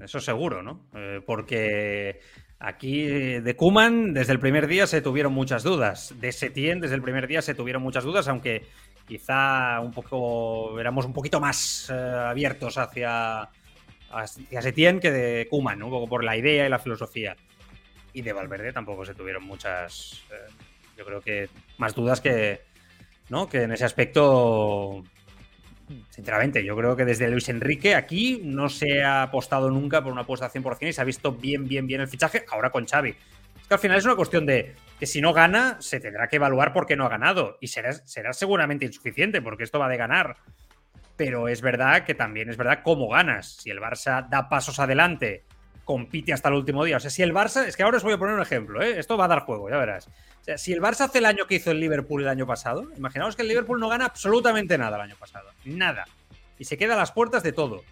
eso 0.01 0.19
seguro, 0.19 0.61
¿no? 0.61 0.85
Eh, 0.93 1.21
porque 1.25 2.19
aquí 2.59 3.05
de 3.07 3.55
Kuman 3.55 4.13
desde 4.13 4.33
el 4.33 4.39
primer 4.39 4.67
día 4.67 4.85
se 4.85 5.01
tuvieron 5.01 5.33
muchas 5.33 5.63
dudas, 5.63 6.13
de 6.19 6.31
Setien 6.31 6.79
desde 6.79 6.95
el 6.95 7.01
primer 7.01 7.27
día 7.27 7.41
se 7.41 7.55
tuvieron 7.55 7.81
muchas 7.81 8.03
dudas, 8.03 8.27
aunque 8.27 8.67
quizá 9.07 9.79
un 9.79 9.91
poco 9.91 10.79
éramos 10.79 11.05
un 11.05 11.13
poquito 11.13 11.39
más 11.39 11.89
eh, 11.89 11.93
abiertos 11.93 12.77
hacia, 12.77 13.49
hacia 14.11 14.61
Setien 14.61 14.99
que 14.99 15.09
de 15.09 15.47
Kuman, 15.49 15.79
¿no? 15.79 15.87
un 15.87 15.91
poco 15.91 16.07
por 16.07 16.23
la 16.23 16.37
idea 16.37 16.67
y 16.67 16.69
la 16.69 16.79
filosofía. 16.79 17.35
Y 18.13 18.21
de 18.21 18.33
Valverde 18.33 18.73
tampoco 18.73 19.05
se 19.05 19.15
tuvieron 19.15 19.43
muchas... 19.43 20.23
Eh, 20.31 20.70
yo 21.01 21.05
creo 21.05 21.21
que 21.21 21.49
más 21.79 21.95
dudas 21.95 22.21
que, 22.21 22.61
¿no? 23.29 23.49
que 23.49 23.63
en 23.63 23.71
ese 23.71 23.85
aspecto, 23.85 25.03
sinceramente, 26.11 26.63
yo 26.63 26.75
creo 26.75 26.95
que 26.95 27.05
desde 27.05 27.27
Luis 27.27 27.49
Enrique 27.49 27.95
aquí 27.95 28.39
no 28.43 28.69
se 28.69 29.01
ha 29.01 29.23
apostado 29.23 29.71
nunca 29.71 30.03
por 30.03 30.11
una 30.11 30.21
apuesta 30.21 30.51
100% 30.51 30.89
y 30.89 30.93
se 30.93 31.01
ha 31.01 31.05
visto 31.05 31.31
bien, 31.31 31.67
bien, 31.67 31.87
bien 31.87 32.01
el 32.01 32.07
fichaje, 32.07 32.45
ahora 32.51 32.69
con 32.69 32.85
Xavi. 32.85 33.09
Es 33.09 33.67
que 33.67 33.73
al 33.73 33.79
final 33.79 33.97
es 33.97 34.05
una 34.05 34.15
cuestión 34.15 34.45
de 34.45 34.75
que 34.99 35.07
si 35.07 35.21
no 35.21 35.33
gana, 35.33 35.77
se 35.81 35.99
tendrá 35.99 36.27
que 36.27 36.35
evaluar 36.35 36.71
por 36.71 36.85
qué 36.85 36.95
no 36.95 37.05
ha 37.05 37.09
ganado 37.09 37.57
y 37.59 37.67
será, 37.67 37.93
será 37.93 38.31
seguramente 38.31 38.85
insuficiente 38.85 39.41
porque 39.41 39.63
esto 39.63 39.79
va 39.79 39.89
de 39.89 39.97
ganar. 39.97 40.37
Pero 41.17 41.47
es 41.47 41.61
verdad 41.61 42.05
que 42.05 42.13
también 42.13 42.49
es 42.49 42.57
verdad 42.57 42.81
cómo 42.83 43.09
ganas. 43.09 43.57
Si 43.57 43.71
el 43.71 43.79
Barça 43.79 44.27
da 44.29 44.49
pasos 44.49 44.79
adelante 44.79 45.45
compite 45.83 46.33
hasta 46.33 46.49
el 46.49 46.55
último 46.55 46.83
día. 46.83 46.97
O 46.97 46.99
sea, 46.99 47.09
si 47.09 47.21
el 47.21 47.33
Barça, 47.33 47.65
es 47.65 47.75
que 47.75 47.83
ahora 47.83 47.97
os 47.97 48.03
voy 48.03 48.13
a 48.13 48.17
poner 48.17 48.35
un 48.35 48.41
ejemplo, 48.41 48.81
¿eh? 48.81 48.99
esto 48.99 49.17
va 49.17 49.25
a 49.25 49.27
dar 49.27 49.41
juego, 49.41 49.69
ya 49.69 49.77
verás. 49.77 50.07
O 50.07 50.43
sea, 50.43 50.57
si 50.57 50.73
el 50.73 50.81
Barça 50.81 51.01
hace 51.01 51.19
el 51.19 51.25
año 51.25 51.45
que 51.47 51.55
hizo 51.55 51.71
el 51.71 51.79
Liverpool 51.79 52.21
el 52.21 52.29
año 52.29 52.47
pasado, 52.47 52.87
imaginaos 52.95 53.35
que 53.35 53.41
el 53.41 53.47
Liverpool 53.47 53.79
no 53.79 53.89
gana 53.89 54.05
absolutamente 54.05 54.77
nada 54.77 54.97
el 54.97 55.03
año 55.03 55.15
pasado, 55.19 55.49
nada. 55.65 56.05
Y 56.57 56.65
se 56.65 56.77
queda 56.77 56.93
a 56.93 56.97
las 56.97 57.11
puertas 57.11 57.43
de 57.43 57.51
todo. 57.51 57.83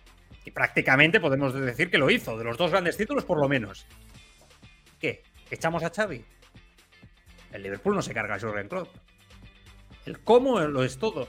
Y 0.46 0.52
prácticamente 0.52 1.20
podemos 1.20 1.54
decir 1.54 1.92
que 1.92 1.98
lo 1.98 2.10
hizo, 2.10 2.38
de 2.38 2.44
los 2.44 2.58
dos 2.58 2.72
grandes 2.72 2.98
títulos 2.98 3.26
por 3.26 3.40
lo 3.40 3.48
menos. 3.48 3.86
¿Qué? 5.00 5.24
¿Echamos 5.52 5.84
a 5.84 5.90
Xavi? 5.90 6.24
El 7.52 7.64
Liverpool 7.64 7.96
no 7.96 8.02
se 8.02 8.14
carga 8.14 8.36
a 8.36 8.40
Jurgen 8.40 8.68
Klopp. 8.68 8.90
El 10.06 10.20
cómo 10.22 10.60
lo 10.60 10.84
es 10.84 10.98
todo. 10.98 11.28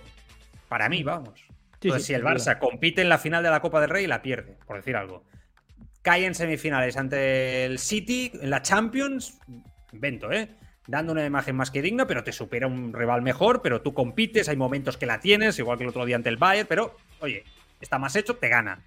Para 0.69 0.89
mí, 0.89 1.03
vamos. 1.03 1.45
Entonces, 1.75 2.03
sí, 2.03 2.07
sí, 2.07 2.07
si 2.09 2.15
el 2.15 2.23
Barça 2.23 2.59
compite 2.59 3.01
en 3.01 3.09
la 3.09 3.19
final 3.19 3.43
de 3.43 3.51
la 3.51 3.61
Copa 3.61 3.81
del 3.81 3.91
Rey, 3.91 4.07
la 4.07 4.23
pierde, 4.23 4.59
por 4.67 4.77
decir 4.77 4.97
algo 4.97 5.25
cae 6.03 6.27
en 6.27 6.35
semifinales 6.35 6.97
ante 6.97 7.65
el 7.65 7.79
City 7.79 8.31
en 8.41 8.51
la 8.51 8.63
Champions, 8.63 9.39
invento, 9.93 10.33
¿eh? 10.33 10.49
Dando 10.87 11.13
una 11.13 11.25
imagen 11.25 11.57
más 11.57 11.71
que 11.71 11.83
digna, 11.83 12.07
pero 12.07 12.25
te 12.25 12.33
supera 12.33 12.67
un 12.67 12.93
rival 12.93 13.23
mejor, 13.23 13.63
pero 13.63 13.83
tú 13.83 13.95
compites, 13.95 14.49
hay 14.49 14.57
momentos 14.57 14.97
que 14.97 15.07
la 15.07 15.21
tienes, 15.21 15.59
igual 15.59 15.79
que 15.79 15.85
el 15.85 15.91
otro 15.91 16.05
día 16.05 16.17
ante 16.17 16.31
el 16.31 16.37
Bayern, 16.37 16.67
pero 16.69 16.97
oye, 17.21 17.45
está 17.81 17.99
más 17.99 18.17
hecho, 18.17 18.37
te 18.37 18.49
gana. 18.49 18.83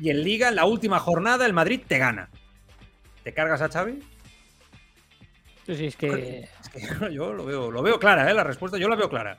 Y 0.00 0.10
en 0.10 0.22
Liga, 0.22 0.48
en 0.48 0.56
la 0.56 0.66
última 0.66 1.00
jornada, 1.00 1.46
el 1.46 1.52
Madrid 1.52 1.80
te 1.86 1.98
gana. 1.98 2.28
¿Te 3.24 3.32
cargas 3.32 3.60
a 3.62 3.68
Xavi? 3.68 3.98
Sí, 5.66 5.74
sí, 5.74 5.86
es 5.86 5.96
que... 5.96 6.48
Es 6.62 6.68
que 6.68 6.80
yo 7.14 7.32
lo 7.32 7.44
veo, 7.44 7.70
lo 7.70 7.82
veo 7.82 7.98
clara, 7.98 8.30
¿eh? 8.30 8.34
La 8.34 8.44
respuesta 8.44 8.78
yo 8.78 8.88
la 8.88 8.96
veo 8.96 9.08
clara 9.08 9.38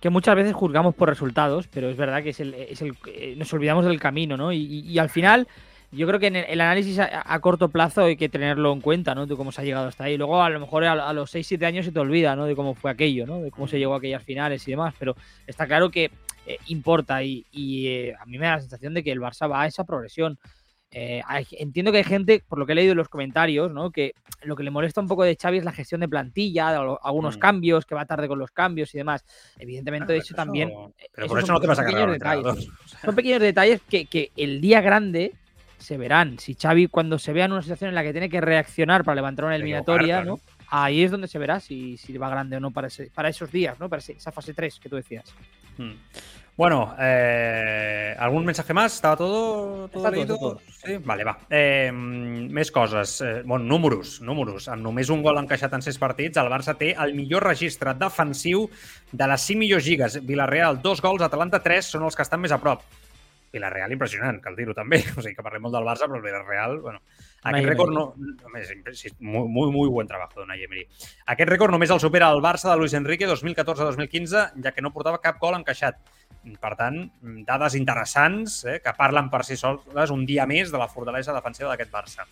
que 0.00 0.10
muchas 0.10 0.36
veces 0.36 0.54
juzgamos 0.54 0.94
por 0.94 1.08
resultados, 1.08 1.66
pero 1.66 1.88
es 1.88 1.96
verdad 1.96 2.22
que 2.22 2.30
es 2.30 2.38
el, 2.38 2.54
es 2.54 2.80
el 2.82 2.96
eh, 3.06 3.34
nos 3.36 3.52
olvidamos 3.52 3.84
del 3.84 3.98
camino, 3.98 4.36
¿no? 4.36 4.52
Y, 4.52 4.58
y, 4.58 4.80
y 4.92 4.98
al 4.98 5.10
final 5.10 5.48
yo 5.90 6.06
creo 6.06 6.20
que 6.20 6.26
en 6.26 6.36
el, 6.36 6.60
análisis 6.60 6.98
a, 6.98 7.22
a, 7.24 7.40
corto 7.40 7.68
plazo 7.68 8.04
hay 8.04 8.16
que 8.16 8.28
tenerlo 8.28 8.72
en 8.72 8.80
cuenta, 8.80 9.14
¿no? 9.14 9.26
De 9.26 9.36
cómo 9.36 9.52
se 9.52 9.60
ha 9.60 9.64
llegado 9.64 9.88
hasta 9.88 10.04
ahí. 10.04 10.16
Luego, 10.16 10.42
a 10.42 10.50
lo 10.50 10.60
mejor 10.60 10.84
a, 10.84 10.92
a 10.92 11.12
los 11.12 11.34
6-7 11.34 11.64
años 11.64 11.86
se 11.86 11.92
te 11.92 12.00
olvida, 12.00 12.36
¿no? 12.36 12.44
De 12.44 12.54
cómo 12.54 12.74
fue 12.74 12.90
aquello, 12.90 13.26
¿no? 13.26 13.40
De 13.40 13.50
cómo 13.50 13.66
se 13.68 13.78
llegó 13.78 13.94
a 13.94 13.98
aquellas 13.98 14.22
finales 14.22 14.66
y 14.68 14.72
demás. 14.72 14.94
Pero 14.98 15.16
está 15.46 15.66
claro 15.66 15.90
que 15.90 16.10
eh, 16.46 16.58
importa 16.68 17.22
y, 17.22 17.46
y 17.52 17.88
eh, 17.88 18.14
a 18.18 18.24
mí 18.26 18.38
me 18.38 18.46
da 18.46 18.56
la 18.56 18.60
sensación 18.60 18.94
de 18.94 19.02
que 19.02 19.12
el 19.12 19.20
Barça 19.20 19.50
va 19.50 19.62
a 19.62 19.66
esa 19.66 19.84
progresión. 19.84 20.38
Eh, 20.90 21.20
hay, 21.26 21.46
entiendo 21.52 21.92
que 21.92 21.98
hay 21.98 22.04
gente, 22.04 22.42
por 22.48 22.58
lo 22.58 22.64
que 22.64 22.72
he 22.72 22.74
leído 22.74 22.92
en 22.92 22.98
los 22.98 23.10
comentarios, 23.10 23.70
¿no? 23.70 23.90
que 23.90 24.14
lo 24.42 24.56
que 24.56 24.62
le 24.62 24.70
molesta 24.70 25.02
un 25.02 25.08
poco 25.08 25.24
de 25.24 25.36
Xavi 25.36 25.58
es 25.58 25.64
la 25.64 25.72
gestión 25.72 26.00
de 26.00 26.08
plantilla, 26.08 26.70
de 26.70 26.96
algunos 27.02 27.36
mm. 27.36 27.40
cambios, 27.40 27.84
que 27.84 27.94
va 27.94 28.06
tarde 28.06 28.28
con 28.28 28.38
los 28.38 28.50
cambios 28.50 28.94
y 28.94 28.98
demás. 28.98 29.24
Evidentemente, 29.58 30.12
de 30.12 30.20
hecho, 30.20 30.28
eso, 30.28 30.36
también. 30.36 30.70
Pero 31.14 31.26
por 31.26 31.38
eso 31.38 31.52
no 31.52 31.60
te 31.60 31.66
vas 31.66 31.78
a 31.78 31.84
cargar 31.84 32.10
detalles. 32.10 32.68
Son 33.04 33.14
pequeños 33.14 33.40
detalles 33.40 33.82
que, 33.82 34.06
que 34.06 34.32
el 34.36 34.62
día 34.62 34.80
grande 34.80 35.34
se 35.78 35.96
verán. 35.96 36.38
Si 36.38 36.54
Xavi 36.54 36.88
cuando 36.88 37.18
se 37.18 37.32
vea 37.32 37.46
en 37.46 37.52
una 37.52 37.62
situación 37.62 37.88
en 37.88 37.94
la 37.94 38.02
que 38.02 38.12
tiene 38.12 38.28
que 38.28 38.40
reaccionar 38.40 39.04
para 39.04 39.16
levantar 39.16 39.46
una 39.46 39.56
eliminatoria, 39.56 40.24
¿no? 40.24 40.40
ahí 40.68 41.02
es 41.02 41.10
donde 41.10 41.28
se 41.28 41.38
verá 41.38 41.60
si, 41.60 41.96
si 41.96 42.16
va 42.18 42.28
grande 42.28 42.56
o 42.56 42.60
no 42.60 42.70
para, 42.70 42.88
ese, 42.88 43.10
para 43.14 43.28
esos 43.28 43.50
días, 43.50 43.78
¿no? 43.80 43.88
para 43.88 44.00
esa 44.00 44.32
fase 44.32 44.54
3 44.54 44.78
que 44.80 44.88
tú 44.88 44.96
decías. 44.96 45.32
Hmm. 45.76 45.92
Bueno, 46.58 46.96
eh, 46.98 48.16
¿algun 48.18 48.44
mensaje 48.44 48.74
más? 48.74 48.96
¿Estava 48.96 49.16
todo, 49.16 49.86
todo 49.86 50.02
Està 50.02 50.10
leído? 50.10 50.34
tot, 50.36 50.58
tot. 50.58 50.74
Sí? 50.82 50.96
Vale, 51.06 51.22
va. 51.22 51.36
Eh, 51.48 51.92
més 51.94 52.72
coses. 52.74 53.12
Eh, 53.22 53.44
bon, 53.46 53.62
números, 53.70 54.16
números. 54.26 54.66
Amb 54.66 54.82
només 54.82 55.06
un 55.14 55.22
gol 55.22 55.38
encaixat 55.38 55.76
en 55.78 55.86
6 55.86 56.00
partits, 56.02 56.40
el 56.42 56.50
Barça 56.50 56.74
té 56.74 56.96
el 56.98 57.14
millor 57.14 57.46
registre 57.46 57.94
defensiu 57.94 58.66
de 59.12 59.28
les 59.30 59.46
5 59.52 59.62
millors 59.62 59.86
lligues. 59.86 60.18
Villarreal, 60.26 60.82
dos 60.82 60.98
gols, 60.98 61.22
Atalanta, 61.22 61.62
3, 61.62 61.92
són 61.94 62.08
els 62.10 62.18
que 62.18 62.26
estan 62.26 62.42
més 62.42 62.50
a 62.50 62.58
prop. 62.58 62.82
Villarreal 63.52 63.92
impressionant, 63.94 64.40
cal 64.44 64.56
dir-ho 64.58 64.74
també. 64.76 65.00
O 65.18 65.22
sigui, 65.22 65.34
que 65.36 65.44
parlem 65.44 65.64
molt 65.64 65.74
del 65.74 65.86
Barça, 65.88 66.06
però 66.06 66.20
el 66.20 66.26
Villarreal, 66.26 66.78
bueno, 66.84 67.00
aquest 67.48 67.68
rècord 67.70 67.94
no... 67.94 68.04
Només, 68.44 68.70
sí, 68.98 69.10
muy, 69.20 69.48
muy, 69.48 69.72
muy 69.72 69.88
buen 69.88 70.06
trabajo 70.06 70.40
d'Unai 70.40 70.62
Emery. 70.66 70.84
Aquest 71.34 71.50
rècord 71.50 71.74
només 71.74 71.92
el 71.94 72.02
supera 72.02 72.30
el 72.34 72.42
Barça 72.44 72.70
de 72.70 72.76
Luis 72.80 72.94
Enrique 72.98 73.28
2014-2015, 73.30 74.46
ja 74.64 74.72
que 74.74 74.84
no 74.84 74.92
portava 74.94 75.22
cap 75.24 75.40
gol 75.42 75.58
encaixat. 75.58 76.00
Per 76.62 76.70
tant, 76.78 77.00
dades 77.44 77.74
interessants 77.76 78.60
eh, 78.64 78.78
que 78.84 78.94
parlen 78.96 79.28
per 79.32 79.42
si 79.44 79.56
soles 79.58 80.12
un 80.14 80.24
dia 80.26 80.46
més 80.48 80.70
de 80.72 80.78
la 80.80 80.88
fortalesa 80.88 81.34
defensiva 81.36 81.72
d'aquest 81.72 81.92
Barça. 81.92 82.28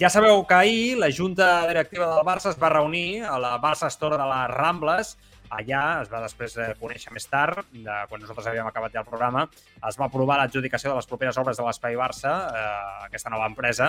Ja 0.00 0.08
sabeu 0.10 0.40
que 0.48 0.56
ahir 0.56 0.96
la 0.98 1.10
Junta 1.12 1.66
Directiva 1.68 2.08
del 2.14 2.24
Barça 2.26 2.50
es 2.50 2.58
va 2.58 2.72
reunir 2.72 3.22
a 3.28 3.36
la 3.38 3.58
Barça 3.60 3.90
Store 3.92 4.16
de 4.16 4.28
les 4.30 4.50
Rambles. 4.56 5.16
Allà 5.52 6.00
es 6.00 6.08
va 6.08 6.22
després 6.22 6.54
eh, 6.56 6.70
conèixer 6.80 7.12
més 7.12 7.26
tard, 7.28 7.66
de, 7.72 7.96
quan 8.08 8.22
nosaltres 8.22 8.46
havíem 8.48 8.68
acabat 8.68 8.94
ja 8.94 9.02
el 9.02 9.08
programa, 9.08 9.42
es 9.88 9.98
va 10.00 10.06
aprovar 10.08 10.38
l'adjudicació 10.40 10.90
de 10.90 10.96
les 10.96 11.08
properes 11.10 11.38
obres 11.42 11.58
de 11.60 11.66
l'Espai 11.66 11.94
Barça, 12.00 12.32
eh, 12.48 13.08
aquesta 13.10 13.32
nova 13.32 13.48
empresa, 13.50 13.86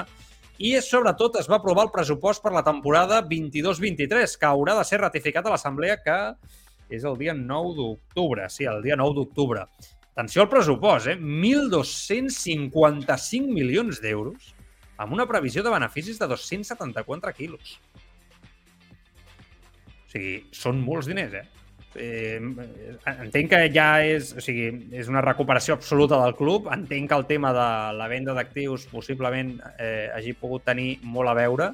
i 0.59 0.82
sobretot 0.86 1.39
es 1.39 1.47
va 1.49 1.55
aprovar 1.57 1.84
el 1.88 1.91
pressupost 1.93 2.43
per 2.43 2.51
la 2.53 2.64
temporada 2.68 3.22
22-23, 3.26 4.38
que 4.39 4.49
haurà 4.49 4.74
de 4.78 4.84
ser 4.86 4.99
ratificat 5.01 5.45
a 5.47 5.53
l'Assemblea 5.55 5.95
que 6.03 6.18
és 6.93 7.03
el 7.07 7.16
dia 7.18 7.34
9 7.34 7.74
d'octubre, 7.80 8.49
sí, 8.53 8.64
el 8.70 8.82
dia 8.84 8.95
9 8.99 9.14
d'octubre. 9.18 9.61
Atenció 10.14 10.43
al 10.43 10.51
pressupost, 10.51 11.07
eh? 11.09 11.18
1.255 11.18 13.49
milions 13.49 13.97
d'euros 14.03 14.53
amb 15.01 15.09
una 15.16 15.26
previsió 15.26 15.64
de 15.66 15.74
beneficis 15.74 16.20
de 16.20 16.28
274 16.30 17.34
quilos. 17.34 17.80
Sigui, 20.14 20.38
són 20.53 20.82
molts 20.86 21.09
diners, 21.09 21.34
eh? 21.41 21.45
eh, 21.95 22.39
entenc 22.39 23.49
que 23.51 23.61
ja 23.74 23.88
és, 24.05 24.34
o 24.38 24.43
sigui, 24.43 24.68
és 24.93 25.09
una 25.09 25.24
recuperació 25.26 25.78
absoluta 25.78 26.20
del 26.22 26.36
club. 26.38 26.70
Entenc 26.74 27.09
que 27.09 27.18
el 27.18 27.26
tema 27.30 27.53
de 27.55 27.68
la 27.97 28.09
venda 28.11 28.36
d'actius 28.38 28.86
possiblement 28.91 29.55
eh, 29.78 30.11
hagi 30.14 30.36
pogut 30.38 30.66
tenir 30.70 30.99
molt 31.03 31.34
a 31.34 31.38
veure, 31.38 31.72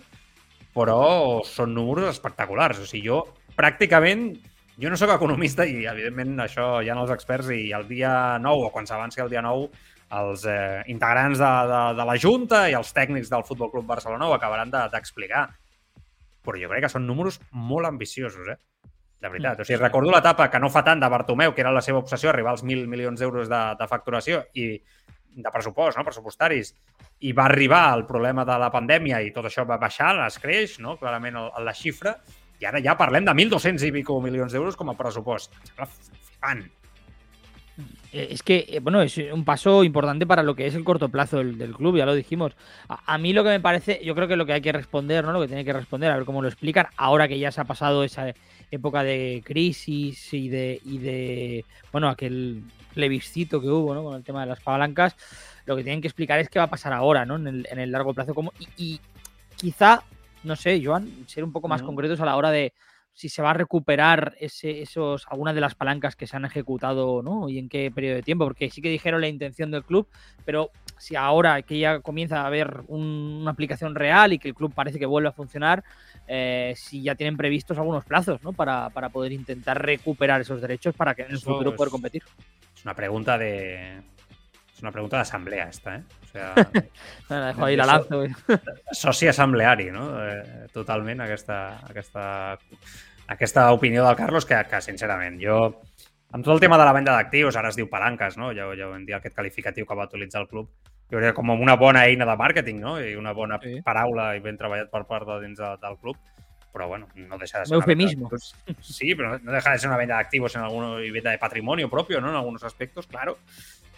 però 0.75 1.01
són 1.47 1.75
números 1.75 2.09
espectaculars. 2.13 2.79
O 2.79 2.87
sigui, 2.87 3.07
jo 3.09 3.25
pràcticament 3.59 4.29
jo 4.79 4.87
no 4.87 4.95
sóc 4.95 5.11
economista 5.11 5.65
i, 5.67 5.83
evidentment, 5.91 6.37
això 6.39 6.77
hi 6.79 6.87
ha 6.87 6.95
els 6.95 7.11
experts 7.11 7.51
i 7.51 7.73
el 7.75 7.83
dia 7.89 8.37
9 8.39 8.69
o 8.69 8.71
quan 8.71 8.87
s'avanci 8.87 9.19
el 9.19 9.31
dia 9.31 9.41
9 9.43 9.67
els 10.19 10.45
eh, 10.47 10.83
integrants 10.89 11.37
de, 11.37 11.49
de, 11.69 11.81
de 11.99 12.05
la 12.07 12.15
Junta 12.17 12.63
i 12.71 12.77
els 12.77 12.93
tècnics 12.95 13.29
del 13.29 13.43
Futbol 13.45 13.73
Club 13.73 13.89
Barcelona 13.89 14.29
ho 14.29 14.37
acabaran 14.37 14.71
d'explicar. 14.71 15.49
De, 15.51 15.68
Però 16.45 16.59
jo 16.59 16.69
crec 16.71 16.85
que 16.85 16.91
són 16.91 17.07
números 17.07 17.39
molt 17.51 17.89
ambiciosos, 17.89 18.47
eh? 18.53 18.57
De 19.19 19.27
veritat. 19.27 19.59
O 19.59 19.67
sigui, 19.67 19.81
recordo 19.81 20.13
l'etapa 20.13 20.47
que 20.51 20.61
no 20.63 20.69
fa 20.71 20.83
tant 20.87 21.01
de 21.01 21.09
Bartomeu, 21.11 21.51
que 21.53 21.61
era 21.65 21.73
la 21.75 21.83
seva 21.83 21.99
obsessió, 21.99 22.31
arribar 22.31 22.53
als 22.55 22.63
1.000 22.63 22.87
milions 22.87 23.19
d'euros 23.19 23.51
de, 23.51 23.61
de 23.79 23.87
facturació 23.91 24.45
i 24.55 24.71
de 25.29 25.51
pressupost, 25.51 25.97
no? 25.99 26.05
pressupostaris, 26.07 26.71
i 27.27 27.33
va 27.35 27.49
arribar 27.49 27.83
el 27.97 28.05
problema 28.07 28.45
de 28.47 28.55
la 28.61 28.71
pandèmia 28.71 29.19
i 29.21 29.33
tot 29.35 29.49
això 29.49 29.65
va 29.67 29.79
baixar, 29.81 30.13
es 30.25 30.39
creix, 30.39 30.77
no? 30.79 30.95
clarament 31.01 31.35
el, 31.39 31.51
la 31.67 31.75
xifra, 31.75 32.15
i 32.59 32.67
ara 32.67 32.81
ja 32.83 32.95
parlem 32.99 33.27
de 33.27 33.35
1.200 33.35 33.87
i 33.87 33.93
pico 33.99 34.19
milions 34.23 34.55
d'euros 34.55 34.79
com 34.79 34.91
a 34.91 34.97
pressupost. 34.99 35.55
Em 35.59 35.67
sembla 35.67 35.89
flipant. 35.91 36.67
Eh, 38.11 38.29
es 38.31 38.41
que, 38.43 38.65
eh, 38.67 38.79
bueno, 38.79 39.01
es 39.01 39.17
un 39.17 39.45
paso 39.45 39.83
importante 39.83 40.25
para 40.25 40.41
lo 40.41 40.55
que 40.55 40.65
es 40.65 40.75
el 40.75 40.83
corto 40.83 41.09
plazo 41.09 41.37
del, 41.37 41.57
del 41.57 41.75
club, 41.75 41.97
ya 41.97 42.05
lo 42.05 42.15
dijimos. 42.15 42.53
A, 42.87 43.13
a, 43.13 43.17
mí 43.17 43.33
lo 43.33 43.43
que 43.43 43.49
me 43.49 43.59
parece, 43.59 44.01
yo 44.03 44.15
creo 44.15 44.27
que 44.27 44.35
lo 44.35 44.45
que 44.45 44.53
hay 44.53 44.61
que 44.61 44.71
responder, 44.71 45.23
¿no? 45.23 45.31
Lo 45.31 45.41
que 45.41 45.47
tiene 45.47 45.63
que 45.65 45.73
responder, 45.73 46.11
a 46.11 46.15
ver 46.15 46.25
cómo 46.25 46.41
lo 46.41 46.47
explican, 46.47 46.87
ahora 46.97 47.27
que 47.27 47.37
ya 47.37 47.51
se 47.51 47.61
ha 47.61 47.65
pasado 47.65 48.03
esa 48.03 48.33
época 48.71 49.03
de 49.03 49.41
crisis 49.45 50.33
y 50.33 50.49
de, 50.49 50.79
y 50.83 50.97
de 50.97 51.65
bueno, 51.91 52.09
aquel 52.09 52.63
plebiscito 52.93 53.61
que 53.61 53.67
hubo, 53.69 53.93
¿no? 53.93 54.03
Con 54.03 54.15
el 54.15 54.23
tema 54.23 54.41
de 54.41 54.47
las 54.47 54.59
palancas, 54.59 55.15
lo 55.65 55.75
que 55.75 55.83
tienen 55.83 56.01
que 56.01 56.07
explicar 56.07 56.39
es 56.39 56.49
qué 56.49 56.59
va 56.59 56.65
a 56.65 56.69
pasar 56.69 56.93
ahora, 56.93 57.25
¿no? 57.25 57.35
En 57.35 57.47
el, 57.47 57.67
en 57.71 57.79
el 57.79 57.91
largo 57.91 58.13
plazo, 58.13 58.33
como, 58.33 58.53
y, 58.59 58.67
y, 58.95 58.99
quizá, 59.55 60.01
no 60.43 60.55
sé, 60.55 60.81
Joan, 60.83 61.09
ser 61.27 61.43
un 61.43 61.51
poco 61.51 61.67
más 61.67 61.81
-huh. 61.81 61.85
concretos 61.85 62.19
a 62.21 62.25
la 62.25 62.35
hora 62.35 62.49
de 62.49 62.73
si 63.19 63.27
se 63.27 63.41
va 63.41 63.49
a 63.49 63.53
recuperar 63.53 64.37
ese, 64.39 64.81
esos, 64.81 65.27
algunas 65.29 65.53
de 65.53 65.59
las 65.59 65.75
palancas 65.75 66.15
que 66.15 66.25
se 66.25 66.37
han 66.37 66.45
ejecutado, 66.45 67.21
¿no? 67.21 67.49
Y 67.49 67.59
en 67.59 67.67
qué 67.67 67.91
periodo 67.91 68.15
de 68.15 68.23
tiempo, 68.23 68.45
porque 68.45 68.69
sí 68.69 68.81
que 68.81 68.87
dijeron 68.87 69.19
la 69.19 69.27
intención 69.27 69.71
del 69.71 69.83
club, 69.83 70.07
pero 70.45 70.71
si 70.97 71.17
ahora 71.17 71.61
que 71.63 71.77
ya 71.77 71.99
comienza 71.99 72.39
a 72.39 72.47
haber 72.47 72.79
un, 72.87 73.39
una 73.41 73.51
aplicación 73.51 73.93
real 73.93 74.31
y 74.31 74.39
que 74.39 74.47
el 74.47 74.55
club 74.55 74.73
parece 74.73 74.99
que 74.99 75.05
vuelve 75.05 75.27
a 75.27 75.33
funcionar, 75.33 75.83
eh, 76.29 76.73
si 76.77 77.03
ya 77.03 77.15
tienen 77.15 77.35
previstos 77.35 77.77
algunos 77.77 78.05
plazos, 78.05 78.41
¿no? 78.41 78.53
Para, 78.53 78.89
para, 78.89 79.09
poder 79.09 79.33
intentar 79.33 79.83
recuperar 79.83 80.39
esos 80.39 80.61
derechos 80.61 80.95
para 80.95 81.13
que 81.13 81.23
en 81.23 81.31
el 81.31 81.39
futuro 81.39 81.75
poder 81.75 81.91
competir. 81.91 82.23
Es 82.73 82.85
una 82.85 82.95
pregunta 82.95 83.37
de. 83.37 84.01
Es 84.73 84.81
una 84.81 84.93
pregunta 84.93 85.17
de 85.17 85.21
asamblea 85.23 85.67
esta, 85.67 85.97
¿eh? 85.97 86.03
O 86.23 86.27
sea, 86.31 86.55
la 87.29 87.47
dejo 87.47 87.65
ahí 87.65 87.75
la 87.75 87.85
lanzo. 87.85 88.23
Soci 88.93 89.27
assembleari, 89.27 89.91
no? 89.91 90.25
Eh, 90.25 90.67
totalment, 90.71 91.19
aquesta, 91.19 91.79
aquesta, 91.85 92.57
aquesta 93.29 93.71
opinió 93.71 94.05
del 94.05 94.17
Carlos, 94.17 94.45
que, 94.45 94.57
que 94.69 94.81
sincerament, 94.81 95.37
jo 95.41 95.59
amb 96.33 96.45
tot 96.45 96.55
el 96.55 96.61
tema 96.61 96.77
de 96.77 96.85
la 96.85 96.93
venda 96.93 97.13
d'actius, 97.15 97.57
ara 97.57 97.69
es 97.69 97.77
diu 97.77 97.89
palanques, 97.89 98.37
no? 98.37 98.51
Ja, 98.57 98.67
ja 98.77 98.89
hem 98.89 99.05
dit, 99.05 99.15
aquest 99.17 99.35
qualificatiu 99.37 99.85
que 99.85 99.97
va 99.97 100.09
utilitzar 100.09 100.43
el 100.43 100.49
club, 100.49 100.69
jo 101.09 101.21
crec 101.21 101.37
com 101.37 101.53
una 101.55 101.77
bona 101.77 102.05
eina 102.09 102.25
de 102.29 102.35
màrqueting, 102.37 102.81
no? 102.81 102.97
I 103.01 103.15
una 103.17 103.33
bona 103.37 103.57
sí. 103.63 103.79
paraula 103.85 104.31
i 104.37 104.43
ben 104.43 104.57
treballat 104.57 104.91
per 104.93 105.05
part 105.09 105.29
de 105.29 105.39
dins 105.45 105.57
de, 105.57 105.71
del 105.81 105.97
club, 106.01 106.17
però 106.73 106.87
bueno, 106.87 107.07
no 107.15 107.37
deja 107.37 107.59
de 107.59 107.65
ser 107.65 107.75
Eufemismo. 107.75 108.29
Sí, 108.81 109.15
pero 109.15 109.39
no 109.39 109.51
deja 109.51 109.71
de 109.71 109.79
ser 109.79 109.89
una 109.89 109.97
venda 109.97 110.15
de 110.15 110.21
activos 110.21 110.55
en 110.55 110.61
algunos 110.61 111.03
y 111.03 111.09
venta 111.09 111.31
de 111.31 111.39
patrimonio 111.39 111.89
propio, 111.89 112.21
¿no? 112.21 112.29
En 112.29 112.35
algunos 112.35 112.63
aspectos, 112.63 113.07
claro. 113.07 113.39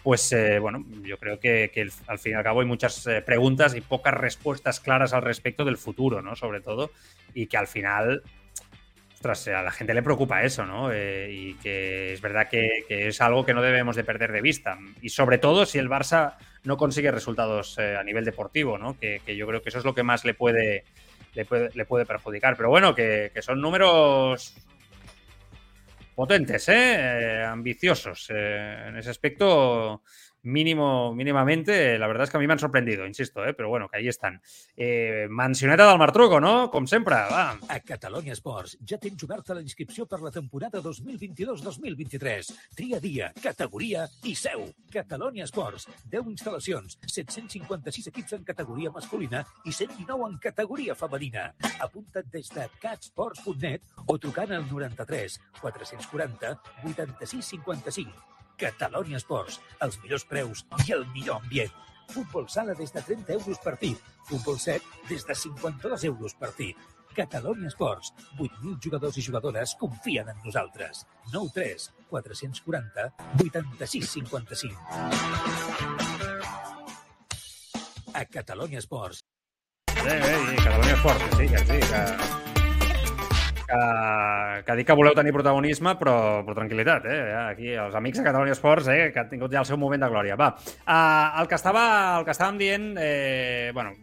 Pues 0.02 0.32
eh, 0.32 0.58
bueno, 0.58 0.84
yo 1.04 1.16
creo 1.16 1.38
que, 1.38 1.70
que, 1.72 1.88
al 2.08 2.18
fin 2.18 2.32
y 2.32 2.34
al 2.34 2.42
cabo 2.42 2.60
hay 2.60 2.66
muchas 2.66 3.06
eh, 3.06 3.22
preguntas 3.22 3.76
y 3.76 3.82
pocas 3.82 4.14
respuestas 4.14 4.80
claras 4.80 5.12
al 5.12 5.22
respecto 5.22 5.64
del 5.64 5.76
futuro, 5.76 6.22
¿no? 6.22 6.34
Sobre 6.34 6.60
todo, 6.60 6.90
y 7.34 7.46
que 7.46 7.56
al 7.56 7.68
final 7.68 8.22
ostras, 9.22 9.46
a 9.46 9.62
la 9.62 9.70
gente 9.70 9.94
le 9.94 10.02
preocupa 10.02 10.42
eso, 10.42 10.66
¿no? 10.66 10.90
Eh, 10.92 11.28
y 11.30 11.54
que 11.54 12.12
es 12.12 12.20
verdad 12.20 12.48
que, 12.50 12.84
es 12.88 13.20
algo 13.20 13.46
que 13.46 13.54
no 13.54 13.62
debemos 13.62 13.94
de 13.94 14.02
perder 14.02 14.32
de 14.32 14.40
vista. 14.40 14.78
Y 15.00 15.10
sobre 15.10 15.38
todo 15.38 15.64
si 15.64 15.78
el 15.78 15.88
Barça 15.88 16.34
no 16.64 16.76
consigue 16.76 17.12
resultados 17.12 17.78
eh, 17.78 17.96
a 17.96 18.02
nivel 18.02 18.24
deportivo, 18.24 18.78
¿no? 18.78 18.98
Que, 18.98 19.20
yo 19.36 19.46
creo 19.46 19.62
que 19.62 19.68
eso 19.68 19.78
es 19.78 19.84
lo 19.84 19.94
que 19.94 20.02
más 20.02 20.24
le 20.24 20.34
puede, 20.34 20.84
le 21.34 21.44
puede, 21.44 21.70
le 21.72 21.84
puede 21.84 22.04
perjudicar. 22.04 22.56
Pero 22.56 22.68
bueno, 22.68 22.96
que, 22.96 23.30
que 23.32 23.42
son 23.42 23.60
números 23.60 24.56
potentes, 26.16 26.68
¿eh? 26.68 27.44
ambiciosos. 27.44 28.28
Eh, 28.30 28.86
en 28.88 28.96
ese 28.96 29.10
aspecto 29.10 30.02
mínimo, 30.42 31.14
mínimamente, 31.14 31.98
la 31.98 32.06
verdad 32.06 32.24
es 32.24 32.30
que 32.30 32.36
a 32.36 32.40
mí 32.40 32.46
me 32.46 32.52
han 32.52 32.58
sorprendido, 32.58 33.06
insisto, 33.06 33.44
eh? 33.44 33.54
però 33.54 33.68
bueno, 33.68 33.88
que 33.88 33.98
ahí 33.98 34.08
estan. 34.08 34.40
Eh, 34.76 35.26
mencioneta 35.30 35.88
del 35.88 35.98
Martruco, 35.98 36.40
no? 36.40 36.70
Com 36.70 36.86
sempre, 36.86 37.14
va. 37.14 37.58
A 37.68 37.80
Catalunya 37.80 38.32
Esports 38.32 38.78
ja 38.88 38.98
tens 38.98 39.22
oberta 39.24 39.54
la 39.54 39.62
inscripció 39.62 40.06
per 40.06 40.20
la 40.22 40.30
temporada 40.30 40.82
2022-2023. 40.82 42.52
Tria 42.74 43.00
dia, 43.00 43.32
categoria 43.42 44.06
i 44.24 44.34
seu. 44.34 44.66
Catalunya 44.92 45.44
Esports, 45.44 45.88
10 46.10 46.32
instal·lacions, 46.34 46.98
756 47.06 48.10
equips 48.12 48.36
en 48.38 48.44
categoria 48.44 48.90
masculina 48.90 49.44
i 49.64 49.72
119 49.72 50.30
en 50.30 50.38
categoria 50.42 50.98
femenina. 50.98 51.50
Apunta't 51.80 52.28
des 52.32 52.50
de 52.54 52.68
catsports.net 52.82 53.82
o 54.06 54.18
trucant 54.18 54.52
al 54.52 54.68
93 54.70 55.38
440 55.60 56.58
86 56.82 57.54
55. 57.56 58.31
Catalunya 58.62 59.18
Esports, 59.18 59.56
els 59.82 59.96
millors 60.04 60.22
preus 60.30 60.60
i 60.86 60.92
el 60.94 61.02
millor 61.10 61.40
ambient. 61.40 61.72
Futbol 62.12 62.44
sala 62.52 62.76
des 62.78 62.92
de 62.94 63.02
30 63.02 63.32
euros 63.34 63.58
partit. 63.64 63.98
Futbol 64.28 64.58
set 64.62 64.82
des 65.08 65.24
de 65.26 65.34
52 65.34 66.04
euros 66.10 66.34
partit. 66.38 66.76
Catalunya 67.16 67.66
Esports. 67.72 68.12
8.000 68.38 68.78
jugadors 68.84 69.18
i 69.18 69.24
jugadores 69.26 69.74
confien 69.80 70.28
en 70.30 70.38
nosaltres. 70.44 71.06
9 71.32 71.50
3 71.54 71.90
440 72.10 73.12
86 73.42 74.10
55. 74.10 74.78
A 78.14 78.24
Catalunya 78.26 78.78
Esports. 78.78 79.20
Eh, 79.88 80.06
eh, 80.06 80.56
Catalunya 80.62 80.94
Esports, 80.94 81.24
que 81.24 81.36
sí, 81.36 81.48
que 81.48 81.58
sí, 81.58 81.78
que 81.90 82.51
que, 83.66 84.62
que 84.66 84.76
dic 84.78 84.88
que 84.88 84.96
voleu 84.98 85.14
tenir 85.16 85.32
protagonisme, 85.34 85.94
però, 86.00 86.16
però 86.46 86.56
tranquil·litat, 86.58 87.06
eh? 87.08 87.20
Aquí 87.46 87.74
els 87.78 87.94
amics 87.98 88.20
de 88.20 88.26
Catalunya 88.28 88.56
Esports, 88.56 88.88
eh? 88.92 89.10
que 89.14 89.22
han 89.22 89.30
tingut 89.30 89.52
ja 89.52 89.62
el 89.62 89.68
seu 89.68 89.80
moment 89.80 90.02
de 90.02 90.10
glòria. 90.12 90.38
Va, 90.40 90.52
uh, 90.54 91.42
el, 91.42 91.50
que 91.50 91.58
estava, 91.58 91.84
el 92.18 92.26
que 92.26 92.34
estàvem 92.34 92.58
dient, 92.60 92.88
eh, 93.00 93.70
bueno, 93.74 93.94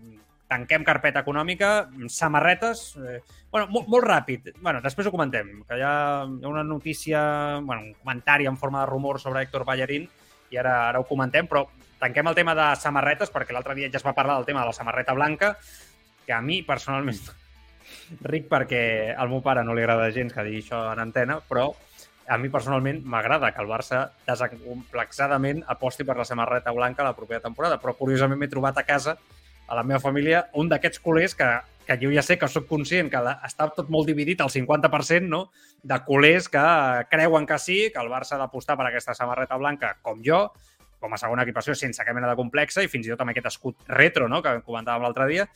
tanquem 0.49 0.85
carpeta 0.85 1.21
econòmica, 1.25 1.89
samarretes... 2.09 2.95
Eh, 2.97 3.19
bueno, 3.49 3.67
molt, 3.73 3.89
molt 3.89 4.05
ràpid. 4.05 4.49
Bueno, 4.61 4.81
després 4.81 5.07
ho 5.07 5.13
comentem, 5.13 5.51
que 5.65 5.77
hi 5.77 5.83
ha, 5.85 5.93
hi 6.25 6.45
ha 6.45 6.49
una 6.49 6.63
notícia, 6.65 7.21
bueno, 7.65 7.85
un 7.85 7.93
comentari 8.01 8.49
en 8.49 8.57
forma 8.57 8.81
de 8.81 8.89
rumor 8.89 9.21
sobre 9.21 9.43
Héctor 9.45 9.65
Ballarín, 9.65 10.09
i 10.49 10.57
ara, 10.57 10.89
ara 10.89 11.01
ho 11.01 11.05
comentem, 11.09 11.45
però 11.49 11.67
tanquem 12.01 12.29
el 12.31 12.37
tema 12.37 12.55
de 12.57 12.71
samarretes, 12.81 13.29
perquè 13.33 13.53
l'altre 13.53 13.77
dia 13.77 13.91
ja 13.91 14.01
es 14.01 14.05
va 14.05 14.15
parlar 14.17 14.39
del 14.39 14.49
tema 14.49 14.63
de 14.63 14.71
la 14.71 14.77
samarreta 14.77 15.13
blanca, 15.13 15.53
que 16.25 16.33
a 16.33 16.41
mi, 16.41 16.61
personalment, 16.65 17.21
ric 18.25 18.49
perquè 18.49 19.13
al 19.17 19.29
meu 19.31 19.43
pare 19.45 19.63
no 19.63 19.75
li 19.75 19.83
agrada 19.83 20.11
gens 20.15 20.33
que 20.33 20.45
digui 20.45 20.63
això 20.63 20.81
en 20.93 21.01
antena, 21.03 21.39
però 21.49 21.69
a 22.29 22.37
mi 22.37 22.49
personalment 22.53 23.01
m'agrada 23.09 23.51
que 23.51 23.61
el 23.61 23.69
Barça 23.69 24.03
desacomplexadament 24.27 25.63
aposti 25.67 26.05
per 26.05 26.15
la 26.17 26.25
samarreta 26.25 26.71
blanca 26.71 27.03
la 27.03 27.15
propera 27.17 27.41
temporada, 27.41 27.79
però 27.81 27.95
curiosament 27.97 28.39
m'he 28.39 28.49
trobat 28.51 28.77
a 28.77 28.85
casa 28.85 29.17
a 29.69 29.75
la 29.77 29.83
meva 29.83 29.99
família 30.01 30.47
un 30.57 30.69
d'aquests 30.69 31.01
culers 31.01 31.35
que, 31.37 31.47
que 31.87 31.97
jo 32.01 32.11
ja 32.13 32.21
sé 32.25 32.37
que 32.37 32.47
sóc 32.49 32.67
conscient 32.69 33.09
que 33.09 33.21
està 33.47 33.69
tot 33.73 33.89
molt 33.89 34.09
dividit 34.09 34.41
al 34.41 34.53
50%, 34.53 35.25
no?, 35.29 35.47
de 35.81 35.97
culers 36.05 36.49
que 36.53 36.63
creuen 37.09 37.47
que 37.49 37.57
sí, 37.57 37.79
que 37.93 38.01
el 38.01 38.11
Barça 38.13 38.37
ha 38.37 38.43
d'apostar 38.43 38.77
per 38.77 38.89
aquesta 38.89 39.15
samarreta 39.17 39.57
blanca, 39.57 39.95
com 40.01 40.21
jo, 40.25 40.47
com 40.99 41.13
a 41.13 41.17
segona 41.17 41.45
equipació, 41.47 41.73
sense 41.73 42.03
cap 42.03 42.13
mena 42.13 42.29
de 42.29 42.37
complexa, 42.37 42.83
i 42.83 42.91
fins 42.91 43.07
i 43.07 43.13
tot 43.13 43.23
amb 43.23 43.33
aquest 43.33 43.49
escut 43.53 43.89
retro, 43.89 44.29
no?, 44.29 44.43
que 44.45 44.59
comentàvem 44.65 45.07
l'altre 45.07 45.29
dia, 45.31 45.47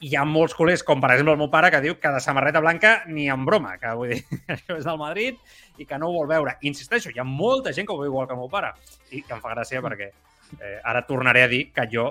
hi 0.00 0.14
ha 0.16 0.24
molts 0.26 0.54
culers, 0.56 0.82
com 0.84 1.00
per 1.00 1.12
exemple 1.14 1.34
el 1.34 1.40
meu 1.40 1.50
pare, 1.52 1.70
que 1.72 1.80
diu 1.84 1.96
que 2.00 2.12
de 2.12 2.20
samarreta 2.20 2.60
blanca 2.60 2.94
ni 3.06 3.28
en 3.30 3.44
broma, 3.46 3.76
que 3.80 3.92
vull 3.96 4.14
dir, 4.14 4.20
això 4.54 4.78
és 4.78 4.86
del 4.86 5.00
Madrid 5.00 5.38
i 5.78 5.86
que 5.86 5.98
no 6.00 6.10
ho 6.10 6.18
vol 6.18 6.30
veure. 6.30 6.56
Insisteixo, 6.68 7.12
hi 7.14 7.20
ha 7.22 7.26
molta 7.28 7.72
gent 7.72 7.88
que 7.88 7.94
ho 7.94 8.00
veu 8.00 8.10
igual 8.10 8.28
que 8.28 8.34
el 8.36 8.42
meu 8.42 8.50
pare 8.52 8.74
i 9.10 9.22
que 9.22 9.36
em 9.36 9.42
fa 9.42 9.54
gràcia 9.54 9.82
perquè 9.84 10.10
eh, 10.10 10.78
ara 10.82 11.04
tornaré 11.06 11.44
a 11.44 11.50
dir 11.50 11.68
que 11.72 11.86
jo 11.90 12.10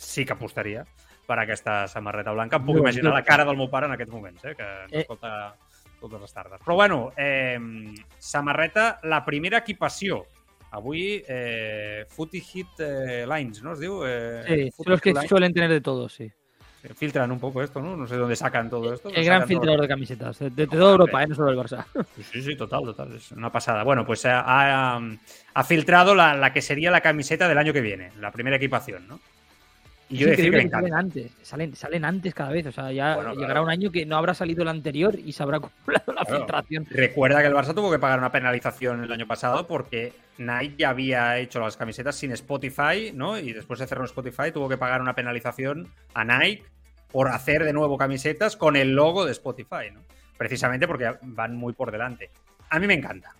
sí 0.00 0.24
que 0.24 0.34
apostaria 0.34 0.84
per 1.28 1.38
aquesta 1.38 1.84
samarreta 1.88 2.34
blanca. 2.34 2.58
Em 2.58 2.66
puc 2.66 2.80
no, 2.80 2.84
imaginar 2.84 3.12
no. 3.12 3.16
la 3.18 3.24
cara 3.26 3.46
del 3.46 3.58
meu 3.60 3.70
pare 3.70 3.86
en 3.86 3.94
aquests 3.94 4.12
moments, 4.12 4.44
eh, 4.44 4.56
que 4.58 4.66
no 4.66 4.98
eh. 4.98 5.04
escolta 5.04 5.54
totes 6.00 6.20
les 6.20 6.34
tardes. 6.34 6.60
Però 6.64 6.74
bueno, 6.80 7.00
eh, 7.16 7.58
samarreta, 8.18 8.98
la 9.04 9.24
primera 9.24 9.62
equipació. 9.62 10.24
Avui, 10.70 11.18
eh, 11.26 12.04
Footy 12.14 12.40
Hit 12.40 12.78
eh, 12.78 13.24
Lines, 13.26 13.58
¿no? 13.62 13.72
Es 13.74 13.80
diu? 13.82 14.04
Eh, 14.06 14.70
sí, 14.70 14.84
los 14.86 15.00
que 15.00 15.10
Lines. 15.10 15.28
suelen 15.28 15.52
tener 15.52 15.68
de 15.68 15.80
todo, 15.80 16.08
sí 16.08 16.30
filtran 16.94 17.30
un 17.30 17.38
poco 17.38 17.62
esto, 17.62 17.80
¿no? 17.80 17.96
No 17.96 18.06
sé 18.06 18.16
dónde 18.16 18.36
sacan 18.36 18.70
todo 18.70 18.94
esto. 18.94 19.10
El 19.10 19.24
gran 19.24 19.46
filtrador 19.46 19.76
todo. 19.76 19.82
de 19.82 19.88
camisetas, 19.88 20.38
de, 20.38 20.50
de, 20.50 20.56
de 20.56 20.66
toda 20.66 20.92
Europa, 20.92 21.22
¿eh? 21.22 21.26
no 21.26 21.34
solo 21.34 21.50
del 21.50 21.58
Barça. 21.58 21.84
Sí, 22.32 22.42
sí, 22.42 22.56
total, 22.56 22.84
total. 22.84 23.14
Es 23.14 23.32
una 23.32 23.50
pasada. 23.50 23.82
Bueno, 23.82 24.06
pues 24.06 24.24
ha, 24.26 24.40
ha, 24.44 25.00
ha 25.54 25.64
filtrado 25.64 26.14
la, 26.14 26.34
la, 26.34 26.52
que 26.52 26.62
sería 26.62 26.90
la 26.90 27.00
camiseta 27.00 27.48
del 27.48 27.58
año 27.58 27.72
que 27.72 27.80
viene, 27.80 28.12
la 28.18 28.30
primera 28.32 28.56
equipación, 28.56 29.06
¿no? 29.06 29.20
Y 30.10 30.16
yo 30.16 30.26
decir 30.26 30.50
que, 30.50 30.62
que 30.62 30.68
salen 30.68 30.94
antes, 30.94 31.32
salen, 31.42 31.76
salen 31.76 32.04
antes 32.04 32.34
cada 32.34 32.50
vez. 32.50 32.66
O 32.66 32.72
sea, 32.72 32.90
ya 32.90 33.14
bueno, 33.14 33.32
llegará 33.34 33.52
claro. 33.52 33.62
un 33.62 33.70
año 33.70 33.92
que 33.92 34.04
no 34.04 34.16
habrá 34.16 34.34
salido 34.34 34.62
el 34.62 34.68
anterior 34.68 35.16
y 35.16 35.32
se 35.32 35.42
habrá 35.44 35.58
acumulado 35.58 36.12
la 36.12 36.24
claro. 36.24 36.38
filtración. 36.38 36.86
Recuerda 36.90 37.40
que 37.40 37.46
el 37.46 37.54
Barça 37.54 37.74
tuvo 37.74 37.92
que 37.92 38.00
pagar 38.00 38.18
una 38.18 38.32
penalización 38.32 39.04
el 39.04 39.12
año 39.12 39.28
pasado 39.28 39.68
porque 39.68 40.12
Nike 40.38 40.74
ya 40.78 40.90
había 40.90 41.38
hecho 41.38 41.60
las 41.60 41.76
camisetas 41.76 42.16
sin 42.16 42.32
Spotify, 42.32 43.12
¿no? 43.14 43.38
Y 43.38 43.52
después 43.52 43.78
de 43.78 43.86
cerrar 43.86 44.04
Spotify 44.06 44.50
tuvo 44.52 44.68
que 44.68 44.76
pagar 44.76 45.00
una 45.00 45.14
penalización 45.14 45.88
a 46.12 46.24
Nike 46.24 46.64
por 47.12 47.28
hacer 47.28 47.64
de 47.64 47.72
nuevo 47.72 47.96
camisetas 47.96 48.56
con 48.56 48.74
el 48.74 48.92
logo 48.92 49.24
de 49.24 49.30
Spotify, 49.30 49.92
¿no? 49.92 50.00
Precisamente 50.36 50.88
porque 50.88 51.14
van 51.22 51.54
muy 51.54 51.72
por 51.72 51.92
delante. 51.92 52.30
A 52.68 52.80
mí 52.80 52.88
me 52.88 52.94
encanta. 52.94 53.32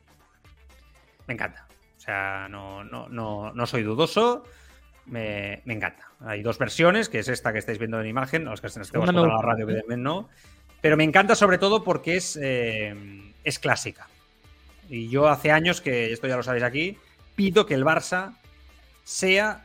Me 1.26 1.34
encanta. 1.34 1.66
O 1.96 2.00
sea, 2.00 2.46
no, 2.48 2.84
no, 2.84 3.08
no, 3.08 3.52
no 3.52 3.66
soy 3.66 3.82
dudoso 3.82 4.44
me, 5.10 5.62
me, 5.64 5.74
encanta. 5.74 6.10
Hay 6.20 6.42
dos 6.42 6.58
versiones, 6.58 7.08
que 7.08 7.18
es 7.18 7.28
esta 7.28 7.52
que 7.52 7.58
estáis 7.58 7.78
viendo 7.78 8.00
en 8.00 8.06
imagen, 8.06 8.44
los 8.44 8.60
que 8.60 8.68
estén 8.68 8.82
en 8.82 9.14
la 9.14 9.42
radio, 9.42 9.64
evidentemente 9.64 10.02
no. 10.02 10.28
Pero 10.80 10.96
me 10.96 11.04
encanta 11.04 11.34
sobre 11.34 11.58
todo 11.58 11.84
porque 11.84 12.16
es, 12.16 12.38
eh, 12.40 12.94
es 13.44 13.58
clásica. 13.58 14.08
Y 14.88 15.08
yo 15.08 15.28
hace 15.28 15.50
años, 15.50 15.80
que 15.80 16.12
esto 16.12 16.26
ya 16.26 16.36
lo 16.36 16.42
sabéis 16.42 16.64
aquí, 16.64 16.98
pido 17.36 17.66
que 17.66 17.74
el 17.74 17.84
Barça 17.84 18.36
sea 19.04 19.64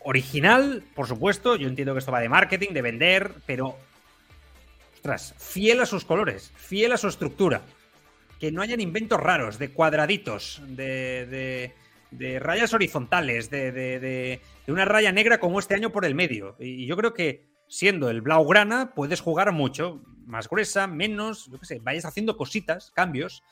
original, 0.00 0.84
por 0.94 1.06
supuesto. 1.06 1.56
Yo 1.56 1.68
entiendo 1.68 1.92
que 1.94 2.00
esto 2.00 2.12
va 2.12 2.20
de 2.20 2.28
marketing, 2.28 2.72
de 2.72 2.82
vender, 2.82 3.32
pero. 3.46 3.76
Ostras, 4.94 5.34
fiel 5.38 5.80
a 5.80 5.86
sus 5.86 6.04
colores, 6.04 6.52
fiel 6.56 6.92
a 6.92 6.96
su 6.96 7.08
estructura. 7.08 7.62
Que 8.40 8.52
no 8.52 8.60
hayan 8.60 8.80
inventos 8.80 9.20
raros, 9.20 9.58
de 9.58 9.70
cuadraditos, 9.70 10.60
de, 10.66 11.26
de, 11.26 11.74
de 12.10 12.38
rayas 12.38 12.72
horizontales, 12.74 13.50
de, 13.50 13.72
de, 13.72 14.00
de 14.00 14.72
una 14.72 14.84
raya 14.84 15.12
negra 15.12 15.38
como 15.38 15.58
este 15.58 15.74
año 15.74 15.90
por 15.90 16.04
el 16.04 16.14
medio. 16.14 16.56
Y 16.58 16.86
yo 16.86 16.96
creo 16.96 17.14
que 17.14 17.46
siendo 17.68 18.10
el 18.10 18.20
Blaugrana 18.20 18.92
puedes 18.94 19.20
jugar 19.20 19.52
mucho, 19.52 20.00
más 20.26 20.48
gruesa, 20.48 20.86
menos, 20.86 21.48
yo 21.50 21.58
qué 21.58 21.66
sé, 21.66 21.78
vayas 21.80 22.04
haciendo 22.04 22.36
cositas, 22.36 22.90
cambios. 22.92 23.42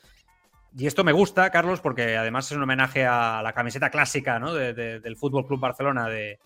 Y 0.77 0.87
esto 0.87 1.03
me 1.03 1.13
gusta, 1.13 1.49
Carlos, 1.51 1.79
porque 1.79 2.17
además 2.17 2.51
es 2.51 2.57
un 2.57 2.63
homenaje 2.63 3.05
a 3.05 3.41
la 3.41 3.53
camiseta 3.53 3.89
clásica 3.89 4.39
¿no? 4.39 4.53
de, 4.53 4.73
de, 4.73 4.99
del 4.99 5.15
Fútbol 5.15 5.47
Club 5.47 5.59
Barcelona 5.59 6.09
de, 6.09 6.37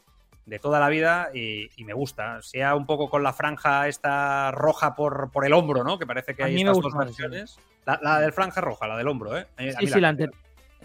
de 0.45 0.59
toda 0.59 0.79
la 0.79 0.89
vida 0.89 1.29
y, 1.33 1.69
y, 1.75 1.83
me 1.83 1.93
gusta. 1.93 2.41
Sea 2.43 2.75
un 2.75 2.85
poco 2.85 3.09
con 3.09 3.23
la 3.23 3.33
franja 3.33 3.87
esta 3.87 4.51
roja 4.51 4.95
por, 4.95 5.31
por 5.31 5.45
el 5.45 5.53
hombro, 5.53 5.83
¿no? 5.83 5.97
Que 5.97 6.05
parece 6.05 6.35
que 6.35 6.43
a 6.43 6.45
hay 6.47 6.57
estas 6.57 6.79
dos 6.79 6.93
versiones. 6.95 7.59
La, 7.85 7.99
la, 8.03 8.19
del 8.19 8.33
franja 8.33 8.61
roja, 8.61 8.87
la 8.87 8.97
del 8.97 9.07
hombro, 9.07 9.35
¿eh? 9.35 9.47
A 9.57 9.79
sí, 9.79 9.87
sí, 9.87 9.99
la, 9.99 10.11
la. 10.11 10.29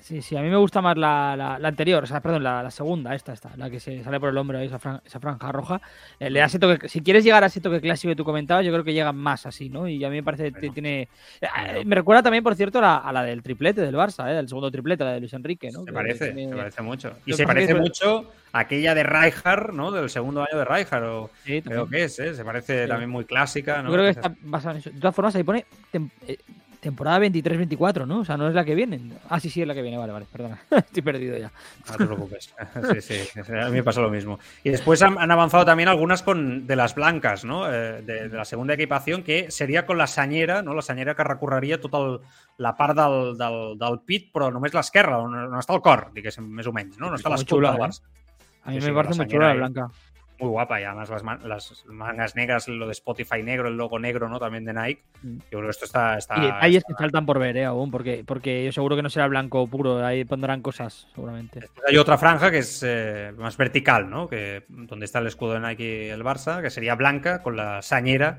Sí, 0.01 0.21
sí, 0.21 0.37
a 0.37 0.43
mí 0.43 0.51
me 0.51 0.57
gusta 0.57 0.83
más 0.83 0.97
la, 0.99 1.35
la, 1.37 1.59
la 1.59 1.69
anterior, 1.69 2.03
o 2.03 2.07
sea, 2.07 2.21
perdón, 2.21 2.43
la, 2.43 2.63
la, 2.63 2.71
segunda, 2.71 3.15
esta, 3.15 3.33
esta, 3.33 3.57
la 3.57 3.71
que 3.71 3.81
se 3.81 4.03
sale 4.03 4.21
por 4.21 4.29
el 4.29 4.37
hombro, 4.37 4.59
esa, 4.59 4.79
fran, 4.79 5.01
esa 5.05 5.19
franja 5.19 5.51
roja. 5.51 5.81
Eh, 6.19 6.29
le 6.29 6.41
da 6.41 6.47
ese 6.47 6.59
toque, 6.59 6.89
si 6.89 7.01
quieres 7.01 7.25
llegar 7.25 7.43
a 7.43 7.47
ese 7.47 7.61
toque 7.61 7.81
clásico 7.81 8.11
que 8.11 8.17
tú 8.17 8.25
comentabas, 8.25 8.67
yo 8.67 8.73
creo 8.73 8.85
que 8.85 8.93
llega 8.93 9.13
más 9.13 9.47
así, 9.47 9.71
¿no? 9.71 9.89
Y 9.89 10.05
a 10.05 10.11
mí 10.11 10.17
me 10.17 10.23
parece 10.23 10.53
que 10.53 10.59
bueno, 10.59 10.75
tiene. 10.75 11.09
Eh, 11.41 11.85
me 11.87 11.95
recuerda 11.95 12.23
también, 12.23 12.45
por 12.45 12.55
cierto, 12.55 12.81
a 12.83 13.11
la 13.13 13.23
del 13.23 13.43
triplete 13.43 13.81
del 13.81 13.95
Barça, 13.95 14.31
¿eh? 14.31 14.35
del 14.35 14.49
segundo 14.49 14.71
triplete, 14.71 15.05
la 15.05 15.13
de 15.13 15.21
Luis 15.21 15.33
Enrique, 15.33 15.71
¿no? 15.73 15.85
Se 15.85 15.93
parece, 15.93 16.33
tiene... 16.33 16.51
se 16.51 16.57
parece 16.57 16.83
mucho. 16.83 17.13
Y 17.25 17.33
se 17.33 17.47
parece 17.47 17.75
mucho 17.75 18.31
a 18.53 18.61
aquella 18.61 18.95
de 18.95 19.05
Rijkaard, 19.05 19.73
¿no? 19.73 19.91
Del 19.91 20.11
segundo 20.11 20.43
año 20.43 20.59
de 20.59 20.65
Rijkaard, 20.65 21.05
o 21.05 21.31
sí, 21.45 21.63
creo 21.63 21.89
que 21.89 22.05
es, 22.05 22.19
¿eh? 22.19 22.35
Se 22.35 22.45
parece 22.45 22.83
sí. 22.83 22.89
también 22.89 23.11
muy 23.11 23.25
clásica, 23.25 23.83
¿no? 23.83 23.89
Yo 23.89 23.95
creo 23.95 24.05
que 24.05 24.11
está 24.11 24.35
basada 24.43 24.75
en 24.75 24.81
eso. 24.81 24.91
De 24.91 25.01
todas 25.01 25.15
formas, 25.15 25.35
ahí 25.35 25.45
pone 25.45 25.65
eh, 25.93 26.39
temporada 26.85 27.19
23-24, 27.21 28.07
¿no? 28.07 28.21
O 28.21 28.25
sea, 28.25 28.37
no 28.37 28.47
es 28.47 28.55
la 28.55 28.65
que 28.65 28.75
viene. 28.75 29.01
Ah, 29.31 29.41
sí, 29.41 29.49
sí, 29.49 29.63
es 29.63 29.67
la 29.67 29.75
que 29.75 29.81
viene. 29.81 29.97
Vale, 29.97 30.13
vale, 30.13 30.27
perdona. 30.31 30.61
Estoy 30.71 31.03
perdido 31.03 31.37
ya. 31.39 31.51
No 31.89 31.97
te 31.97 32.05
preocupes. 32.05 32.55
Sí, 33.01 33.01
sí, 33.01 33.41
a 33.41 33.67
mí 33.67 33.73
me 33.73 33.83
pasa 33.83 34.03
lo 34.03 34.11
mismo. 34.11 34.39
Y 34.63 34.71
después 34.71 35.01
han, 35.03 35.19
han 35.19 35.31
avanzado 35.31 35.65
también 35.65 35.89
algunas 35.89 36.23
con 36.23 36.67
de 36.67 36.77
las 36.77 36.95
blancas, 36.95 37.45
¿no? 37.45 37.73
Eh, 37.73 38.03
de, 38.03 38.29
de, 38.29 38.37
la 38.37 38.45
segunda 38.45 38.75
equipación, 38.75 39.23
que 39.23 39.51
sería 39.51 39.87
con 39.87 39.97
la 39.97 40.07
senyera, 40.07 40.63
no? 40.63 40.75
La 40.75 40.83
senyera 40.83 41.15
que 41.15 41.25
recorreria 41.25 41.81
tot 41.81 41.95
el, 41.95 42.21
la 42.59 42.77
part 42.77 42.97
del, 42.99 43.39
del, 43.39 43.79
del 43.81 44.01
pit, 44.05 44.29
però 44.35 44.51
només 44.53 44.77
l'esquerra, 44.77 45.23
on, 45.25 45.35
on 45.49 45.57
està 45.59 45.75
el 45.75 45.83
cor, 45.83 46.11
diguéssim, 46.15 46.47
més 46.47 46.69
o 46.69 46.75
menys, 46.77 47.01
no? 47.01 47.09
No 47.09 47.17
està 47.17 47.33
del 47.33 47.65
Barça. 47.65 48.05
Eh? 48.05 48.21
A 48.65 48.71
mí 48.71 48.81
sí, 48.81 48.89
me 48.89 48.95
parece 48.95 49.17
muy 49.17 49.27
chula 49.27 49.49
la 49.49 49.55
blanca. 49.55 49.91
Muy 50.39 50.49
guapa 50.49 50.81
y 50.81 50.85
además 50.85 51.11
las, 51.11 51.23
man 51.23 51.41
las, 51.45 51.85
mangas 51.87 52.37
negras, 52.37 52.69
lo 52.69 52.87
de 52.87 52.93
Spotify 52.93 53.43
negro, 53.43 53.69
el 53.69 53.77
logo 53.77 53.99
negro, 53.99 54.29
¿no? 54.29 54.39
También 54.39 54.65
de 54.65 54.75
Nike. 54.75 55.03
Mm. 55.23 55.39
Yo 55.39 55.59
creo 55.59 55.65
que 55.65 55.71
esto 55.71 55.85
está. 55.85 56.19
está 56.19 56.39
y 56.39 56.41
detalles 56.43 56.77
está... 56.79 56.95
que 56.95 57.03
faltan 57.03 57.27
por 57.27 57.39
ver, 57.39 57.57
¿eh? 57.57 57.65
Aún, 57.65 57.91
porque, 57.91 58.25
porque 58.27 58.65
yo 58.65 58.73
seguro 58.73 58.97
que 58.97 59.03
no 59.03 59.11
será 59.11 59.27
blanco 59.29 59.67
puro, 59.67 60.05
ahí 60.05 60.25
pondrán 60.25 60.63
cosas, 60.63 61.09
seguramente. 61.15 61.61
Después 61.61 61.87
hay 61.89 61.97
otra 61.97 62.19
franja 62.19 62.51
que 62.51 62.59
es 62.59 62.83
eh, 62.85 63.33
más 63.37 63.57
vertical, 63.57 64.11
¿no? 64.11 64.29
Que, 64.29 64.65
donde 64.69 65.05
está 65.05 65.21
el 65.21 65.27
escudo 65.27 65.55
de 65.55 65.61
Nike 65.61 66.07
y 66.07 66.11
el 66.11 66.25
Barça, 66.25 66.61
que 66.63 66.71
sería 66.71 66.95
blanca, 66.95 67.43
con 67.43 67.57
la 67.57 67.83
sañera 67.83 68.39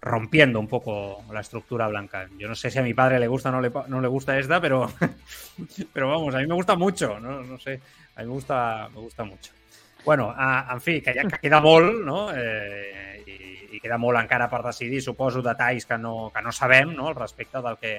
rompiendo 0.00 0.60
un 0.60 0.68
poco 0.68 1.24
la 1.32 1.40
estructura 1.40 1.88
blanca. 1.88 2.28
Yo 2.38 2.48
no 2.48 2.54
sé 2.54 2.70
si 2.70 2.78
a 2.78 2.82
mi 2.82 2.94
padre 2.94 3.18
le 3.18 3.26
gusta 3.26 3.48
o 3.48 3.52
no 3.52 3.60
le, 3.60 3.72
no 3.88 4.00
le 4.00 4.08
gusta 4.08 4.38
esta, 4.38 4.60
pero, 4.60 4.90
pero 5.92 6.08
vamos, 6.08 6.34
a 6.34 6.38
mí 6.38 6.46
me 6.46 6.54
gusta 6.54 6.76
mucho, 6.76 7.18
¿no? 7.18 7.42
No 7.42 7.58
sé, 7.58 7.80
a 8.14 8.20
mí 8.20 8.26
me 8.26 8.32
gusta, 8.32 8.88
me 8.94 9.00
gusta 9.00 9.24
mucho. 9.24 9.57
Bueno, 10.04 10.30
en 10.38 10.80
fi, 10.80 11.00
que, 11.02 11.14
ja, 11.14 11.24
que 11.28 11.40
queda 11.42 11.60
molt, 11.60 12.04
no? 12.04 12.28
Eh, 12.34 13.22
i, 13.26 13.36
I 13.76 13.80
queda 13.82 13.98
molt 14.00 14.18
encara 14.20 14.48
per 14.50 14.62
decidir, 14.64 15.02
suposo, 15.04 15.42
detalls 15.44 15.86
que 15.86 15.98
no, 16.00 16.30
que 16.34 16.42
no 16.42 16.52
sabem, 16.52 16.94
no?, 16.96 17.10
al 17.10 17.18
respecte 17.18 17.60
del 17.62 17.76
que, 17.78 17.98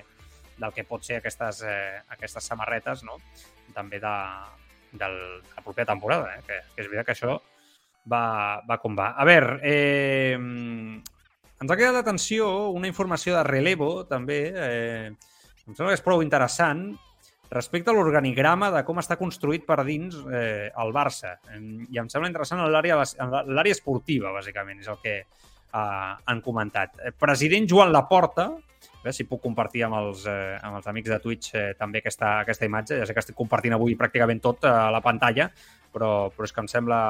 del 0.57 0.73
que 0.73 0.87
pot 0.87 1.05
ser 1.05 1.19
aquestes, 1.19 1.61
eh, 1.67 1.99
aquestes 2.15 2.49
samarretes, 2.51 3.03
no?, 3.07 3.19
també 3.75 3.99
de, 4.01 4.15
de 4.91 5.07
la 5.07 5.63
propera 5.63 5.91
temporada, 5.93 6.35
eh? 6.35 6.43
que, 6.47 6.59
que 6.75 6.83
és 6.83 6.89
veritat 6.89 7.11
que 7.11 7.15
això 7.17 7.37
va, 8.09 8.23
va 8.67 8.79
com 8.81 8.97
va. 8.97 9.13
A 9.13 9.25
veure, 9.27 9.59
eh, 9.63 10.35
ens 10.39 11.71
ha 11.71 11.77
quedat 11.77 11.99
d'atenció 11.99 12.69
una 12.75 12.89
informació 12.89 13.35
de 13.37 13.43
relevo, 13.47 13.91
també, 14.09 14.39
eh, 14.55 15.11
em 15.67 15.75
sembla 15.75 15.91
que 15.93 15.99
és 15.99 16.05
prou 16.05 16.23
interessant, 16.25 16.89
respecte 17.49 17.89
a 17.89 17.95
l'organigrama 17.97 18.69
de 18.73 18.83
com 18.85 19.01
està 19.01 19.17
construït 19.19 19.65
per 19.65 19.81
dins 19.87 20.15
eh, 20.29 20.69
el 20.69 20.93
Barça. 20.93 21.35
I 21.57 21.97
em 21.97 22.09
sembla 22.11 22.29
interessant 22.29 22.61
l'àrea 22.69 23.73
esportiva, 23.73 24.33
bàsicament, 24.35 24.83
és 24.83 24.89
el 24.91 24.99
que 25.01 25.15
eh, 25.19 26.13
han 26.25 26.41
comentat. 26.45 26.99
Eh, 27.01 27.13
president 27.17 27.65
Joan 27.69 27.93
Laporta, 27.93 28.51
eh, 29.03 29.13
si 29.15 29.25
puc 29.25 29.41
compartir 29.41 29.83
amb 29.87 29.97
els, 29.99 30.25
eh, 30.29 30.57
amb 30.61 30.77
els 30.77 30.87
amics 30.91 31.09
de 31.09 31.19
Twitch 31.23 31.55
eh, 31.55 31.73
també 31.79 32.03
aquesta, 32.03 32.39
aquesta 32.45 32.69
imatge, 32.69 32.99
ja 33.01 33.09
sé 33.09 33.17
que 33.17 33.23
estic 33.25 33.37
compartint 33.37 33.73
avui 33.73 33.97
pràcticament 33.97 34.41
tot 34.43 34.69
a 34.69 34.91
la 34.93 35.01
pantalla, 35.01 35.49
però, 35.93 36.29
però 36.35 36.45
és 36.45 36.53
que 36.53 36.61
em 36.61 36.69
sembla, 36.69 37.01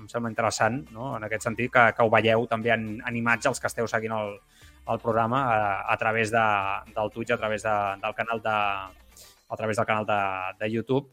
em 0.00 0.08
sembla 0.08 0.32
interessant, 0.32 0.80
no? 0.94 1.12
en 1.18 1.28
aquest 1.28 1.44
sentit, 1.48 1.72
que, 1.72 1.90
que 1.96 2.04
ho 2.04 2.12
veieu 2.12 2.46
també 2.48 2.72
en, 2.72 2.94
en 3.04 3.20
imatge 3.20 3.52
els 3.52 3.60
que 3.60 3.68
esteu 3.68 3.88
seguint 3.90 4.16
el, 4.16 4.38
el 4.88 5.04
programa 5.04 5.44
a, 5.52 5.62
a 5.92 5.96
través 6.00 6.32
de, 6.32 6.46
del 6.96 7.12
Twitch, 7.12 7.36
a 7.36 7.40
través 7.40 7.68
de, 7.68 7.76
del 8.02 8.16
canal 8.16 8.40
de, 8.40 8.56
a 9.52 9.56
través 9.56 9.76
del 9.76 9.86
canal 9.86 10.06
de, 10.06 10.64
de 10.64 10.72
YouTube. 10.72 11.10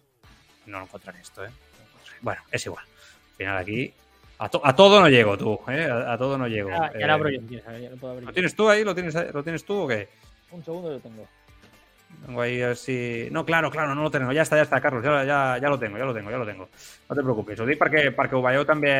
No 0.67 0.79
lo 0.79 0.83
encontraré 0.85 1.19
esto, 1.19 1.43
¿eh? 1.43 1.49
Bueno, 2.21 2.41
es 2.51 2.65
igual. 2.65 2.85
Al 2.85 3.35
final 3.35 3.57
aquí... 3.57 3.93
A, 4.41 4.47
to 4.47 4.61
a 4.63 4.73
todo 4.73 5.01
no 5.01 5.09
llego, 5.09 5.37
tú, 5.37 5.59
¿eh? 5.67 5.89
A, 5.91 6.13
a 6.13 6.17
todo 6.17 6.37
no 6.37 6.47
llego. 6.47 6.69
Ya, 6.69 6.93
ya 6.93 6.99
eh, 6.99 7.07
lo 7.07 7.13
abro 7.13 7.29
yo, 7.29 7.41
ya 7.41 7.89
lo 7.89 7.97
puedo 7.97 8.13
abrir 8.13 8.27
¿Lo 8.27 8.33
tienes 8.33 8.55
tú 8.55 8.69
ahí? 8.69 8.85
¿Lo 8.85 8.95
tienes, 8.95 9.33
¿Lo 9.33 9.43
tienes 9.43 9.65
tú 9.65 9.81
o 9.81 9.87
qué? 9.87 10.07
Un 10.51 10.63
segundo 10.63 10.91
lo 10.91 10.99
tengo. 10.99 11.27
Tengo 12.25 12.41
ahí 12.41 12.61
así... 12.61 13.27
No, 13.31 13.45
claro, 13.45 13.69
claro, 13.69 13.93
no 13.93 14.03
lo 14.03 14.09
tengo. 14.09 14.31
Ya 14.31 14.43
está, 14.43 14.55
ya 14.55 14.61
está, 14.61 14.79
Carlos. 14.79 15.03
Ya, 15.03 15.25
ya, 15.25 15.57
ya 15.61 15.69
lo 15.69 15.77
tengo, 15.77 15.97
ya 15.97 16.05
lo 16.05 16.13
tengo, 16.13 16.31
ya 16.31 16.37
lo 16.37 16.45
tengo. 16.45 16.69
No 17.09 17.15
te 17.15 17.21
preocupis. 17.21 17.59
Ho 17.59 17.67
dic 17.67 17.79
perquè, 17.79 18.15
perquè 18.15 18.37
ho 18.39 18.41
veieu 18.41 18.63
també, 18.63 18.93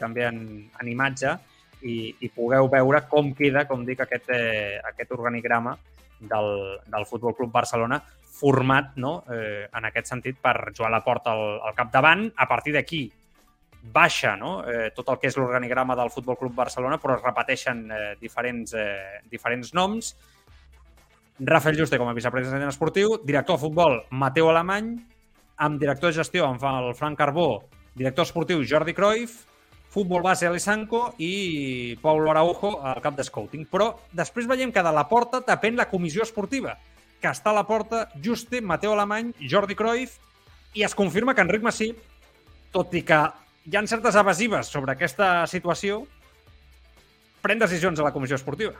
també 0.00 0.24
en, 0.30 0.40
en 0.80 0.88
imatge 0.88 1.36
i, 1.82 2.14
i 2.24 2.30
pugueu 2.32 2.68
veure 2.72 3.02
com 3.10 3.34
queda, 3.36 3.66
com 3.68 3.84
dic, 3.84 4.00
aquest, 4.00 4.32
eh, 4.32 4.80
aquest 4.92 5.12
organigrama 5.12 5.76
del, 6.20 6.78
del 6.86 7.06
Futbol 7.06 7.34
Club 7.36 7.52
Barcelona 7.52 8.02
format 8.34 8.96
no? 8.98 9.22
eh, 9.30 9.68
en 9.70 9.86
aquest 9.88 10.10
sentit 10.10 10.40
per 10.42 10.72
jugar 10.72 10.90
a 10.90 10.96
la 10.96 11.04
porta 11.04 11.32
al, 11.32 11.60
al 11.62 11.76
capdavant. 11.76 12.26
A 12.36 12.48
partir 12.50 12.74
d'aquí 12.74 13.06
baixa 13.94 14.34
no? 14.36 14.58
eh, 14.66 14.90
tot 14.96 15.12
el 15.12 15.20
que 15.20 15.30
és 15.30 15.38
l'organigrama 15.38 15.96
del 15.96 16.10
Futbol 16.10 16.38
Club 16.40 16.54
Barcelona, 16.56 16.98
però 16.98 17.18
es 17.18 17.24
repeteixen 17.24 17.84
eh, 17.90 18.02
diferents, 18.20 18.74
eh, 18.74 19.20
diferents 19.30 19.74
noms. 19.76 20.14
Rafael 21.38 21.78
Juste 21.78 21.98
com 21.98 22.08
a 22.10 22.14
vicepresident 22.14 22.68
esportiu, 22.70 23.18
director 23.26 23.58
de 23.58 23.64
futbol 23.64 23.98
Mateu 24.14 24.50
Alemany, 24.50 24.92
amb 25.66 25.80
director 25.80 26.10
de 26.10 26.20
gestió 26.20 26.46
fa 26.58 26.78
el 26.80 26.94
Frank 26.94 27.18
Carbó, 27.18 27.64
director 27.94 28.26
esportiu 28.26 28.62
Jordi 28.66 28.94
Cruyff, 28.94 29.42
futbol 29.94 30.24
base 30.26 30.48
Alessanco 30.48 31.14
i 31.22 31.94
Paulo 32.02 32.32
Araujo 32.32 32.80
al 32.82 33.00
cap 33.04 33.14
de 33.14 33.24
scouting. 33.26 33.68
Però 33.70 33.92
després 34.10 34.48
veiem 34.50 34.72
que 34.74 34.82
de 34.82 34.92
la 34.94 35.06
porta 35.06 35.40
depèn 35.46 35.78
la 35.78 35.88
comissió 35.90 36.26
esportiva, 36.26 36.74
que 37.22 37.30
està 37.30 37.52
a 37.52 37.58
la 37.60 37.66
porta 37.68 38.08
Juste, 38.18 38.60
Mateu 38.60 38.92
Alemany, 38.92 39.32
Jordi 39.50 39.78
Cruyff, 39.78 40.18
i 40.74 40.82
es 40.82 40.98
confirma 40.98 41.34
que 41.34 41.46
Enric 41.46 41.62
Massip, 41.62 42.02
tot 42.74 42.94
i 42.98 43.04
que 43.06 43.20
hi 43.64 43.76
ha 43.78 43.86
certes 43.86 44.18
evasives 44.18 44.68
sobre 44.74 44.92
aquesta 44.92 45.46
situació, 45.46 46.02
pren 47.40 47.62
decisions 47.62 48.00
a 48.00 48.08
la 48.08 48.12
comissió 48.12 48.34
esportiva 48.34 48.74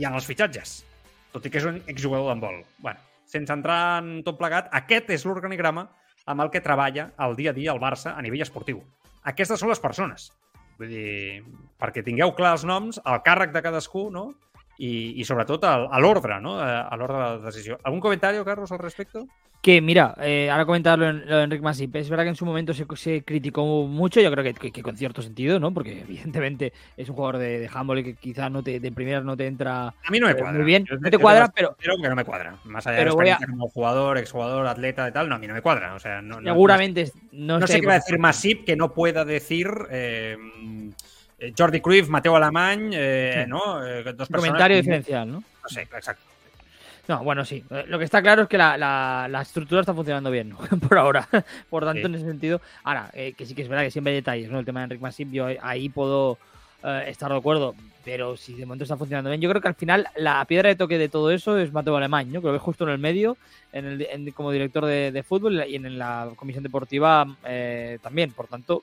i 0.00 0.08
en 0.08 0.16
els 0.16 0.26
fitxatges 0.26 0.80
tot 1.32 1.48
i 1.48 1.50
que 1.50 1.58
és 1.58 1.66
un 1.66 1.80
exjugador 1.88 2.28
d'handbol. 2.28 2.62
bueno, 2.78 3.00
sense 3.24 3.52
entrar 3.52 4.02
en 4.02 4.22
tot 4.24 4.36
plegat, 4.38 4.68
aquest 4.70 5.10
és 5.10 5.24
l'organigrama 5.24 5.88
amb 6.26 6.44
el 6.44 6.50
que 6.52 6.60
treballa 6.60 7.10
el 7.26 7.36
dia 7.36 7.50
a 7.50 7.56
dia 7.56 7.72
el 7.72 7.80
Barça 7.80 8.12
a 8.16 8.22
nivell 8.22 8.44
esportiu. 8.44 8.82
Aquestes 9.30 9.60
són 9.62 9.70
les 9.70 9.82
persones. 9.82 10.30
Vull 10.80 10.90
dir, 10.90 11.42
perquè 11.78 12.02
tingueu 12.02 12.32
clar 12.34 12.56
els 12.56 12.64
noms, 12.66 12.98
el 13.06 13.20
càrrec 13.26 13.52
de 13.54 13.62
cadascú, 13.62 14.08
no? 14.10 14.32
I, 14.78 15.20
i 15.20 15.24
sobretot 15.24 15.64
a, 15.64 15.74
a 15.84 16.00
l'ordre, 16.00 16.40
no? 16.40 16.58
A 16.60 16.96
l'ordre 16.96 17.16
de 17.16 17.22
la 17.22 17.38
decisió. 17.50 17.78
¿Algun 17.84 18.00
comentari, 18.00 18.42
Carlos, 18.44 18.72
al 18.72 18.80
respecte? 18.80 19.26
Que 19.62 19.80
mira, 19.80 20.16
eh, 20.20 20.50
ahora 20.50 20.66
comentarlo 20.66 21.08
en, 21.08 21.24
lo 21.24 21.36
de 21.36 21.44
Enric 21.44 21.62
Masip, 21.62 21.94
es 21.94 22.10
verdad 22.10 22.24
que 22.24 22.30
en 22.30 22.36
su 22.36 22.44
momento 22.44 22.74
se, 22.74 22.84
se 22.96 23.22
criticó 23.22 23.86
mucho, 23.86 24.20
yo 24.20 24.28
creo 24.32 24.42
que, 24.42 24.54
que, 24.54 24.72
que, 24.72 24.82
con 24.82 24.96
cierto 24.96 25.22
sentido, 25.22 25.60
¿no? 25.60 25.72
Porque 25.72 26.00
evidentemente 26.00 26.72
es 26.96 27.08
un 27.08 27.14
jugador 27.14 27.38
de, 27.38 27.60
de 27.60 27.70
handball 27.72 28.02
que 28.02 28.16
quizás 28.16 28.50
no 28.50 28.64
te, 28.64 28.80
de 28.80 28.90
primeras 28.90 29.22
no 29.22 29.36
te 29.36 29.46
entra 29.46 29.86
a 29.86 30.10
mí 30.10 30.18
no 30.18 30.26
me 30.26 30.34
cuadra. 30.34 30.52
muy 30.52 30.64
bien, 30.64 30.84
yo 30.84 30.96
no 30.98 31.08
te 31.08 31.16
cuadra, 31.16 31.48
pero... 31.54 31.76
Creo 31.78 31.96
que 31.96 32.08
no 32.08 32.16
me 32.16 32.24
cuadra, 32.24 32.56
más 32.64 32.84
allá 32.88 32.98
pero 32.98 33.14
de 33.14 33.24
la 33.24 33.34
a... 33.34 33.46
como 33.46 33.68
jugador, 33.68 34.18
exjugador, 34.18 34.66
atleta 34.66 35.08
y 35.08 35.12
tal, 35.12 35.28
no, 35.28 35.36
a 35.36 35.38
mí 35.38 35.46
no 35.46 35.54
me 35.54 35.62
cuadra, 35.62 35.94
o 35.94 36.00
sea, 36.00 36.20
no, 36.20 36.42
Seguramente 36.42 37.12
no, 37.30 37.54
no, 37.54 37.60
no 37.60 37.66
sé 37.68 37.80
qué 37.80 37.86
va 37.86 37.92
a 37.92 37.98
decir 37.98 38.18
Masip 38.18 38.64
que 38.64 38.74
no 38.74 38.92
pueda 38.92 39.24
decir... 39.24 39.68
Eh, 39.92 40.36
Jordi 41.56 41.80
Cruyff, 41.80 42.08
Mateo 42.08 42.36
Alemany, 42.36 42.90
eh, 42.92 43.42
sí. 43.42 43.50
¿no? 43.50 43.84
Eh, 43.84 44.02
dos 44.04 44.28
personas 44.28 44.40
Comentario 44.40 44.76
diferencial, 44.76 45.30
¿no? 45.30 45.42
No 45.62 45.68
sé, 45.68 45.82
exacto. 45.82 46.22
No, 47.08 47.24
bueno, 47.24 47.44
sí. 47.44 47.64
Lo 47.88 47.98
que 47.98 48.04
está 48.04 48.22
claro 48.22 48.42
es 48.42 48.48
que 48.48 48.56
la, 48.56 48.78
la, 48.78 49.26
la 49.28 49.42
estructura 49.42 49.80
está 49.80 49.92
funcionando 49.92 50.30
bien, 50.30 50.50
¿no? 50.50 50.58
por 50.88 50.96
ahora. 50.98 51.28
Por 51.68 51.84
tanto, 51.84 52.00
sí. 52.00 52.06
en 52.06 52.14
ese 52.14 52.26
sentido. 52.26 52.60
Ahora, 52.84 53.10
eh, 53.12 53.32
que 53.36 53.44
sí 53.44 53.54
que 53.54 53.62
es 53.62 53.68
verdad 53.68 53.84
que 53.84 53.90
siempre 53.90 54.12
hay 54.12 54.18
detalles, 54.18 54.50
¿no? 54.50 54.58
El 54.58 54.64
tema 54.64 54.80
de 54.80 54.84
Enric 54.84 55.00
Masip, 55.00 55.30
yo 55.32 55.48
ahí 55.62 55.88
puedo 55.88 56.38
eh, 56.84 57.04
estar 57.08 57.30
de 57.30 57.36
acuerdo. 57.36 57.74
Pero 58.04 58.36
si 58.36 58.54
de 58.54 58.66
momento 58.66 58.84
está 58.84 58.96
funcionando 58.96 59.30
bien, 59.30 59.40
yo 59.40 59.48
creo 59.48 59.62
que 59.62 59.68
al 59.68 59.74
final 59.74 60.08
la 60.16 60.44
piedra 60.44 60.68
de 60.68 60.76
toque 60.76 60.98
de 60.98 61.08
todo 61.08 61.30
eso 61.30 61.58
es 61.58 61.72
Mateo 61.72 61.96
Alemán, 61.96 62.32
¿no? 62.32 62.40
Creo 62.40 62.52
que 62.52 62.58
justo 62.58 62.84
en 62.84 62.90
el 62.90 62.98
medio, 62.98 63.36
en 63.72 63.84
el, 63.84 64.02
en, 64.10 64.30
como 64.32 64.50
director 64.50 64.84
de, 64.86 65.12
de, 65.12 65.22
fútbol 65.22 65.64
y 65.68 65.76
en 65.76 65.98
la 65.98 66.30
comisión 66.34 66.64
deportiva 66.64 67.26
eh, 67.44 67.98
también. 68.02 68.32
Por 68.32 68.48
tanto, 68.48 68.82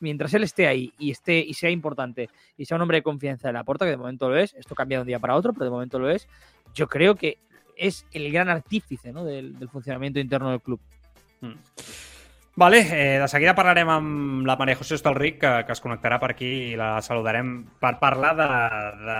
mientras 0.00 0.34
él 0.34 0.42
esté 0.42 0.66
ahí 0.66 0.92
y 0.98 1.10
esté 1.10 1.38
y 1.38 1.54
sea 1.54 1.70
importante 1.70 2.28
y 2.56 2.64
sea 2.64 2.76
un 2.76 2.82
hombre 2.82 2.98
de 2.98 3.02
confianza 3.02 3.48
de 3.48 3.54
la 3.54 3.64
puerta, 3.64 3.84
que 3.84 3.92
de 3.92 3.96
momento 3.96 4.28
lo 4.28 4.36
es, 4.36 4.54
esto 4.54 4.74
cambia 4.74 4.98
de 4.98 5.02
un 5.02 5.08
día 5.08 5.18
para 5.18 5.36
otro, 5.36 5.52
pero 5.52 5.64
de 5.64 5.70
momento 5.70 5.98
lo 5.98 6.10
es, 6.10 6.28
yo 6.74 6.88
creo 6.88 7.14
que 7.14 7.38
es 7.76 8.06
el 8.12 8.32
gran 8.32 8.48
artífice 8.48 9.12
no? 9.12 9.24
del, 9.24 9.56
funcionamiento 9.70 10.18
interno 10.18 10.50
del 10.50 10.60
club. 10.60 10.80
Mm. 11.40 11.54
Vale, 12.58 12.78
eh, 12.80 13.18
de 13.20 13.26
seguida 13.28 13.52
parlarem 13.52 13.90
amb 13.92 14.46
la 14.48 14.54
Maria 14.56 14.78
José 14.80 14.94
Estalric, 14.96 15.34
que, 15.42 15.50
que 15.68 15.74
es 15.74 15.82
connectarà 15.84 16.16
aquí 16.24 16.48
i 16.70 16.76
la 16.80 17.02
saludarem 17.04 17.66
per 17.78 17.98
parlar 18.00 18.30
de, 18.32 18.46
de 19.04 19.16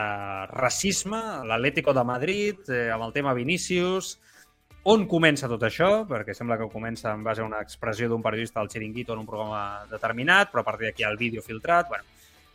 racisme, 0.57 1.20
l'Atlético 1.44 1.93
de 1.93 2.05
Madrid, 2.05 2.57
eh, 2.73 2.89
amb 2.94 3.05
el 3.05 3.12
tema 3.12 3.35
Vinícius, 3.36 4.16
on 4.87 5.03
comença 5.11 5.49
tot 5.51 5.65
això, 5.67 6.05
perquè 6.07 6.35
sembla 6.35 6.57
que 6.61 6.69
comença 6.71 7.11
en 7.11 7.25
base 7.27 7.43
a 7.43 7.47
una 7.47 7.59
expressió 7.65 8.07
d'un 8.09 8.23
periodista 8.23 8.61
del 8.61 8.69
Chiringuito 8.71 9.17
en 9.17 9.25
un 9.25 9.27
programa 9.27 9.83
determinat, 9.91 10.53
però 10.53 10.63
a 10.63 10.69
partir 10.69 10.87
d'aquí 10.87 11.03
el 11.03 11.17
vídeo 11.19 11.43
filtrat, 11.43 11.89
bueno, 11.89 12.05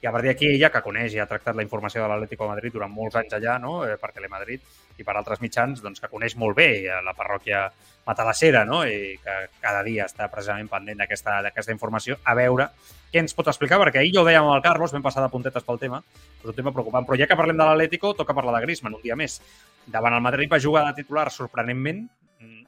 i 0.01 0.07
a 0.07 0.13
partir 0.15 0.31
d'aquí 0.31 0.47
ella, 0.47 0.69
que 0.71 0.81
coneix 0.81 1.11
i 1.13 1.19
ha 1.19 1.27
tractat 1.27 1.57
la 1.59 1.65
informació 1.65 2.01
de 2.01 2.07
l'Atlético 2.07 2.47
de 2.47 2.53
Madrid 2.53 2.73
durant 2.73 2.93
molts 2.93 3.17
anys 3.19 3.35
allà, 3.35 3.57
no? 3.59 3.81
eh, 3.85 3.97
per 3.99 4.13
Telemadrid 4.15 4.63
i 4.97 5.03
per 5.03 5.17
altres 5.17 5.43
mitjans, 5.43 5.83
doncs 5.83 5.99
que 5.99 6.09
coneix 6.09 6.37
molt 6.39 6.55
bé 6.55 6.69
la 7.03 7.13
parròquia 7.17 7.65
Matalassera, 8.07 8.63
no? 8.65 8.79
i 8.87 9.19
que 9.21 9.35
cada 9.59 9.83
dia 9.83 10.07
està 10.07 10.29
precisament 10.31 10.71
pendent 10.71 11.03
d'aquesta 11.03 11.75
informació, 11.75 12.15
a 12.23 12.33
veure 12.39 12.69
què 13.11 13.19
ens 13.19 13.35
pot 13.35 13.51
explicar, 13.51 13.77
perquè 13.83 13.99
ahir 13.99 14.15
ja 14.15 14.23
ho 14.23 14.25
dèiem 14.25 14.47
amb 14.47 14.55
el 14.55 14.63
Carlos, 14.63 14.95
vam 14.95 15.03
passar 15.03 15.21
de 15.21 15.29
puntetes 15.29 15.67
pel 15.67 15.83
tema, 15.83 15.99
és 16.39 16.47
un 16.47 16.55
tema 16.55 16.71
preocupant, 16.71 17.03
però 17.05 17.19
ja 17.19 17.27
que 17.27 17.35
parlem 17.35 17.59
de 17.59 17.67
l'Atlético, 17.67 18.15
toca 18.15 18.33
parlar 18.33 18.55
de 18.55 18.63
Griezmann 18.63 18.95
un 18.95 19.03
dia 19.03 19.19
més. 19.19 19.41
Davant 19.85 20.15
el 20.15 20.23
Madrid 20.23 20.49
va 20.49 20.63
jugar 20.63 20.87
de 20.87 20.95
titular 21.03 21.27
sorprenentment, 21.29 22.05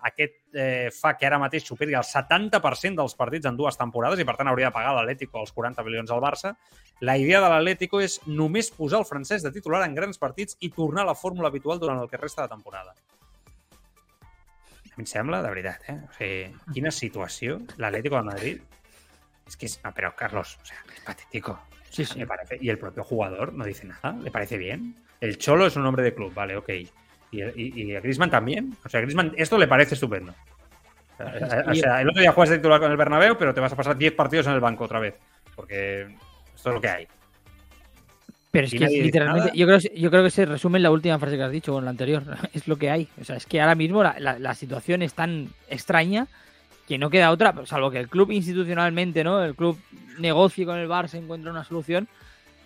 aquest 0.03 0.35
eh, 0.53 0.89
fa 0.93 1.13
que 1.17 1.27
ara 1.27 1.39
mateix 1.41 1.65
superi 1.67 1.95
el 1.95 2.05
70% 2.07 2.99
dels 2.99 3.15
partits 3.19 3.47
en 3.49 3.57
dues 3.57 3.77
temporades 3.79 4.19
i, 4.19 4.25
per 4.27 4.35
tant, 4.39 4.49
hauria 4.51 4.69
de 4.69 4.75
pagar 4.75 4.93
l'Atlético 4.97 5.41
els 5.41 5.53
40 5.55 5.85
milions 5.87 6.11
al 6.11 6.21
Barça. 6.23 6.53
La 7.01 7.17
idea 7.17 7.41
de 7.43 7.49
l'Atlético 7.49 8.01
és 8.03 8.19
només 8.27 8.71
posar 8.75 9.01
el 9.01 9.07
francès 9.09 9.43
de 9.43 9.51
titular 9.55 9.81
en 9.87 9.95
grans 9.95 10.19
partits 10.19 10.59
i 10.59 10.71
tornar 10.75 11.07
a 11.07 11.11
la 11.13 11.17
fórmula 11.19 11.49
habitual 11.51 11.79
durant 11.79 12.03
el 12.03 12.09
que 12.11 12.19
resta 12.21 12.45
de 12.45 12.53
temporada. 12.53 12.95
A 14.93 14.95
mi 14.99 15.07
em 15.07 15.09
sembla, 15.09 15.41
de 15.41 15.49
veritat, 15.49 15.87
eh? 15.89 15.97
O 16.05 16.15
sigui, 16.19 16.73
quina 16.75 16.91
situació 16.93 17.57
l'Atlético 17.81 18.19
de 18.19 18.27
Madrid. 18.27 18.61
Es 19.47 19.57
que 19.57 19.65
es... 19.65 19.79
No, 19.83 19.91
pero 19.93 20.13
Carlos, 20.15 20.57
o 20.61 20.65
sea, 20.65 20.83
es 20.93 21.01
patético. 21.01 21.57
Sí, 21.89 22.05
sí. 22.05 22.19
Me 22.19 22.27
parece. 22.27 22.57
Y 22.59 22.69
el 22.69 22.77
propio 22.77 23.03
jugador 23.03 23.53
no 23.53 23.65
dice 23.65 23.85
nada. 23.85 24.13
¿Le 24.13 24.31
parece 24.31 24.57
bien? 24.57 24.95
El 25.19 25.37
Cholo 25.37 25.67
es 25.67 25.75
un 25.75 25.85
hombre 25.85 26.03
de 26.03 26.13
club, 26.13 26.33
vale, 26.33 26.57
ok. 26.57 26.69
Y, 27.33 27.41
y, 27.41 27.91
y, 27.91 27.95
a 27.95 27.99
Griezmann 27.99 28.29
también. 28.29 28.75
O 28.85 28.89
sea, 28.89 28.99
a 28.99 29.01
Griezmann 29.01 29.33
esto 29.35 29.57
le 29.57 29.67
parece 29.67 29.95
estupendo. 29.95 30.33
O 31.19 31.75
sea, 31.75 32.01
el 32.01 32.09
otro 32.09 32.21
día 32.21 32.31
juegas 32.31 32.51
de 32.51 32.57
titular 32.57 32.79
con 32.79 32.91
el 32.91 32.97
Bernabéu, 32.97 33.37
pero 33.37 33.53
te 33.53 33.59
vas 33.59 33.73
a 33.73 33.75
pasar 33.75 33.97
10 33.97 34.13
partidos 34.13 34.47
en 34.47 34.53
el 34.53 34.59
banco 34.59 34.83
otra 34.83 34.99
vez. 34.99 35.15
Porque 35.55 36.01
esto 36.55 36.69
es 36.69 36.75
lo 36.75 36.81
que 36.81 36.89
hay. 36.89 37.07
Pero 38.51 38.67
es 38.67 38.71
que 38.71 38.87
literalmente, 38.87 39.51
yo 39.57 39.65
creo, 39.65 39.79
yo 39.79 40.11
creo 40.11 40.23
que 40.23 40.29
se 40.29 40.45
resume 40.45 40.77
en 40.77 40.83
la 40.83 40.91
última 40.91 41.17
frase 41.17 41.37
que 41.37 41.43
has 41.43 41.51
dicho, 41.51 41.73
o 41.73 41.79
en 41.79 41.85
la 41.85 41.91
anterior. 41.91 42.23
Es 42.53 42.67
lo 42.67 42.77
que 42.77 42.91
hay. 42.91 43.07
O 43.19 43.23
sea, 43.23 43.35
es 43.35 43.47
que 43.47 43.59
ahora 43.59 43.73
mismo 43.73 44.03
la, 44.03 44.15
la, 44.19 44.37
la 44.37 44.53
situación 44.53 45.01
es 45.01 45.15
tan 45.15 45.49
extraña 45.69 46.27
que 46.87 46.99
no 46.99 47.09
queda 47.09 47.31
otra, 47.31 47.53
salvo 47.65 47.89
que 47.89 47.97
el 47.97 48.09
club 48.09 48.31
institucionalmente, 48.31 49.23
¿no? 49.23 49.43
El 49.43 49.55
club 49.55 49.79
negocie 50.19 50.65
con 50.65 50.77
el 50.77 50.87
Bar 50.87 51.09
se 51.09 51.17
encuentra 51.17 51.49
una 51.49 51.63
solución. 51.63 52.07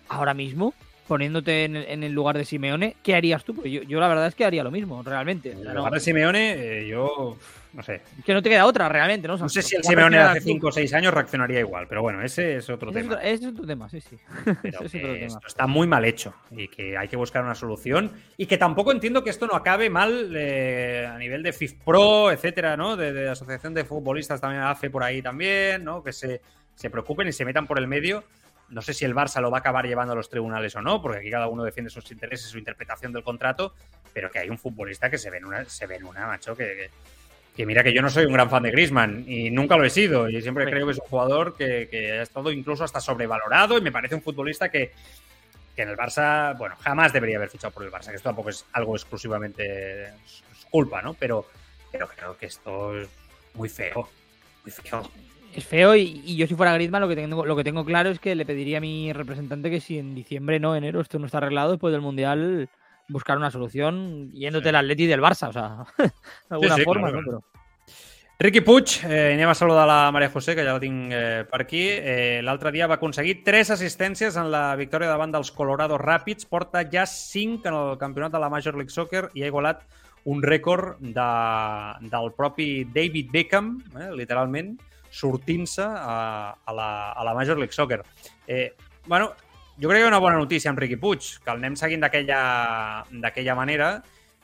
Ahora 0.08 0.34
mismo 0.34 0.74
poniéndote 1.08 1.64
en, 1.64 1.74
en, 1.76 2.02
el 2.04 2.12
lugar 2.12 2.36
de 2.36 2.44
Simeone, 2.44 2.96
¿qué 3.02 3.16
harías 3.16 3.42
tú? 3.42 3.54
Porque 3.54 3.70
yo, 3.70 3.82
yo, 3.82 3.98
la 3.98 4.08
verdad 4.08 4.28
es 4.28 4.34
que 4.34 4.44
haría 4.44 4.62
lo 4.62 4.70
mismo, 4.70 5.02
realmente. 5.02 5.52
En 5.52 5.66
el 5.66 5.74
lugar 5.74 5.94
de 5.94 6.00
Simeone, 6.00 6.52
eh, 6.52 6.86
yo 6.86 7.36
no 7.72 7.82
sé. 7.82 8.00
Es 8.18 8.24
que 8.24 8.32
no 8.32 8.42
te 8.42 8.48
queda 8.48 8.66
otra, 8.66 8.88
realmente, 8.88 9.28
¿no? 9.28 9.34
O 9.34 9.36
sea, 9.36 9.44
no 9.44 9.48
sé 9.48 9.62
si 9.62 9.76
el 9.76 9.84
Simeone 9.84 10.16
de 10.16 10.22
hace 10.22 10.40
5 10.40 10.66
o 10.66 10.72
6 10.72 10.94
años 10.94 11.12
reaccionaría 11.12 11.60
igual, 11.60 11.86
pero 11.88 12.02
bueno, 12.02 12.22
ese 12.22 12.56
es 12.56 12.70
otro 12.70 12.90
ese 12.90 13.00
tema. 13.00 13.14
Otro, 13.14 13.26
ese 13.26 13.44
es 13.44 13.50
otro 13.52 13.66
tema, 13.66 13.88
sí, 13.88 14.00
sí. 14.00 14.16
Pero 14.62 14.84
es 14.84 14.94
otro 14.94 15.12
tema. 15.12 15.40
está 15.46 15.66
muy 15.66 15.86
mal 15.86 16.04
hecho 16.04 16.34
y 16.50 16.68
que 16.68 16.96
hay 16.96 17.08
que 17.08 17.16
buscar 17.16 17.44
una 17.44 17.54
solución 17.54 18.10
y 18.36 18.46
que 18.46 18.56
tampoco 18.56 18.92
entiendo 18.92 19.22
que 19.22 19.30
esto 19.30 19.46
no 19.46 19.54
acabe 19.54 19.90
mal 19.90 20.34
eh, 20.36 21.08
a 21.10 21.18
nivel 21.18 21.42
de 21.42 21.52
FIFPro, 21.52 22.30
etcétera, 22.30 22.76
¿no? 22.76 22.96
De, 22.96 23.12
de, 23.12 23.28
Asociación 23.28 23.74
de 23.74 23.84
Futbolistas 23.84 24.40
también 24.40 24.62
hace 24.62 24.90
por 24.90 25.02
ahí 25.02 25.20
también, 25.20 25.84
¿no? 25.84 26.02
Que 26.02 26.12
se, 26.12 26.40
se 26.74 26.90
preocupen 26.90 27.28
y 27.28 27.32
se 27.32 27.44
metan 27.44 27.66
por 27.66 27.78
el 27.78 27.86
medio 27.86 28.24
no 28.70 28.82
sé 28.82 28.92
si 28.92 29.04
el 29.04 29.14
Barça 29.14 29.40
lo 29.40 29.50
va 29.50 29.58
a 29.58 29.60
acabar 29.60 29.86
llevando 29.86 30.12
a 30.12 30.16
los 30.16 30.28
tribunales 30.28 30.74
o 30.76 30.82
no, 30.82 31.00
porque 31.00 31.18
aquí 31.18 31.30
cada 31.30 31.48
uno 31.48 31.64
defiende 31.64 31.90
sus 31.90 32.10
intereses, 32.10 32.48
su 32.48 32.58
interpretación 32.58 33.12
del 33.12 33.22
contrato, 33.22 33.74
pero 34.12 34.30
que 34.30 34.38
hay 34.38 34.50
un 34.50 34.58
futbolista 34.58 35.10
que 35.10 35.18
se 35.18 35.30
ve 35.30 35.38
en 35.38 35.46
una, 35.46 35.64
se 35.64 35.86
ve 35.86 35.96
en 35.96 36.04
una 36.04 36.26
macho, 36.26 36.56
que, 36.56 36.64
que, 36.64 36.90
que 37.56 37.66
mira 37.66 37.82
que 37.82 37.92
yo 37.92 38.02
no 38.02 38.10
soy 38.10 38.26
un 38.26 38.32
gran 38.32 38.50
fan 38.50 38.62
de 38.62 38.70
Griezmann 38.70 39.24
y 39.26 39.50
nunca 39.50 39.76
lo 39.76 39.84
he 39.84 39.90
sido, 39.90 40.28
y 40.28 40.40
siempre 40.42 40.64
sí. 40.64 40.70
creo 40.70 40.86
que 40.86 40.92
es 40.92 40.98
un 40.98 41.06
jugador 41.06 41.56
que, 41.56 41.88
que, 41.90 42.12
ha 42.12 42.22
estado 42.22 42.52
incluso 42.52 42.84
hasta 42.84 43.00
sobrevalorado 43.00 43.78
y 43.78 43.80
me 43.80 43.92
parece 43.92 44.14
un 44.14 44.22
futbolista 44.22 44.70
que, 44.70 44.92
que 45.74 45.82
en 45.82 45.88
el 45.88 45.96
Barça, 45.96 46.56
bueno, 46.58 46.76
jamás 46.80 47.12
debería 47.12 47.36
haber 47.36 47.48
fichado 47.48 47.72
por 47.72 47.84
el 47.84 47.90
Barça, 47.90 48.10
que 48.10 48.16
esto 48.16 48.28
tampoco 48.28 48.50
es 48.50 48.66
algo 48.72 48.96
exclusivamente 48.96 50.12
su 50.26 50.68
culpa, 50.68 51.00
¿no? 51.00 51.14
Pero, 51.14 51.46
pero 51.90 52.06
creo 52.08 52.36
que 52.36 52.46
esto 52.46 52.98
es 52.98 53.08
muy 53.54 53.68
feo, 53.68 54.08
muy 54.62 54.72
feo 54.72 55.10
es 55.54 55.64
feo 55.64 55.96
y, 55.96 56.22
y, 56.24 56.36
yo 56.36 56.46
si 56.46 56.54
fuera 56.54 56.74
Griezmann 56.74 57.02
lo 57.02 57.08
que 57.08 57.16
tengo 57.16 57.44
lo 57.44 57.56
que 57.56 57.64
tengo 57.64 57.84
claro 57.84 58.10
es 58.10 58.18
que 58.18 58.34
le 58.34 58.46
pediría 58.46 58.78
a 58.78 58.80
mi 58.80 59.12
representante 59.12 59.70
que 59.70 59.80
si 59.80 59.98
en 59.98 60.14
diciembre 60.14 60.60
no 60.60 60.76
enero 60.76 61.00
esto 61.00 61.18
no 61.18 61.26
está 61.26 61.38
arreglado 61.38 61.72
después 61.72 61.92
del 61.92 62.00
mundial 62.00 62.68
buscar 63.08 63.36
una 63.36 63.50
solución 63.50 64.30
yéndote 64.32 64.68
el 64.68 64.76
Atleti 64.76 65.06
del 65.06 65.22
Barça, 65.22 65.48
o 65.48 65.52
sea, 65.52 65.84
de 65.98 66.10
alguna 66.50 66.74
Sí, 66.74 66.80
sí, 66.80 66.84
forma, 66.84 67.08
claro, 67.08 67.22
¿no? 67.22 67.26
Pero... 67.26 67.58
Riqui 68.40 68.60
Puig, 68.60 69.00
eh, 69.02 69.32
anem 69.34 69.50
a 69.50 69.54
saludar 69.58 69.88
la 69.88 70.12
Maria 70.14 70.30
José, 70.30 70.54
que 70.54 70.62
ja 70.62 70.76
la 70.76 70.78
tinc 70.78 71.10
eh, 71.10 71.42
per 71.50 71.58
aquí. 71.64 71.80
Eh, 71.90 72.38
L'altre 72.46 72.70
dia 72.70 72.86
va 72.86 72.94
aconseguir 72.94 73.40
tres 73.42 73.72
assistències 73.74 74.36
en 74.38 74.52
la 74.52 74.76
victòria 74.78 75.08
davant 75.10 75.32
dels 75.34 75.50
Colorado 75.50 75.98
Rapids. 75.98 76.46
Porta 76.46 76.84
ja 76.86 77.02
cinc 77.10 77.66
en 77.66 77.74
el 77.74 77.96
campionat 77.98 78.30
de 78.30 78.38
la 78.38 78.52
Major 78.52 78.78
League 78.78 78.94
Soccer 78.94 79.24
i 79.34 79.42
ha 79.42 79.50
igualat 79.50 79.82
un 80.30 80.44
rècord 80.46 81.02
de, 81.02 81.26
del 82.14 82.30
propi 82.38 82.84
David 82.94 83.34
Beckham, 83.34 83.72
eh, 83.98 84.12
literalment, 84.14 84.76
sortint-se 85.10 85.84
a, 85.84 86.54
a, 86.58 86.72
la, 86.74 86.88
a 87.12 87.24
la 87.24 87.34
Major 87.34 87.58
League 87.58 87.72
Soccer. 87.72 88.02
Eh, 88.46 88.74
bueno, 89.06 89.32
jo 89.80 89.88
crec 89.88 90.02
que 90.02 90.08
una 90.08 90.18
bona 90.18 90.36
notícia 90.36 90.70
amb 90.70 90.78
Riqui 90.78 90.96
Puig, 90.98 91.26
que 91.44 91.52
el 91.52 91.60
anem 91.60 91.76
seguint 91.78 92.02
d'aquella 92.02 93.54
manera, 93.58 93.92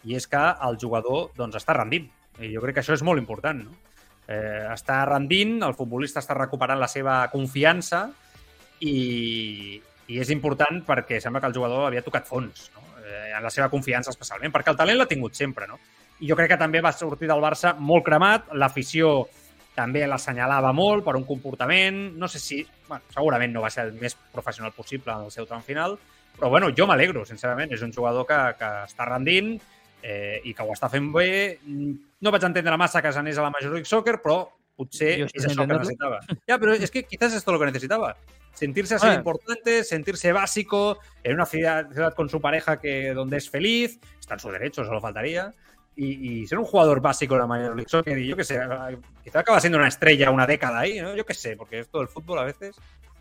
i 0.04 0.14
és 0.14 0.28
que 0.30 0.42
el 0.66 0.78
jugador 0.80 1.32
doncs, 1.36 1.58
està 1.58 1.74
rendint. 1.76 2.06
I 2.38 2.52
jo 2.54 2.62
crec 2.62 2.78
que 2.78 2.84
això 2.84 2.94
és 2.94 3.02
molt 3.06 3.20
important. 3.20 3.64
No? 3.64 3.74
Eh, 4.28 4.64
està 4.72 5.02
rendint, 5.08 5.58
el 5.66 5.74
futbolista 5.76 6.22
està 6.22 6.36
recuperant 6.38 6.80
la 6.80 6.88
seva 6.88 7.18
confiança 7.32 8.06
i, 8.80 9.76
i 10.08 10.20
és 10.20 10.30
important 10.32 10.80
perquè 10.86 11.20
sembla 11.20 11.42
que 11.42 11.50
el 11.50 11.56
jugador 11.56 11.88
havia 11.88 12.02
tocat 12.06 12.24
fons 12.28 12.70
no? 12.72 12.86
eh, 13.02 13.34
en 13.36 13.44
la 13.44 13.52
seva 13.52 13.68
confiança 13.72 14.14
especialment, 14.14 14.52
perquè 14.54 14.72
el 14.72 14.80
talent 14.80 15.00
l'ha 15.00 15.10
tingut 15.10 15.36
sempre. 15.36 15.68
No? 15.68 15.80
I 16.20 16.30
jo 16.30 16.38
crec 16.38 16.54
que 16.54 16.60
també 16.60 16.80
va 16.84 16.94
sortir 16.94 17.28
del 17.30 17.42
Barça 17.42 17.74
molt 17.76 18.06
cremat, 18.06 18.52
l'afició 18.54 19.26
també 19.74 20.06
l'assenyalava 20.06 20.72
molt 20.72 21.04
per 21.04 21.16
un 21.18 21.24
comportament, 21.26 22.14
no 22.16 22.28
sé 22.28 22.38
si, 22.38 22.60
bueno, 22.88 23.04
segurament 23.12 23.52
no 23.52 23.62
va 23.64 23.70
ser 23.74 23.88
el 23.88 23.94
més 23.98 24.14
professional 24.32 24.72
possible 24.72 25.12
en 25.12 25.26
el 25.26 25.32
seu 25.34 25.46
tram 25.46 25.62
final, 25.62 25.98
però 26.38 26.50
bueno, 26.50 26.70
jo 26.76 26.86
m'alegro, 26.86 27.24
sincerament, 27.26 27.72
és 27.74 27.82
un 27.82 27.92
jugador 27.92 28.26
que, 28.26 28.38
que 28.58 28.70
està 28.88 29.06
rendint 29.08 29.56
eh, 30.02 30.40
i 30.44 30.54
que 30.54 30.62
ho 30.62 30.72
està 30.74 30.90
fent 30.90 31.10
bé. 31.14 31.58
No 31.64 32.30
vaig 32.34 32.44
entendre 32.46 32.76
massa 32.78 33.02
que 33.02 33.12
s'anés 33.12 33.38
a 33.38 33.46
la 33.46 33.50
Major 33.54 33.72
League 33.72 33.88
Soccer, 33.88 34.20
però 34.22 34.44
potser 34.76 35.12
és 35.20 35.28
estoy 35.30 35.52
això 35.52 35.66
que 35.66 35.78
necesitava. 35.78 36.20
Ya, 36.46 36.58
pero 36.58 36.74
es 36.74 36.90
que 36.90 37.04
quizás 37.04 37.32
esto 37.34 37.50
es 37.50 37.54
lo 37.54 37.60
que 37.60 37.70
necesitaba. 37.70 38.16
Sentirse 38.54 38.94
así 38.94 39.06
Ah. 39.08 39.14
importante, 39.14 39.82
sentirse 39.82 40.32
básico, 40.32 40.98
en 41.24 41.34
una 41.34 41.46
ciudad, 41.46 41.90
ciudad 41.90 42.14
con 42.14 42.28
su 42.28 42.40
pareja 42.40 42.78
que 42.78 43.12
donde 43.12 43.38
es 43.38 43.50
feliz, 43.50 43.98
está 44.20 44.34
en 44.34 44.40
su 44.40 44.50
derecho, 44.50 44.84
solo 44.84 45.00
faltaría. 45.00 45.52
Y, 45.96 46.40
y 46.42 46.46
ser 46.46 46.58
un 46.58 46.64
jugador 46.64 47.00
básico 47.00 47.34
en 47.34 47.40
la 47.42 47.46
Major 47.46 47.76
League 47.76 47.88
Soccer, 47.88 48.18
y 48.18 48.26
yo 48.26 48.36
qué 48.36 48.42
sé, 48.44 48.58
quizá 49.22 49.40
acaba 49.40 49.60
siendo 49.60 49.78
una 49.78 49.86
estrella 49.88 50.30
una 50.30 50.46
década 50.46 50.80
ahí, 50.80 51.00
¿no? 51.00 51.14
Yo 51.14 51.24
qué 51.24 51.34
sé, 51.34 51.56
porque 51.56 51.78
esto 51.78 51.98
del 51.98 52.08
fútbol 52.08 52.38
a 52.40 52.44
veces. 52.44 52.74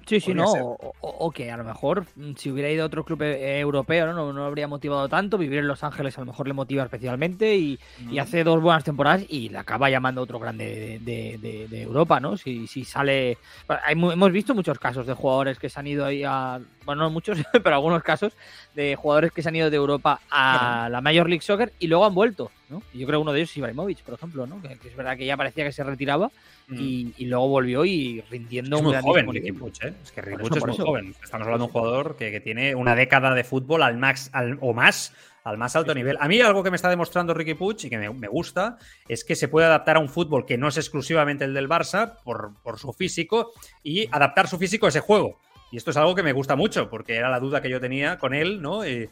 Sí, 0.06 0.20
sí, 0.20 0.34
no. 0.34 0.52
O, 1.00 1.32
que 1.32 1.50
a 1.50 1.56
lo 1.56 1.64
mejor 1.64 2.06
mm, 2.18 2.34
si 2.36 2.52
hubiera 2.52 2.70
ido 2.70 2.84
a 2.84 2.88
otro 2.88 3.06
club 3.06 3.22
eh, 3.22 3.58
europeo, 3.62 4.08
¿no? 4.08 4.14
¿no? 4.14 4.34
No 4.34 4.44
habría 4.44 4.68
motivado 4.68 5.08
tanto. 5.08 5.38
Vivir 5.38 5.60
en 5.60 5.68
Los 5.70 5.82
Ángeles 5.82 6.18
a 6.18 6.22
lo 6.22 6.26
mejor 6.28 6.46
le 6.46 6.54
motiva 6.54 6.84
especialmente 6.84 7.56
y, 7.56 7.80
y 8.12 8.20
hace 8.20 8.44
dos 8.44 8.62
buenas 8.62 8.84
temporadas 8.84 9.24
y 9.30 9.48
le 9.48 9.60
acaba 9.60 9.90
llamando 9.90 10.22
otro 10.22 10.40
grande 10.40 10.66
de, 10.66 11.00
de- 11.00 11.38
de- 11.38 11.68
de 11.70 11.82
Europa, 11.84 12.20
¿no? 12.20 12.36
Si, 12.36 12.68
si 12.68 12.84
sale. 12.84 13.38
Hay 13.86 13.94
hemos 13.94 14.32
visto 14.34 14.54
muchos 14.54 14.78
casos 14.78 15.08
de 15.08 15.14
jugadores 15.14 15.58
que 15.58 15.70
se 15.70 15.80
han 15.80 15.88
ido 15.88 16.04
ahí 16.06 16.24
a. 16.26 16.60
Bueno, 16.84 17.04
no 17.04 17.10
muchos, 17.10 17.38
pero 17.64 17.74
algunos 17.74 18.04
casos 18.04 18.34
de 18.76 18.98
jugadores 18.98 19.32
que 19.32 19.42
se 19.42 19.48
han 19.48 19.56
ido 19.56 19.70
de 19.70 19.78
Europa 19.78 20.20
a 20.30 20.90
la 20.92 21.00
Major 21.00 21.30
League 21.30 21.44
Soccer 21.44 21.72
y 21.80 21.88
luego 21.88 22.06
han 22.06 22.14
vuelto, 22.14 22.52
¿no? 22.74 22.82
Y 22.94 23.00
yo 23.00 23.08
creo 23.08 23.20
que 23.20 23.22
uno 23.22 23.32
de 23.34 23.40
ellos 23.40 23.52
es 23.52 23.58
Ibrahimovic, 23.58 24.02
por 24.04 24.16
ejemplo, 24.16 24.46
¿no? 24.48 24.62
Que, 24.62 24.78
que 24.78 24.88
es 24.90 24.96
verdad 24.96 25.16
que 25.16 25.26
ya 25.26 25.38
parecía 25.38 25.64
que 25.64 25.72
se 25.72 25.84
retiraba 25.84 26.32
y, 26.70 27.14
y 27.18 27.26
luego 27.26 27.48
volvió 27.50 27.86
y 27.86 28.22
rindiendo 28.30 28.76
Es 28.78 28.80
un 28.82 28.86
muy 28.86 28.92
grandísimo 28.94 29.60
joven 29.60 29.60
Puig, 29.60 29.74
¿eh? 29.84 29.94
Es 30.04 30.12
que 30.12 30.22
eso, 30.22 30.56
es 30.56 30.66
muy 30.66 30.78
joven. 30.78 31.16
Estamos 31.24 31.46
hablando 31.46 31.66
de 31.66 31.68
un 31.68 31.72
jugador 31.72 32.16
que, 32.16 32.32
que 32.32 32.40
tiene 32.40 32.74
una 32.76 32.96
década 32.96 33.34
de 33.36 33.44
fútbol 33.44 33.84
al 33.84 33.98
max 33.98 34.30
al- 34.34 34.58
o 34.62 34.74
más, 34.74 35.14
al 35.44 35.58
más 35.58 35.76
alto 35.76 35.94
nivel. 35.94 36.18
A 36.20 36.28
mí 36.28 36.40
algo 36.42 36.64
que 36.64 36.70
me 36.72 36.76
está 36.78 36.90
demostrando 36.90 37.34
Ricky 37.34 37.54
Puig 37.54 37.78
y 37.84 37.90
que 37.90 37.98
me, 37.98 38.10
me 38.10 38.28
gusta 38.28 38.78
es 39.08 39.24
que 39.24 39.36
se 39.36 39.48
puede 39.48 39.68
adaptar 39.68 39.98
a 39.98 40.00
un 40.00 40.10
fútbol 40.10 40.46
que 40.46 40.58
no 40.58 40.68
es 40.68 40.78
exclusivamente 40.78 41.46
el 41.46 41.54
del 41.54 41.70
Barça 41.70 42.18
por, 42.24 42.54
por 42.64 42.80
su 42.80 42.92
físico 42.94 43.52
y 43.84 44.08
adaptar 44.12 44.48
su 44.48 44.58
físico 44.58 44.86
a 44.88 44.90
ese 44.90 45.00
juego. 45.02 45.40
Y 45.72 45.78
esto 45.78 45.90
es 45.92 45.98
algo 45.98 46.14
que 46.14 46.22
me 46.24 46.34
gusta 46.34 46.56
mucho 46.56 46.90
porque 46.90 47.16
era 47.16 47.30
la 47.32 47.40
duda 47.40 47.62
que 47.62 47.70
yo 47.70 47.80
tenía 47.82 48.18
con 48.20 48.34
él, 48.34 48.62
¿no? 48.62 48.88
Y, 48.88 49.10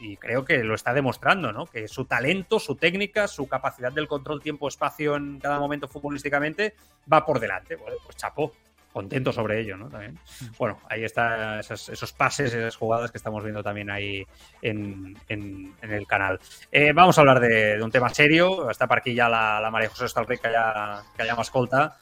y 0.00 0.16
creo 0.16 0.44
que 0.44 0.58
lo 0.64 0.74
está 0.74 0.92
demostrando, 0.94 1.52
¿no? 1.52 1.66
Que 1.66 1.88
su 1.88 2.04
talento, 2.04 2.58
su 2.60 2.76
técnica, 2.76 3.28
su 3.28 3.48
capacidad 3.48 3.92
del 3.92 4.08
control 4.08 4.40
tiempo-espacio 4.42 5.16
en 5.16 5.38
cada 5.40 5.58
momento 5.58 5.88
futbolísticamente 5.88 6.74
va 7.12 7.24
por 7.24 7.40
delante. 7.40 7.76
Bueno, 7.76 7.96
pues 8.04 8.16
chapó, 8.16 8.52
contento 8.92 9.32
sobre 9.32 9.60
ello, 9.60 9.76
¿no? 9.76 9.88
También. 9.88 10.18
Bueno, 10.58 10.80
ahí 10.88 11.04
están 11.04 11.60
esos, 11.60 11.88
esos 11.88 12.12
pases, 12.12 12.52
esas 12.54 12.74
jugadas 12.76 13.10
que 13.10 13.18
estamos 13.18 13.42
viendo 13.44 13.62
también 13.62 13.90
ahí 13.90 14.26
en, 14.62 15.16
en- 15.28 15.74
en 15.82 15.92
el 15.92 16.06
canal. 16.06 16.40
Eh, 16.72 16.92
vamos 16.92 17.16
a 17.18 17.20
hablar 17.20 17.38
de, 17.40 17.76
de 17.76 17.82
un 17.82 17.90
tema 17.90 18.08
serio. 18.08 18.70
Está 18.70 18.86
por 18.86 18.98
aquí 18.98 19.14
ya 19.14 19.28
la, 19.28 19.60
la 19.60 19.70
María 19.70 19.88
José 19.90 20.06
Estalric, 20.06 20.40
que 20.40 20.50
ya, 20.52 21.02
que 21.16 21.26
ya 21.26 21.36
m'escolta. 21.36 21.96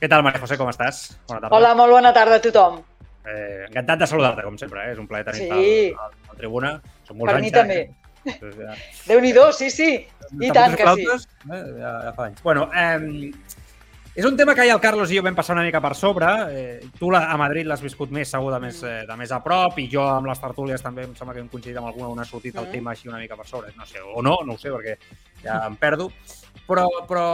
Què 0.00 0.08
tal, 0.08 0.22
Maria 0.22 0.40
José? 0.40 0.56
Bona 0.58 0.72
tarda. 0.76 1.48
Hola, 1.56 1.74
molt 1.74 1.92
bona 1.92 2.12
tarda 2.12 2.36
a 2.36 2.42
tothom. 2.42 2.82
Eh, 3.26 3.64
encantat 3.68 3.98
de 4.00 4.06
saludar-te, 4.06 4.42
com 4.42 4.56
sempre. 4.58 4.86
Eh? 4.88 4.92
És 4.92 4.98
un 4.98 5.06
plaer 5.08 5.24
tenir-te 5.24 5.54
Sí. 5.54 5.94
al, 5.98 6.10
al 6.30 6.36
tribuna. 6.36 6.80
Són 7.08 7.16
molts 7.18 7.32
Per 7.32 7.36
anys 7.40 7.46
mi 7.46 7.50
ja, 7.50 7.60
també. 7.60 7.80
eh? 7.80 8.38
Doncs 8.40 8.56
ja- 8.56 8.74
Déu-n'hi-do, 9.06 9.52
sí, 9.52 9.70
sí. 9.70 10.06
I 10.40 10.50
tant 10.50 10.74
que 10.76 10.86
sí. 10.94 11.06
Eh? 11.06 11.62
Ja, 11.80 11.92
ja 12.04 12.12
fa 12.16 12.26
anys. 12.26 12.42
Bueno, 12.42 12.70
eh, 12.74 13.30
és 14.14 14.24
un 14.24 14.36
tema 14.36 14.54
que 14.54 14.64
ja 14.66 14.74
el 14.74 14.80
Carlos 14.80 15.10
i 15.10 15.16
jo 15.18 15.22
vam 15.24 15.34
passar 15.34 15.56
una 15.56 15.64
mica 15.64 15.80
per 15.80 15.94
sobre. 15.94 16.26
Eh, 16.50 16.86
tu 16.98 17.10
la, 17.10 17.24
a 17.32 17.36
Madrid 17.36 17.66
l'has 17.66 17.82
viscut 17.82 18.10
més 18.10 18.28
segur 18.30 18.52
de 18.52 18.60
més, 18.60 18.82
eh, 18.82 19.02
de 19.08 19.16
més 19.16 19.32
a 19.32 19.42
prop 19.42 19.78
i 19.78 19.88
jo 19.90 20.04
amb 20.06 20.26
les 20.30 20.40
tertúlies 20.40 20.80
també 20.82 21.02
em 21.04 21.14
sembla 21.16 21.34
que 21.34 21.40
hem 21.40 21.48
coincidit 21.48 21.76
amb 21.80 21.88
alguna 21.88 22.08
on 22.08 22.20
ha 22.20 22.24
sortit 22.24 22.54
el 22.56 22.66
Mm. 22.68 22.72
tema 22.72 22.90
així 22.92 23.08
una 23.08 23.18
mica 23.18 23.36
per 23.36 23.46
sobre. 23.46 23.72
No 23.76 23.84
sé, 23.86 23.98
o 24.00 24.22
no, 24.22 24.38
no 24.44 24.52
ho 24.54 24.58
sé, 24.58 24.70
perquè 24.70 24.96
ja 25.42 25.66
em 25.66 25.76
perdo. 25.76 26.10
Però, 26.64 26.86
però 27.04 27.24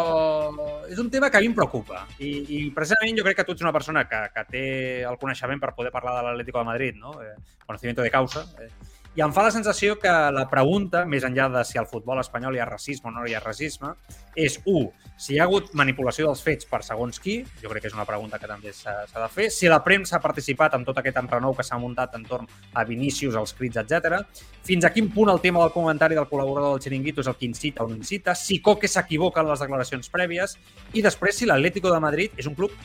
és 0.90 0.98
un 0.98 1.10
tema 1.10 1.30
que 1.30 1.38
a 1.38 1.42
mi 1.42 1.50
em 1.50 1.54
preocupa. 1.54 2.02
I, 2.18 2.30
i 2.50 2.60
precisament 2.74 3.18
jo 3.18 3.24
crec 3.26 3.38
que 3.40 3.46
tu 3.46 3.54
ets 3.54 3.62
una 3.62 3.74
persona 3.74 4.02
que, 4.10 4.24
que 4.34 4.46
té 4.50 4.64
el 5.06 5.18
coneixement 5.20 5.62
per 5.62 5.74
poder 5.76 5.92
parlar 5.94 6.16
de 6.18 6.24
l'Atlético 6.26 6.58
de 6.58 6.70
Madrid, 6.72 6.98
no? 6.98 7.14
Eh, 7.22 7.36
conocimiento 7.66 8.02
de 8.02 8.10
causa. 8.10 8.42
Eh, 8.58 8.70
i 9.18 9.22
em 9.24 9.32
fa 9.34 9.42
la 9.42 9.50
sensació 9.50 9.96
que 9.98 10.10
la 10.30 10.44
pregunta, 10.46 11.02
més 11.02 11.24
enllà 11.26 11.48
de 11.50 11.64
si 11.66 11.80
al 11.80 11.88
futbol 11.90 12.20
espanyol 12.22 12.54
hi 12.54 12.60
ha 12.62 12.66
racisme 12.68 13.10
o 13.10 13.14
no 13.14 13.24
hi 13.26 13.34
ha 13.34 13.40
racisme, 13.42 13.90
és, 14.38 14.60
un, 14.70 14.86
si 15.18 15.34
hi 15.34 15.40
ha 15.40 15.48
hagut 15.48 15.72
manipulació 15.74 16.28
dels 16.28 16.42
fets 16.46 16.68
per 16.70 16.78
segons 16.86 17.18
qui, 17.18 17.40
jo 17.58 17.72
crec 17.72 17.82
que 17.82 17.90
és 17.90 17.96
una 17.96 18.06
pregunta 18.06 18.38
que 18.38 18.46
també 18.46 18.70
s'ha 18.76 19.02
de 19.10 19.28
fer, 19.34 19.48
si 19.50 19.66
la 19.72 19.80
premsa 19.82 20.20
ha 20.20 20.22
participat 20.22 20.78
en 20.78 20.86
tot 20.86 21.02
aquest 21.02 21.18
enrenou 21.18 21.56
que 21.58 21.66
s'ha 21.66 21.80
muntat 21.82 22.14
entorn 22.20 22.46
a 22.72 22.86
Vinícius, 22.86 23.34
els 23.34 23.56
crits, 23.58 23.80
etc. 23.82 24.20
fins 24.62 24.86
a 24.86 24.92
quin 24.94 25.10
punt 25.10 25.34
el 25.34 25.42
tema 25.42 25.64
del 25.64 25.74
comentari 25.74 26.14
del 26.14 26.30
col·laborador 26.30 26.76
del 26.76 26.84
Chiringuito 26.86 27.24
és 27.24 27.32
el 27.32 27.38
que 27.40 27.48
incita 27.50 27.82
o 27.82 27.90
no 27.90 27.98
incita, 27.98 28.36
si 28.38 28.60
Coque 28.62 28.88
s'equivoca 28.88 29.42
en 29.42 29.50
les 29.50 29.66
declaracions 29.66 30.12
prèvies, 30.14 30.54
i 30.94 31.02
després 31.02 31.42
si 31.42 31.50
l'Atlético 31.50 31.90
de 31.90 31.98
Madrid 31.98 32.38
és 32.38 32.46
un 32.46 32.54
club 32.54 32.78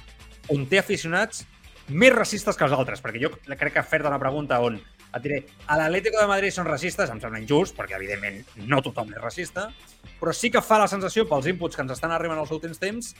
on 0.49 0.65
té 0.65 0.81
aficionats 0.81 1.45
més 1.87 2.13
racistes 2.13 2.57
que 2.57 2.65
els 2.65 2.73
altres, 2.73 3.01
perquè 3.01 3.21
jo 3.21 3.29
crec 3.45 3.75
que 3.77 3.85
fer-te 3.85 4.09
una 4.09 4.21
pregunta 4.21 4.57
on 4.65 4.81
et 5.15 5.23
diré, 5.23 5.41
a 5.67 5.77
l'Atlético 5.79 6.19
de 6.21 6.27
Madrid 6.27 6.51
són 6.53 6.67
racistes, 6.67 7.09
em 7.09 7.19
sembla 7.23 7.39
injust, 7.39 7.75
perquè 7.77 7.95
evidentment 7.95 8.41
no 8.67 8.81
tothom 8.83 9.13
és 9.15 9.21
racista, 9.23 9.69
però 10.19 10.33
sí 10.35 10.51
que 10.51 10.61
fa 10.61 10.79
la 10.81 10.87
sensació 10.91 11.27
pels 11.29 11.47
inputs 11.51 11.75
que 11.75 11.83
ens 11.85 11.95
estan 11.95 12.11
arribant 12.11 12.39
als 12.41 12.51
últims 12.51 12.79
temps 12.81 13.13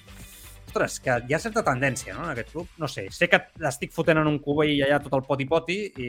ostres, 0.66 1.00
que 1.00 1.14
hi 1.30 1.34
ha 1.36 1.40
certa 1.40 1.62
tendència 1.64 2.14
no, 2.16 2.26
en 2.26 2.32
aquest 2.34 2.50
club. 2.52 2.68
No 2.82 2.88
sé, 2.92 3.06
sé 3.14 3.30
que 3.32 3.40
l'estic 3.64 3.94
fotent 3.96 4.18
en 4.20 4.28
un 4.28 4.40
cubell 4.44 4.74
allà 4.84 5.00
tot 5.00 5.14
el 5.16 5.24
poti-poti, 5.24 5.78
i... 5.96 6.08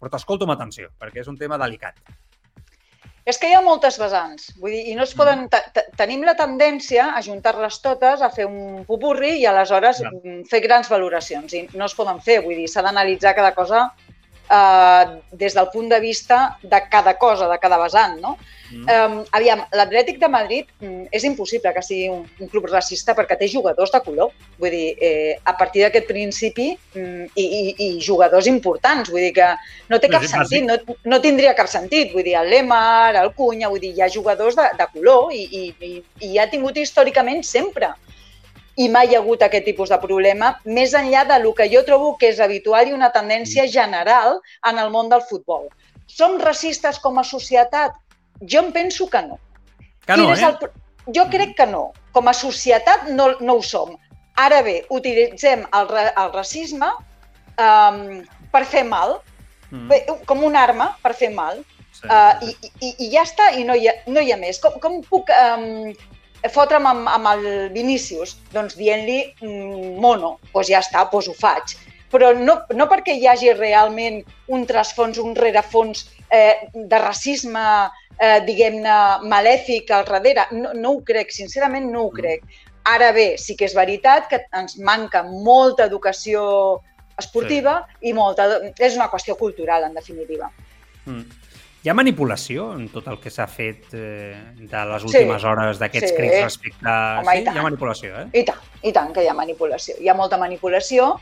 però 0.00 0.08
t'escolto 0.14 0.46
amb 0.46 0.54
atenció, 0.54 0.88
perquè 1.00 1.20
és 1.20 1.28
un 1.28 1.36
tema 1.36 1.58
delicat. 1.60 1.98
És 3.28 3.36
que 3.38 3.50
hi 3.50 3.54
ha 3.54 3.60
moltes 3.62 3.98
vessants, 4.00 4.54
vull 4.58 4.72
dir, 4.72 4.86
i 4.90 4.94
no 4.96 5.04
es 5.04 5.12
poden... 5.14 5.44
te- 5.52 5.84
Tenim 5.98 6.24
la 6.24 6.32
tendència 6.38 7.10
a 7.12 7.20
juntar-les 7.22 7.76
totes, 7.84 8.22
a 8.24 8.30
fer 8.32 8.46
un 8.48 8.86
pupurri 8.88 9.34
i 9.42 9.44
aleshores 9.46 10.00
mm, 10.06 10.46
fer 10.48 10.62
grans 10.64 10.88
valoracions. 10.88 11.52
I 11.52 11.66
no 11.76 11.84
es 11.84 11.94
poden 11.98 12.22
fer, 12.24 12.40
vull 12.46 12.56
dir, 12.56 12.70
s'ha 12.72 12.82
d'analitzar 12.86 13.34
cada 13.36 13.52
cosa 13.58 13.90
eh, 14.50 15.04
des 15.32 15.54
del 15.54 15.68
punt 15.72 15.88
de 15.88 16.00
vista 16.00 16.58
de 16.62 16.82
cada 16.90 17.16
cosa, 17.18 17.48
de 17.48 17.58
cada 17.58 17.78
vessant, 17.78 18.18
no? 18.20 18.36
Mm. 18.70 18.86
Um, 18.86 19.14
aviam, 19.34 19.64
l'Atlètic 19.74 20.20
de 20.20 20.28
Madrid 20.30 20.68
mm, 20.78 21.08
és 21.16 21.24
impossible 21.26 21.72
que 21.74 21.82
sigui 21.82 22.06
un, 22.12 22.20
un 22.38 22.50
club 22.52 22.68
racista 22.70 23.16
perquè 23.18 23.34
té 23.38 23.48
jugadors 23.50 23.90
de 23.90 24.00
color. 24.04 24.30
Vull 24.62 24.74
dir, 24.74 24.92
eh, 25.02 25.32
a 25.42 25.56
partir 25.58 25.82
d'aquest 25.82 26.06
principi 26.06 26.68
mm, 26.94 27.32
i, 27.34 27.44
i, 27.44 27.62
i 27.86 27.88
jugadors 28.04 28.46
importants, 28.50 29.10
vull 29.10 29.26
dir 29.26 29.32
que 29.40 29.48
no 29.90 29.98
té 29.98 30.10
cap 30.12 30.22
sí, 30.22 30.30
sentit, 30.30 30.68
no, 30.68 30.98
no 31.10 31.18
tindria 31.24 31.56
cap 31.58 31.70
sentit. 31.72 32.14
Vull 32.14 32.26
dir, 32.26 32.36
el 32.38 32.52
Lemar, 32.52 33.16
el 33.18 33.32
Cunha, 33.34 33.72
vull 33.72 33.82
dir, 33.82 33.90
hi 33.96 34.06
ha 34.06 34.12
jugadors 34.12 34.58
de, 34.58 34.68
de 34.78 34.88
color 34.94 35.34
i, 35.34 35.42
i, 35.50 35.64
i, 35.90 35.92
i 36.30 36.38
ha 36.38 36.46
tingut 36.52 36.78
històricament 36.78 37.42
sempre. 37.46 37.90
I 38.80 38.88
mai 38.88 39.10
hi 39.10 39.16
ha 39.16 39.20
hagut 39.20 39.42
aquest 39.44 39.66
tipus 39.68 39.90
de 39.92 39.98
problema, 40.00 40.54
més 40.64 40.94
enllà 40.96 41.26
de 41.28 41.38
lo 41.42 41.52
que 41.56 41.68
jo 41.72 41.82
trobo 41.84 42.14
que 42.20 42.30
és 42.32 42.40
habitual 42.40 42.88
i 42.88 42.96
una 42.96 43.10
tendència 43.12 43.66
general 43.68 44.38
en 44.70 44.80
el 44.80 44.92
món 44.94 45.10
del 45.12 45.24
futbol. 45.28 45.68
Som 46.08 46.38
racistes 46.40 46.98
com 46.98 47.20
a 47.20 47.26
societat? 47.26 47.96
Jo 48.40 48.64
em 48.64 48.70
penso 48.72 49.08
que 49.12 49.20
no. 49.26 49.36
Que 50.06 50.16
no, 50.16 50.30
eh? 50.32 50.40
el 50.40 51.12
Jo 51.16 51.26
crec 51.32 51.56
que 51.58 51.66
no. 51.66 51.90
Com 52.12 52.28
a 52.28 52.34
societat 52.34 53.08
no, 53.10 53.34
no 53.40 53.58
ho 53.58 53.62
som. 53.62 53.96
Ara 54.40 54.62
bé, 54.64 54.80
utilitzem 54.88 55.66
el, 55.76 55.90
el 56.08 56.32
racisme 56.32 56.88
um, 57.60 58.22
per 58.52 58.64
fer 58.64 58.86
mal, 58.88 59.20
Mm. 59.70 60.24
com 60.26 60.42
una 60.42 60.64
arma 60.66 60.96
per 61.02 61.14
fer 61.14 61.30
mal. 61.30 61.60
Sí. 61.94 62.06
Uh, 62.06 62.46
i, 62.46 62.70
i, 62.86 62.88
I 63.06 63.10
ja 63.12 63.22
està, 63.26 63.50
i 63.58 63.64
no 63.66 63.76
hi 63.78 63.88
ha, 63.90 63.94
no 64.10 64.22
hi 64.22 64.32
ha 64.32 64.38
més. 64.40 64.58
Com, 64.62 64.78
com 64.82 65.00
puc 65.06 65.30
um, 65.34 65.92
fotre'm 66.48 66.86
amb, 66.88 67.08
amb 67.10 67.30
el 67.34 67.46
Vinícius? 67.74 68.36
Doncs 68.54 68.76
dient-li 68.78 69.20
mm, 69.42 69.96
mono, 70.00 70.38
doncs 70.54 70.70
ja 70.72 70.80
està, 70.80 71.04
doncs 71.12 71.28
ho 71.28 71.36
faig. 71.36 71.76
Però 72.10 72.32
no, 72.34 72.56
no 72.74 72.86
perquè 72.90 73.14
hi 73.14 73.28
hagi 73.30 73.52
realment 73.54 74.22
un 74.50 74.64
trasfons, 74.66 75.20
un 75.22 75.36
rerefons 75.38 76.08
eh, 76.32 76.66
de 76.74 76.98
racisme, 76.98 77.62
eh, 78.16 78.40
diguem-ne, 78.46 78.96
malèfic 79.30 79.92
al 79.94 80.08
darrere. 80.08 80.48
No, 80.56 80.74
no 80.74 80.96
ho 80.96 81.02
crec, 81.06 81.30
sincerament 81.34 81.90
no 81.92 82.06
ho 82.06 82.10
mm. 82.10 82.18
crec. 82.18 82.60
Ara 82.90 83.12
bé, 83.12 83.34
sí 83.38 83.54
que 83.58 83.68
és 83.68 83.76
veritat 83.76 84.30
que 84.30 84.40
ens 84.56 84.78
manca 84.80 85.22
molta 85.28 85.84
educació 85.86 86.80
esportiva 87.20 87.82
sí. 87.86 88.10
i 88.10 88.16
molta... 88.16 88.48
És 88.72 88.96
una 88.96 89.10
qüestió 89.12 89.36
cultural, 89.38 89.84
en 89.86 89.94
definitiva. 89.94 90.48
Mm. 91.04 91.39
Hi 91.80 91.88
ha 91.88 91.94
manipulació 91.96 92.66
en 92.76 92.88
tot 92.92 93.06
el 93.08 93.16
que 93.22 93.30
s'ha 93.32 93.46
fet 93.48 93.94
eh, 93.96 94.36
de 94.60 94.80
les 94.90 95.04
últimes 95.06 95.40
sí, 95.40 95.46
hores 95.48 95.78
d'aquests 95.80 96.10
sí. 96.10 96.16
crits 96.16 96.42
respecte... 96.42 96.88
Home, 96.90 97.36
sí? 97.38 97.44
Hi 97.46 97.56
ha 97.56 97.64
manipulació, 97.64 98.10
eh? 98.20 98.24
I 98.36 98.42
tant, 98.50 98.66
i 98.84 98.92
tant 98.92 99.14
que 99.16 99.24
hi 99.24 99.30
ha 99.30 99.36
manipulació. 99.36 99.94
Hi 99.96 100.10
ha 100.12 100.16
molta 100.18 100.36
manipulació. 100.40 101.14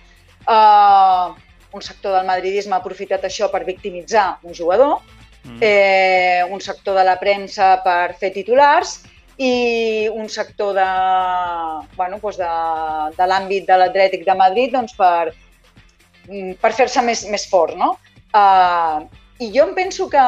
Uh, 0.49 1.37
un 1.79 1.85
sector 1.85 2.17
del 2.17 2.27
madridisme 2.27 2.75
ha 2.75 2.81
aprofitat 2.83 3.29
això 3.29 3.47
per 3.53 3.61
victimitzar 3.69 4.27
un 4.43 4.57
jugador, 4.57 4.97
mm. 5.45 5.61
eh, 5.63 6.43
un 6.51 6.61
sector 6.65 6.99
de 6.99 7.07
la 7.07 7.15
premsa 7.21 7.77
per 7.85 8.17
fer 8.19 8.33
titulars 8.35 8.97
i 9.39 10.09
un 10.11 10.27
sector 10.33 10.75
de, 10.75 10.89
bueno, 11.95 12.19
doncs 12.19 12.41
de, 12.41 12.51
de 13.15 13.31
l'àmbit 13.31 13.69
de 13.69 13.79
l'Atlètic 13.79 14.27
de 14.27 14.35
Madrid 14.35 14.75
doncs 14.75 14.97
per, 14.99 15.31
mm, 16.27 16.59
per 16.59 16.73
fer-se 16.75 17.05
més, 17.07 17.23
més 17.31 17.47
fort, 17.47 17.79
no? 17.79 17.95
Uh, 18.35 19.07
i 19.39 19.51
jo 19.55 19.69
em 19.69 19.75
penso 19.75 20.09
que 20.11 20.19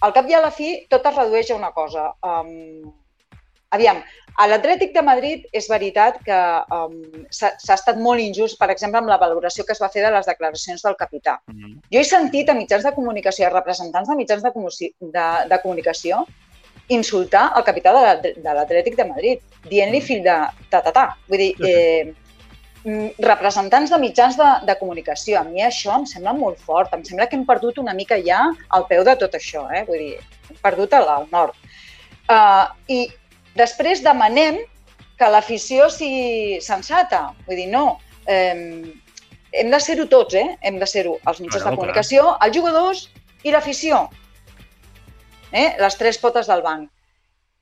al 0.00 0.14
cap 0.16 0.28
i 0.28 0.34
a 0.34 0.40
la 0.44 0.50
fi 0.54 0.72
tot 0.90 1.06
es 1.06 1.16
redueix 1.16 1.50
a 1.50 1.58
una 1.58 1.70
cosa. 1.76 2.10
Um, 2.24 2.92
aviam, 3.76 4.00
a 4.40 4.46
l'Atlètic 4.48 4.94
de 4.94 5.02
Madrid 5.04 5.44
és 5.56 5.68
veritat 5.70 6.20
que 6.26 6.38
um, 6.76 6.94
s'ha 7.34 7.52
estat 7.76 7.98
molt 8.00 8.22
injust, 8.22 8.58
per 8.58 8.70
exemple, 8.72 9.02
amb 9.02 9.10
la 9.12 9.18
valoració 9.20 9.66
que 9.66 9.74
es 9.76 9.82
va 9.82 9.90
fer 9.92 10.04
de 10.06 10.12
les 10.14 10.30
declaracions 10.30 10.82
del 10.86 10.96
capità. 10.96 11.40
Mm 11.46 11.58
-hmm. 11.58 11.74
Jo 11.92 12.00
he 12.00 12.04
sentit 12.04 12.48
a 12.48 12.54
mitjans 12.54 12.84
de 12.84 12.94
comunicació, 12.94 13.46
a 13.46 13.50
representants 13.58 14.08
de 14.08 14.16
mitjans 14.16 14.42
de, 14.42 14.50
de, 15.00 15.26
de 15.50 15.60
comunicació, 15.62 16.24
insultar 16.88 17.52
el 17.56 17.64
capità 17.64 17.92
de 18.22 18.54
l'Atlètic 18.54 18.96
de 18.96 19.04
Madrid, 19.04 19.38
dient-li 19.68 20.00
fill 20.00 20.22
de 20.22 20.36
ta-ta-ta. 20.70 21.16
Vull 21.28 21.38
dir, 21.38 21.54
eh, 21.62 22.04
Mm, 22.04 22.29
representants 22.84 23.90
de 23.92 23.98
mitjans 24.00 24.36
de, 24.38 24.48
de 24.66 24.76
comunicació. 24.80 25.40
A 25.40 25.44
mi 25.44 25.62
això 25.64 25.98
em 25.98 26.06
sembla 26.08 26.32
molt 26.36 26.60
fort. 26.64 26.92
Em 26.96 27.04
sembla 27.04 27.28
que 27.28 27.36
hem 27.36 27.46
perdut 27.48 27.78
una 27.82 27.94
mica 27.94 28.18
ja 28.24 28.42
al 28.68 28.86
peu 28.88 29.04
de 29.04 29.16
tot 29.20 29.36
això. 29.36 29.66
Eh? 29.74 29.84
Vull 29.88 30.00
dir, 30.00 30.14
hem 30.48 30.60
perdut 30.64 30.96
el, 30.96 31.08
el 31.08 31.28
nord. 31.32 31.56
Uh, 32.30 32.70
I 32.88 33.00
després 33.58 34.04
demanem 34.04 34.62
que 35.20 35.28
l'afició 35.28 35.90
sigui 35.92 36.60
sensata. 36.64 37.28
Vull 37.46 37.60
dir, 37.60 37.68
no. 37.72 37.98
Eh, 38.30 38.88
hem 39.52 39.72
de 39.72 39.80
ser-ho 39.82 40.06
tots, 40.08 40.36
eh? 40.38 40.56
Hem 40.64 40.78
de 40.80 40.88
ser-ho 40.88 41.18
els 41.26 41.40
mitjans 41.42 41.66
de 41.66 41.74
comunicació, 41.74 42.36
els 42.40 42.56
jugadors 42.56 43.04
i 43.44 43.52
l'afició. 43.52 44.06
Eh? 45.52 45.74
Les 45.82 45.98
tres 46.00 46.18
potes 46.22 46.48
del 46.48 46.62
banc. 46.64 46.88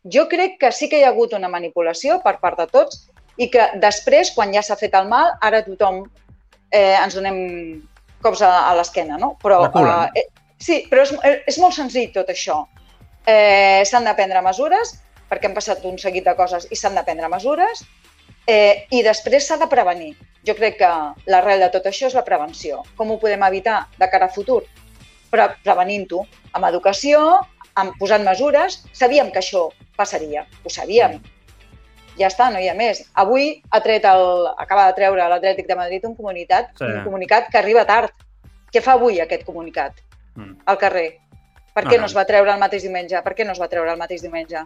Jo 0.04 0.28
crec 0.30 0.58
que 0.60 0.70
sí 0.72 0.88
que 0.88 1.00
hi 1.00 1.06
ha 1.06 1.10
hagut 1.10 1.34
una 1.34 1.50
manipulació 1.50 2.20
per 2.22 2.36
part 2.42 2.60
de 2.60 2.68
tots 2.70 3.08
i 3.38 3.48
que 3.52 3.68
després, 3.82 4.32
quan 4.34 4.52
ja 4.54 4.62
s'ha 4.66 4.76
fet 4.78 4.94
el 4.98 5.08
mal, 5.10 5.30
ara 5.44 5.62
tothom 5.66 6.02
eh, 6.70 6.96
ens 6.98 7.14
donem 7.14 7.38
cops 8.24 8.42
a, 8.42 8.50
a 8.68 8.72
l'esquena, 8.78 9.18
no? 9.20 9.36
Però, 9.42 9.60
eh, 10.18 10.26
sí, 10.58 10.82
però 10.90 11.04
és, 11.06 11.14
és 11.46 11.58
molt 11.62 11.76
senzill 11.76 12.10
tot 12.14 12.30
això. 12.34 12.64
Eh, 13.28 13.84
s'han 13.86 14.08
de 14.08 14.14
prendre 14.18 14.42
mesures, 14.42 14.96
perquè 15.30 15.48
han 15.48 15.54
passat 15.56 15.84
un 15.86 15.98
seguit 16.00 16.26
de 16.26 16.34
coses 16.34 16.66
i 16.72 16.78
s'han 16.78 16.98
de 16.98 17.04
prendre 17.06 17.30
mesures, 17.30 17.84
eh, 18.48 18.88
i 18.90 19.04
després 19.06 19.46
s'ha 19.46 19.60
de 19.60 19.70
prevenir. 19.70 20.16
Jo 20.46 20.56
crec 20.58 20.78
que 20.80 20.90
l'arrel 21.30 21.62
de 21.62 21.70
tot 21.74 21.86
això 21.86 22.08
és 22.08 22.16
la 22.16 22.26
prevenció. 22.26 22.82
Com 22.96 23.12
ho 23.12 23.20
podem 23.22 23.42
evitar 23.46 23.84
de 24.00 24.10
cara 24.10 24.26
a 24.26 24.34
futur? 24.34 24.62
Pre 25.30 25.50
prevenint-ho, 25.62 26.24
amb 26.56 26.70
educació, 26.70 27.20
amb 27.78 27.94
posant 28.00 28.24
mesures. 28.24 28.80
Sabíem 28.96 29.30
que 29.30 29.42
això 29.42 29.68
passaria, 29.98 30.46
ho 30.64 30.72
sabíem, 30.72 31.18
ja 32.18 32.30
està, 32.30 32.48
no 32.52 32.60
hi 32.62 32.68
ha 32.70 32.74
més. 32.78 33.04
Avui 33.22 33.50
ha 33.70 33.80
tret 33.84 34.04
el, 34.08 34.48
acaba 34.58 34.88
de 34.88 34.96
treure 34.98 35.28
l'Atlètic 35.32 35.68
de 35.68 35.76
Madrid 35.78 36.04
un 36.08 36.16
comunicat, 36.16 36.74
sí. 36.78 36.84
un 36.84 37.04
comunicat 37.06 37.48
que 37.52 37.60
arriba 37.60 37.86
tard. 37.88 38.12
Què 38.72 38.82
fa 38.84 38.98
avui 38.98 39.22
aquest 39.22 39.46
comunicat 39.46 39.96
mm. 40.36 40.66
al 40.68 40.80
carrer? 40.80 41.08
Per 41.72 41.86
què 41.86 41.96
no, 41.96 42.02
no. 42.02 42.10
es 42.10 42.16
va 42.16 42.26
treure 42.28 42.52
el 42.52 42.60
mateix 42.60 42.84
diumenge? 42.84 43.22
Per 43.24 43.32
què 43.38 43.46
no 43.46 43.54
es 43.54 43.62
va 43.62 43.70
treure 43.70 43.94
el 43.94 44.00
mateix 44.00 44.24
diumenge? 44.24 44.64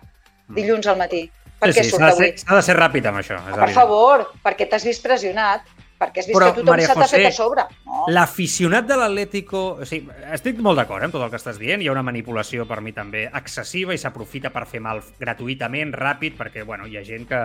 Mm. 0.49 0.57
Dilluns 0.59 0.89
al 0.91 0.99
matí. 0.99 1.23
Per 1.63 1.71
sí, 1.71 1.79
què 1.79 1.85
sí, 1.85 1.93
surt 1.93 2.09
avui? 2.09 2.33
S'ha 2.41 2.59
de 2.59 2.65
ser 2.67 2.75
ràpid 2.79 3.07
amb 3.07 3.21
això. 3.21 3.39
És 3.53 3.61
per 3.61 3.71
favor, 3.77 4.27
perquè 4.43 4.67
t'has 4.71 4.87
vist 4.89 5.05
pressionat 5.05 5.69
perquè 6.03 6.23
has 6.23 6.31
vist 6.31 6.39
Però, 6.39 6.51
que 6.51 6.63
tothom 6.63 6.83
s'ha 6.83 7.09
fet 7.13 7.29
a 7.29 7.35
sobre. 7.35 7.67
No. 7.87 8.07
L'aficionat 8.17 8.89
de 8.89 8.99
l'Atlético... 8.99 9.63
O 9.83 9.89
sigui, 9.89 10.11
estic 10.35 10.59
molt 10.65 10.83
d'acord 10.83 11.03
eh, 11.03 11.09
amb 11.09 11.17
tot 11.17 11.25
el 11.27 11.31
que 11.33 11.41
estàs 11.41 11.61
dient. 11.63 11.83
Hi 11.83 11.91
ha 11.91 11.95
una 11.95 12.05
manipulació 12.07 12.67
per 12.69 12.81
mi 12.85 12.95
també 12.97 13.29
excessiva 13.29 13.95
i 13.95 14.03
s'aprofita 14.03 14.53
per 14.55 14.67
fer 14.71 14.83
mal 14.85 15.03
gratuïtament, 15.21 15.95
ràpid, 15.97 16.37
perquè 16.39 16.67
bueno, 16.69 16.89
hi 16.91 16.99
ha 16.99 17.05
gent 17.07 17.29
que, 17.31 17.43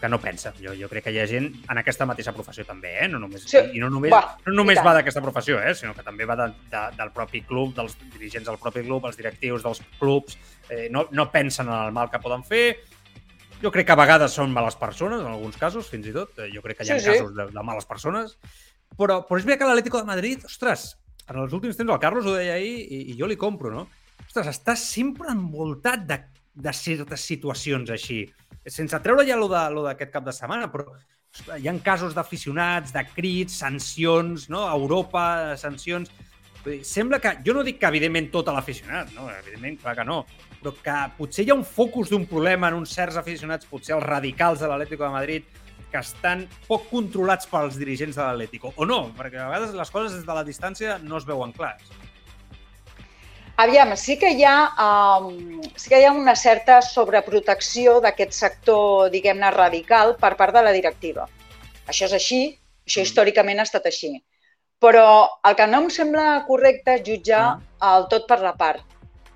que 0.00 0.08
no 0.08 0.20
pensa. 0.20 0.52
Jo, 0.60 0.74
jo 0.76 0.90
crec 0.92 1.06
que 1.06 1.14
hi 1.14 1.20
ha 1.22 1.26
gent 1.30 1.48
en 1.70 1.80
aquesta 1.80 2.06
mateixa 2.08 2.34
professió 2.36 2.66
també, 2.68 2.96
eh? 3.00 3.08
no 3.12 3.20
només, 3.22 3.46
sí. 3.48 3.62
i 3.72 3.82
no 3.82 3.88
només, 3.92 4.12
va, 4.12 4.36
no 4.46 4.56
només 4.58 4.80
va 4.84 4.96
d'aquesta 4.98 5.24
professió, 5.24 5.60
eh? 5.62 5.74
sinó 5.78 5.94
que 5.96 6.04
també 6.06 6.28
va 6.28 6.36
de, 6.42 6.50
de, 6.72 6.82
del 6.98 7.14
propi 7.16 7.42
club, 7.48 7.72
dels 7.78 7.96
dirigents 8.04 8.48
del 8.50 8.60
propi 8.62 8.84
club, 8.86 9.08
els 9.08 9.16
directius 9.18 9.64
dels 9.64 9.82
clubs, 10.00 10.36
eh, 10.68 10.86
no, 10.92 11.06
no 11.16 11.30
pensen 11.32 11.70
en 11.70 11.88
el 11.88 11.96
mal 11.96 12.12
que 12.12 12.20
poden 12.22 12.44
fer, 12.44 12.66
jo 13.62 13.72
crec 13.72 13.88
que 13.88 13.94
a 13.94 13.98
vegades 13.98 14.36
són 14.36 14.52
males 14.52 14.76
persones, 14.78 15.22
en 15.22 15.32
alguns 15.32 15.56
casos, 15.60 15.88
fins 15.92 16.08
i 16.10 16.14
tot. 16.14 16.36
Eh, 16.42 16.50
jo 16.52 16.62
crec 16.64 16.80
que 16.80 16.86
hi 16.86 16.92
ha 16.92 17.00
sí, 17.00 17.10
casos 17.10 17.32
sí. 17.32 17.36
de, 17.38 17.48
de 17.54 17.64
males 17.64 17.88
persones. 17.88 18.36
Però, 18.96 19.20
però 19.26 19.40
és 19.40 19.48
bé 19.48 19.56
que 19.58 19.68
l'Atlético 19.68 20.00
de 20.00 20.08
Madrid, 20.08 20.44
ostres, 20.46 20.90
en 21.26 21.40
els 21.42 21.54
últims 21.56 21.78
temps 21.78 21.92
el 21.92 22.02
Carlos 22.02 22.28
ho 22.28 22.36
deia 22.36 22.54
ahir 22.54 22.76
i, 22.84 23.00
i 23.12 23.16
jo 23.18 23.28
li 23.28 23.38
compro, 23.40 23.72
no? 23.72 23.86
Ostres, 24.26 24.52
està 24.52 24.76
sempre 24.78 25.32
envoltat 25.32 26.06
de, 26.08 26.20
de 26.54 26.74
certes 26.76 27.26
situacions 27.32 27.90
així. 27.92 28.22
Sense 28.66 28.98
treure 29.02 29.26
ja 29.26 29.38
lo 29.38 29.48
d'aquest 29.50 30.12
cap 30.12 30.24
de 30.26 30.34
setmana, 30.36 30.70
però 30.72 30.86
ostres, 30.92 31.60
hi 31.62 31.68
ha 31.68 31.74
casos 31.84 32.14
d'aficionats, 32.16 32.94
de 32.94 33.04
crits, 33.12 33.60
sancions, 33.64 34.48
no? 34.52 34.66
A 34.68 34.74
Europa, 34.76 35.56
sancions... 35.60 36.12
Sembla 36.82 37.20
que... 37.22 37.30
Jo 37.46 37.52
no 37.54 37.62
dic 37.62 37.76
que, 37.78 37.86
evidentment, 37.86 38.26
tot 38.32 38.48
l'aficionat, 38.50 39.12
no? 39.14 39.28
Evidentment, 39.30 39.76
clar 39.84 39.94
que 40.00 40.06
no 40.06 40.24
però 40.66 40.82
que 40.82 40.96
potser 41.18 41.44
hi 41.44 41.52
ha 41.52 41.54
un 41.54 41.64
focus 41.64 42.10
d'un 42.10 42.26
problema 42.26 42.68
en 42.68 42.80
uns 42.80 42.94
certs 42.94 43.16
aficionats, 43.20 43.66
potser 43.70 43.94
els 43.96 44.04
radicals 44.04 44.60
de 44.60 44.70
l'Atlético 44.70 45.04
de 45.04 45.10
Madrid, 45.14 45.44
que 45.92 46.00
estan 46.00 46.46
poc 46.66 46.88
controlats 46.90 47.46
pels 47.46 47.78
dirigents 47.78 48.16
de 48.16 48.22
l'Atlético. 48.22 48.72
O 48.76 48.86
no, 48.88 49.12
perquè 49.16 49.38
a 49.38 49.50
vegades 49.50 49.76
les 49.76 49.92
coses 49.94 50.16
des 50.16 50.26
de 50.26 50.34
la 50.34 50.44
distància 50.44 50.98
no 51.02 51.20
es 51.20 51.26
veuen 51.26 51.52
clars. 51.54 51.92
Aviam, 53.62 53.94
sí 53.96 54.18
que 54.20 54.34
hi 54.36 54.42
ha, 54.44 54.56
um, 54.84 55.62
sí 55.76 55.88
que 55.88 56.00
hi 56.00 56.04
ha 56.04 56.12
una 56.12 56.34
certa 56.36 56.82
sobreprotecció 56.84 58.00
d'aquest 58.04 58.34
sector, 58.36 59.08
diguem-ne, 59.14 59.52
radical 59.54 60.16
per 60.20 60.34
part 60.36 60.52
de 60.52 60.64
la 60.66 60.74
directiva. 60.76 61.24
Això 61.86 62.10
és 62.10 62.16
així, 62.18 62.40
això 62.84 63.00
mm. 63.00 63.06
històricament 63.06 63.62
ha 63.62 63.68
estat 63.70 63.86
així. 63.88 64.12
Però 64.82 65.06
el 65.48 65.56
que 65.56 65.70
no 65.70 65.86
em 65.86 65.88
sembla 65.94 66.42
correcte 66.50 66.98
és 66.98 67.06
jutjar 67.06 67.46
ah. 67.54 67.94
el 67.94 68.10
tot 68.12 68.28
per 68.28 68.42
la 68.42 68.52
part 68.58 68.84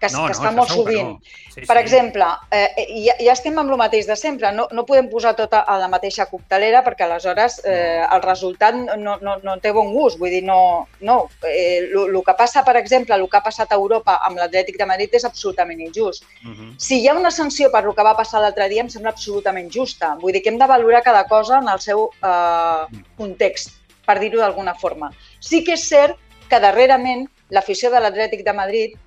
que, 0.01 0.09
no, 0.15 0.25
que 0.25 0.33
no, 0.33 0.39
està 0.39 0.51
molt 0.57 0.73
sovint. 0.73 1.11
No. 1.13 1.39
Sí, 1.51 1.65
per 1.67 1.77
sí. 1.77 1.83
exemple, 1.83 2.27
eh, 2.57 2.87
ja, 3.05 3.15
ja 3.21 3.35
estem 3.35 3.59
amb 3.61 3.73
el 3.75 3.79
mateix 3.79 4.09
de 4.09 4.17
sempre, 4.17 4.51
no, 4.57 4.67
no 4.73 4.85
podem 4.89 5.11
posar 5.13 5.35
tot 5.39 5.53
a 5.59 5.77
la 5.79 5.91
mateixa 5.93 6.27
coctelera 6.31 6.81
perquè 6.87 7.05
aleshores 7.05 7.59
eh, 7.69 8.01
el 8.07 8.23
resultat 8.25 8.79
no, 8.79 9.19
no, 9.21 9.37
no 9.45 9.57
té 9.61 9.75
bon 9.77 9.93
gust, 9.93 10.19
vull 10.21 10.33
dir, 10.33 10.43
no... 10.47 10.89
no. 11.05 11.19
Eh, 11.45 11.91
el 11.91 12.21
que 12.25 12.37
passa, 12.39 12.65
per 12.65 12.77
exemple, 12.81 13.15
el 13.17 13.27
que 13.29 13.39
ha 13.39 13.45
passat 13.45 13.73
a 13.73 13.79
Europa 13.81 14.17
amb 14.27 14.41
l'Atlètic 14.41 14.79
de 14.81 14.89
Madrid 14.89 15.19
és 15.19 15.27
absolutament 15.29 15.83
injust. 15.85 16.25
Uh 16.45 16.49
mhm. 16.49 16.55
-huh. 16.55 16.73
Si 16.79 17.01
hi 17.01 17.09
ha 17.09 17.15
una 17.15 17.31
sanció 17.31 17.71
per 17.71 17.85
el 17.85 17.95
que 17.95 18.07
va 18.07 18.17
passar 18.17 18.41
l'altre 18.41 18.69
dia, 18.69 18.83
em 18.83 18.89
sembla 18.89 19.11
absolutament 19.11 19.71
justa. 19.71 20.17
Vull 20.21 20.33
dir 20.33 20.43
que 20.43 20.49
hem 20.49 20.59
de 20.59 20.67
valorar 20.67 21.03
cada 21.03 21.25
cosa 21.25 21.59
en 21.59 21.69
el 21.69 21.81
seu 21.81 22.11
eh, 22.23 23.03
context, 23.17 23.71
per 24.07 24.19
dir-ho 24.19 24.41
d'alguna 24.41 24.75
forma. 24.75 25.13
Sí 25.41 25.63
que 25.65 25.75
és 25.75 25.89
cert 25.89 26.17
que 26.49 26.61
darrerament 26.61 27.29
l'afició 27.51 27.91
de 27.91 28.01
l'Atlètic 28.01 28.45
de 28.45 28.53
Madrid 28.53 28.99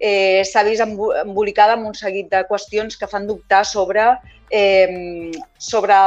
eh, 0.00 0.42
s'ha 0.48 0.64
vist 0.64 0.82
embolicada 0.82 1.76
amb 1.76 1.86
un 1.90 1.94
seguit 1.94 2.30
de 2.32 2.42
qüestions 2.48 2.96
que 2.98 3.08
fan 3.10 3.28
dubtar 3.28 3.64
sobre, 3.68 4.06
eh, 4.50 5.30
sobre 5.58 5.98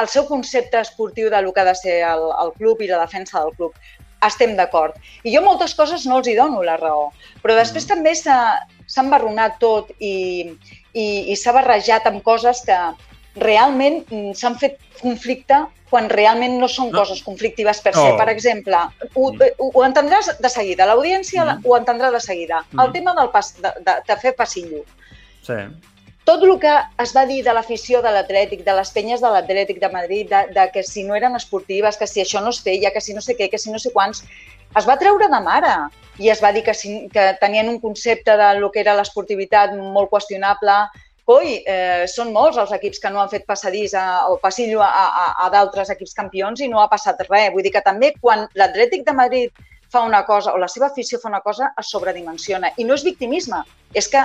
el 0.00 0.08
seu 0.08 0.26
concepte 0.26 0.80
esportiu 0.80 1.30
de 1.30 1.42
lo 1.42 1.52
que 1.52 1.60
ha 1.60 1.68
de 1.68 1.76
ser 1.76 2.00
el, 2.08 2.24
el 2.42 2.52
club 2.58 2.80
i 2.82 2.88
la 2.90 3.04
defensa 3.04 3.44
del 3.44 3.54
club. 3.58 3.76
Estem 4.24 4.56
d'acord. 4.56 4.96
I 5.22 5.34
jo 5.34 5.42
moltes 5.44 5.74
coses 5.76 6.06
no 6.08 6.18
els 6.18 6.30
hi 6.30 6.34
dono 6.38 6.62
la 6.64 6.78
raó, 6.80 7.10
però 7.42 7.58
després 7.58 7.84
mm. 7.84 7.92
també 7.92 8.14
s'ha 8.16 9.02
embarronat 9.04 9.60
tot 9.60 9.92
i, 10.00 10.48
i, 10.96 11.06
i 11.28 11.36
s'ha 11.36 11.52
barrejat 11.52 12.08
amb 12.08 12.24
coses 12.24 12.64
que, 12.64 12.78
realment 13.36 14.04
mm, 14.10 14.32
s'han 14.34 14.58
fet 14.58 14.78
conflicte 15.00 15.64
quan 15.90 16.08
realment 16.10 16.58
no 16.58 16.66
són 16.66 16.90
No. 16.90 16.98
coses 16.98 17.22
conflictives 17.22 17.80
per 17.80 17.94
No. 17.94 18.02
se. 18.02 18.16
Per 18.18 18.28
exemple, 18.28 18.76
ho, 19.14 19.32
Mm. 19.32 19.40
ho, 19.58 19.70
ho 19.74 19.84
entendràs 19.84 20.38
de 20.40 20.48
seguida, 20.48 20.86
l'audiència 20.86 21.44
Mm. 21.44 21.60
ho 21.66 21.76
entendrà 21.76 22.10
de 22.10 22.20
seguida. 22.20 22.64
Mm. 22.72 22.80
El 22.80 22.92
tema 22.92 23.14
del 23.14 23.30
pas, 23.30 23.54
de, 23.60 23.70
de, 23.80 23.92
de 24.06 24.16
fer 24.16 24.34
passillo. 24.34 24.84
Sí. 25.42 25.54
Tot 26.24 26.42
el 26.42 26.58
que 26.58 26.74
es 26.98 27.14
va 27.14 27.26
dir 27.26 27.44
de 27.44 27.52
l'afició 27.52 28.00
de 28.00 28.10
l'Atlètic, 28.10 28.64
de 28.64 28.72
les 28.72 28.90
penyes 28.90 29.20
de 29.20 29.28
l'Atlètic 29.28 29.78
de 29.78 29.88
Madrid, 29.90 30.28
de, 30.30 30.46
de 30.54 30.70
que 30.72 30.82
si 30.82 31.02
no 31.04 31.14
eren 31.14 31.36
esportives, 31.36 31.98
que 31.98 32.06
si 32.06 32.22
això 32.22 32.40
no 32.42 32.48
es 32.48 32.62
feia, 32.62 32.90
que 32.92 33.00
si 33.00 33.12
no 33.12 33.20
sé 33.20 33.36
què, 33.36 33.50
que 33.50 33.58
si 33.58 33.70
no 33.70 33.78
sé 33.78 33.92
quants, 33.92 34.24
es 34.74 34.88
va 34.88 34.96
treure 34.98 35.28
de 35.28 35.40
mare 35.40 35.90
i 36.18 36.30
es 36.30 36.42
va 36.42 36.50
dir 36.50 36.64
que, 36.64 36.72
si, 36.72 37.08
que 37.12 37.36
tenien 37.40 37.68
un 37.68 37.78
concepte 37.78 38.36
de 38.38 38.54
lo 38.58 38.70
que 38.72 38.80
era 38.80 38.94
l'esportivitat 38.96 39.74
molt 39.76 40.08
qüestionable. 40.10 40.88
Coi, 41.24 41.54
eh, 41.64 42.04
són 42.10 42.34
molts 42.34 42.58
els 42.60 42.72
equips 42.76 43.00
que 43.00 43.10
no 43.10 43.22
han 43.22 43.30
fet 43.32 43.46
passadís 43.48 43.94
a, 43.96 44.26
o 44.28 44.36
passillo 44.42 44.82
a, 44.84 44.88
a, 44.88 45.28
a 45.46 45.50
d'altres 45.52 45.88
equips 45.94 46.12
campions 46.16 46.60
i 46.60 46.68
no 46.68 46.82
ha 46.82 46.88
passat 46.92 47.22
res. 47.30 47.52
Vull 47.54 47.64
dir 47.64 47.72
que 47.72 47.80
també 47.84 48.12
quan 48.20 48.44
l'Atlètic 48.54 49.06
de 49.06 49.14
Madrid 49.16 49.64
fa 49.88 50.02
una 50.04 50.24
cosa 50.26 50.52
o 50.52 50.58
la 50.60 50.68
seva 50.68 50.90
afició 50.90 51.20
fa 51.22 51.30
una 51.30 51.40
cosa, 51.40 51.70
es 51.80 51.88
sobredimensiona. 51.88 52.74
I 52.76 52.84
no 52.84 52.98
és 52.98 53.06
victimisme, 53.06 53.62
és 53.96 54.08
que 54.12 54.20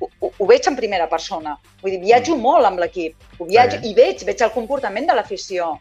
ho, 0.00 0.08
ho, 0.26 0.46
veig 0.48 0.66
en 0.66 0.76
primera 0.76 1.06
persona. 1.10 1.56
Vull 1.82 1.94
dir, 1.94 2.02
viatjo 2.02 2.36
molt 2.40 2.66
amb 2.66 2.82
l'equip, 2.82 3.14
ho 3.38 3.46
viatjo 3.46 3.78
Sí. 3.80 3.90
i 3.90 3.94
veig, 3.94 4.24
veig 4.26 4.42
el 4.42 4.54
comportament 4.54 5.06
de 5.06 5.14
l'afició. 5.14 5.76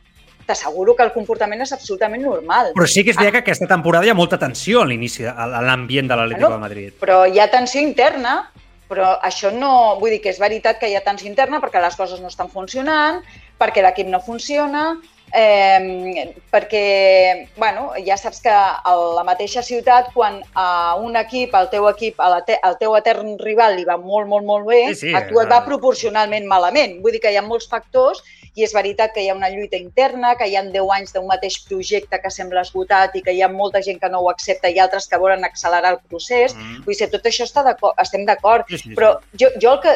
T'asseguro 0.46 0.94
que 0.94 1.06
el 1.08 1.14
comportament 1.16 1.62
és 1.64 1.72
absolutament 1.72 2.22
normal. 2.22 2.74
Però 2.76 2.86
sí 2.86 3.02
que 3.04 3.14
és 3.14 3.18
veritat 3.18 3.40
que 3.40 3.44
aquesta 3.46 3.68
temporada 3.70 4.06
hi 4.06 4.12
ha 4.12 4.18
molta 4.18 4.38
tensió 4.38 4.82
a 4.82 4.86
l'inici, 4.86 5.24
a 5.26 5.34
a 5.34 5.62
l'ambient 5.64 6.10
de 6.12 6.18
l'Atlético 6.20 6.50
Bueno, 6.50 6.58
de 6.58 6.62
Madrid. 6.68 6.94
Però 7.00 7.24
hi 7.26 7.40
ha 7.40 7.48
tensió 7.50 7.82
interna, 7.82 8.52
però 8.90 9.16
això 9.24 9.52
no... 9.54 9.98
Vull 10.02 10.16
dir 10.16 10.22
que 10.24 10.32
és 10.34 10.42
veritat 10.42 10.80
que 10.80 10.90
hi 10.90 10.98
ha 10.98 11.06
tensió 11.06 11.30
interna 11.30 11.62
perquè 11.64 11.82
les 11.82 11.98
coses 12.00 12.22
no 12.22 12.32
estan 12.32 12.52
funcionant, 12.52 13.22
perquè 13.60 13.84
l'equip 13.84 14.10
no 14.12 14.20
funciona, 14.24 14.94
eh, 15.34 16.34
perquè, 16.54 16.86
bueno, 17.58 17.92
ja 18.06 18.18
saps 18.18 18.44
que 18.44 18.54
a 18.54 18.94
la 19.18 19.24
mateixa 19.26 19.64
ciutat, 19.66 20.12
quan 20.14 20.42
a 20.54 20.96
un 21.02 21.18
equip, 21.18 21.56
al 21.58 21.72
teu 21.74 21.88
equip, 21.90 22.22
a 22.22 22.30
la 22.36 22.44
te, 22.46 22.60
al 22.62 22.78
teu 22.82 22.96
etern 23.00 23.36
rival 23.42 23.78
li 23.80 23.88
va 23.88 23.98
molt, 23.98 24.30
molt, 24.30 24.46
molt 24.46 24.70
bé, 24.70 24.84
Sí, 24.94 25.08
sí, 25.08 25.16
a 25.16 25.26
tu 25.28 25.42
et 25.42 25.50
va 25.50 25.64
proporcionalment 25.66 26.46
malament. 26.48 27.00
Vull 27.02 27.18
dir 27.18 27.24
que 27.24 27.34
hi 27.34 27.40
ha 27.42 27.46
molts 27.46 27.70
factors 27.72 28.22
i 28.56 28.64
és 28.64 28.74
veritat 28.74 29.14
que 29.14 29.24
hi 29.24 29.30
ha 29.30 29.36
una 29.36 29.50
lluita 29.50 29.78
interna, 29.78 30.36
que 30.38 30.46
hi 30.48 30.56
ha 30.56 30.62
10 30.64 30.92
anys 30.98 31.14
d'un 31.14 31.26
mateix 31.28 31.58
projecte 31.68 32.20
que 32.22 32.30
sembla 32.32 32.62
esgotat 32.62 33.16
i 33.16 33.22
que 33.26 33.34
hi 33.34 33.42
ha 33.42 33.50
molta 33.50 33.82
gent 33.82 34.00
que 34.00 34.10
no 34.10 34.20
ho 34.22 34.30
accepta 34.30 34.70
i 34.70 34.78
altres 34.80 35.08
que 35.10 35.18
volen 35.18 35.44
accelerar 35.44 35.94
el 35.96 36.00
procés. 36.10 36.54
Mm. 36.56 36.84
Vull 36.86 37.00
dir, 37.00 37.10
tot 37.10 37.26
això 37.26 37.48
està 37.48 37.66
estem 38.04 38.26
d'acord, 38.30 38.66
Sí, 38.70 38.78
sí, 38.78 38.90
sí. 38.90 38.96
però 38.96 39.16
jo, 39.40 39.50
jo 39.62 39.74
el, 39.74 39.80
que, 39.82 39.96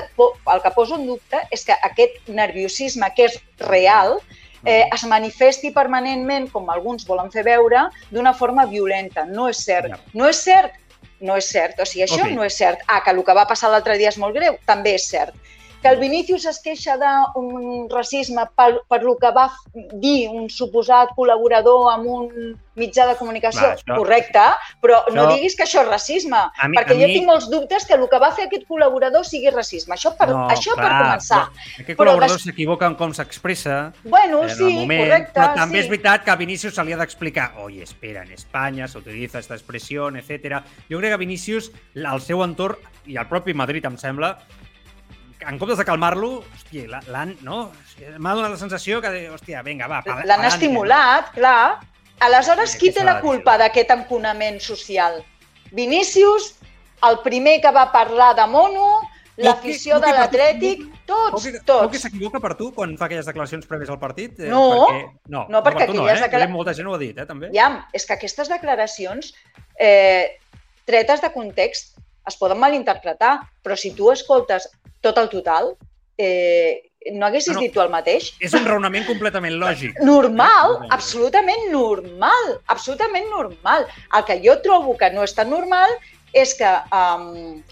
el 0.54 0.62
que 0.64 0.72
poso 0.76 0.96
en 0.96 1.06
dubte 1.08 1.44
és 1.52 1.64
que 1.66 1.76
aquest 1.84 2.28
nerviosisme 2.28 3.12
que 3.16 3.26
és 3.30 3.40
real 3.60 4.18
eh, 4.66 4.86
Mm. 4.88 4.96
es 4.96 5.04
manifesti 5.06 5.70
permanentment, 5.72 6.50
com 6.52 6.68
alguns 6.74 7.06
volen 7.06 7.30
fer 7.32 7.44
veure, 7.46 7.86
d'una 8.10 8.34
forma 8.34 8.66
violenta. 8.66 9.24
No 9.26 9.48
és 9.48 9.62
cert. 9.64 9.94
No 10.14 10.28
és 10.28 10.42
cert. 10.44 10.74
No 11.22 11.38
és 11.38 11.46
cert. 11.50 11.80
O 11.80 11.86
sigui, 11.86 12.04
això 12.06 12.24
Ok. 12.26 12.32
no 12.36 12.44
és 12.44 12.58
cert. 12.58 12.80
Ah, 12.88 13.04
que 13.04 13.12
el 13.12 13.24
que 13.24 13.34
va 13.34 13.46
passar 13.48 13.70
l'altre 13.70 13.98
dia 13.98 14.10
és 14.10 14.18
molt 14.18 14.36
greu, 14.36 14.58
també 14.66 14.96
és 14.96 15.08
cert. 15.08 15.34
Que 15.88 15.94
el 15.94 16.00
Vinícius 16.02 16.44
es 16.46 16.58
queixa 16.60 16.98
d'un 17.00 17.88
racisme 17.90 18.44
per, 18.58 18.82
per 18.92 18.98
lo 19.08 19.14
que 19.16 19.30
va 19.32 19.46
dir 19.94 20.28
un 20.28 20.50
suposat 20.52 21.14
col·laborador 21.16 21.94
amb 21.94 22.10
un 22.12 22.58
mitjà 22.78 23.06
de 23.08 23.16
comunicació, 23.18 23.62
Clar, 23.62 23.78
això- 23.78 23.96
correcte, 23.98 24.42
però 24.84 24.98
no 25.14 25.24
això- 25.24 25.36
diguis 25.36 25.56
que 25.56 25.64
això 25.64 25.82
és 25.82 25.88
racisme, 25.88 26.38
mi- 26.68 26.78
perquè 26.78 26.92
jo 27.00 27.08
mi- 27.08 27.14
tinc 27.14 27.26
molts 27.26 27.48
dubtes 27.50 27.86
que 27.88 27.94
el 27.96 28.04
que 28.10 28.20
va 28.20 28.32
fer 28.36 28.46
aquest 28.46 28.68
col·laborador 28.68 29.24
sigui 29.26 29.50
racisme. 29.50 29.96
Això 29.96 30.12
per, 30.18 30.28
No, 30.30 30.48
això 30.50 30.76
per 30.76 30.84
clar, 30.90 31.00
començar. 31.06 31.40
Però 31.48 31.80
aquest 31.80 31.88
Però 31.88 31.96
col·laborador 32.04 32.36
des- 32.36 32.44
s'equivoca 32.44 32.86
en 32.86 32.96
com 32.96 33.14
s'expressa, 33.14 33.94
Bueno, 34.04 34.44
en 34.44 34.50
el 34.50 34.56
sí, 34.56 34.64
moment, 34.64 35.04
correcte. 35.08 35.40
però 35.40 35.56
també 35.56 35.78
sí. 35.80 35.84
és 35.86 35.90
veritat 35.90 36.24
que 36.26 36.32
a 36.32 36.36
Vinícius 36.36 36.76
se 36.76 36.84
li 36.84 36.92
ha 36.94 36.98
d'explicar 36.98 37.54
oye, 37.64 37.82
espera, 37.82 38.24
en 38.24 38.32
Espanya 38.34 38.88
se 38.90 38.98
utiliza 38.98 39.40
esta 39.40 39.56
expresión, 39.56 40.18
etc. 40.18 40.62
Jo 40.92 41.00
crec 41.00 41.12
que 41.14 41.18
Vinícius, 41.18 41.72
el 41.96 42.20
seu 42.22 42.44
entorn, 42.44 42.76
i 43.06 43.16
el 43.16 43.26
propi 43.28 43.54
Madrid, 43.54 43.86
em 43.86 43.98
sembla, 43.98 44.38
en 45.42 45.60
comptes 45.60 45.78
de 45.78 45.86
calmar-lo, 45.86 46.44
hòstia, 46.56 46.88
l'ha- 46.88 47.04
l'han, 47.08 47.36
no? 47.42 47.72
M'ha 48.18 48.34
donat 48.34 48.52
la 48.52 48.58
sensació 48.58 49.02
que, 49.02 49.30
hòstia, 49.30 49.62
vinga, 49.64 49.88
va, 49.88 50.02
L'han 50.26 50.46
estimulat, 50.46 51.32
clar. 51.34 51.80
Aleshores, 52.20 52.72
Sí, 52.72 52.80
qui 52.80 52.92
té 52.92 53.04
la 53.04 53.20
culpa 53.22 53.58
d'aquest 53.58 53.92
enconament 53.92 54.60
social? 54.60 55.24
Vinícius, 55.72 56.56
el 57.08 57.20
primer 57.24 57.60
que 57.62 57.72
va 57.72 57.92
parlar 57.92 58.34
de 58.36 58.48
mono, 58.48 59.02
l'afició 59.38 60.00
de 60.00 60.08
l'Atlètic, 60.12 60.80
tots, 61.06 61.34
Luque- 61.46 61.52
Luque 61.52 61.66
tots. 61.66 62.00
s'equivoca 62.02 62.40
per 62.40 62.56
tu 62.58 62.72
quan 62.74 62.98
fa 62.98 63.06
aquelles 63.06 63.26
declaracions 63.28 63.68
prèvies 63.68 63.90
al 63.90 64.00
partit? 64.00 64.40
Eh, 64.40 64.50
No, 64.50 64.88
perquè, 64.88 65.12
no, 65.28 65.46
no, 65.50 65.62
perquè 65.64 65.78
per 65.78 65.88
tu 65.92 65.94
no, 65.94 66.10
eh? 66.10 66.20
declara- 66.20 66.48
Molta 66.50 66.74
gent 66.74 66.88
ho 66.88 66.96
ha 66.96 66.98
dit, 66.98 67.18
eh, 67.18 67.26
també. 67.26 67.52
Ja, 67.54 67.88
és 67.94 68.06
que 68.06 68.14
aquestes 68.14 68.50
declaracions, 68.50 69.34
eh, 69.78 70.40
tretes 70.86 71.22
de 71.22 71.32
context, 71.32 71.98
es 72.28 72.36
poden 72.38 72.60
malinterpretar, 72.60 73.38
però 73.64 73.76
si 73.80 73.94
tu 73.95 74.12
escoltes 74.12 74.68
tot 75.02 75.18
el 75.18 75.30
total, 75.30 75.76
eh, 76.18 76.84
no 77.14 77.26
haguessis 77.28 77.54
No, 77.54 77.60
no. 77.60 77.64
dit 77.64 77.74
tu 77.74 77.80
el 77.80 77.90
mateix? 77.94 78.34
És 78.44 78.54
un 78.58 78.66
raonament 78.68 79.06
completament 79.08 79.56
lògic. 79.62 79.95
Normal, 80.14 80.78
Eh? 80.84 80.88
absolutament 80.91 81.70
normal, 81.72 82.58
absolutament 82.68 83.30
normal. 83.32 83.86
El 84.18 84.26
que 84.28 84.41
jo 84.44 84.58
trobo 84.66 84.98
que 84.98 85.10
no 85.14 85.24
és 85.24 85.34
tan 85.38 85.49
normal 85.49 85.90
és 86.34 86.54
que 86.58 86.68
um, 86.91 87.64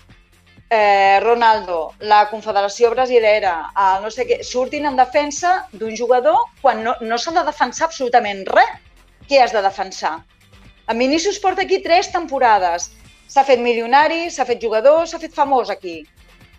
eh, 0.70 1.20
Ronaldo, 1.22 1.94
la 2.00 2.28
Confederació 2.30 2.92
Brasilera, 2.94 3.72
el 3.76 4.04
no 4.06 4.12
sé 4.14 4.26
què, 4.30 4.40
surtin 4.44 4.86
en 4.88 4.96
defensa 4.96 5.68
d'un 5.74 5.96
jugador 5.98 6.38
quan 6.62 6.84
no, 6.84 6.96
no 7.02 7.18
s'ha 7.18 7.34
de 7.36 7.44
defensar 7.50 7.90
absolutament 7.90 8.46
res. 8.48 8.72
Què 9.28 9.42
has 9.42 9.52
de 9.52 9.62
defensar? 9.66 10.20
En 10.88 11.00
Vinícius 11.02 11.40
porta 11.42 11.64
aquí 11.66 11.80
tres 11.82 12.12
temporades. 12.14 12.92
S'ha 13.28 13.44
fet 13.44 13.60
milionari, 13.60 14.30
s'ha 14.32 14.46
fet 14.46 14.62
jugador, 14.62 15.08
s'ha 15.08 15.20
fet 15.20 15.34
famós 15.34 15.70
aquí. 15.70 16.04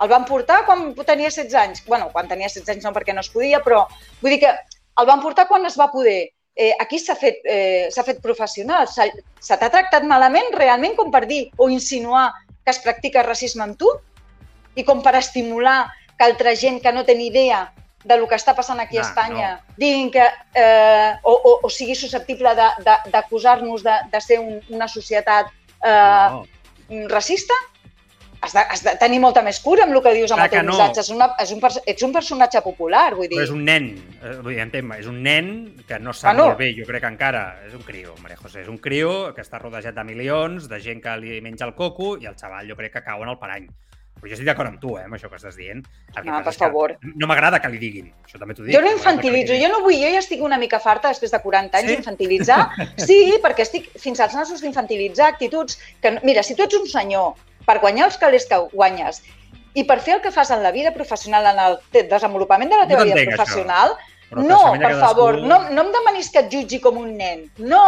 El 0.02 0.08
van 0.08 0.24
portar 0.28 0.64
quan 0.66 0.94
tenia 1.06 1.30
16 1.30 1.54
anys. 1.54 1.84
bueno, 1.86 2.10
quan 2.12 2.28
tenia 2.28 2.48
16 2.48 2.68
anys 2.68 2.84
no 2.84 2.92
perquè 2.92 3.14
no 3.14 3.20
es 3.20 3.30
podia, 3.30 3.62
però 3.64 3.86
vull 4.20 4.30
dir 4.30 4.40
que 4.40 4.50
el 4.98 5.06
van 5.06 5.22
portar 5.22 5.46
quan 5.48 5.64
es 5.66 5.78
va 5.78 5.90
poder. 5.90 6.30
Eh, 6.56 6.72
aquí 6.80 6.98
s'ha 6.98 7.14
fet, 7.14 7.38
eh, 7.44 7.88
fet 8.04 8.20
professional. 8.20 8.88
Se 8.88 9.56
t'ha 9.56 9.70
tractat 9.70 10.02
malament 10.04 10.52
realment 10.54 10.96
com 10.96 11.10
per 11.10 11.26
dir 11.26 11.50
o 11.56 11.68
insinuar 11.68 12.32
que 12.64 12.70
es 12.70 12.78
practica 12.78 13.22
racisme 13.22 13.62
amb 13.62 13.76
tu 13.78 13.88
i 14.74 14.82
com 14.84 15.02
per 15.02 15.14
estimular 15.16 15.90
que 16.18 16.24
altra 16.24 16.54
gent 16.56 16.80
que 16.82 16.92
no 16.92 17.04
té 17.04 17.14
ni 17.14 17.26
idea 17.28 17.72
de 18.04 18.16
lo 18.16 18.26
que 18.28 18.36
està 18.36 18.54
passant 18.54 18.80
aquí 18.80 18.96
a 18.98 19.02
No, 19.02 19.08
Espanya 19.08 19.60
diguin 19.76 20.10
que, 20.10 20.24
eh, 20.54 21.12
o, 21.22 21.32
o, 21.32 21.60
o 21.62 21.70
sigui 21.70 21.94
susceptible 21.94 22.54
de- 22.54 22.84
de- 22.84 23.10
d'acusar-nos 23.10 23.82
de, 23.82 23.94
de 24.12 24.20
ser 24.20 24.38
un, 24.40 24.60
una 24.70 24.88
societat 24.88 25.46
eh, 25.84 26.28
No. 26.30 26.44
Racista? 27.10 27.54
Has 28.44 28.52
de, 28.52 28.60
has 28.60 28.82
de 28.84 28.92
tenir 29.00 29.16
molta 29.18 29.40
més 29.42 29.58
cura 29.64 29.86
amb 29.86 29.96
el 29.96 30.02
que 30.04 30.12
dius 30.14 30.30
amb 30.30 30.42
Clar 30.42 30.46
el 30.46 30.52
teu 30.52 30.62
no. 30.66 30.74
missatge. 30.74 31.02
És 31.02 31.08
una, 31.10 31.30
és 31.42 31.52
un, 31.54 31.62
ets 31.92 32.04
un 32.06 32.12
personatge 32.14 32.60
popular, 32.62 33.06
vull 33.16 33.30
dir. 33.30 33.38
Però 33.38 33.46
és 33.48 33.54
un 33.54 33.64
nen, 33.66 33.88
eh, 34.20 34.34
vull 34.44 34.52
dir, 34.52 34.60
entenc, 34.62 34.92
és 35.00 35.08
un 35.10 35.22
nen 35.24 35.48
que 35.88 35.98
no 35.98 36.12
sap 36.12 36.34
Bueno. 36.34 36.50
molt 36.50 36.60
bé, 36.60 36.68
jo 36.76 36.86
crec 36.86 37.02
que 37.02 37.10
encara 37.14 37.42
és 37.66 37.74
un 37.74 37.82
crio, 37.82 38.14
Maria 38.22 38.36
José, 38.36 38.60
és 38.62 38.68
un 38.68 38.78
crio 38.78 39.32
que 39.34 39.42
està 39.42 39.58
rodejat 39.58 39.96
de 39.96 40.04
milions, 40.04 40.68
de 40.68 40.80
gent 40.84 41.02
que 41.02 41.16
li 41.16 41.40
menja 41.40 41.66
el 41.66 41.74
coco 41.74 42.16
i 42.20 42.28
el 42.28 42.36
xaval 42.36 42.68
jo 42.68 42.76
crec 42.76 42.92
que 42.92 43.06
cau 43.08 43.24
en 43.24 43.32
el 43.32 43.40
parany. 43.40 43.66
Però 44.16 44.30
jo 44.30 44.32
estic 44.32 44.46
d'acord 44.48 44.68
amb 44.70 44.80
tu, 44.80 44.94
eh, 44.98 45.02
amb 45.04 45.14
això 45.14 45.28
que 45.28 45.36
estàs 45.36 45.56
dient. 45.56 45.82
El 46.16 46.22
que 46.22 46.30
No, 46.30 46.42
per 46.42 46.52
favor. 46.54 46.96
No 47.14 47.26
m'agrada 47.28 47.60
que 47.60 47.68
li 47.68 47.78
diguin, 47.78 48.06
això 48.24 48.38
també 48.40 48.54
t'ho 48.54 48.64
dic. 48.64 48.74
Jo 48.74 48.80
no 48.80 48.90
infantilitzo, 48.92 49.52
jo 49.60 49.68
no 49.68 49.82
vull, 49.84 49.94
jo 50.00 50.08
ja 50.14 50.18
estic 50.22 50.40
una 50.42 50.56
mica 50.58 50.80
farta 50.80 51.08
després 51.12 51.30
de 51.30 51.40
40 51.42 51.78
anys 51.78 51.90
Sí? 51.90 51.96
d'infantilitzar. 51.96 52.60
Sí, 53.08 53.34
perquè 53.44 53.60
estic 53.66 53.90
fins 54.00 54.20
als 54.20 54.34
nassos 54.34 54.62
d'infantilitzar 54.64 55.28
actituds 55.34 55.78
que, 56.00 56.10
no- 56.12 56.20
mira, 56.24 56.42
si 56.42 56.54
tu 56.56 56.62
ets 56.64 56.74
un 56.80 56.86
senyor 56.88 57.34
per 57.66 57.78
guanyar 57.80 58.06
els 58.06 58.16
calés 58.16 58.46
que 58.46 58.56
guanyes 58.72 59.22
i 59.74 59.84
per 59.84 60.00
fer 60.00 60.14
el 60.16 60.20
que 60.22 60.30
fas 60.32 60.50
en 60.50 60.62
la 60.62 60.72
vida 60.72 60.94
professional, 60.94 61.44
en 61.52 61.58
el 61.60 61.78
desenvolupament 62.08 62.70
de 62.70 62.76
la 62.78 62.84
No 62.84 62.88
teva 62.88 63.04
vida 63.04 63.16
t'entenc, 63.16 63.34
això. 63.34 63.44
professional, 63.44 63.90
Però 64.30 64.42
no, 64.42 64.72
per 64.72 64.80
cadascú- 64.80 65.00
favor, 65.06 65.38
no, 65.42 65.58
no 65.70 65.82
em 65.82 65.92
demanis 65.92 66.30
que 66.30 66.38
et 66.40 66.48
jutgi 66.50 66.80
com 66.80 66.96
un 66.96 67.12
nen. 67.16 67.50
No, 67.58 67.84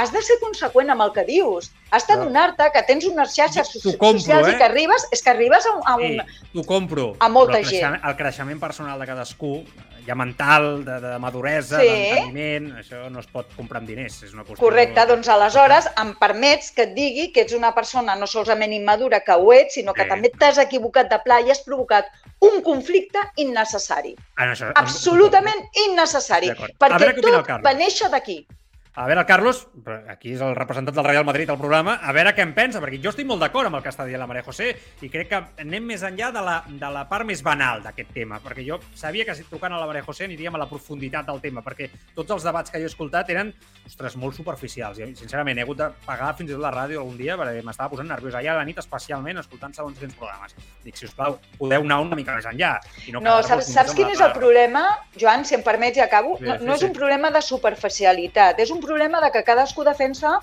has 0.00 0.12
de 0.14 0.22
ser 0.24 0.38
conseqüent 0.40 0.90
amb 0.90 1.02
el 1.04 1.12
que 1.12 1.24
dius. 1.28 1.70
Has 1.90 2.06
de 2.06 2.14
Però- 2.14 2.24
donar-te 2.24 2.70
que 2.72 2.82
tens 2.88 3.04
unes 3.08 3.34
xarxes 3.34 3.68
so- 3.74 3.96
compro, 3.98 4.18
socials 4.20 4.48
eh? 4.48 4.52
i 4.52 4.56
que 4.58 4.64
arribes, 4.64 5.06
és 5.12 5.22
que 5.22 5.30
arribes 5.30 5.66
a 5.66 5.72
un, 5.76 5.82
a 5.84 5.96
un, 5.96 6.18
Sí, 6.20 6.48
t'ho 6.54 6.64
compro. 6.64 7.14
a 7.18 7.28
molta 7.28 7.58
però 7.58 7.64
el 7.64 7.70
gent. 7.70 8.00
El 8.04 8.16
creixement 8.16 8.60
personal 8.60 8.98
de 9.00 9.06
cadascú, 9.06 9.64
ja 10.06 10.14
mental, 10.14 10.84
de, 10.84 11.00
de 11.00 11.18
maduresa, 11.18 11.80
Sí. 11.80 11.86
d'enteniment, 11.88 12.70
això 12.78 13.10
no 13.10 13.20
es 13.20 13.26
pot 13.26 13.50
comprar 13.56 13.80
amb 13.82 13.88
diners. 13.90 14.22
És 14.22 14.32
una 14.32 14.44
qüestió... 14.44 14.62
Correcte, 14.64 15.04
doncs 15.06 15.28
aleshores 15.28 15.90
em 16.00 16.14
permets 16.18 16.70
que 16.72 16.86
et 16.88 16.94
digui 16.94 17.32
que 17.34 17.42
ets 17.42 17.52
una 17.58 17.74
persona 17.74 18.14
no 18.16 18.26
solament 18.30 18.72
immadura, 18.72 19.20
que 19.26 19.32
ho 19.36 19.52
ets, 19.52 19.74
sinó 19.74 19.92
que 19.92 20.04
Sí. 20.06 20.08
també 20.08 20.30
t'has 20.30 20.58
equivocat 20.58 21.10
de 21.10 21.18
pla 21.26 21.40
i 21.42 21.50
has 21.50 21.60
provocat 21.66 22.06
un 22.40 22.62
conflicte 22.62 23.18
innecessari. 23.36 24.14
Ah, 24.36 24.46
no, 24.46 24.52
això, 24.52 24.70
Absolutament 24.74 25.60
innecessari. 25.86 26.48
Perquè 26.78 27.12
tot 27.20 27.50
va 27.66 27.74
néixer 27.74 28.08
d'aquí. 28.10 28.46
A 28.92 29.06
veure, 29.06 29.20
el 29.20 29.26
Carlos, 29.26 29.68
aquí 30.10 30.32
és 30.34 30.40
el 30.42 30.56
representant 30.58 30.96
del 30.96 31.06
Real 31.06 31.24
Madrid 31.24 31.50
al 31.52 31.58
programa, 31.60 31.92
a 32.02 32.10
veure 32.10 32.32
què 32.34 32.42
en 32.42 32.50
pensa, 32.56 32.80
perquè 32.82 32.98
jo 32.98 33.12
estic 33.12 33.26
molt 33.28 33.38
d'acord 33.38 33.68
amb 33.68 33.78
el 33.78 33.84
que 33.84 33.90
està 33.92 34.02
dient 34.02 34.18
la 34.18 34.26
Maria 34.26 34.42
José 34.42 34.72
i 35.06 35.10
crec 35.12 35.28
que 35.30 35.38
anem 35.62 35.84
més 35.86 36.02
enllà 36.02 36.32
de 36.34 36.42
la, 36.42 36.56
de 36.66 36.90
la 36.90 37.04
part 37.06 37.22
més 37.28 37.38
banal 37.46 37.84
d'aquest 37.84 38.10
tema, 38.16 38.40
perquè 38.42 38.64
jo 38.66 38.80
sabia 38.98 39.22
que 39.28 39.36
si 39.38 39.46
trucant 39.46 39.76
a 39.76 39.78
la 39.78 39.86
Maria 39.86 40.02
José 40.02 40.26
aniríem 40.26 40.58
a 40.58 40.62
la 40.64 40.66
profunditat 40.66 41.28
del 41.30 41.38
tema, 41.44 41.62
perquè 41.62 41.86
tots 42.16 42.34
els 42.34 42.46
debats 42.48 42.74
que 42.74 42.80
jo 42.82 42.88
he 42.88 42.90
escoltat 42.90 43.30
eren, 43.30 43.52
ostres, 43.86 44.16
molt 44.18 44.34
superficials. 44.34 44.98
I, 44.98 45.12
sincerament, 45.20 45.62
he 45.62 45.68
hagut 45.68 45.78
de 45.78 45.88
pagar 46.02 46.32
fins 46.40 46.50
i 46.50 46.56
tot 46.56 46.64
la 46.66 46.74
ràdio 46.74 47.04
algun 47.04 47.14
dia 47.20 47.38
perquè 47.38 47.62
m'estava 47.62 47.94
posant 47.94 48.10
nerviós 48.10 48.40
allà 48.40 48.56
a 48.56 48.58
la 48.58 48.66
nit, 48.66 48.82
especialment 48.82 49.38
escoltant 49.38 49.78
segons 49.78 50.02
quins 50.02 50.18
programes. 50.18 50.58
Dic, 50.82 50.98
si 50.98 51.06
us 51.06 51.14
plau, 51.14 51.38
podeu 51.62 51.86
anar 51.86 52.00
una 52.08 52.18
mica 52.18 52.34
més 52.34 52.50
enllà. 52.50 52.74
I 53.06 53.14
no, 53.14 53.22
no 53.22 53.38
saps, 53.46 53.70
saps 53.70 53.94
quin 53.94 54.10
és 54.10 54.26
el 54.26 54.34
problema, 54.34 54.82
Joan, 55.14 55.46
si 55.46 55.54
em 55.54 55.62
permets 55.62 56.02
i 56.02 56.02
acabo? 56.02 56.34
Sí, 56.42 56.50
no, 56.50 56.58
sí, 56.58 56.66
no 56.66 56.74
és 56.74 56.82
sí. 56.82 56.90
un 56.90 56.98
problema 56.98 57.30
de 57.30 57.46
superficialitat, 57.46 58.58
és 58.58 58.74
un 58.74 58.79
un 58.80 58.86
problema 58.88 59.20
de 59.20 59.30
que 59.30 59.44
cadascú 59.44 59.84
defensa 59.84 60.40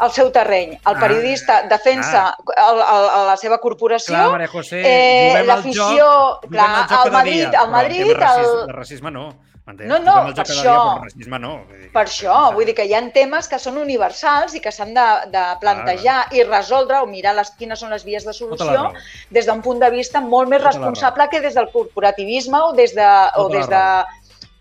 el 0.00 0.14
seu 0.16 0.30
terreny. 0.32 0.78
El 0.78 0.94
ah, 0.94 1.00
periodista 1.00 1.58
ah, 1.58 1.68
defensa 1.68 2.22
ah. 2.30 2.70
el, 2.70 2.80
el, 2.80 3.06
el, 3.18 3.26
la 3.32 3.36
seva 3.40 3.60
corporació, 3.60 4.16
clar, 4.16 4.48
José, 4.54 4.80
eh, 4.80 5.44
l'afició... 5.44 6.08
Clar, 6.48 6.72
el 7.04 7.14
Madrid... 7.18 7.46
Dia, 7.50 7.62
el 7.66 7.70
Madrid 7.74 8.08
el, 8.08 8.16
racisme, 8.16 8.64
el 8.64 8.76
racisme 8.78 9.14
no. 9.18 9.28
No, 9.70 10.00
no, 10.02 10.14
per 10.34 10.42
això, 10.42 10.72
dia, 11.14 11.38
no. 11.38 11.50
per 11.94 12.02
això, 12.02 12.36
vull 12.56 12.66
dir 12.66 12.72
que 12.74 12.88
hi 12.88 12.94
ha 12.96 13.02
temes 13.14 13.46
que 13.46 13.58
són 13.62 13.76
universals 13.78 14.56
i 14.58 14.62
que 14.64 14.72
s'han 14.74 14.96
de, 14.96 15.04
de 15.30 15.44
plantejar 15.62 16.16
ah, 16.24 16.34
i 16.34 16.42
resoldre 16.42 16.98
o 17.04 17.06
mirar 17.06 17.36
les, 17.38 17.52
quines 17.60 17.78
són 17.78 17.94
les 17.94 18.02
vies 18.02 18.26
de 18.26 18.34
solució 18.34 18.88
des 19.30 19.46
d'un 19.46 19.62
punt 19.62 19.78
de 19.78 19.92
vista 19.94 20.24
molt 20.24 20.50
més 20.50 20.64
Tota 20.64 20.72
responsable 20.72 21.28
que 21.30 21.42
des 21.44 21.54
del 21.54 21.70
corporativisme 21.70 22.64
o 22.66 22.72
des 22.74 22.96
de, 22.98 23.10
o 23.38 23.46
des 23.52 23.68
de 23.70 23.84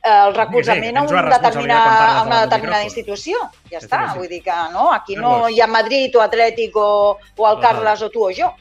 el 0.10 0.36
recolzament 0.36 0.98
a, 0.98 1.04
un 1.04 1.30
determinar, 1.32 1.80
a 2.10 2.24
una 2.24 2.42
determinada 2.46 2.84
institució. 2.88 3.40
Ja 3.72 3.80
està, 3.82 4.04
sí, 4.06 4.12
sí. 4.14 4.20
vull 4.20 4.32
dir 4.32 4.42
que 4.46 4.58
no, 4.74 4.90
aquí 4.96 5.18
no 5.20 5.34
hi 5.50 5.62
ha 5.62 5.70
Madrid 5.70 6.16
o 6.18 6.26
Atlètic 6.26 6.76
o, 6.78 6.90
o 7.38 7.50
el 7.52 7.64
Carles 7.64 8.06
o 8.06 8.12
tu 8.14 8.28
o 8.28 8.34
jo. 8.36 8.52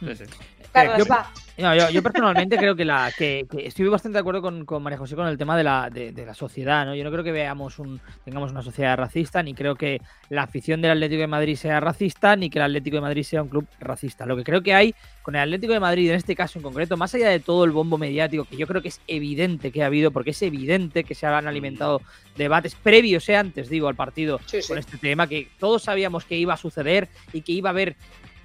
Sí, 0.00 0.16
sí. 0.20 0.30
Carles, 0.72 1.08
va. 1.10 1.24
No, 1.58 1.74
yo, 1.74 1.90
yo, 1.90 2.04
personalmente 2.04 2.56
creo 2.56 2.76
que, 2.76 2.84
la, 2.84 3.12
que, 3.16 3.44
que, 3.50 3.66
estoy 3.66 3.88
bastante 3.88 4.14
de 4.14 4.20
acuerdo 4.20 4.40
con, 4.40 4.64
con 4.64 4.80
María 4.80 4.96
José 4.96 5.16
con 5.16 5.26
el 5.26 5.36
tema 5.36 5.56
de 5.56 5.64
la, 5.64 5.90
de, 5.90 6.12
de, 6.12 6.24
la 6.24 6.32
sociedad. 6.32 6.86
¿no? 6.86 6.94
Yo 6.94 7.02
no 7.02 7.10
creo 7.10 7.24
que 7.24 7.32
veamos 7.32 7.80
un, 7.80 8.00
tengamos 8.24 8.52
una 8.52 8.62
sociedad 8.62 8.96
racista, 8.96 9.42
ni 9.42 9.54
creo 9.54 9.74
que 9.74 10.00
la 10.30 10.44
afición 10.44 10.80
del 10.80 10.92
Atlético 10.92 11.22
de 11.22 11.26
Madrid 11.26 11.56
sea 11.56 11.80
racista, 11.80 12.36
ni 12.36 12.48
que 12.48 12.60
el 12.60 12.66
Atlético 12.66 12.98
de 12.98 13.00
Madrid 13.00 13.24
sea 13.24 13.42
un 13.42 13.48
club 13.48 13.66
racista. 13.80 14.24
Lo 14.24 14.36
que 14.36 14.44
creo 14.44 14.62
que 14.62 14.72
hay 14.72 14.94
con 15.22 15.34
el 15.34 15.42
Atlético 15.42 15.72
de 15.72 15.80
Madrid, 15.80 16.10
en 16.10 16.16
este 16.16 16.36
caso 16.36 16.60
en 16.60 16.62
concreto, 16.62 16.96
más 16.96 17.12
allá 17.16 17.28
de 17.28 17.40
todo 17.40 17.64
el 17.64 17.72
bombo 17.72 17.98
mediático, 17.98 18.44
que 18.44 18.56
yo 18.56 18.68
creo 18.68 18.80
que 18.80 18.88
es 18.88 19.00
evidente 19.08 19.72
que 19.72 19.82
ha 19.82 19.86
habido, 19.86 20.12
porque 20.12 20.30
es 20.30 20.42
evidente 20.42 21.02
que 21.02 21.16
se 21.16 21.26
han 21.26 21.48
alimentado 21.48 22.02
debates 22.36 22.76
previos, 22.76 23.28
eh, 23.28 23.36
antes 23.36 23.68
digo, 23.68 23.88
al 23.88 23.96
partido 23.96 24.38
sí, 24.46 24.62
sí. 24.62 24.68
con 24.68 24.78
este 24.78 24.96
tema, 24.96 25.26
que 25.26 25.48
todos 25.58 25.82
sabíamos 25.82 26.24
que 26.24 26.36
iba 26.36 26.54
a 26.54 26.56
suceder 26.56 27.08
y 27.32 27.42
que 27.42 27.50
iba 27.50 27.68
a 27.68 27.72
haber 27.72 27.96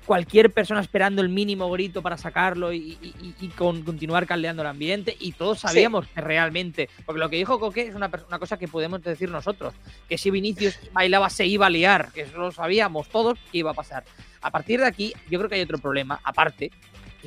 cualquier 0.06 0.52
persona 0.52 0.82
esperando 0.82 1.22
el 1.22 1.30
mínimo 1.30 1.70
grito 1.72 2.02
para 2.02 2.18
sacarlo 2.18 2.74
y, 2.74 2.98
y, 3.02 3.36
y 3.40 3.48
con, 3.50 3.84
continuar 3.84 4.26
caldeando 4.28 4.62
el 4.62 4.68
ambiente. 4.68 5.16
Y 5.20 5.34
todos 5.34 5.60
sabíamos 5.60 6.06
sí. 6.06 6.12
que 6.16 6.22
realmente, 6.22 6.90
porque 7.06 7.20
lo 7.20 7.30
que 7.30 7.38
dijo 7.38 7.60
Coque 7.60 7.88
es 7.88 7.96
una, 7.96 8.12
una, 8.28 8.40
cosa 8.40 8.58
que 8.58 8.68
podemos 8.68 9.02
decir 9.02 9.30
nosotros, 9.30 9.74
que 10.08 10.18
si 10.18 10.32
Vinicius 10.32 10.80
bailaba 10.92 11.30
se 11.30 11.46
iba 11.46 11.68
a 11.68 11.70
liar, 11.70 12.12
que 12.14 12.22
eso 12.22 12.38
lo 12.38 12.52
sabíamos 12.52 13.10
todos 13.10 13.40
que 13.52 13.60
iba 13.60 13.72
a 13.72 13.76
pasar. 13.76 14.04
A 14.42 14.52
partir 14.52 14.80
de 14.80 14.88
aquí, 14.88 15.14
yo 15.30 15.40
creo 15.40 15.50
que 15.50 15.56
hay 15.56 15.62
otro 15.62 15.78
problema, 15.78 16.20
aparte, 16.24 16.72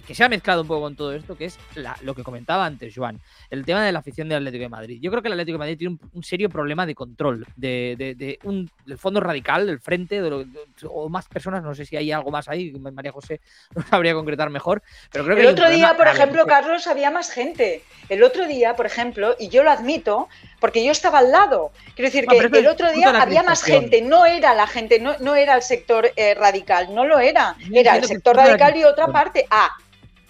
que 0.02 0.14
se 0.14 0.24
ha 0.24 0.28
mezclado 0.28 0.62
un 0.62 0.68
poco 0.68 0.82
con 0.82 0.97
todo 0.97 1.12
esto, 1.12 1.36
que 1.36 1.47
es 1.47 1.59
la, 1.74 1.97
lo 2.02 2.14
que 2.14 2.23
comentaba 2.23 2.64
antes, 2.66 2.94
Joan, 2.94 3.20
el 3.51 3.64
tema 3.64 3.85
de 3.85 3.93
la 3.93 4.01
afición 4.01 4.28
del 4.28 4.39
Atlético 4.39 4.62
de 4.62 4.68
Madrid. 4.68 4.98
Yo 5.01 5.10
creo 5.10 5.23
que 5.23 5.28
el 5.28 5.32
Atlético 5.35 5.55
de 5.55 5.59
Madrid 5.59 5.78
tiene 5.78 5.97
un, 6.01 6.10
un 6.12 6.23
serio 6.23 6.48
problema 6.48 6.86
de 6.86 6.94
control, 6.94 7.47
de, 7.56 7.94
de, 7.98 8.14
de 8.14 8.39
un, 8.44 8.70
del 8.85 8.98
fondo 8.98 9.20
radical, 9.20 9.66
del 9.66 9.81
frente, 9.81 10.20
de 10.20 10.31
lo, 10.31 10.44
o 10.90 11.09
más 11.09 11.28
personas, 11.28 11.62
no 11.62 11.74
sé 11.74 11.86
si 11.86 11.97
hay 11.97 12.12
algo 12.12 12.31
más 12.31 12.48
ahí, 12.48 12.73
María 12.73 13.12
José 13.12 13.40
no 13.74 13.82
sabría 13.82 14.14
concretar 14.14 14.51
mejor, 14.51 14.82
pero 15.10 15.24
creo 15.24 15.36
que... 15.36 15.43
El 15.43 15.48
otro 15.48 15.70
día, 15.70 15.97
por 15.97 16.09
ejemplo, 16.09 16.47
Carlos, 16.47 16.86
había 16.86 17.10
más 17.10 17.31
gente. 17.31 17.82
El 18.09 18.23
otro 18.23 18.47
día, 18.47 18.77
por 18.77 18.86
ejemplo, 18.86 19.36
y 19.39 19.48
yo 19.48 19.62
lo 19.62 19.70
admito, 19.70 20.28
porque 20.60 20.85
yo 20.85 20.93
estaba 20.93 21.18
al 21.18 21.31
lado. 21.31 21.73
Quiero 21.94 22.09
decir 22.09 22.24
no, 22.27 22.51
que 22.51 22.59
el 22.59 22.66
otro 22.66 22.93
día 22.93 23.20
había 23.20 23.43
más 23.43 23.62
gente, 23.62 24.02
no 24.02 24.27
era 24.27 24.55
la 24.55 24.66
gente, 24.66 25.01
no, 25.01 25.16
no 25.20 25.35
era 25.35 25.55
el 25.55 25.62
sector 25.62 26.10
eh, 26.16 26.35
radical, 26.35 26.94
no 26.94 27.05
lo 27.05 27.18
era, 27.18 27.56
era 27.73 27.97
el 27.97 28.05
sector 28.05 28.36
radical 28.36 28.77
y 28.77 28.85
otra 28.85 29.09
parte. 29.09 29.47
Ah, 29.51 29.70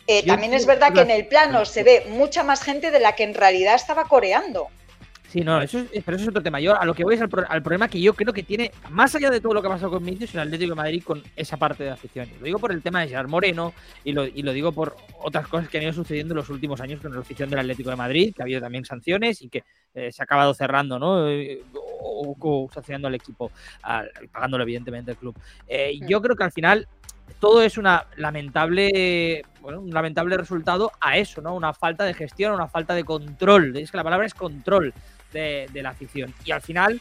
eh, 0.06 0.24
también 0.26 0.54
es 0.54 0.66
verdad 0.66 0.92
que 0.92 1.00
en 1.00 1.10
el 1.10 1.26
plano 1.26 1.64
se 1.64 1.82
ve 1.82 2.06
mucha 2.08 2.42
más 2.42 2.62
gente 2.62 2.90
de 2.90 3.00
la 3.00 3.14
que 3.14 3.24
en 3.24 3.34
realidad 3.34 3.74
estaba 3.74 4.04
coreando. 4.04 4.68
Sí, 5.28 5.40
no, 5.40 5.60
eso 5.60 5.80
es, 5.92 6.04
pero 6.04 6.16
eso 6.16 6.24
es 6.24 6.28
otro 6.28 6.42
tema. 6.42 6.60
Yo 6.60 6.80
a 6.80 6.84
lo 6.84 6.94
que 6.94 7.02
voy 7.02 7.16
es 7.16 7.20
al, 7.20 7.28
al, 7.48 7.62
problema 7.62 7.88
que 7.88 8.00
yo 8.00 8.14
creo 8.14 8.32
que 8.32 8.44
tiene, 8.44 8.70
más 8.90 9.14
allá 9.16 9.28
de 9.28 9.40
todo 9.40 9.54
lo 9.54 9.60
que 9.60 9.68
ha 9.68 9.72
pasado 9.72 9.90
con 9.90 10.04
Vinicius, 10.04 10.34
el 10.34 10.40
Atlético 10.40 10.70
de 10.70 10.76
Madrid 10.76 11.02
con 11.04 11.22
esa 11.34 11.56
parte 11.56 11.82
de 11.82 11.90
afición. 11.90 12.28
Lo 12.38 12.46
digo 12.46 12.58
por 12.58 12.70
el 12.70 12.80
tema 12.80 13.00
de 13.00 13.08
Gerard 13.08 13.28
Moreno 13.28 13.74
y 14.04 14.12
lo, 14.12 14.24
y 14.24 14.42
lo 14.42 14.52
digo 14.52 14.70
por 14.70 14.96
otras 15.18 15.48
cosas 15.48 15.68
que 15.68 15.78
han 15.78 15.84
ido 15.84 15.92
sucediendo 15.92 16.32
en 16.32 16.36
los 16.36 16.48
últimos 16.48 16.80
años 16.80 17.00
con 17.00 17.12
la 17.12 17.20
afición 17.20 17.50
del 17.50 17.58
Atlético 17.58 17.90
de 17.90 17.96
Madrid, 17.96 18.32
que 18.34 18.42
ha 18.42 18.44
habido 18.44 18.60
también 18.60 18.84
sanciones 18.84 19.42
y 19.42 19.48
que 19.48 19.64
eh, 19.94 20.12
se 20.12 20.22
ha 20.22 20.24
acabado 20.24 20.54
cerrando, 20.54 20.98
¿no? 20.98 21.28
Eh, 21.28 21.60
o, 21.72 22.36
o, 22.38 22.70
sancionando 22.72 23.08
al 23.08 23.16
equipo, 23.16 23.50
al, 23.82 24.10
pagándolo 24.30 24.62
evidentemente 24.62 25.10
el 25.10 25.16
club. 25.16 25.36
Eh, 25.66 25.98
yo 26.06 26.22
creo 26.22 26.36
que 26.36 26.44
al 26.44 26.52
final 26.52 26.86
todo 27.40 27.62
es 27.62 27.78
una 27.78 28.06
lamentable, 28.16 29.44
bueno, 29.60 29.80
un 29.80 29.90
lamentable 29.90 30.36
resultado 30.36 30.92
a 31.00 31.16
eso, 31.18 31.40
¿no? 31.40 31.54
Una 31.54 31.72
falta 31.72 32.04
de 32.04 32.14
gestión, 32.14 32.52
una 32.52 32.68
falta 32.68 32.94
de 32.94 33.04
control. 33.04 33.76
Es 33.76 33.90
que 33.90 33.96
la 33.96 34.04
palabra 34.04 34.26
es 34.26 34.34
control 34.34 34.94
de, 35.32 35.68
de 35.72 35.82
la 35.82 35.90
afición. 35.90 36.32
Y 36.44 36.52
al 36.52 36.62
final, 36.62 37.00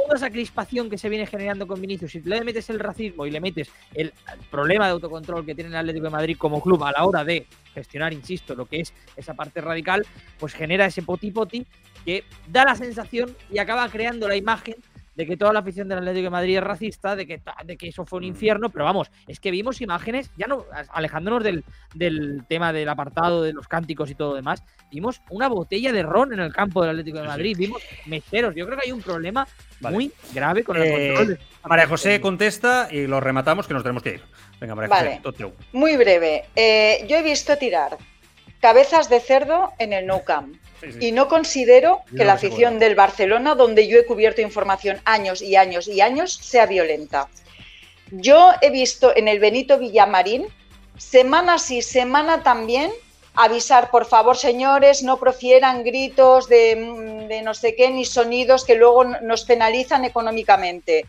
toda 0.00 0.16
esa 0.16 0.30
crispación 0.30 0.88
que 0.88 0.98
se 0.98 1.08
viene 1.08 1.26
generando 1.26 1.66
con 1.66 1.80
Vinicius, 1.80 2.12
si 2.12 2.20
le 2.20 2.44
metes 2.44 2.70
el 2.70 2.78
racismo 2.78 3.26
y 3.26 3.30
le 3.30 3.40
metes 3.40 3.70
el, 3.94 4.12
problema 4.50 4.86
de 4.86 4.92
autocontrol 4.92 5.44
que 5.44 5.54
tiene 5.54 5.70
el 5.70 5.76
Atlético 5.76 6.04
de 6.04 6.10
Madrid 6.10 6.36
como 6.38 6.62
club 6.62 6.82
a 6.84 6.92
la 6.92 7.04
hora 7.04 7.24
de 7.24 7.46
gestionar, 7.74 8.12
insisto, 8.12 8.54
lo 8.54 8.66
que 8.66 8.80
es 8.80 8.94
esa 9.16 9.34
parte 9.34 9.60
radical, 9.60 10.06
pues 10.38 10.54
genera 10.54 10.86
ese 10.86 11.02
poti 11.02 11.30
poti 11.30 11.66
que 12.04 12.24
da 12.48 12.64
la 12.64 12.74
sensación 12.74 13.36
y 13.50 13.58
acaba 13.58 13.88
creando 13.88 14.26
la 14.26 14.36
imagen 14.36 14.76
de 15.14 15.26
que 15.26 15.36
toda 15.36 15.52
la 15.52 15.60
afición 15.60 15.88
del 15.88 15.98
Atlético 15.98 16.24
de 16.24 16.30
Madrid 16.30 16.56
es 16.58 16.64
racista, 16.64 17.16
de 17.16 17.26
que, 17.26 17.40
de 17.64 17.76
que 17.76 17.88
eso 17.88 18.04
fue 18.06 18.18
un 18.18 18.24
mm. 18.24 18.28
infierno, 18.28 18.70
pero 18.70 18.84
vamos, 18.84 19.10
es 19.26 19.40
que 19.40 19.50
vimos 19.50 19.80
imágenes, 19.80 20.30
ya 20.36 20.46
no 20.46 20.64
alejándonos 20.92 21.42
del, 21.42 21.64
del 21.94 22.44
tema 22.48 22.72
del 22.72 22.88
apartado, 22.88 23.42
de 23.42 23.52
los 23.52 23.68
cánticos 23.68 24.10
y 24.10 24.14
todo 24.14 24.30
lo 24.30 24.36
demás, 24.36 24.62
vimos 24.90 25.20
una 25.30 25.48
botella 25.48 25.92
de 25.92 26.02
ron 26.02 26.32
en 26.32 26.40
el 26.40 26.52
campo 26.52 26.80
del 26.82 26.90
Atlético 26.90 27.18
de 27.18 27.26
Madrid, 27.26 27.56
vimos 27.58 27.82
meseros, 28.06 28.54
yo 28.54 28.66
creo 28.66 28.78
que 28.78 28.86
hay 28.86 28.92
un 28.92 29.02
problema 29.02 29.46
vale. 29.80 29.94
muy 29.94 30.12
grave 30.32 30.64
con 30.64 30.76
el 30.76 30.82
eh, 30.84 31.06
control. 31.08 31.28
De... 31.28 31.38
María 31.68 31.86
José 31.86 32.20
contesta 32.20 32.88
y 32.90 33.06
lo 33.06 33.20
rematamos 33.20 33.66
que 33.66 33.74
nos 33.74 33.82
tenemos 33.82 34.02
que 34.02 34.14
ir. 34.14 34.22
Venga, 34.60 34.74
María 34.74 34.88
vale. 34.88 35.20
José, 35.22 35.52
Muy 35.72 35.96
breve. 35.96 36.44
Eh, 36.54 37.04
yo 37.08 37.16
he 37.16 37.22
visto 37.22 37.56
tirar 37.56 37.98
cabezas 38.60 39.08
de 39.08 39.20
cerdo 39.20 39.72
en 39.78 39.92
el 39.92 40.06
No 40.06 40.22
Camp. 40.24 40.56
Sí, 40.80 40.92
sí. 40.92 40.98
Y 41.00 41.12
no 41.12 41.28
considero 41.28 42.00
que 42.16 42.24
la 42.24 42.34
afición 42.34 42.78
del 42.78 42.94
Barcelona, 42.94 43.54
donde 43.54 43.86
yo 43.86 43.98
he 43.98 44.06
cubierto 44.06 44.40
información 44.40 45.00
años 45.04 45.42
y 45.42 45.56
años 45.56 45.88
y 45.88 46.00
años, 46.00 46.32
sea 46.32 46.66
violenta. 46.66 47.28
Yo 48.10 48.52
he 48.60 48.70
visto 48.70 49.14
en 49.14 49.28
el 49.28 49.38
Benito 49.38 49.78
Villamarín, 49.78 50.46
semana 50.96 51.58
sí, 51.58 51.82
semana 51.82 52.42
también, 52.42 52.90
avisar, 53.34 53.90
por 53.90 54.06
favor, 54.06 54.36
señores, 54.36 55.02
no 55.02 55.18
profieran 55.18 55.84
gritos 55.84 56.48
de, 56.48 57.26
de, 57.28 57.42
no 57.42 57.54
sé 57.54 57.76
qué 57.76 57.88
ni 57.90 58.04
sonidos 58.04 58.64
que 58.64 58.74
luego 58.74 59.04
nos 59.04 59.44
penalizan 59.44 60.04
económicamente. 60.04 61.06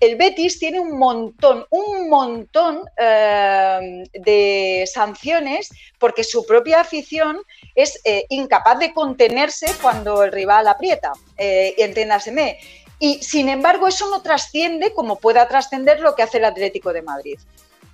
El 0.00 0.16
Betis 0.16 0.58
tiene 0.58 0.78
un 0.78 0.98
montón, 0.98 1.66
un 1.70 2.08
montón 2.08 2.82
eh, 2.96 4.04
de 4.12 4.88
sanciones 4.92 5.70
porque 5.98 6.22
su 6.22 6.46
propia 6.46 6.80
afición 6.80 7.38
es 7.74 8.00
eh, 8.04 8.26
incapaz 8.28 8.78
de 8.78 8.92
contenerse 8.92 9.66
cuando 9.82 10.22
el 10.22 10.32
rival 10.32 10.68
aprieta, 10.68 11.12
eh, 11.36 11.74
entiéndaseme. 11.78 12.58
Y 12.98 13.22
sin 13.22 13.48
embargo, 13.48 13.88
eso 13.88 14.08
no 14.10 14.22
trasciende 14.22 14.92
como 14.94 15.16
pueda 15.16 15.48
trascender 15.48 16.00
lo 16.00 16.14
que 16.14 16.22
hace 16.22 16.38
el 16.38 16.44
Atlético 16.44 16.92
de 16.92 17.02
Madrid. 17.02 17.38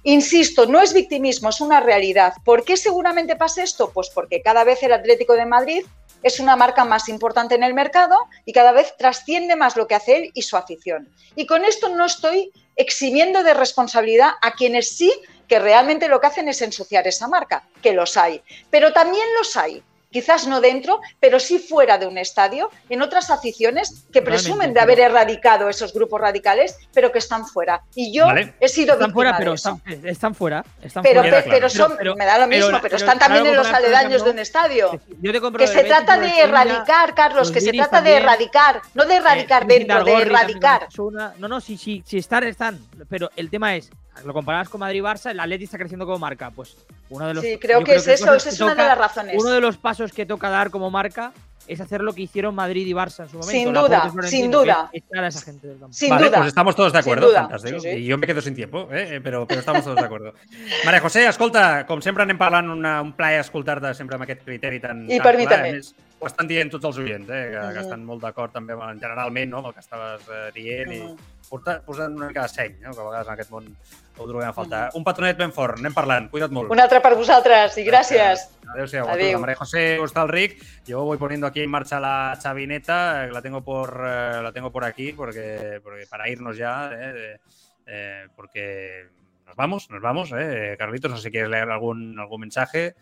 Insisto, 0.02 0.66
no 0.66 0.80
es 0.80 0.94
victimismo, 0.94 1.50
es 1.50 1.60
una 1.60 1.80
realidad. 1.80 2.34
¿Por 2.44 2.64
qué 2.64 2.76
seguramente 2.76 3.36
pasa 3.36 3.62
esto? 3.62 3.90
Pues 3.90 4.10
porque 4.10 4.40
cada 4.40 4.64
vez 4.64 4.82
el 4.82 4.92
Atlético 4.92 5.34
de 5.34 5.46
Madrid 5.46 5.84
es 6.22 6.40
una 6.40 6.56
marca 6.56 6.84
más 6.84 7.08
importante 7.08 7.54
en 7.54 7.62
el 7.62 7.74
mercado 7.74 8.16
y 8.44 8.52
cada 8.52 8.72
vez 8.72 8.94
trasciende 8.96 9.56
más 9.56 9.76
lo 9.76 9.86
que 9.86 9.94
hace 9.94 10.16
él 10.16 10.30
y 10.34 10.42
su 10.42 10.56
afición. 10.56 11.08
Y 11.36 11.46
con 11.46 11.64
esto 11.64 11.88
no 11.90 12.04
estoy 12.06 12.52
eximiendo 12.76 13.42
de 13.42 13.54
responsabilidad 13.54 14.32
a 14.40 14.52
quienes 14.52 14.88
sí 14.88 15.12
que 15.50 15.58
realmente 15.58 16.06
lo 16.08 16.20
que 16.20 16.28
hacen 16.28 16.48
es 16.48 16.62
ensuciar 16.62 17.08
esa 17.08 17.26
marca, 17.26 17.64
que 17.82 17.92
los 17.92 18.16
hay. 18.16 18.40
Pero 18.70 18.92
también 18.92 19.26
los 19.36 19.56
hay 19.56 19.82
quizás 20.12 20.48
no 20.48 20.60
dentro, 20.60 21.00
pero 21.20 21.38
sí 21.38 21.60
fuera 21.60 21.96
de 21.96 22.04
un 22.08 22.18
estadio, 22.18 22.68
en 22.88 23.00
otras 23.00 23.30
aficiones 23.30 24.06
que 24.12 24.22
presumen 24.22 24.74
de 24.74 24.80
haber 24.80 24.98
erradicado 24.98 25.68
esos 25.68 25.92
grupos 25.94 26.20
radicales, 26.20 26.76
pero 26.92 27.12
que 27.12 27.20
están 27.20 27.46
fuera. 27.46 27.82
Y 27.94 28.12
yo 28.12 28.26
Vale. 28.26 28.54
he 28.58 28.68
sido 28.68 28.94
Están 28.94 29.10
víctima 29.10 29.14
fuera, 29.14 29.30
de 29.32 29.38
pero 29.38 29.52
eso. 29.54 29.80
están, 29.86 30.06
están 30.08 30.34
fuera. 30.34 30.64
Están 30.82 31.04
Pero, 31.04 31.20
fuera. 31.22 31.44
pe- 31.44 31.48
pero 31.50 31.68
son, 31.70 31.96
Pero- 31.96 32.16
me 32.16 32.26
da 32.26 32.38
lo 32.38 32.48
mismo, 32.48 32.66
pero, 32.70 32.80
pero 32.82 32.96
están 32.96 33.20
también 33.20 33.46
en 33.46 33.54
los 33.54 33.68
aledaños 33.68 34.24
de 34.24 34.30
un 34.32 34.40
estadio. 34.40 35.00
Yo 35.22 35.30
te 35.32 35.40
compro 35.40 35.60
Que 35.64 35.68
se 35.68 35.84
trata 35.84 36.18
de 36.18 36.40
erradicar, 36.40 37.14
Carlos, 37.14 37.38
los 37.46 37.50
que 37.52 37.60
se 37.60 37.72
trata 37.72 38.00
de 38.02 38.14
erradicar, 38.16 38.82
no 38.94 39.04
de 39.04 39.14
erradicar 39.14 39.62
Eh, 39.62 39.66
dentro, 39.78 40.02
de 40.02 40.12
erradicar. 40.22 40.88
No, 41.38 41.48
no, 41.48 41.60
sí, 41.60 41.76
sí, 41.76 42.02
sí, 42.04 42.18
están, 42.18 42.42
están. 42.42 42.84
Pero 43.08 43.30
el 43.36 43.48
tema 43.48 43.76
es, 43.76 43.88
lo 44.24 44.32
comparabas 44.32 44.68
con 44.68 44.80
Madrid-Barça, 44.80 45.30
el 45.30 45.40
Atleti 45.40 45.64
está 45.64 45.78
creciendo 45.78 46.06
como 46.06 46.18
marca. 46.18 46.50
Pues 46.50 46.76
uno 47.08 47.26
de 47.26 47.34
los. 47.34 47.44
Sí, 47.44 47.58
creo 47.58 47.80
yo 47.80 47.84
que 47.84 47.94
es 47.96 48.06
eso, 48.06 48.34
esa 48.34 48.48
es 48.48 48.60
una 48.60 48.74
de 48.74 48.84
las 48.84 48.98
razones. 48.98 49.36
Uno 49.38 49.50
de 49.50 49.60
los 49.60 49.76
pasos 49.76 50.12
que 50.12 50.26
toca 50.26 50.50
dar 50.50 50.70
como 50.70 50.90
marca 50.90 51.32
es 51.66 51.80
hacer 51.80 52.00
lo 52.00 52.12
que 52.12 52.22
hicieron 52.22 52.54
Madrid 52.54 52.86
y 52.86 52.92
Barça 52.92 53.22
en 53.22 53.28
su 53.28 53.38
momento. 53.38 53.50
Sin 53.50 53.72
duda, 53.72 54.12
sin 54.24 54.50
duda. 54.50 54.88
que 54.90 54.98
es 54.98 55.04
echar 55.04 55.24
a 55.24 55.28
esa 55.28 55.40
gente 55.40 55.68
del 55.68 55.78
campo. 55.78 55.92
Sin 55.92 56.10
vale, 56.10 56.26
duda. 56.26 56.38
pues 56.38 56.48
estamos 56.48 56.74
todos 56.74 56.92
de 56.92 56.98
acuerdo, 56.98 57.28
duda. 57.28 57.48
fantàstic. 57.48 57.78
Sí, 57.80 57.90
sí. 57.94 58.10
Jo 58.10 58.18
me 58.18 58.26
quedo 58.26 58.40
sin 58.40 58.54
tiempo, 58.54 58.88
eh? 58.90 59.16
eh, 59.16 59.20
però, 59.20 59.46
però 59.46 59.60
estamos 59.60 59.84
todos 59.84 59.96
de 59.96 60.04
acuerdo. 60.04 60.34
Maria 60.84 61.00
José, 61.00 61.26
escolta, 61.28 61.86
com 61.86 62.02
sempre 62.02 62.24
anem 62.26 62.38
parlant 62.40 62.70
una, 62.74 63.00
un 63.04 63.12
plaer 63.14 63.44
escoltar-te 63.44 63.94
sempre 63.94 64.18
amb 64.18 64.26
aquest 64.26 64.42
criteri 64.42 64.80
tan, 64.80 65.04
I 65.06 65.20
tan 65.20 65.26
per 65.28 65.36
mi 65.38 65.46
clar. 65.46 65.60
també. 65.60 65.70
A 65.70 65.78
més, 65.78 65.94
ho 66.20 66.26
estan 66.28 66.46
dient 66.46 66.70
tots 66.70 66.84
els 66.84 66.98
oients, 67.00 67.28
eh? 67.32 67.46
que, 67.50 67.60
que 67.74 67.80
estan 67.80 68.04
molt 68.04 68.20
d'acord 68.22 68.52
també 68.52 68.74
amb- 68.76 69.00
generalment 69.00 69.50
no? 69.50 69.58
amb 69.58 69.68
el 69.70 69.74
que 69.74 69.80
estaves 69.80 70.26
eh, 70.28 70.50
dient 70.54 70.92
i 70.92 70.98
Mhm. 71.00 71.16
porta, 71.50 71.80
posant 71.82 72.14
una 72.14 72.28
mica 72.28 72.42
de 72.42 72.48
seny, 72.48 72.76
no? 72.80 72.92
que 72.92 73.00
a 73.00 73.04
vegades 73.04 73.26
en 73.26 73.32
aquest 73.34 73.50
món 73.50 73.64
ho 74.18 74.26
trobem 74.28 74.48
a 74.48 74.52
faltar. 74.52 74.90
Un 74.94 75.02
petonet 75.02 75.36
ben 75.38 75.50
fort, 75.52 75.78
anem 75.78 75.94
parlant, 75.96 76.28
cuida't 76.30 76.52
molt. 76.52 76.70
Un 76.70 76.78
altre 76.80 77.00
per 77.00 77.14
vosaltres 77.16 77.78
i 77.78 77.84
gràcies. 77.86 78.44
Adiós, 78.74 78.94
a 78.94 79.12
Adeu. 79.14 79.40
María 79.40 79.56
José 79.56 79.98
Rick. 80.28 80.62
Yo 80.86 81.02
voy 81.04 81.16
poniendo 81.18 81.46
aquí 81.46 81.60
en 81.62 81.70
marcha 81.70 81.98
la 81.98 82.36
chavineta, 82.40 83.24
que 83.26 83.32
la 83.32 83.42
tengo 83.42 83.64
por, 83.64 83.96
eh, 84.06 84.40
la 84.42 84.52
tengo 84.52 84.70
por 84.70 84.84
aquí, 84.84 85.12
porque, 85.12 85.80
porque 85.82 86.06
para 86.06 86.28
irnos 86.28 86.56
ya, 86.56 86.90
eh, 86.92 87.40
eh, 87.86 88.26
porque 88.36 89.08
nos 89.46 89.56
vamos, 89.56 89.90
nos 89.90 90.00
vamos. 90.02 90.30
Eh. 90.36 90.76
Carlitos, 90.78 91.10
no 91.10 91.16
sé 91.16 91.24
si 91.24 91.30
quieres 91.32 91.48
leer 91.50 91.68
algún, 91.70 92.16
algún 92.18 92.42
mensaje 92.42 92.94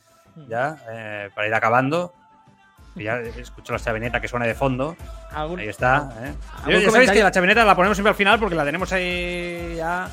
ya 0.49 0.77
eh, 0.89 1.29
para 1.35 1.49
ir 1.49 1.55
acabando. 1.55 2.15
Ya 3.05 3.19
escucho 3.21 3.73
la 3.73 3.79
chavineta 3.79 4.21
que 4.21 4.29
suena 4.29 4.47
de 4.47 4.55
fondo. 4.55 4.97
¿Algún- 5.33 5.61
Ahí 5.61 5.69
está. 5.69 6.11
¿eh? 6.23 6.33
¿Algún 6.65 6.81
Ya 6.83 6.91
sabéis 6.91 7.11
que 7.11 7.23
la 7.23 7.31
chavineta 7.31 7.65
la 7.65 7.75
ponemos 7.77 7.97
siempre 7.97 8.11
al 8.11 8.17
final 8.17 8.39
porque 8.39 8.55
la 8.55 8.65
tenemos 8.65 8.93
ahí 8.93 9.75
ya. 9.77 10.09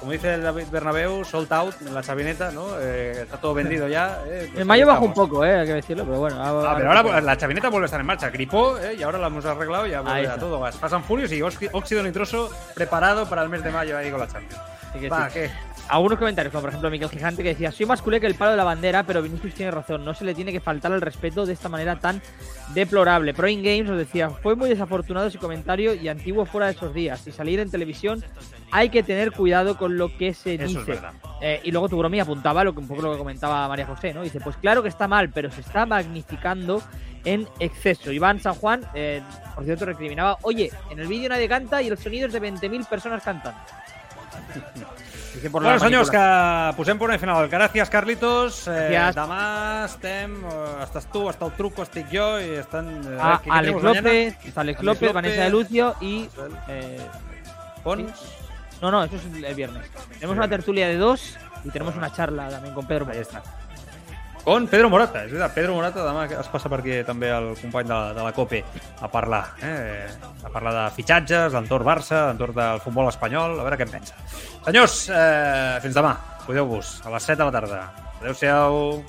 Como 0.00 0.10
dice 0.10 0.34
el 0.34 0.42
David 0.42 0.64
Bernabéu, 0.68 1.24
sold 1.24 1.52
out 1.52 1.74
en 1.80 1.94
la 1.94 2.02
chavineta, 2.02 2.50
¿no? 2.50 2.66
Eh, 2.80 3.20
está 3.22 3.36
todo 3.36 3.54
vendido 3.54 3.86
ya. 3.86 4.18
eh, 4.26 4.48
pues 4.50 4.60
En 4.62 4.66
mayo 4.66 4.84
bajó 4.84 5.04
un 5.04 5.14
poco, 5.14 5.44
eh, 5.44 5.60
hay 5.60 5.66
que 5.66 5.74
decirlo, 5.74 6.04
pero 6.04 6.18
bueno. 6.18 6.36
Ah, 6.42 6.74
pero 6.76 6.90
ahora 6.92 7.20
la 7.20 7.36
chavineta 7.36 7.68
vuelve 7.68 7.84
a 7.84 7.86
estar 7.86 8.00
en 8.00 8.06
marcha. 8.06 8.28
Gripó 8.30 8.76
eh, 8.78 8.96
y 8.98 9.02
ahora 9.04 9.18
la 9.18 9.28
hemos 9.28 9.44
arreglado 9.44 9.86
y 9.86 9.90
ya 9.92 10.00
vuelve 10.00 10.26
a 10.26 10.36
todo 10.38 10.58
gas. 10.58 10.76
Pasan 10.76 11.04
furios 11.04 11.30
y 11.30 11.38
óxi- 11.40 11.70
óxido 11.72 12.02
nitroso 12.02 12.50
preparado 12.74 13.26
para 13.28 13.42
el 13.42 13.48
mes 13.48 13.62
de 13.62 13.70
mayo 13.70 13.96
ahí 13.96 14.10
con 14.10 14.18
la 14.18 14.26
Champions. 14.26 14.60
Sí 14.98 15.08
Va, 15.08 15.28
sí. 15.30 15.34
¿qué? 15.34 15.50
Algunos 15.88 16.18
comentarios, 16.18 16.50
como 16.50 16.62
por 16.62 16.70
ejemplo 16.70 16.90
Miguel 16.90 17.08
Gigante, 17.08 17.42
que 17.42 17.50
decía: 17.50 17.70
Soy 17.70 17.86
más 17.86 18.02
culé 18.02 18.20
que 18.20 18.26
el 18.26 18.34
palo 18.34 18.50
de 18.52 18.56
la 18.56 18.64
bandera, 18.64 19.04
pero 19.04 19.22
Vinicius 19.22 19.54
tiene 19.54 19.70
razón. 19.70 20.04
No 20.04 20.14
se 20.14 20.24
le 20.24 20.34
tiene 20.34 20.50
que 20.52 20.60
faltar 20.60 20.90
el 20.92 21.00
respeto 21.00 21.46
de 21.46 21.52
esta 21.52 21.68
manera 21.68 22.00
tan 22.00 22.20
deplorable. 22.74 23.34
Pro 23.34 23.48
In 23.48 23.62
Games 23.62 23.88
os 23.88 23.96
decía: 23.96 24.30
Fue 24.30 24.56
muy 24.56 24.68
desafortunado 24.68 25.28
ese 25.28 25.38
comentario 25.38 25.94
y 25.94 26.08
antiguo 26.08 26.44
fuera 26.44 26.66
de 26.66 26.72
esos 26.72 26.92
días. 26.92 27.24
Y 27.26 27.32
salir 27.32 27.60
en 27.60 27.70
televisión 27.70 28.24
hay 28.72 28.88
que 28.88 29.02
tener 29.02 29.30
cuidado 29.32 29.76
con 29.76 29.96
lo 29.96 30.16
que 30.16 30.34
se 30.34 30.54
Eso 30.54 30.80
dice. 30.80 30.98
Eh, 31.40 31.60
y 31.62 31.70
luego 31.70 31.88
Tugromi 31.88 32.18
apuntaba 32.18 32.64
lo 32.64 32.72
que 32.72 32.80
un 32.80 32.88
poco 32.88 33.02
lo 33.02 33.12
que 33.12 33.18
comentaba 33.18 33.68
María 33.68 33.86
José, 33.86 34.12
¿no? 34.12 34.22
Dice, 34.22 34.40
pues 34.40 34.56
claro 34.56 34.82
que 34.82 34.88
está 34.88 35.06
mal, 35.06 35.30
pero 35.30 35.50
se 35.50 35.60
está 35.60 35.86
magnificando 35.86 36.82
en 37.24 37.46
exceso. 37.60 38.10
Iván 38.10 38.40
San 38.40 38.54
Juan, 38.54 38.82
eh, 38.94 39.22
por 39.54 39.64
cierto, 39.64 39.84
recriminaba, 39.84 40.38
oye, 40.42 40.72
en 40.90 40.98
el 40.98 41.06
vídeo 41.06 41.28
nadie 41.28 41.48
canta 41.48 41.82
y 41.82 41.88
el 41.88 41.98
sonido 41.98 42.26
es 42.26 42.32
de 42.32 42.40
20.000 42.40 42.88
personas 42.88 43.22
cantando. 43.22 43.58
Por 45.52 45.62
Bueno, 45.62 45.78
senyors, 45.78 46.10
que 46.10 46.22
posem 46.76 46.98
punt 46.98 47.12
i 47.14 47.18
final. 47.20 47.48
Gràcies, 47.52 47.90
Carlitos. 47.92 48.62
Eh, 48.68 48.88
Gràcies. 48.90 49.14
demà 49.18 49.84
estem... 49.86 50.34
Eh, 50.44 50.82
estàs 50.84 51.06
tu, 51.12 51.26
està 51.30 51.46
el 51.46 51.52
truco, 51.58 51.84
estic 51.84 52.08
jo 52.12 52.26
i 52.40 52.56
estan... 52.62 52.88
Eh, 53.04 53.18
A 53.20 53.36
¿qué 53.44 53.50
Ah, 53.50 53.58
Alex? 53.58 53.82
López, 53.82 54.34
está 54.44 54.60
Alex 54.62 54.78
Alex 54.80 54.82
López, 54.82 55.02
López. 55.02 55.12
Vanessa 55.14 55.42
de 55.42 55.50
Lucio 55.50 55.94
y... 56.00 56.28
eh, 56.68 57.00
Pons. 57.84 58.10
no, 58.82 58.90
no, 58.90 59.04
eso 59.04 59.16
es 59.16 59.24
el 59.44 59.54
viernes. 59.54 59.84
Tenemos 60.14 60.36
una 60.36 60.48
tertulia 60.48 60.88
de 60.88 60.96
dos 60.96 61.36
y 61.64 61.70
tenemos 61.70 61.94
una 61.96 62.12
charla 62.12 62.48
también 62.48 62.74
con 62.74 62.86
Pedro. 62.86 63.06
Ahí. 63.10 63.22
on 64.46 64.68
Pedro 64.70 64.88
Morata. 64.88 65.24
És 65.26 65.32
veritat, 65.32 65.54
Pedro 65.56 65.74
Morata 65.74 66.04
demà 66.06 66.24
es 66.30 66.48
passa 66.52 66.70
per 66.70 66.78
aquí 66.80 67.00
també 67.06 67.30
el 67.34 67.50
company 67.58 67.90
de, 67.90 67.98
de 68.16 68.24
la 68.26 68.32
COPE 68.36 68.62
a 69.02 69.10
parlar. 69.10 69.42
Eh? 69.66 70.06
A 70.46 70.52
parlar 70.54 70.74
de 70.78 70.86
fitxatges, 70.96 71.52
d'entorn 71.54 71.86
Barça, 71.86 72.28
d'entorn 72.30 72.56
del 72.56 72.80
futbol 72.84 73.10
espanyol, 73.10 73.58
a 73.58 73.66
veure 73.66 73.80
què 73.80 73.88
en 73.88 73.94
pensa. 73.98 74.18
Senyors, 74.64 74.96
eh, 75.10 75.76
fins 75.84 75.98
demà. 75.98 76.16
Cuideu-vos. 76.46 77.00
A 77.04 77.14
les 77.14 77.30
7 77.32 77.42
de 77.42 77.50
la 77.50 77.54
tarda. 77.58 77.84
Adéu-siau. 78.20 79.04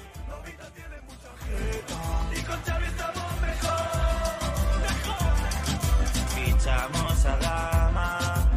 Fichamos 6.36 7.26
a 7.26 7.38
dar. 7.46 7.77